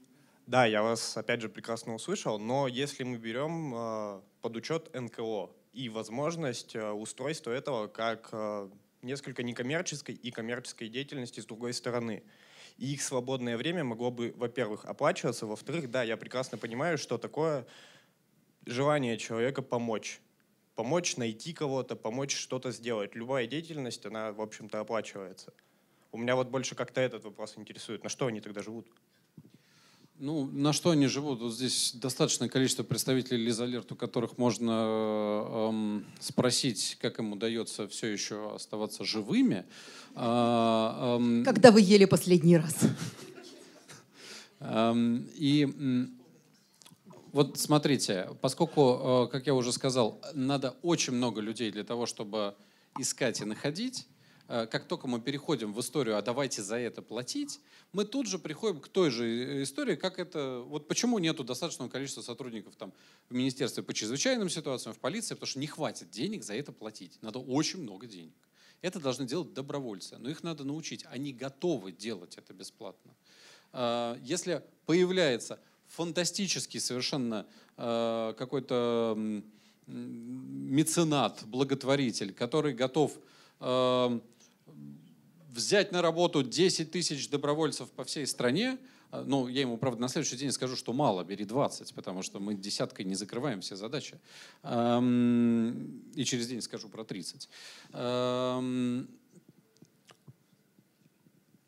Да, 0.47 0.65
я 0.65 0.83
вас 0.83 1.15
опять 1.17 1.41
же 1.41 1.49
прекрасно 1.49 1.95
услышал, 1.95 2.39
но 2.39 2.67
если 2.67 3.03
мы 3.03 3.17
берем 3.17 3.73
э, 3.75 4.21
под 4.41 4.55
учет 4.55 4.93
НКО 4.93 5.49
и 5.73 5.89
возможность 5.89 6.75
э, 6.75 6.91
устройства 6.91 7.51
этого 7.51 7.87
как 7.87 8.33
несколько 9.01 9.43
некоммерческой 9.43 10.15
и 10.15 10.31
коммерческой 10.31 10.87
деятельности 10.87 11.41
с 11.41 11.45
другой 11.45 11.73
стороны. 11.73 12.23
И 12.77 12.93
их 12.93 13.03
свободное 13.03 13.57
время 13.57 13.83
могло 13.83 14.09
бы, 14.09 14.33
во-первых, 14.37 14.85
оплачиваться, 14.85 15.45
во-вторых, 15.45 15.91
да, 15.91 16.03
я 16.03 16.17
прекрасно 16.17 16.57
понимаю, 16.57 16.97
что 16.97 17.17
такое 17.17 17.67
желание 18.65 19.17
человека 19.17 19.61
помочь. 19.61 20.21
Помочь 20.75 21.17
найти 21.17 21.53
кого-то, 21.53 21.95
помочь 21.95 22.35
что-то 22.35 22.71
сделать. 22.71 23.13
Любая 23.13 23.45
деятельность, 23.45 24.05
она, 24.05 24.31
в 24.31 24.41
общем-то, 24.41 24.79
оплачивается. 24.79 25.53
У 26.13 26.17
меня 26.19 26.35
вот 26.35 26.49
больше 26.49 26.75
как-то 26.75 27.01
этот 27.01 27.23
вопрос 27.23 27.55
интересует. 27.57 28.03
На 28.03 28.09
что 28.09 28.27
они 28.27 28.39
тогда 28.39 28.61
живут? 28.61 28.85
Ну, 30.19 30.45
на 30.45 30.71
что 30.71 30.91
они 30.91 31.07
живут? 31.07 31.41
Вот 31.41 31.51
здесь 31.53 31.91
достаточное 31.95 32.49
количество 32.49 32.83
представителей 32.83 33.43
Лизалерт, 33.43 33.91
у 33.91 33.95
которых 33.95 34.37
можно 34.37 35.69
эм, 35.71 36.05
спросить, 36.19 36.99
как 37.01 37.17
им 37.17 37.33
удается 37.33 37.87
все 37.87 38.07
еще 38.07 38.53
оставаться 38.53 39.03
живыми. 39.03 39.65
А, 40.13 41.17
эм, 41.17 41.43
Когда 41.43 41.71
вы 41.71 41.81
ели 41.81 42.05
последний 42.05 42.57
раз? 42.57 42.77
Эм, 44.59 45.27
И 45.33 45.67
вот 47.31 47.57
смотрите, 47.57 48.29
поскольку, 48.39 49.25
э, 49.25 49.31
как 49.31 49.47
я 49.47 49.55
уже 49.55 49.71
сказал, 49.71 50.21
надо 50.35 50.75
очень 50.83 51.13
много 51.13 51.41
людей 51.41 51.71
для 51.71 51.83
того, 51.83 52.05
чтобы 52.05 52.53
искать 52.99 53.41
и 53.41 53.45
находить, 53.45 54.05
как 54.67 54.87
только 54.87 55.07
мы 55.07 55.19
переходим 55.19 55.73
в 55.73 55.79
историю, 55.79 56.17
а 56.17 56.21
давайте 56.21 56.61
за 56.61 56.77
это 56.77 57.01
платить, 57.01 57.59
мы 57.91 58.05
тут 58.05 58.27
же 58.27 58.39
приходим 58.39 58.79
к 58.79 58.87
той 58.87 59.09
же 59.09 59.25
э, 59.25 59.63
истории, 59.63 59.95
как 59.95 60.19
это, 60.19 60.63
вот 60.67 60.87
почему 60.87 61.19
нету 61.19 61.43
достаточного 61.43 61.89
количества 61.89 62.21
сотрудников 62.21 62.75
там 62.75 62.93
в 63.29 63.33
Министерстве 63.33 63.83
по 63.83 63.93
чрезвычайным 63.93 64.49
ситуациям, 64.49 64.93
в 64.95 64.99
полиции, 64.99 65.33
потому 65.35 65.47
что 65.47 65.59
не 65.59 65.67
хватит 65.67 66.09
денег 66.11 66.43
за 66.43 66.55
это 66.55 66.71
платить. 66.71 67.17
Надо 67.21 67.39
очень 67.39 67.81
много 67.81 68.05
денег. 68.07 68.33
Это 68.81 68.99
должны 68.99 69.25
делать 69.25 69.53
добровольцы, 69.53 70.17
но 70.17 70.29
их 70.29 70.43
надо 70.43 70.63
научить. 70.65 71.05
Они 71.09 71.31
готовы 71.31 71.91
делать 71.91 72.37
это 72.37 72.53
бесплатно. 72.53 73.13
А, 73.71 74.19
Если 74.21 74.61
появляется 74.85 75.59
фантастический 75.87 76.79
совершенно 76.79 77.45
э, 77.77 78.33
какой-то 78.37 79.17
меценат, 79.87 81.43
благотворитель, 81.45 82.33
который 82.33 82.73
готов 82.73 83.17
э, 83.59 84.19
взять 85.53 85.91
на 85.91 86.01
работу 86.01 86.43
10 86.43 86.91
тысяч 86.91 87.29
добровольцев 87.29 87.89
по 87.91 88.03
всей 88.03 88.25
стране, 88.25 88.77
э, 89.11 89.23
ну, 89.25 89.47
я 89.47 89.61
ему, 89.61 89.77
правда, 89.77 90.01
на 90.01 90.07
следующий 90.07 90.37
день 90.37 90.51
скажу, 90.51 90.75
что 90.75 90.93
мало, 90.93 91.23
бери 91.23 91.45
20, 91.45 91.93
потому 91.93 92.23
что 92.23 92.39
мы 92.39 92.55
десяткой 92.55 93.05
не 93.05 93.15
закрываем 93.15 93.61
все 93.61 93.75
задачи. 93.75 94.19
Эм, 94.63 96.01
И 96.15 96.25
через 96.25 96.47
день 96.47 96.61
скажу 96.61 96.89
про 96.89 97.03
30. 97.03 97.49
Эм, 97.93 99.07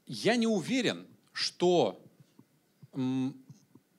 Я 0.08 0.36
не 0.36 0.48
уверен, 0.48 1.08
что 1.34 2.00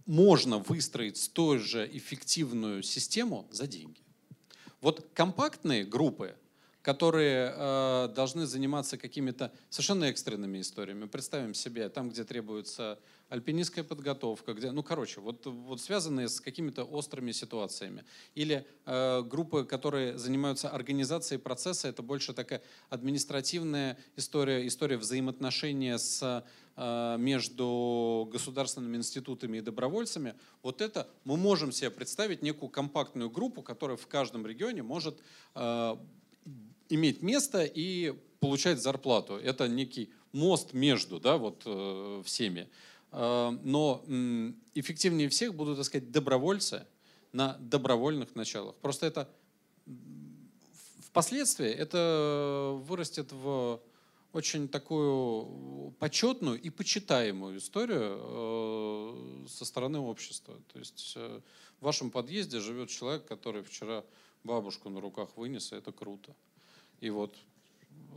можно 0.07 0.59
выстроить 0.59 1.17
столь 1.17 1.59
же 1.59 1.91
эффективную 1.93 2.83
систему 2.85 3.49
за 3.51 3.67
деньги. 3.67 4.01
Вот 4.81 5.09
компактные 5.15 5.85
группы, 5.85 6.37
которые 6.87 7.53
э, 7.53 8.09
должны 8.15 8.47
заниматься 8.47 8.97
какими-то 8.97 9.51
совершенно 9.71 10.05
экстренными 10.05 10.61
историями. 10.61 11.07
Представим 11.07 11.53
себе, 11.53 11.89
там, 11.89 12.11
где 12.11 12.23
требуется 12.23 13.01
альпинистская 13.29 13.83
подготовка, 13.83 14.55
где, 14.55 14.71
ну, 14.71 14.85
короче, 14.85 15.21
вот, 15.21 15.45
вот 15.47 15.81
связанные 15.81 16.29
с 16.29 16.41
какими-то 16.41 16.85
острыми 16.85 17.33
ситуациями. 17.33 18.05
Или 18.37 18.65
э, 18.85 19.23
группы, 19.23 19.65
которые 19.65 20.17
занимаются 20.17 20.69
организацией 20.69 21.41
процесса, 21.41 21.89
это 21.89 22.05
больше 22.05 22.33
такая 22.33 22.63
административная 22.89 23.99
история, 24.15 24.65
история 24.65 24.97
взаимоотношения 24.97 25.99
с, 25.99 26.45
э, 26.77 27.17
между 27.19 28.29
государственными 28.33 28.97
институтами 28.97 29.59
и 29.59 29.61
добровольцами. 29.61 30.37
Вот 30.63 30.81
это 30.81 31.09
мы 31.25 31.37
можем 31.37 31.73
себе 31.73 31.91
представить 31.91 32.43
некую 32.43 32.69
компактную 32.69 33.29
группу, 33.29 33.61
которая 33.61 33.97
в 33.97 34.07
каждом 34.07 34.47
регионе 34.47 34.85
может 34.85 35.19
э, 35.57 35.97
иметь 36.89 37.23
место 37.23 37.65
и 37.65 38.15
получать 38.41 38.81
зарплату. 38.81 39.35
Это 39.37 39.69
некий 39.69 40.11
мост 40.33 40.73
между 40.73 41.19
да, 41.21 41.37
вот, 41.37 41.63
э, 41.65 42.23
всеми. 42.25 42.69
Э, 43.13 43.51
но 43.63 44.05
м, 44.07 44.57
эффективнее 44.75 45.29
всех 45.29 45.55
будут, 45.55 45.77
так 45.77 45.87
сказать, 45.87 46.11
добровольцы 46.11 46.87
на 47.33 47.57
добровольных 47.61 48.35
началах. 48.35 48.75
Просто 48.77 49.07
это 49.07 49.29
впоследствии 51.01 51.69
это 51.69 52.79
вырастет 52.87 53.33
в 53.33 53.81
очень 54.33 54.69
такую 54.69 55.93
почетную 55.99 56.61
и 56.61 56.69
почитаемую 56.69 57.57
историю 57.57 58.21
э, 58.21 59.47
со 59.49 59.65
стороны 59.65 59.99
общества. 59.99 60.61
То 60.73 60.79
есть 60.79 61.15
э, 61.17 61.41
в 61.81 61.85
вашем 61.85 62.11
подъезде 62.11 62.61
живет 62.61 62.91
человек, 62.91 63.25
который 63.25 63.63
вчера 63.63 64.05
бабушку 64.45 64.91
на 64.91 65.01
руках 65.01 65.31
вынес, 65.37 65.73
и 65.73 65.77
это 65.77 65.91
круто. 65.91 66.35
И 67.01 67.11
вот 67.11 67.37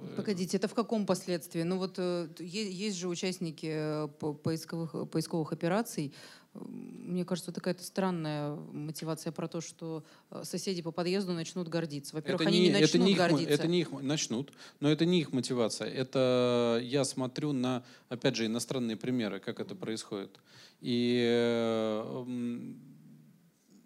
э, 0.02 0.16
Погодите, 0.16 0.58
это 0.58 0.68
в 0.68 0.74
каком 0.74 1.06
последствии? 1.06 1.64
Ну 1.64 1.78
вот 1.78 1.96
э, 1.98 2.28
есть 2.40 2.98
же 2.98 3.08
участники 3.08 3.70
э, 3.70 4.08
по- 4.20 4.34
поисковых, 4.34 5.10
поисковых 5.10 5.52
операций. 5.52 6.14
Мне 6.54 7.26
кажется, 7.26 7.52
это 7.52 7.62
какая-то 7.62 7.84
странная 7.84 8.56
мотивация 8.56 9.32
про 9.32 9.48
то, 9.48 9.62
что 9.62 10.04
соседи 10.42 10.82
по 10.82 10.92
подъезду 10.92 11.34
начнут 11.34 11.68
гордиться. 11.68 12.16
Во-первых, 12.16 12.48
они 12.48 12.62
не, 12.62 12.72
начнут 12.72 12.90
это 12.90 12.98
не 12.98 13.12
их, 13.12 13.18
гордиться. 13.18 13.54
это 13.54 13.68
не 13.68 13.82
их 13.82 13.92
начнут, 13.92 14.52
но 14.80 14.92
это 14.92 15.06
не 15.06 15.20
их 15.22 15.32
мотивация. 15.32 15.88
Это 15.88 16.80
я 16.84 17.06
смотрю 17.06 17.54
на, 17.54 17.84
опять 18.10 18.36
же, 18.36 18.48
иностранные 18.48 18.98
примеры, 18.98 19.40
как 19.40 19.60
это 19.60 19.76
происходит. 19.76 20.40
И 20.82 21.86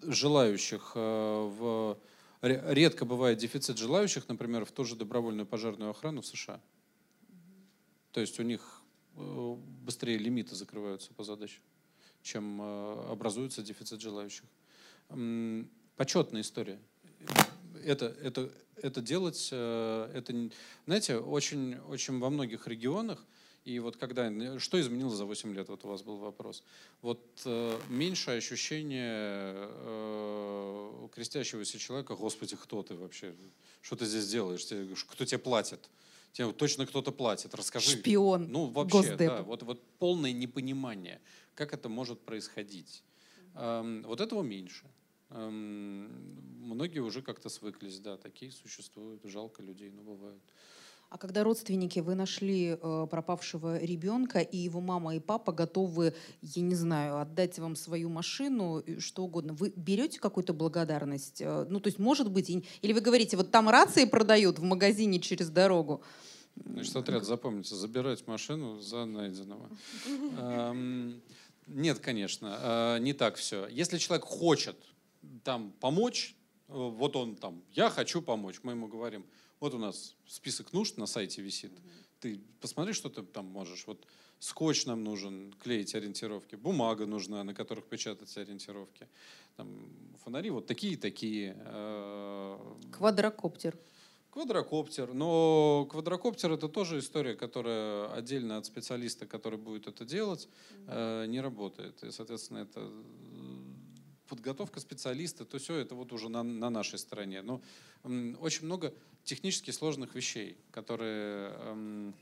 желающих 0.01 0.95
в 0.95 1.97
редко 2.43 3.05
бывает 3.05 3.37
дефицит 3.37 3.77
желающих, 3.77 4.27
например, 4.27 4.65
в 4.65 4.71
ту 4.71 4.83
же 4.83 4.95
добровольную 4.95 5.45
пожарную 5.45 5.91
охрану 5.91 6.21
в 6.21 6.25
США. 6.25 6.61
То 8.11 8.21
есть 8.21 8.39
у 8.39 8.43
них 8.43 8.81
э, 9.15 9.55
быстрее 9.81 10.17
лимиты 10.17 10.55
закрываются 10.55 11.13
по 11.13 11.23
задаче, 11.23 11.59
чем 12.21 12.61
э, 12.61 13.11
образуется 13.11 13.63
дефицит 13.63 14.01
желающих. 14.01 14.45
Почетная 15.95 16.41
история. 16.41 16.79
Это, 17.83 18.05
это, 18.21 18.51
это 18.75 19.01
делать, 19.01 19.49
э, 19.51 20.11
это, 20.13 20.49
знаете, 20.85 21.17
очень, 21.17 21.77
очень 21.79 22.19
во 22.19 22.29
многих 22.29 22.67
регионах, 22.67 23.25
и 23.65 23.79
вот 23.79 23.95
когда, 23.95 24.29
что 24.59 24.79
изменилось 24.79 25.13
за 25.13 25.25
8 25.25 25.53
лет, 25.53 25.69
вот 25.69 25.85
у 25.85 25.87
вас 25.87 26.01
был 26.01 26.17
вопрос, 26.17 26.63
вот 27.01 27.41
э, 27.45 27.79
меньше 27.89 28.31
ощущение 28.31 29.53
э, 29.55 31.07
крестящегося 31.13 31.79
человека, 31.79 32.15
господи, 32.15 32.55
кто 32.57 32.83
ты 32.83 32.95
вообще, 32.95 33.33
что 33.81 33.95
ты 33.95 34.05
здесь 34.05 34.27
делаешь, 34.27 34.65
кто 35.05 35.25
тебе 35.25 35.37
платит, 35.37 35.89
тебе 36.33 36.51
точно 36.51 36.85
кто-то 36.85 37.11
платит, 37.11 37.55
расскажи. 37.55 37.97
Шпион. 37.97 38.51
Ну, 38.51 38.65
вообще, 38.65 38.97
Госдеп. 38.97 39.17
да, 39.17 39.43
вот, 39.43 39.63
вот 39.63 39.81
полное 39.97 40.33
непонимание, 40.33 41.21
как 41.55 41.73
это 41.73 41.87
может 41.87 42.19
происходить. 42.19 43.03
Эм, 43.55 44.03
вот 44.03 44.19
этого 44.19 44.41
меньше. 44.41 44.85
Эм, 45.29 46.43
Многие 46.63 46.99
уже 46.99 47.21
как-то 47.21 47.49
свыклись, 47.49 47.99
да, 47.99 48.17
такие 48.17 48.51
существуют, 48.51 49.21
жалко 49.25 49.61
людей, 49.61 49.91
но 49.91 50.01
бывают. 50.01 50.41
А 51.13 51.19
когда 51.19 51.43
родственники, 51.43 51.99
вы 51.99 52.15
нашли 52.15 52.69
э, 52.69 53.07
пропавшего 53.07 53.77
ребенка, 53.77 54.39
и 54.39 54.57
его 54.57 54.81
мама 54.81 55.15
и 55.15 55.19
папа 55.19 55.51
готовы, 55.51 56.15
я 56.41 56.63
не 56.63 56.73
знаю, 56.73 57.19
отдать 57.19 57.59
вам 57.59 57.75
свою 57.75 58.09
машину, 58.09 58.83
что 58.97 59.23
угодно, 59.23 59.53
вы 59.53 59.71
берете 59.75 60.19
какую-то 60.19 60.53
благодарность? 60.53 61.39
Э, 61.39 61.67
ну, 61.69 61.79
то 61.79 61.89
есть, 61.89 61.99
может 61.99 62.31
быть, 62.31 62.49
или 62.49 62.93
вы 62.93 62.99
говорите, 62.99 63.37
вот 63.37 63.51
там 63.51 63.69
рации 63.69 64.05
продают 64.05 64.57
в 64.57 64.63
магазине 64.63 65.19
через 65.19 65.51
дорогу, 65.51 66.01
Значит, 66.65 66.95
отряд, 66.95 67.25
запомните, 67.25 67.75
забирать 67.75 68.25
машину 68.25 68.79
за 68.79 69.05
найденного. 69.05 69.69
Эм, 70.39 71.21
Нет, 71.67 71.99
конечно, 71.99 72.57
э, 72.59 72.99
не 73.01 73.13
так 73.13 73.35
все. 73.35 73.67
Если 73.67 73.99
человек 73.99 74.25
хочет 74.25 74.77
там 75.43 75.73
помочь, 75.79 76.35
э, 76.69 76.73
вот 76.73 77.15
он 77.15 77.35
там, 77.35 77.61
я 77.71 77.91
хочу 77.91 78.23
помочь, 78.23 78.61
мы 78.63 78.71
ему 78.71 78.87
говорим, 78.87 79.25
вот 79.63 79.73
у 79.73 79.77
нас 79.77 80.13
список 80.27 80.73
нужд 80.73 80.97
на 80.97 81.05
сайте 81.05 81.41
висит, 81.41 81.71
ты 82.19 82.41
посмотри, 82.59 82.91
что 82.91 83.07
ты 83.09 83.23
там 83.23 83.45
можешь. 83.45 83.87
Вот 83.87 84.05
скотч 84.39 84.85
нам 84.85 85.05
нужен, 85.05 85.53
клеить 85.63 85.95
ориентировки, 85.95 86.55
бумага 86.55 87.05
нужна, 87.05 87.41
на 87.45 87.53
которых 87.53 87.85
печатать 87.85 88.35
ориентировки. 88.37 89.07
Там, 89.55 89.89
фонари 90.21 90.49
вот 90.49 90.67
такие-такие. 90.67 91.55
э, 91.57 92.57
квадрокоптер. 92.91 93.77
Квадрокоптер. 94.31 95.13
Но 95.13 95.87
квадрокоптер 95.89 96.51
это 96.51 96.67
тоже 96.67 96.99
история, 96.99 97.35
которая 97.35 98.11
отдельно 98.11 98.57
от 98.57 98.65
специалиста, 98.65 99.25
который 99.25 99.59
будет 99.59 99.87
это 99.87 100.03
делать, 100.03 100.49
э, 100.87 101.25
не 101.27 101.39
работает. 101.39 102.03
И, 102.03 102.11
соответственно, 102.11 102.57
это 102.57 102.91
подготовка 104.27 104.79
специалиста, 104.79 105.45
то 105.45 105.57
все 105.57 105.75
это 105.75 105.95
вот 105.95 106.11
уже 106.13 106.29
на, 106.29 106.43
на 106.43 106.69
нашей 106.69 106.99
стороне. 106.99 107.41
Но 107.41 107.61
м, 108.03 108.37
очень 108.41 108.65
много 108.65 108.93
технически 109.23 109.71
сложных 109.71 110.15
вещей, 110.15 110.57
которые, 110.71 111.53
эм, 111.59 112.13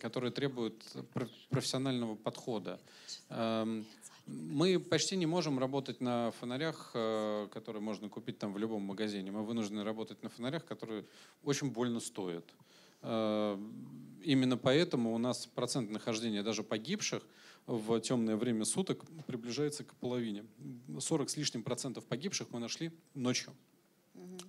которые 0.00 0.30
требуют 0.32 0.82
про- 1.14 1.28
профессионального 1.50 2.14
подхода. 2.16 2.80
Эм, 3.28 3.86
мы 4.26 4.78
почти 4.78 5.16
не 5.16 5.26
можем 5.26 5.58
работать 5.58 6.00
на 6.00 6.30
фонарях, 6.32 6.90
э, 6.94 7.48
которые 7.52 7.80
можно 7.82 8.08
купить 8.08 8.38
там 8.38 8.52
в 8.52 8.58
любом 8.58 8.82
магазине. 8.82 9.30
Мы 9.30 9.42
вынуждены 9.44 9.84
работать 9.84 10.22
на 10.22 10.28
фонарях, 10.28 10.64
которые 10.66 11.04
очень 11.44 11.70
больно 11.70 12.00
стоят. 12.00 12.44
Э, 13.02 13.58
Именно 14.24 14.56
поэтому 14.58 15.14
у 15.14 15.18
нас 15.18 15.46
процент 15.46 15.90
нахождения 15.90 16.42
даже 16.42 16.62
погибших 16.62 17.22
в 17.68 18.00
темное 18.00 18.36
время 18.36 18.64
суток 18.64 19.04
приближается 19.26 19.84
к 19.84 19.94
половине. 19.96 20.44
40 20.98 21.28
с 21.28 21.36
лишним 21.36 21.62
процентов 21.62 22.06
погибших 22.06 22.48
мы 22.50 22.60
нашли 22.60 22.90
ночью. 23.14 23.52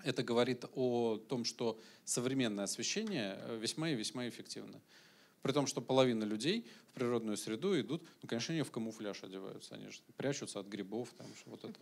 Это 0.06 0.24
говорит 0.24 0.64
о 0.74 1.18
том, 1.18 1.44
что 1.44 1.78
современное 2.06 2.64
освещение 2.64 3.38
э, 3.38 3.60
весьма 3.62 3.90
и 3.90 3.96
весьма 3.96 4.28
эффективно. 4.30 4.80
При 5.41 5.52
том, 5.52 5.68
что 5.68 5.82
половина 5.82 6.24
людей 6.24 6.66
в 6.91 6.94
природную 6.96 7.36
среду 7.36 7.80
идут, 7.80 8.02
ну, 8.22 8.30
конечно, 8.30 8.54
они 8.54 8.64
в 8.64 8.72
камуфляж 8.72 9.24
одеваются, 9.24 9.76
они 9.76 9.90
же 9.90 10.00
прячутся 10.16 10.62
от 10.62 10.68
грибов, 10.68 11.10
там, 11.18 11.28
что 11.38 11.50
вот 11.50 11.66
это. 11.66 11.78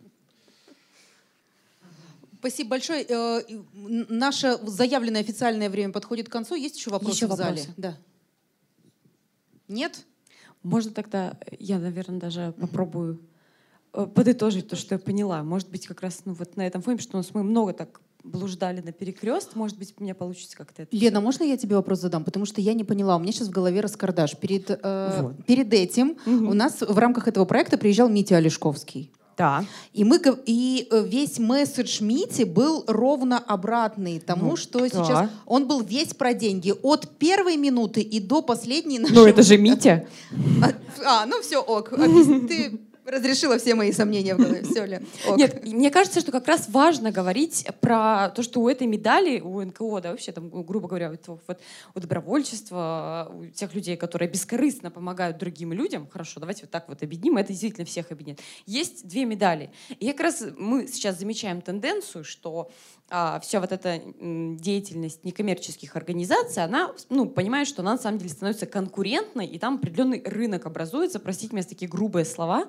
Спасибо 2.40 2.70
большое. 2.70 3.06
Э, 3.08 3.42
Наше 3.74 4.58
заявленное 4.66 5.20
официальное 5.20 5.70
время 5.70 5.92
подходит 5.92 6.28
к 6.28 6.32
концу. 6.32 6.56
Есть 6.56 6.76
еще 6.76 6.90
вопросы 6.90 7.14
Еще 7.14 7.26
в 7.28 7.36
зале? 7.36 7.60
вопросы. 7.60 7.74
Да. 7.76 7.96
Нет? 9.68 10.04
Можно 10.62 10.92
тогда, 10.92 11.36
э, 11.46 11.56
я, 11.58 11.78
наверное, 11.78 12.20
даже 12.20 12.54
попробую 12.60 13.20
э, 13.92 14.06
подытожить 14.06 14.68
то, 14.68 14.76
что 14.76 14.94
я 14.94 14.98
поняла. 14.98 15.42
Может 15.42 15.70
быть, 15.70 15.86
как 15.86 16.00
раз 16.02 16.22
ну, 16.24 16.34
вот 16.34 16.56
на 16.56 16.66
этом 16.66 16.82
фоне, 16.82 16.98
что 16.98 17.22
мы 17.34 17.42
много 17.42 17.72
так 17.72 18.00
блуждали 18.24 18.80
на 18.80 18.92
перекрест, 18.92 19.54
может 19.54 19.78
быть, 19.78 19.94
у 19.98 20.02
меня 20.02 20.14
получится 20.14 20.56
как-то 20.56 20.82
это. 20.82 20.96
Лена, 20.96 21.20
можно 21.20 21.44
я 21.44 21.56
тебе 21.56 21.76
вопрос 21.76 22.00
задам? 22.00 22.24
Потому 22.24 22.44
что 22.44 22.60
я 22.60 22.74
не 22.74 22.84
поняла. 22.84 23.16
У 23.16 23.20
меня 23.20 23.32
сейчас 23.32 23.48
в 23.48 23.52
голове 23.52 23.80
раскардаш. 23.80 24.36
Перед, 24.36 24.70
э, 24.70 25.20
Вот. 25.22 25.44
перед 25.46 25.72
этим 25.72 26.16
Мгм. 26.26 26.48
у 26.48 26.54
нас 26.54 26.80
в 26.80 26.98
рамках 26.98 27.28
этого 27.28 27.44
проекта 27.44 27.78
приезжал 27.78 28.08
Митя 28.08 28.36
Олешковский. 28.36 29.10
Да. 29.38 29.64
И, 29.92 30.02
мы, 30.02 30.20
и 30.46 30.88
э, 30.90 31.04
весь 31.06 31.38
месседж 31.38 32.02
Мити 32.02 32.42
был 32.42 32.82
ровно 32.88 33.38
обратный 33.38 34.18
тому, 34.18 34.50
Ну, 34.50 34.56
что 34.56 34.80
да. 34.80 34.88
сейчас... 34.88 35.30
Он 35.46 35.68
был 35.68 35.80
весь 35.80 36.12
про 36.12 36.34
деньги. 36.34 36.74
От 36.82 37.08
первой 37.18 37.56
минуты 37.56 38.00
и 38.00 38.18
до 38.18 38.42
последней 38.42 38.98
нашей... 38.98 39.14
Ну, 39.14 39.26
это 39.26 39.42
же 39.42 39.56
Митя. 39.56 40.06
А, 41.04 41.24
ну 41.26 41.40
все, 41.40 41.58
ок. 41.60 41.90
Ты 42.48 42.80
разрешила 43.10 43.58
все 43.58 43.74
мои 43.74 43.92
сомнения 43.92 44.34
в 44.34 44.38
голове. 44.38 44.62
Все, 44.62 44.84
Лен. 44.84 45.06
ок. 45.26 45.36
Нет, 45.36 45.64
мне 45.64 45.90
кажется, 45.90 46.20
что 46.20 46.32
как 46.32 46.46
раз 46.46 46.68
важно 46.68 47.10
говорить 47.10 47.66
про 47.80 48.30
то, 48.30 48.42
что 48.42 48.60
у 48.60 48.68
этой 48.68 48.86
медали, 48.86 49.40
у 49.40 49.60
НКО, 49.62 50.00
да, 50.00 50.10
вообще 50.10 50.32
там, 50.32 50.48
грубо 50.50 50.88
говоря, 50.88 51.10
вот, 51.10 51.40
вот, 51.46 51.60
у 51.94 52.00
добровольчества, 52.00 53.32
у 53.34 53.46
тех 53.46 53.74
людей, 53.74 53.96
которые 53.96 54.28
бескорыстно 54.28 54.90
помогают 54.90 55.38
другим 55.38 55.72
людям, 55.72 56.08
хорошо, 56.08 56.40
давайте 56.40 56.62
вот 56.62 56.70
так 56.70 56.88
вот 56.88 57.02
объединим, 57.02 57.36
это 57.36 57.48
действительно 57.48 57.84
всех 57.86 58.10
объединяет. 58.10 58.40
Есть 58.66 59.06
две 59.06 59.24
медали. 59.24 59.70
И 59.98 60.06
как 60.08 60.20
раз 60.20 60.44
мы 60.56 60.86
сейчас 60.86 61.18
замечаем 61.18 61.60
тенденцию, 61.60 62.24
что 62.24 62.70
а, 63.10 63.40
вся 63.40 63.60
вот 63.60 63.72
эта 63.72 64.02
деятельность 64.20 65.24
некоммерческих 65.24 65.96
организаций, 65.96 66.62
она 66.62 66.92
ну, 67.08 67.26
понимает, 67.26 67.66
что 67.66 67.82
она 67.82 67.92
на 67.92 67.98
самом 67.98 68.18
деле 68.18 68.30
становится 68.30 68.66
конкурентной, 68.66 69.46
и 69.46 69.58
там 69.58 69.76
определенный 69.76 70.22
рынок 70.24 70.66
образуется, 70.66 71.18
простите 71.18 71.54
меня 71.54 71.62
за 71.62 71.70
такие 71.70 71.88
грубые 71.88 72.24
слова, 72.24 72.66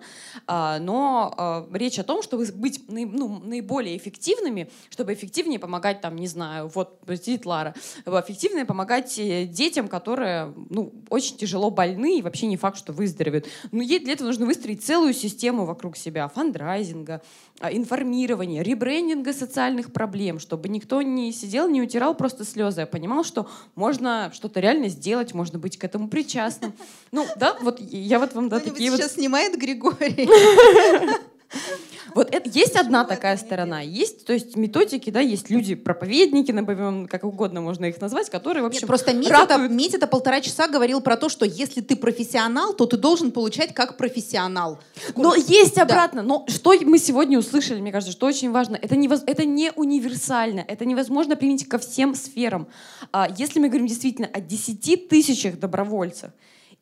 а, 0.47 0.79
но 0.79 1.33
а, 1.37 1.67
речь 1.73 1.99
о 1.99 2.03
том, 2.03 2.23
чтобы 2.23 2.45
быть 2.53 2.81
ну, 2.87 3.39
наиболее 3.39 3.97
эффективными, 3.97 4.69
чтобы 4.89 5.13
эффективнее 5.13 5.59
помогать, 5.59 6.01
там, 6.01 6.15
не 6.15 6.27
знаю, 6.27 6.71
вот 6.73 6.99
сидит 7.07 7.45
Лара, 7.45 7.75
эффективнее 8.05 8.65
помогать 8.65 9.17
э, 9.19 9.45
детям, 9.45 9.87
которые 9.87 10.53
ну, 10.69 10.93
очень 11.09 11.37
тяжело 11.37 11.69
больны 11.69 12.19
и 12.19 12.21
вообще 12.21 12.47
не 12.47 12.57
факт, 12.57 12.77
что 12.77 12.93
выздоровеют. 12.93 13.47
Но 13.71 13.81
ей 13.81 13.99
для 13.99 14.13
этого 14.13 14.27
нужно 14.27 14.45
выстроить 14.45 14.83
целую 14.83 15.13
систему 15.13 15.65
вокруг 15.65 15.97
себя, 15.97 16.27
фандрайзинга, 16.27 17.21
а, 17.59 17.73
информирования, 17.73 18.61
ребрендинга 18.61 19.33
социальных 19.33 19.91
проблем, 19.91 20.28
чтобы 20.37 20.69
никто 20.69 21.01
не 21.01 21.31
сидел, 21.31 21.67
не 21.67 21.81
утирал 21.81 22.13
просто 22.13 22.45
слезы, 22.45 22.81
а 22.81 22.85
понимал, 22.85 23.23
что 23.23 23.49
можно 23.73 24.29
что-то 24.33 24.59
реально 24.59 24.89
сделать, 24.89 25.33
можно 25.33 25.57
быть 25.57 25.77
к 25.77 25.83
этому 25.83 26.09
причастным. 26.09 26.73
Ну, 27.11 27.25
да, 27.37 27.55
вот 27.61 27.79
я 27.79 28.19
вот 28.19 28.35
вам, 28.35 28.49
да, 28.49 28.59
такие 28.59 28.91
вот 28.91 28.99
сейчас 28.99 29.13
снимает 29.13 29.57
Григорий. 29.57 30.29
вот 32.15 32.33
это, 32.33 32.49
есть 32.49 32.75
одна 32.75 33.05
такая 33.05 33.37
сторона. 33.37 33.81
Есть, 33.81 34.25
то 34.25 34.33
есть 34.33 34.55
методики, 34.55 35.09
да, 35.09 35.19
есть 35.19 35.49
люди, 35.49 35.75
проповедники, 35.75 36.51
назовем, 36.51 37.07
как 37.07 37.23
угодно 37.23 37.61
можно 37.61 37.85
их 37.85 37.99
назвать, 38.01 38.29
которые, 38.29 38.63
в 38.63 38.67
общем, 38.67 38.81
Нет, 38.81 38.87
просто 38.87 39.13
Митя 39.13 39.29
ратуют- 39.33 39.71
Митя-то 39.71 40.07
полтора 40.07 40.41
часа 40.41 40.67
говорил 40.67 41.01
про 41.01 41.17
то, 41.17 41.29
что 41.29 41.45
если 41.45 41.81
ты 41.81 41.95
профессионал, 41.95 42.73
то 42.73 42.85
ты 42.85 42.97
должен 42.97 43.31
получать 43.31 43.73
как 43.73 43.97
профессионал. 43.97 44.79
Но 45.15 45.35
есть 45.35 45.75
Да. 45.75 45.83
обратно. 45.83 46.21
Но 46.21 46.45
что 46.47 46.73
мы 46.85 46.99
сегодня 46.99 47.39
услышали, 47.39 47.79
мне 47.81 47.91
кажется, 47.91 48.11
что 48.11 48.27
очень 48.27 48.51
важно, 48.51 48.77
это, 48.81 48.95
невоз- 48.95 49.23
это 49.25 49.45
не 49.45 49.71
универсально, 49.75 50.59
это 50.67 50.85
невозможно 50.85 51.35
применить 51.35 51.67
ко 51.67 51.77
всем 51.79 52.15
сферам. 52.15 52.67
А, 53.11 53.27
Если 53.37 53.59
мы 53.59 53.67
говорим 53.69 53.87
действительно 53.87 54.27
о 54.27 54.39
10 54.41 55.07
тысячах 55.07 55.59
добровольцев, 55.59 56.31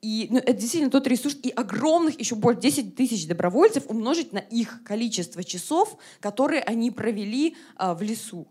и 0.02 0.28
ну, 0.30 0.38
это 0.38 0.54
действительно 0.54 0.92
тот 0.92 1.08
ресурс, 1.08 1.38
и 1.42 1.50
огромных, 1.50 2.20
еще 2.20 2.36
больше, 2.36 2.62
10 2.62 2.96
тысяч 2.96 3.28
добровольцев 3.28 3.86
умножить 3.88 4.32
на 4.34 4.40
их 4.40 4.84
количество 4.84 5.44
часов, 5.44 5.98
которые 6.20 6.62
они 6.62 6.92
провели 6.92 7.56
а, 7.76 7.94
в 7.96 8.02
лесу. 8.02 8.48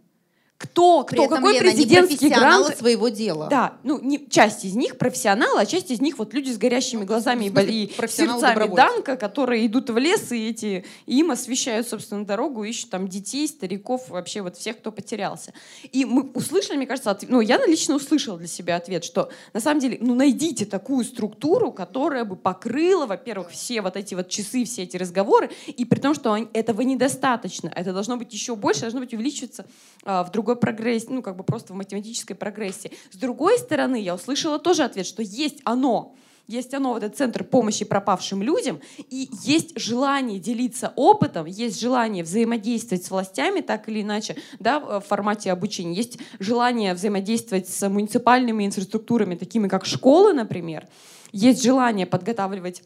Кто, 0.59 1.05
При 1.05 1.16
кто 1.16 1.24
этом, 1.24 1.37
какой 1.37 1.53
Лена, 1.53 1.65
президентский 1.70 2.31
грант 2.31 2.74
своего 2.78 3.11
дела. 3.11 3.47
да, 3.49 3.74
ну 3.83 4.01
не 4.01 4.27
часть 4.27 4.65
из 4.65 4.74
них 4.74 4.97
профессионалы, 4.97 5.61
а 5.61 5.66
часть 5.66 5.91
из 5.91 6.01
них 6.01 6.19
вот 6.19 6.33
люди 6.33 6.51
с 6.51 6.57
горящими 6.57 7.05
глазами 7.05 7.45
и 7.45 7.51
Ну, 7.51 7.57
смысле, 7.57 7.66
бо- 7.66 7.73
и 7.77 7.87
профессионалы 7.95 8.41
сердцами. 8.41 8.74
Данка, 8.74 9.16
которые 9.16 9.66
идут 9.66 9.91
в 9.91 9.99
лес 9.99 10.33
и 10.33 10.49
эти 10.49 10.87
и 11.05 11.19
им 11.19 11.31
освещают 11.31 11.87
собственно 11.87 12.24
дорогу, 12.24 12.65
ищут 12.65 12.89
там 12.89 13.07
детей, 13.07 13.47
стариков, 13.49 14.09
вообще 14.09 14.41
вот 14.41 14.57
всех, 14.57 14.78
кто 14.78 14.93
потерялся. 14.93 15.53
И 15.93 16.07
мы 16.07 16.23
услышали, 16.33 16.78
мне 16.78 16.87
кажется, 16.87 17.11
от- 17.11 17.28
ну 17.28 17.43
я 17.43 17.59
лично 17.66 17.95
услышала 17.97 18.39
для 18.39 18.49
себя 18.49 18.77
ответ, 18.77 19.05
что 19.05 19.28
на 19.53 19.61
самом 19.61 19.81
деле, 19.81 19.99
ну 20.01 20.15
найдите 20.15 20.65
такую 20.65 21.05
структуру, 21.05 21.70
которая 21.70 22.24
бы 22.24 22.35
покрыла, 22.35 23.05
во-первых, 23.05 23.51
все 23.51 23.83
вот 23.83 23.95
эти 23.99 24.15
вот 24.15 24.31
часы, 24.31 24.65
все 24.65 24.85
эти 24.85 24.97
разговоры, 24.97 25.51
и 25.66 25.85
при 25.85 26.01
том, 26.01 26.15
что 26.15 26.33
они- 26.33 26.49
этого 26.55 26.81
недостаточно, 26.81 27.70
это 27.77 27.93
должно 27.93 28.16
быть 28.16 28.33
еще 28.33 28.57
больше, 28.57 28.81
должно 28.83 29.01
быть 29.01 29.12
увеличиваться 29.12 29.66
а, 30.09 30.24
в 30.24 30.31
другой 30.47 30.60
прогрессии, 30.60 31.09
ну, 31.10 31.23
как 31.23 31.36
бы 31.36 31.43
просто 31.43 31.73
в 31.73 31.77
математической 31.77 32.35
прогрессии. 32.35 32.93
С 33.10 33.16
другой 33.16 33.59
стороны, 33.59 34.01
я 34.01 34.14
услышала 34.14 34.60
тоже 34.60 34.85
ответ, 34.85 35.05
что 35.05 35.20
есть 35.20 35.60
оно, 35.64 36.14
есть 36.47 36.73
оно, 36.73 36.93
вот 36.93 37.02
этот 37.02 37.16
центр 37.18 37.43
помощи 37.43 37.85
пропавшим 37.85 38.44
людям, 38.44 38.81
и 39.10 39.28
есть 39.43 39.77
желание 39.77 40.39
делиться 40.39 40.93
опытом, 40.94 41.47
есть 41.47 41.81
желание 41.81 42.23
взаимодействовать 42.23 43.05
с 43.05 43.10
властями 43.10 43.60
так 43.60 43.89
или 43.89 44.02
иначе, 44.02 44.36
да, 44.60 44.78
в 44.78 45.01
формате 45.01 45.51
обучения, 45.51 45.94
есть 45.94 46.18
желание 46.39 46.94
взаимодействовать 46.94 47.68
с 47.68 47.89
муниципальными 47.89 48.64
инфраструктурами, 48.64 49.35
такими 49.35 49.66
как 49.66 49.85
школы, 49.85 50.32
например, 50.32 50.86
есть 51.32 51.60
желание 51.60 52.06
подготавливать 52.06 52.85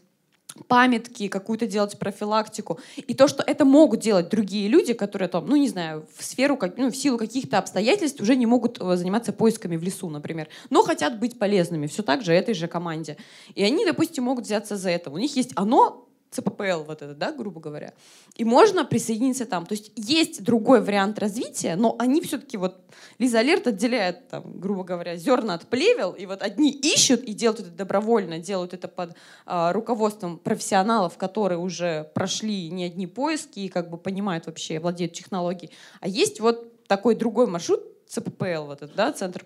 памятки, 0.68 1.28
какую-то 1.28 1.66
делать 1.66 1.98
профилактику. 1.98 2.78
И 2.96 3.14
то, 3.14 3.28
что 3.28 3.42
это 3.42 3.64
могут 3.64 4.00
делать 4.00 4.28
другие 4.28 4.68
люди, 4.68 4.92
которые 4.92 5.28
там, 5.28 5.46
ну, 5.46 5.56
не 5.56 5.68
знаю, 5.68 6.06
в 6.16 6.24
сферу, 6.24 6.56
как- 6.56 6.76
ну, 6.76 6.90
в 6.90 6.96
силу 6.96 7.18
каких-то 7.18 7.58
обстоятельств 7.58 8.20
уже 8.20 8.36
не 8.36 8.46
могут 8.46 8.80
э, 8.80 8.96
заниматься 8.96 9.32
поисками 9.32 9.76
в 9.76 9.82
лесу, 9.82 10.08
например, 10.08 10.48
но 10.70 10.82
хотят 10.82 11.18
быть 11.18 11.38
полезными 11.38 11.86
все 11.86 12.02
так 12.02 12.22
же 12.22 12.32
этой 12.32 12.54
же 12.54 12.68
команде. 12.68 13.16
И 13.54 13.62
они, 13.62 13.84
допустим, 13.84 14.24
могут 14.24 14.44
взяться 14.44 14.76
за 14.76 14.90
это. 14.90 15.10
У 15.10 15.18
них 15.18 15.36
есть 15.36 15.52
оно, 15.56 16.06
ЦППЛ 16.30 16.84
вот 16.86 17.02
это, 17.02 17.14
да, 17.14 17.32
грубо 17.32 17.60
говоря. 17.60 17.92
И 18.36 18.44
можно 18.44 18.84
присоединиться 18.84 19.46
там. 19.46 19.66
То 19.66 19.74
есть 19.74 19.92
есть 19.96 20.44
другой 20.44 20.80
вариант 20.80 21.18
развития, 21.18 21.74
но 21.74 21.96
они 21.98 22.20
все-таки 22.20 22.56
вот 22.56 22.80
Лиза 23.18 23.40
Алерт 23.40 23.66
отделяет, 23.66 24.28
там, 24.28 24.60
грубо 24.60 24.84
говоря, 24.84 25.16
зерна 25.16 25.54
от 25.54 25.66
плевел, 25.66 26.12
и 26.12 26.26
вот 26.26 26.42
одни 26.42 26.70
ищут 26.70 27.22
и 27.22 27.32
делают 27.32 27.60
это 27.60 27.70
добровольно, 27.70 28.38
делают 28.38 28.74
это 28.74 28.86
под 28.86 29.16
а, 29.44 29.72
руководством 29.72 30.38
профессионалов, 30.38 31.18
которые 31.18 31.58
уже 31.58 32.10
прошли 32.14 32.70
не 32.70 32.84
одни 32.84 33.08
поиски 33.08 33.60
и 33.60 33.68
как 33.68 33.90
бы 33.90 33.98
понимают 33.98 34.46
вообще, 34.46 34.78
владеют 34.78 35.14
технологией. 35.14 35.72
А 36.00 36.06
есть 36.06 36.38
вот 36.38 36.86
такой 36.86 37.16
другой 37.16 37.48
маршрут, 37.48 37.82
ЦППЛ, 38.06 38.64
вот 38.66 38.82
этот, 38.82 38.94
да, 38.96 39.12
Центр 39.12 39.44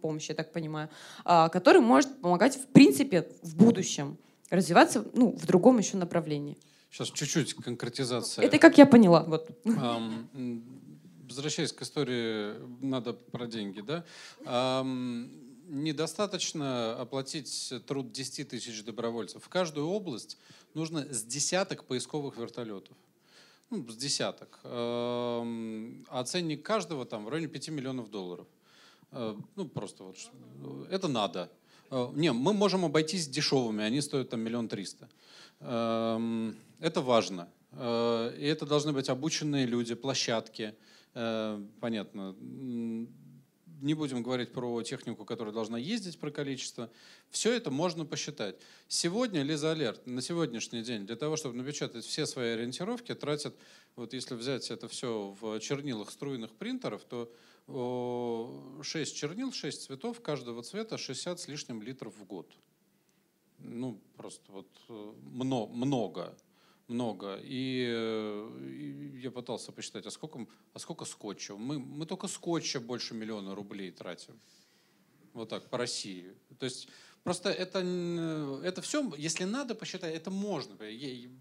помощи, 0.00 0.30
я 0.30 0.34
так 0.36 0.52
понимаю, 0.52 0.88
а, 1.24 1.48
который 1.48 1.80
может 1.80 2.20
помогать, 2.20 2.56
в 2.56 2.66
принципе, 2.66 3.28
в 3.42 3.56
будущем 3.56 4.18
развиваться 4.50 5.04
ну, 5.14 5.30
в 5.36 5.46
другом 5.46 5.78
еще 5.78 5.96
направлении. 5.96 6.56
Сейчас 6.90 7.10
чуть-чуть 7.10 7.54
конкретизация. 7.54 8.44
Это 8.44 8.58
как 8.58 8.78
я 8.78 8.86
поняла. 8.86 9.24
Вот. 9.24 9.50
М, 9.64 10.62
Возвращаясь 11.28 11.72
к 11.72 11.82
истории, 11.82 12.54
надо 12.84 13.14
про 13.14 13.46
деньги, 13.46 13.80
да? 13.80 14.04
Ам, 14.44 15.30
Недостаточно 15.66 16.94
оплатить 17.00 17.72
труд 17.86 18.12
10 18.12 18.50
тысяч 18.50 18.84
добровольцев. 18.84 19.42
В 19.42 19.48
каждую 19.48 19.86
область 19.88 20.36
нужно 20.74 21.00
с 21.12 21.24
десяток 21.24 21.84
поисковых 21.84 22.36
вертолетов. 22.36 22.94
Ну, 23.70 23.88
с 23.88 23.96
десяток. 23.96 24.60
А 24.64 26.24
ценник 26.26 26.62
каждого 26.62 27.06
там 27.06 27.24
в 27.24 27.28
районе 27.30 27.48
5 27.48 27.70
миллионов 27.70 28.10
долларов. 28.10 28.46
Э, 29.10 29.34
Ну, 29.56 29.64
просто 29.66 30.04
вот. 30.04 30.18
ш- 30.18 30.30
Это 30.90 31.08
надо. 31.08 31.50
Э, 31.94 32.10
Не, 32.14 32.32
мы 32.32 32.52
можем 32.52 32.84
обойтись 32.84 33.28
дешевыми, 33.28 33.84
они 33.84 34.00
стоят 34.00 34.30
там 34.30 34.40
миллион 34.40 34.68
триста. 34.68 35.08
Эм, 35.60 36.56
Это 36.80 37.00
важно. 37.00 37.48
Э, 37.72 38.34
И 38.36 38.44
это 38.46 38.66
должны 38.66 38.92
быть 38.92 39.08
обученные 39.08 39.66
люди, 39.66 39.94
площадки. 39.94 40.74
Э, 41.14 41.64
Понятно. 41.80 42.34
Не 43.80 43.94
будем 43.94 44.22
говорить 44.22 44.52
про 44.52 44.82
технику, 44.82 45.24
которая 45.24 45.52
должна 45.54 45.78
ездить, 45.78 46.18
про 46.18 46.30
количество. 46.30 46.90
Все 47.30 47.52
это 47.52 47.70
можно 47.70 48.06
посчитать. 48.06 48.56
Сегодня 48.88 49.42
Лиза 49.42 49.72
Алерт 49.72 50.06
на 50.06 50.22
сегодняшний 50.22 50.82
день 50.82 51.06
для 51.06 51.16
того, 51.16 51.36
чтобы 51.36 51.56
напечатать 51.56 52.04
все 52.04 52.26
свои 52.26 52.54
ориентировки, 52.54 53.14
тратит, 53.14 53.54
вот 53.94 54.14
если 54.14 54.34
взять 54.36 54.70
это 54.70 54.88
все 54.88 55.36
в 55.40 55.60
чернилах 55.60 56.10
струйных 56.10 56.52
принтеров, 56.52 57.04
то 57.04 57.30
6 57.66 59.16
чернил, 59.16 59.52
6 59.52 59.84
цветов, 59.84 60.20
каждого 60.20 60.62
цвета 60.62 60.98
60 60.98 61.40
с 61.40 61.48
лишним 61.48 61.82
литров 61.82 62.16
в 62.16 62.24
год. 62.24 62.52
Ну, 63.58 64.00
просто 64.16 64.52
вот 64.52 64.68
э, 64.88 65.14
мно- 65.22 65.66
много, 65.66 66.36
много. 66.88 67.40
И, 67.42 67.86
э, 67.88 68.68
и 68.68 69.20
я 69.20 69.30
пытался 69.30 69.72
посчитать, 69.72 70.04
а 70.06 70.10
сколько, 70.10 70.46
а 70.74 70.78
сколько 70.78 71.06
скотча? 71.06 71.56
Мы, 71.56 71.78
мы 71.78 72.04
только 72.04 72.28
скотча 72.28 72.80
больше 72.80 73.14
миллиона 73.14 73.54
рублей 73.54 73.90
тратим. 73.90 74.38
Вот 75.32 75.48
так, 75.48 75.70
по 75.70 75.78
России. 75.78 76.34
То 76.58 76.66
есть 76.66 76.88
просто 77.24 77.50
это, 77.50 77.80
это 78.62 78.82
все, 78.82 79.12
если 79.18 79.44
надо 79.44 79.74
посчитать, 79.74 80.14
это 80.14 80.30
можно. 80.30 80.76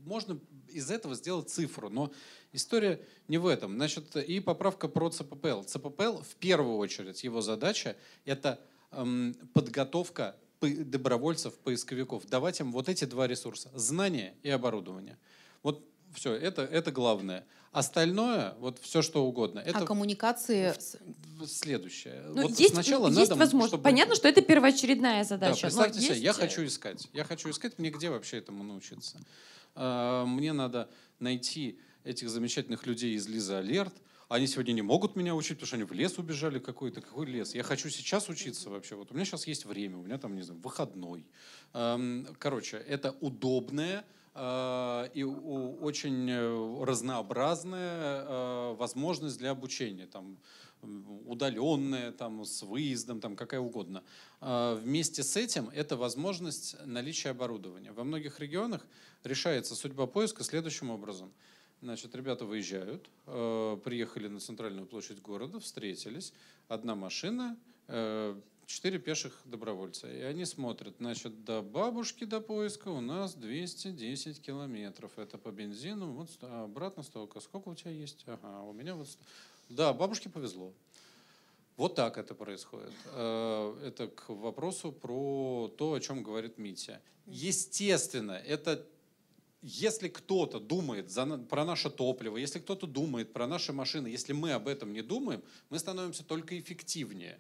Можно 0.04 0.40
из 0.70 0.90
этого 0.90 1.14
сделать 1.14 1.50
цифру, 1.50 1.90
но 1.90 2.12
история 2.52 3.06
не 3.28 3.38
в 3.38 3.46
этом. 3.46 3.76
Значит, 3.76 4.16
и 4.16 4.40
поправка 4.40 4.88
про 4.88 5.10
ЦППЛ. 5.10 5.64
ЦППЛ, 5.64 6.22
в 6.24 6.36
первую 6.40 6.78
очередь, 6.78 7.24
его 7.24 7.42
задача– 7.42 7.96
это 8.26 8.60
эм, 8.92 9.36
подготовка 9.54 10.36
добровольцев, 10.62 11.60
поисковиков. 11.60 12.26
Давать 12.28 12.60
им 12.62 12.72
вот 12.72 12.90
эти 12.90 13.06
два 13.06 13.28
ресурса– 13.28 13.70
знания 13.74 14.34
и 14.44 14.50
оборудование. 14.50 15.20
Вот 15.62 15.86
все, 16.14 16.34
это, 16.34 16.64
это 16.64 16.92
главное. 16.92 17.46
Остальное, 17.74 18.54
вот 18.60 18.78
все 18.80 19.02
что 19.02 19.26
угодно, 19.26 19.60
это 19.60 19.80
а 19.80 19.86
коммуникации... 19.86 20.76
следующее. 21.48 22.24
Ну, 22.28 22.44
вот 22.44 22.60
есть, 22.60 22.76
сначала 22.76 23.08
есть 23.08 23.18
надо, 23.18 23.36
возможность. 23.36 23.72
чтобы- 23.72 23.84
Понятно, 23.84 24.14
что 24.14 24.28
это 24.28 24.44
первоочередная 24.44 25.24
да, 25.24 25.28
задача. 25.28 25.56
но 25.56 25.62
представьте 25.62 26.00
себе, 26.00 26.10
есть, 26.10 26.22
я 26.22 26.32
э, 26.32 26.34
хочу 26.34 26.64
искать. 26.66 27.08
Я 27.14 27.24
хочу 27.24 27.50
искать, 27.50 27.80
мне 27.80 27.90
где 27.90 28.12
вообще 28.12 28.38
этому 28.38 28.64
научиться? 28.64 29.20
А, 29.74 30.24
Мне 30.26 30.54
надо 30.54 30.88
найти 31.20 31.80
этих 32.04 32.30
замечательных 32.30 32.86
людей 32.86 33.16
из 33.16 33.28
Лиза 33.28 33.58
Алерт. 33.58 33.94
Они 34.30 34.46
сегодня 34.46 34.74
не 34.74 34.84
могут 34.84 35.16
меня 35.16 35.34
учить, 35.34 35.58
потому 35.58 35.68
что 35.68 35.76
они 35.78 35.84
в 35.84 35.94
лес 35.94 36.18
убежали 36.20 36.60
какой-то. 36.60 37.02
Какой 37.02 37.26
лес? 37.26 37.56
Я 37.56 37.64
хочу 37.64 37.90
сейчас 37.90 38.30
учиться 38.30 38.70
вообще. 38.70 38.96
Вот 38.96 39.12
у 39.12 39.16
меня 39.16 39.26
сейчас 39.26 39.48
есть 39.48 39.66
время, 39.66 39.98
у 39.98 40.04
меня 40.04 40.20
там, 40.20 40.36
не 40.36 40.44
знаю, 40.44 40.60
выходной. 40.62 41.26
Короче, 41.72 42.78
это 42.78 43.16
удобное 43.20 44.00
а, 44.00 44.04
и 44.36 45.24
у- 45.24 45.78
очень 45.82 46.30
э, 46.30 46.84
разнообразная 46.84 48.26
э, 48.26 48.76
возможность 48.76 49.38
для 49.38 49.52
обучения. 49.52 50.08
Там, 50.08 50.38
удаленная, 51.26 52.12
там, 52.12 52.44
с 52.44 52.62
выездом, 52.62 53.22
там, 53.22 53.38
какая 53.38 53.62
угодно. 53.62 54.04
Вместе 54.42 55.24
с 55.24 55.38
этим 55.38 55.70
это 55.70 55.96
возможность 55.96 56.76
наличия 56.86 57.30
оборудования. 57.30 57.94
Во 57.94 58.04
многих 58.04 58.42
регионах 58.42 58.86
решается 59.24 59.76
судьба 59.76 60.08
поиска 60.08 60.44
следующим 60.44 60.90
образом. 60.90 61.32
Значит, 61.84 62.16
ребята 62.16 62.46
выезжают, 62.46 63.10
э, 63.28 63.78
приехали 63.84 64.30
на 64.30 64.40
центральную 64.40 64.88
площадь 64.88 65.22
города, 65.22 65.60
встретились, 65.60 66.34
одна 66.70 66.96
машина, 66.96 67.58
э, 67.88 68.40
четыре 68.66 69.00
пеших 69.00 69.40
добровольца. 69.46 70.12
И 70.12 70.22
они 70.22 70.46
смотрят, 70.46 70.96
значит, 71.00 71.44
до 71.44 71.62
бабушки 71.62 72.24
до 72.24 72.42
поиска 72.42 72.90
у 72.90 73.02
нас 73.02 73.36
210 73.36 74.42
километров. 74.42 75.12
Это 75.18 75.38
по 75.38 75.52
бензину, 75.52 76.12
вот 76.12 76.30
а 76.42 76.64
обратно 76.66 77.04
столько. 77.04 77.40
Сколько 77.40 77.70
у 77.70 77.76
тебя 77.76 77.92
есть? 77.92 78.24
Ага, 78.28 78.62
у 78.64 78.74
меня 78.74 78.96
вот... 78.96 79.08
Да, 79.70 79.94
бабушке 79.94 80.30
повезло. 80.30 80.74
Вот 81.78 81.96
так 81.96 82.18
это 82.18 82.36
происходит. 82.36 82.92
Э, 83.14 83.76
Это 83.86 84.08
к 84.08 84.30
вопросу 84.30 84.92
про 84.92 85.74
то, 85.78 85.94
о 85.94 86.00
чем 86.00 86.24
говорит 86.24 86.58
Митя. 86.58 87.02
Естественно, 87.26 88.34
это 88.34 88.86
если 89.64 90.10
кто-то 90.10 90.60
думает 90.60 91.10
за 91.10 91.26
про 91.38 91.64
наше 91.64 91.90
топливо, 91.90 92.36
если 92.38 92.60
кто-то 92.60 92.86
думает 92.86 93.32
про 93.32 93.48
наши 93.48 93.72
машины, 93.72 94.08
если 94.08 94.34
мы 94.34 94.52
об 94.52 94.68
этом 94.68 94.92
не 94.92 95.02
думаем, 95.02 95.42
мы 95.70 95.80
становимся 95.80 96.24
только 96.24 96.60
эффективнее. 96.60 97.40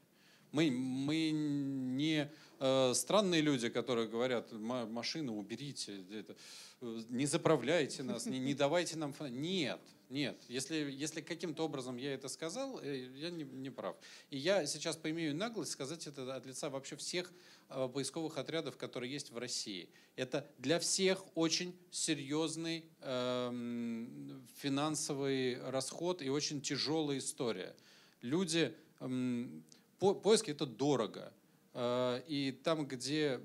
Мы, 0.53 0.69
мы 0.69 1.31
не 1.31 2.31
э, 2.59 2.93
странные 2.93 3.41
люди, 3.41 3.69
которые 3.69 4.07
говорят, 4.07 4.51
«Ма- 4.51 4.85
машины 4.85 5.31
уберите, 5.31 6.05
это, 6.11 6.35
э, 6.81 7.01
не 7.09 7.25
заправляйте 7.25 8.03
нас, 8.03 8.27
не, 8.27 8.37
не 8.37 8.53
давайте 8.63 8.95
нам... 8.95 9.13
фона». 9.13 9.29
Нет, 9.29 9.81
нет. 10.09 10.39
Если, 10.47 10.91
если 10.91 11.21
каким-то 11.21 11.65
образом 11.65 11.97
я 11.97 12.13
это 12.13 12.29
сказал, 12.29 12.79
э, 12.83 13.09
я 13.15 13.31
не, 13.31 13.45
не 13.45 13.71
прав. 13.71 13.95
И 14.29 14.37
я 14.37 14.67
сейчас 14.67 14.95
поимею 14.95 15.35
наглость 15.35 15.71
сказать 15.71 16.05
это 16.05 16.35
от 16.35 16.45
лица 16.45 16.69
вообще 16.69 16.97
всех 16.97 17.33
э, 17.69 17.89
поисковых 17.91 18.37
отрядов, 18.37 18.77
которые 18.77 19.11
есть 19.11 19.31
в 19.31 19.37
России. 19.39 19.89
Это 20.15 20.47
для 20.59 20.77
всех 20.79 21.23
очень 21.35 21.75
серьезный 21.89 22.85
эм, 23.01 24.45
финансовый 24.57 25.59
расход 25.71 26.21
и 26.21 26.29
очень 26.29 26.61
тяжелая 26.61 27.17
история. 27.17 27.75
Люди, 28.21 28.71
эм, 28.99 29.63
по- 30.03 30.15
поиски 30.15 30.51
это 30.51 30.65
дорого. 30.65 31.31
Э, 31.73 32.21
И 32.27 32.51
там, 32.51 32.85
где 32.85 33.39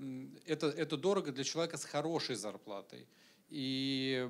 это, 0.44 0.66
это 0.66 0.96
дорого 0.96 1.30
для 1.30 1.44
человека 1.44 1.76
с 1.76 1.84
хорошей 1.84 2.34
зарплатой. 2.34 3.06
И 3.48 4.28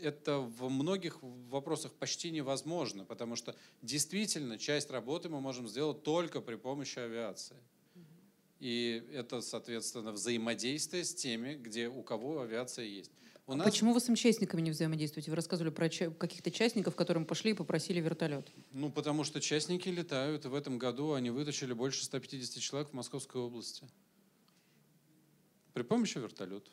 это 0.00 0.38
в 0.38 0.68
многих 0.68 1.18
вопросах 1.22 1.92
почти 1.92 2.30
невозможно, 2.32 3.04
потому 3.04 3.36
что 3.36 3.54
действительно 3.82 4.58
часть 4.58 4.90
работы 4.90 5.28
мы 5.28 5.40
можем 5.40 5.68
сделать 5.68 6.02
только 6.02 6.40
при 6.40 6.56
помощи 6.56 6.98
авиации. 6.98 7.56
И 8.58 9.02
это, 9.14 9.40
соответственно, 9.40 10.12
взаимодействие 10.12 11.04
с 11.04 11.14
теми, 11.14 11.54
где 11.54 11.88
у 11.88 12.02
кого 12.02 12.40
авиация 12.42 12.84
есть. 12.84 13.12
У 13.50 13.52
А 13.52 13.56
нас, 13.56 13.64
Почему 13.68 13.92
вы 13.92 13.98
с 13.98 14.08
участниками 14.08 14.60
не 14.60 14.70
взаимодействуете? 14.70 15.28
Вы 15.32 15.34
рассказывали 15.34 15.72
про 15.72 15.88
ча- 15.88 16.10
каких-то 16.10 16.52
частников, 16.52 16.94
которым 16.94 17.24
пошли 17.26 17.50
и 17.50 17.54
попросили 17.54 18.00
вертолет. 18.00 18.48
ну, 18.70 18.92
потому 18.92 19.24
что 19.24 19.40
частники 19.40 19.88
летают, 19.88 20.44
и 20.44 20.48
в 20.48 20.54
этом 20.54 20.78
году 20.78 21.14
они 21.14 21.30
вытащили 21.30 21.72
больше 21.72 22.04
150 22.04 22.62
человек 22.62 22.90
в 22.90 22.92
Московской 22.92 23.40
области. 23.40 23.88
При 25.72 25.82
помощи 25.82 26.18
вертолетов. 26.18 26.72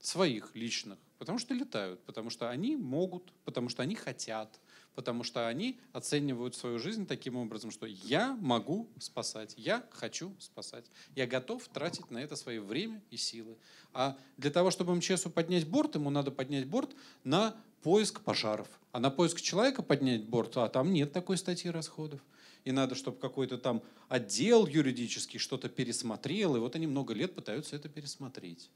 Своих, 0.00 0.56
личных. 0.56 0.98
Потому 1.18 1.38
что 1.38 1.52
летают, 1.52 2.02
потому 2.04 2.30
что 2.30 2.48
они 2.48 2.74
могут, 2.76 3.30
потому 3.44 3.68
что 3.68 3.82
они 3.82 3.94
хотят, 3.94 4.60
потому 4.94 5.24
что 5.24 5.48
они 5.48 5.78
оценивают 5.92 6.54
свою 6.54 6.78
жизнь 6.78 7.06
таким 7.06 7.36
образом, 7.36 7.70
что 7.70 7.86
я 7.86 8.36
могу 8.40 8.88
спасать, 8.98 9.54
я 9.56 9.84
хочу 9.90 10.34
спасать, 10.38 10.84
я 11.14 11.26
готов 11.26 11.66
тратить 11.68 12.10
на 12.10 12.18
это 12.18 12.36
свое 12.36 12.60
время 12.60 13.02
и 13.10 13.16
силы. 13.16 13.56
А 13.92 14.16
для 14.36 14.50
того, 14.50 14.70
чтобы 14.70 14.94
МЧСу 14.94 15.30
поднять 15.30 15.66
борт, 15.66 15.94
ему 15.94 16.10
надо 16.10 16.30
поднять 16.30 16.66
борт 16.66 16.90
на 17.24 17.56
поиск 17.82 18.20
пожаров. 18.20 18.68
А 18.92 19.00
на 19.00 19.10
поиск 19.10 19.40
человека 19.40 19.82
поднять 19.82 20.24
борт, 20.24 20.56
а 20.56 20.68
там 20.68 20.92
нет 20.92 21.12
такой 21.12 21.36
статьи 21.36 21.70
расходов. 21.70 22.20
И 22.64 22.70
надо, 22.70 22.94
чтобы 22.94 23.18
какой-то 23.18 23.58
там 23.58 23.82
отдел 24.08 24.66
юридический 24.66 25.38
что-то 25.38 25.68
пересмотрел, 25.68 26.54
и 26.56 26.60
вот 26.60 26.76
они 26.76 26.86
много 26.86 27.12
лет 27.12 27.34
пытаются 27.34 27.74
это 27.74 27.88
пересмотреть. 27.88 28.70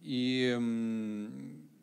И 0.00 0.56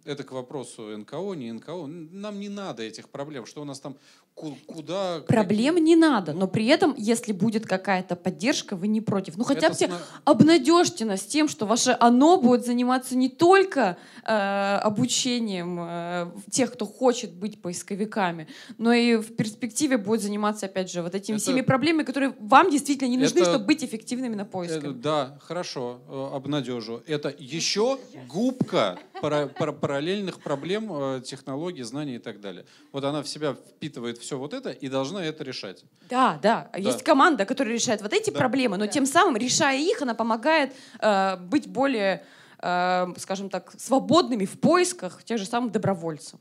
это 0.06 0.24
к 0.24 0.32
вопросу 0.32 0.98
НКО, 0.98 1.34
не 1.34 1.52
НКО. 1.52 1.88
Нам 1.88 2.40
не 2.40 2.50
надо 2.50 2.84
этих 2.84 3.10
проблем. 3.10 3.46
Что 3.46 3.62
у 3.62 3.66
нас 3.66 3.80
там, 3.80 3.98
куда... 4.36 5.22
Проблем 5.28 5.78
не 5.78 5.96
надо, 5.96 6.34
но 6.34 6.48
при 6.48 6.68
этом, 6.68 6.94
если 6.98 7.32
будет 7.32 7.66
какая-то 7.66 8.16
поддержка, 8.16 8.76
вы 8.76 8.88
не 8.88 9.00
против. 9.00 9.38
Ну 9.38 9.44
хотя 9.46 9.70
бы 9.70 9.76
сна... 9.76 9.98
обнадежьте 10.26 11.06
нас 11.06 11.22
тем, 11.22 11.48
что 11.48 11.66
ваше 11.66 11.96
оно 12.00 12.38
будет 12.38 12.66
заниматься 12.66 13.16
не 13.16 13.30
только 13.30 13.98
э, 14.24 14.30
обучением 14.30 15.80
э, 15.80 16.32
тех, 16.52 16.74
кто 16.74 16.86
хочет 16.86 17.34
быть 17.34 17.62
поисковиками, 17.62 18.48
но 18.78 18.92
и 18.92 19.16
в 19.16 19.36
перспективе 19.36 19.98
будет 19.98 20.22
заниматься, 20.22 20.66
опять 20.66 20.92
же, 20.92 21.02
вот 21.02 21.16
этими 21.16 21.36
это... 21.36 21.44
всеми 21.44 21.62
проблемами, 21.62 22.04
которые 22.04 22.36
вам 22.40 22.70
действительно 22.70 23.08
не 23.08 23.18
нужны, 23.18 23.40
это... 23.40 23.52
чтобы 23.52 23.66
быть 23.66 23.84
эффективными 23.84 24.36
на 24.36 24.46
поиске. 24.46 24.80
Это, 24.80 24.92
да, 24.92 25.40
хорошо, 25.42 26.02
э, 26.10 26.36
обнадежу. 26.36 27.02
Это 27.08 27.34
еще 27.38 27.98
губка 28.28 29.00
пара, 29.22 29.48
пара, 29.48 29.72
параллельных 29.72 30.42
проблем, 30.42 30.90
э, 30.92 31.22
технологий, 31.24 31.84
знаний 31.84 32.16
и 32.16 32.20
так 32.20 32.42
далее. 32.42 32.66
Вот 32.92 33.04
она 33.04 33.24
в 33.24 33.30
себя 33.30 33.54
впитывает 33.54 34.25
все 34.26 34.38
вот 34.38 34.54
это 34.54 34.72
и 34.72 34.90
должна 34.90 35.24
это 35.24 35.44
решать. 35.44 35.84
Да, 36.10 36.40
да. 36.42 36.70
да. 36.74 36.78
Есть 36.78 37.04
команда, 37.04 37.46
которая 37.46 37.74
решает 37.74 38.02
вот 38.02 38.14
эти 38.14 38.32
да. 38.32 38.40
проблемы, 38.40 38.78
но 38.78 38.86
да. 38.86 38.92
тем 38.92 39.06
самым, 39.06 39.38
решая 39.38 39.78
их, 39.78 40.02
она 40.02 40.14
помогает 40.16 40.74
э, 41.00 41.38
быть 41.38 41.68
более, 41.68 42.26
э, 42.60 43.08
скажем 43.18 43.50
так, 43.50 43.74
свободными 43.78 44.46
в 44.46 44.60
поисках 44.60 45.24
тех 45.24 45.38
же 45.38 45.46
самых 45.46 45.72
добровольцев. 45.72 46.40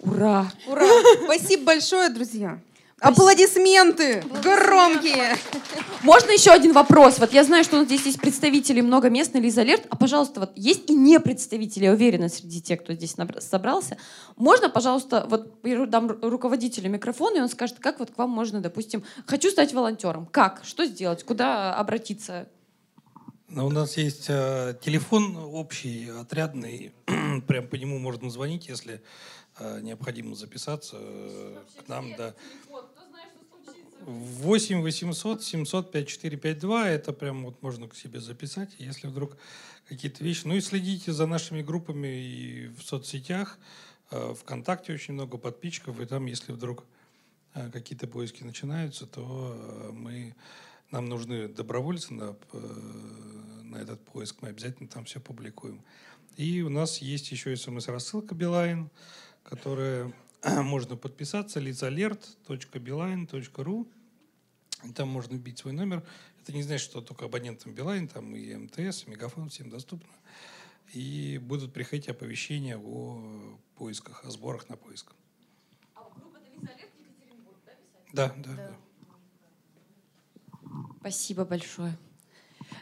Ура! 0.00 0.50
Ура! 0.68 0.88
Спасибо 1.24 1.64
большое, 1.64 2.08
друзья. 2.08 2.60
Аплодисменты 3.00 4.24
громкие. 4.42 5.36
Можно 6.02 6.32
еще 6.32 6.50
один 6.50 6.72
вопрос? 6.72 7.20
Вот 7.20 7.32
я 7.32 7.44
знаю, 7.44 7.62
что 7.62 7.76
у 7.76 7.78
нас 7.80 7.86
здесь 7.86 8.04
есть 8.06 8.20
представители 8.20 8.80
много 8.80 9.08
местных 9.08 9.42
Лиза 9.42 9.60
Алерт, 9.60 9.86
а, 9.88 9.96
пожалуйста, 9.96 10.40
вот 10.40 10.50
есть 10.56 10.90
и 10.90 10.94
не 10.94 11.20
представители, 11.20 11.84
я 11.84 11.92
уверена, 11.92 12.28
среди 12.28 12.60
тех, 12.60 12.82
кто 12.82 12.94
здесь 12.94 13.14
собрался. 13.38 13.98
Можно, 14.36 14.68
пожалуйста, 14.68 15.26
вот 15.28 15.60
я 15.62 15.86
дам 15.86 16.18
руководителю 16.22 16.90
микрофон, 16.90 17.36
и 17.36 17.40
он 17.40 17.48
скажет, 17.48 17.78
как 17.78 18.00
вот 18.00 18.10
к 18.10 18.18
вам 18.18 18.30
можно, 18.30 18.60
допустим, 18.60 19.04
хочу 19.26 19.50
стать 19.50 19.72
волонтером. 19.72 20.26
Как? 20.26 20.62
Что 20.64 20.84
сделать? 20.84 21.22
Куда 21.22 21.76
обратиться? 21.76 22.48
Ну, 23.48 23.66
у 23.66 23.70
нас 23.70 23.96
есть 23.96 24.26
э, 24.28 24.74
телефон 24.82 25.36
общий, 25.36 26.10
отрядный. 26.10 26.92
Прям 27.46 27.66
по 27.66 27.76
нему 27.76 27.98
можно 27.98 28.28
звонить, 28.28 28.68
если 28.68 29.00
необходимо 29.60 30.34
записаться 30.34 30.96
э, 31.00 31.56
к 31.84 31.88
нам. 31.88 32.14
Да. 32.16 32.34
8 34.06 34.82
800 34.82 35.42
700 35.42 35.92
5452. 35.92 36.88
Это 36.88 37.12
прям 37.12 37.44
вот 37.44 37.62
можно 37.62 37.88
к 37.88 37.96
себе 37.96 38.20
записать, 38.20 38.70
если 38.78 39.06
вдруг 39.06 39.36
какие-то 39.88 40.22
вещи. 40.22 40.42
Ну 40.44 40.54
и 40.54 40.60
следите 40.60 41.12
за 41.12 41.26
нашими 41.26 41.62
группами 41.62 42.08
и 42.08 42.68
в 42.68 42.82
соцсетях. 42.82 43.58
Э, 44.10 44.34
Вконтакте 44.34 44.92
очень 44.92 45.14
много 45.14 45.38
подписчиков, 45.38 46.00
и 46.00 46.06
там, 46.06 46.26
если 46.26 46.52
вдруг 46.52 46.84
э, 47.54 47.70
какие-то 47.70 48.06
поиски 48.06 48.44
начинаются, 48.44 49.06
то 49.06 49.54
э, 49.54 49.90
мы, 49.92 50.34
нам 50.90 51.06
нужны 51.06 51.48
добровольцы 51.48 52.14
на, 52.14 52.36
на 53.62 53.76
этот 53.76 54.00
поиск. 54.04 54.36
Мы 54.40 54.48
обязательно 54.48 54.88
там 54.88 55.04
все 55.04 55.20
публикуем. 55.20 55.82
И 56.36 56.62
у 56.62 56.68
нас 56.70 56.98
есть 56.98 57.32
еще 57.32 57.56
смс-рассылка 57.56 58.34
Билайн, 58.34 58.90
которая 59.48 60.12
можно 60.44 60.96
подписаться 60.96 61.60
lizaalert.beeline.ru 61.60 63.88
там 64.94 65.08
можно 65.08 65.34
вбить 65.34 65.58
свой 65.58 65.72
номер. 65.72 66.04
Это 66.40 66.52
не 66.52 66.62
значит, 66.62 66.84
что 66.84 67.00
только 67.00 67.24
абонентам 67.24 67.72
Билайн, 67.72 68.06
там 68.06 68.36
и 68.36 68.54
МТС, 68.54 69.02
и 69.04 69.10
Мегафон 69.10 69.48
всем 69.48 69.70
доступно. 69.70 70.08
И 70.92 71.40
будут 71.42 71.72
приходить 71.72 72.08
оповещения 72.08 72.78
о 72.78 73.58
поисках, 73.74 74.24
о 74.24 74.30
сборах 74.30 74.68
на 74.68 74.76
поиск. 74.76 75.16
А 75.94 76.08
группа 76.14 76.38
Екатеринбург, 76.38 77.58
да, 77.66 77.72
писать? 77.72 77.80
Да, 78.12 78.32
да, 78.36 78.54
да. 78.54 78.76
Спасибо 81.00 81.44
большое. 81.44 81.98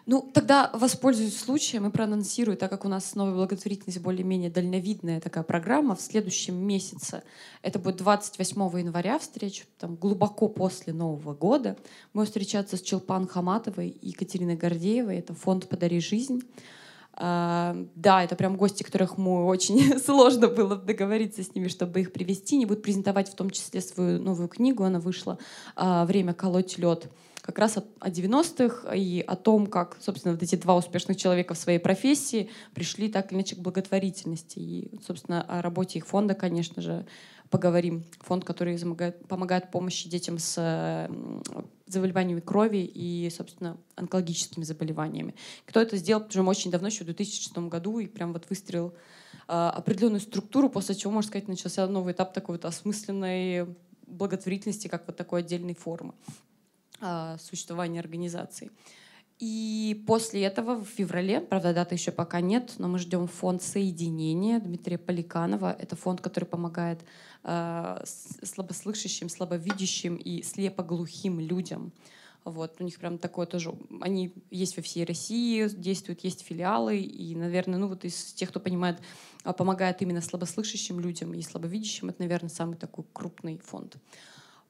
Ну, 0.06 0.30
тогда 0.32 0.70
воспользуюсь 0.72 1.38
случаем 1.38 1.86
и 1.86 1.90
проанонсирую, 1.90 2.56
так 2.56 2.70
как 2.70 2.84
у 2.84 2.88
нас 2.88 3.14
новая 3.14 3.34
благотворительность 3.34 4.00
более-менее 4.00 4.50
дальновидная 4.50 5.20
такая 5.20 5.42
программа 5.42 5.96
в 5.96 6.00
следующем 6.00 6.54
месяце. 6.56 7.22
Это 7.62 7.78
будет 7.78 7.96
28 7.96 8.78
января 8.78 9.18
встреча, 9.18 9.64
там 9.78 9.96
глубоко 9.96 10.48
после 10.48 10.92
Нового 10.92 11.34
года. 11.34 11.76
Мы 12.12 12.24
встречаться 12.24 12.76
с 12.76 12.82
Челпан 12.82 13.26
Хаматовой 13.26 13.88
и 13.88 14.08
Екатериной 14.08 14.56
Гордеевой. 14.56 15.18
Это 15.18 15.34
фонд 15.34 15.68
«Подари 15.68 16.00
жизнь». 16.00 16.42
Uh, 17.18 17.88
да, 17.94 18.22
это 18.22 18.36
прям 18.36 18.58
гости, 18.58 18.82
которых 18.82 19.16
мы 19.16 19.46
очень 19.46 19.98
сложно 20.04 20.48
было 20.48 20.76
договориться 20.76 21.42
с 21.42 21.54
ними, 21.54 21.68
чтобы 21.68 22.02
их 22.02 22.12
привести. 22.12 22.56
Они 22.56 22.66
будут 22.66 22.82
презентовать 22.82 23.30
в 23.30 23.34
том 23.34 23.48
числе 23.48 23.80
свою 23.80 24.20
новую 24.20 24.48
книгу. 24.48 24.84
Она 24.84 25.00
вышла 25.00 25.38
uh, 25.76 26.04
«Время 26.04 26.34
колоть 26.34 26.76
лед» 26.76 27.10
как 27.46 27.60
раз 27.60 27.78
о, 27.78 27.84
о 28.00 28.10
90-х 28.10 28.92
и 28.92 29.20
о 29.20 29.36
том, 29.36 29.68
как, 29.68 29.96
собственно, 30.00 30.34
вот 30.34 30.42
эти 30.42 30.56
два 30.56 30.76
успешных 30.76 31.16
человека 31.16 31.54
в 31.54 31.58
своей 31.58 31.78
профессии 31.78 32.50
пришли 32.74 33.08
так 33.08 33.30
или 33.30 33.38
иначе 33.38 33.54
к 33.54 33.60
благотворительности. 33.60 34.58
И, 34.58 34.90
собственно, 35.06 35.42
о 35.42 35.62
работе 35.62 36.00
их 36.00 36.06
фонда, 36.06 36.34
конечно 36.34 36.82
же, 36.82 37.06
поговорим. 37.48 38.04
Фонд, 38.20 38.44
который 38.44 38.76
помогает, 39.28 39.70
помощи 39.70 40.08
детям 40.08 40.38
с 40.38 41.08
заболеваниями 41.86 42.40
крови 42.40 42.78
и, 42.78 43.30
собственно, 43.30 43.76
онкологическими 43.94 44.64
заболеваниями. 44.64 45.36
Кто 45.66 45.80
это 45.80 45.96
сделал, 45.96 46.24
причем 46.24 46.48
очень 46.48 46.72
давно, 46.72 46.88
еще 46.88 47.04
в 47.04 47.06
2006 47.06 47.56
году, 47.68 48.00
и 48.00 48.06
прям 48.06 48.32
вот 48.32 48.46
выстроил 48.50 48.92
э, 49.46 49.52
определенную 49.52 50.20
структуру, 50.20 50.68
после 50.68 50.96
чего, 50.96 51.12
можно 51.12 51.28
сказать, 51.28 51.46
начался 51.46 51.86
новый 51.86 52.12
этап 52.12 52.32
такой 52.32 52.56
вот 52.56 52.64
осмысленной 52.64 53.68
благотворительности, 54.08 54.88
как 54.88 55.06
вот 55.06 55.16
такой 55.16 55.40
отдельной 55.40 55.74
формы. 55.74 56.14
А, 57.00 57.36
существования 57.38 58.00
организации. 58.00 58.70
И 59.38 60.02
после 60.06 60.44
этого 60.44 60.76
в 60.76 60.86
феврале, 60.86 61.42
правда, 61.42 61.74
даты 61.74 61.94
еще 61.94 62.10
пока 62.10 62.40
нет, 62.40 62.74
но 62.78 62.88
мы 62.88 62.98
ждем 62.98 63.26
фонд 63.26 63.62
соединения 63.62 64.58
Дмитрия 64.60 64.96
Поликанова. 64.96 65.76
Это 65.78 65.94
фонд, 65.94 66.22
который 66.22 66.46
помогает 66.46 67.04
э, 67.44 68.02
слабослышащим, 68.42 69.28
слабовидящим 69.28 70.16
и 70.16 70.42
слепоглухим 70.42 71.38
людям. 71.38 71.92
Вот, 72.44 72.76
у 72.80 72.84
них 72.84 72.98
прям 72.98 73.18
такое 73.18 73.44
тоже, 73.44 73.74
они 74.00 74.32
есть 74.50 74.76
во 74.76 74.82
всей 74.82 75.04
России, 75.04 75.68
действуют, 75.68 76.22
есть 76.22 76.42
филиалы, 76.42 76.96
и, 76.98 77.34
наверное, 77.34 77.76
ну 77.76 77.88
вот 77.88 78.04
из 78.04 78.32
тех, 78.34 78.50
кто 78.50 78.60
понимает, 78.60 79.00
а, 79.42 79.52
помогает 79.52 80.00
именно 80.00 80.20
слабослышащим 80.20 81.00
людям 81.00 81.34
и 81.34 81.42
слабовидящим, 81.42 82.08
это, 82.08 82.22
наверное, 82.22 82.48
самый 82.48 82.76
такой 82.76 83.04
крупный 83.12 83.58
фонд. 83.58 83.96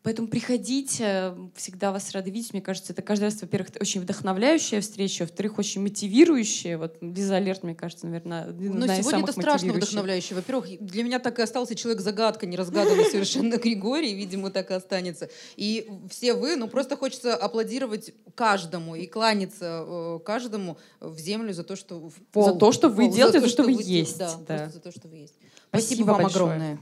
Поэтому 0.07 0.29
приходите, 0.29 1.35
всегда 1.57 1.91
вас 1.91 2.13
рады 2.13 2.31
видеть. 2.31 2.53
Мне 2.53 2.63
кажется, 2.63 2.93
это 2.93 3.03
каждый 3.03 3.25
раз, 3.25 3.43
во-первых, 3.43 3.71
очень 3.81 4.01
вдохновляющая 4.01 4.81
встреча, 4.81 5.23
во-вторых, 5.23 5.59
очень 5.59 5.83
мотивирующая. 5.83 6.79
Вот 6.79 6.99
Лиза 7.01 7.35
Алерт, 7.35 7.65
мне 7.65 7.75
кажется, 7.75 8.07
наверное, 8.07 8.47
Но 8.47 8.83
одна 8.83 9.03
сегодня 9.03 9.25
это 9.25 9.33
страшно 9.33 9.73
вдохновляющее. 9.73 10.37
Во-первых, 10.37 10.69
для 10.79 11.03
меня 11.03 11.19
так 11.19 11.41
и 11.41 11.43
остался 11.43 11.75
человек-загадка, 11.75 12.47
неразгаданный 12.47 13.07
совершенно 13.07 13.57
Григорий, 13.67 14.15
видимо, 14.15 14.53
так 14.53 14.71
и 14.71 14.75
останется. 14.75 15.29
И 15.57 15.91
все 16.09 16.35
вы, 16.35 16.55
ну 16.55 16.69
просто 16.69 16.97
хочется 16.97 17.35
аплодировать 17.35 18.15
каждому 18.37 18.95
и 18.95 19.07
кланяться 19.07 19.85
э, 19.85 20.21
каждому 20.25 20.79
в 21.01 21.19
землю 21.19 21.53
за 21.53 21.65
то, 21.65 21.75
что... 21.75 22.13
За 22.33 22.55
то, 22.55 22.71
что 22.71 22.91
вы 22.91 23.09
делаете, 23.09 23.41
за 23.41 23.47
то, 23.47 23.51
что 23.51 23.63
вы 23.65 23.83
есть. 23.83 24.19
Да, 24.19 24.69
за 24.69 24.79
то, 24.79 24.93
что 24.93 25.09
вы 25.09 25.17
есть. 25.17 25.35
Спасибо, 25.71 26.13
вам 26.13 26.27
огромное. 26.27 26.79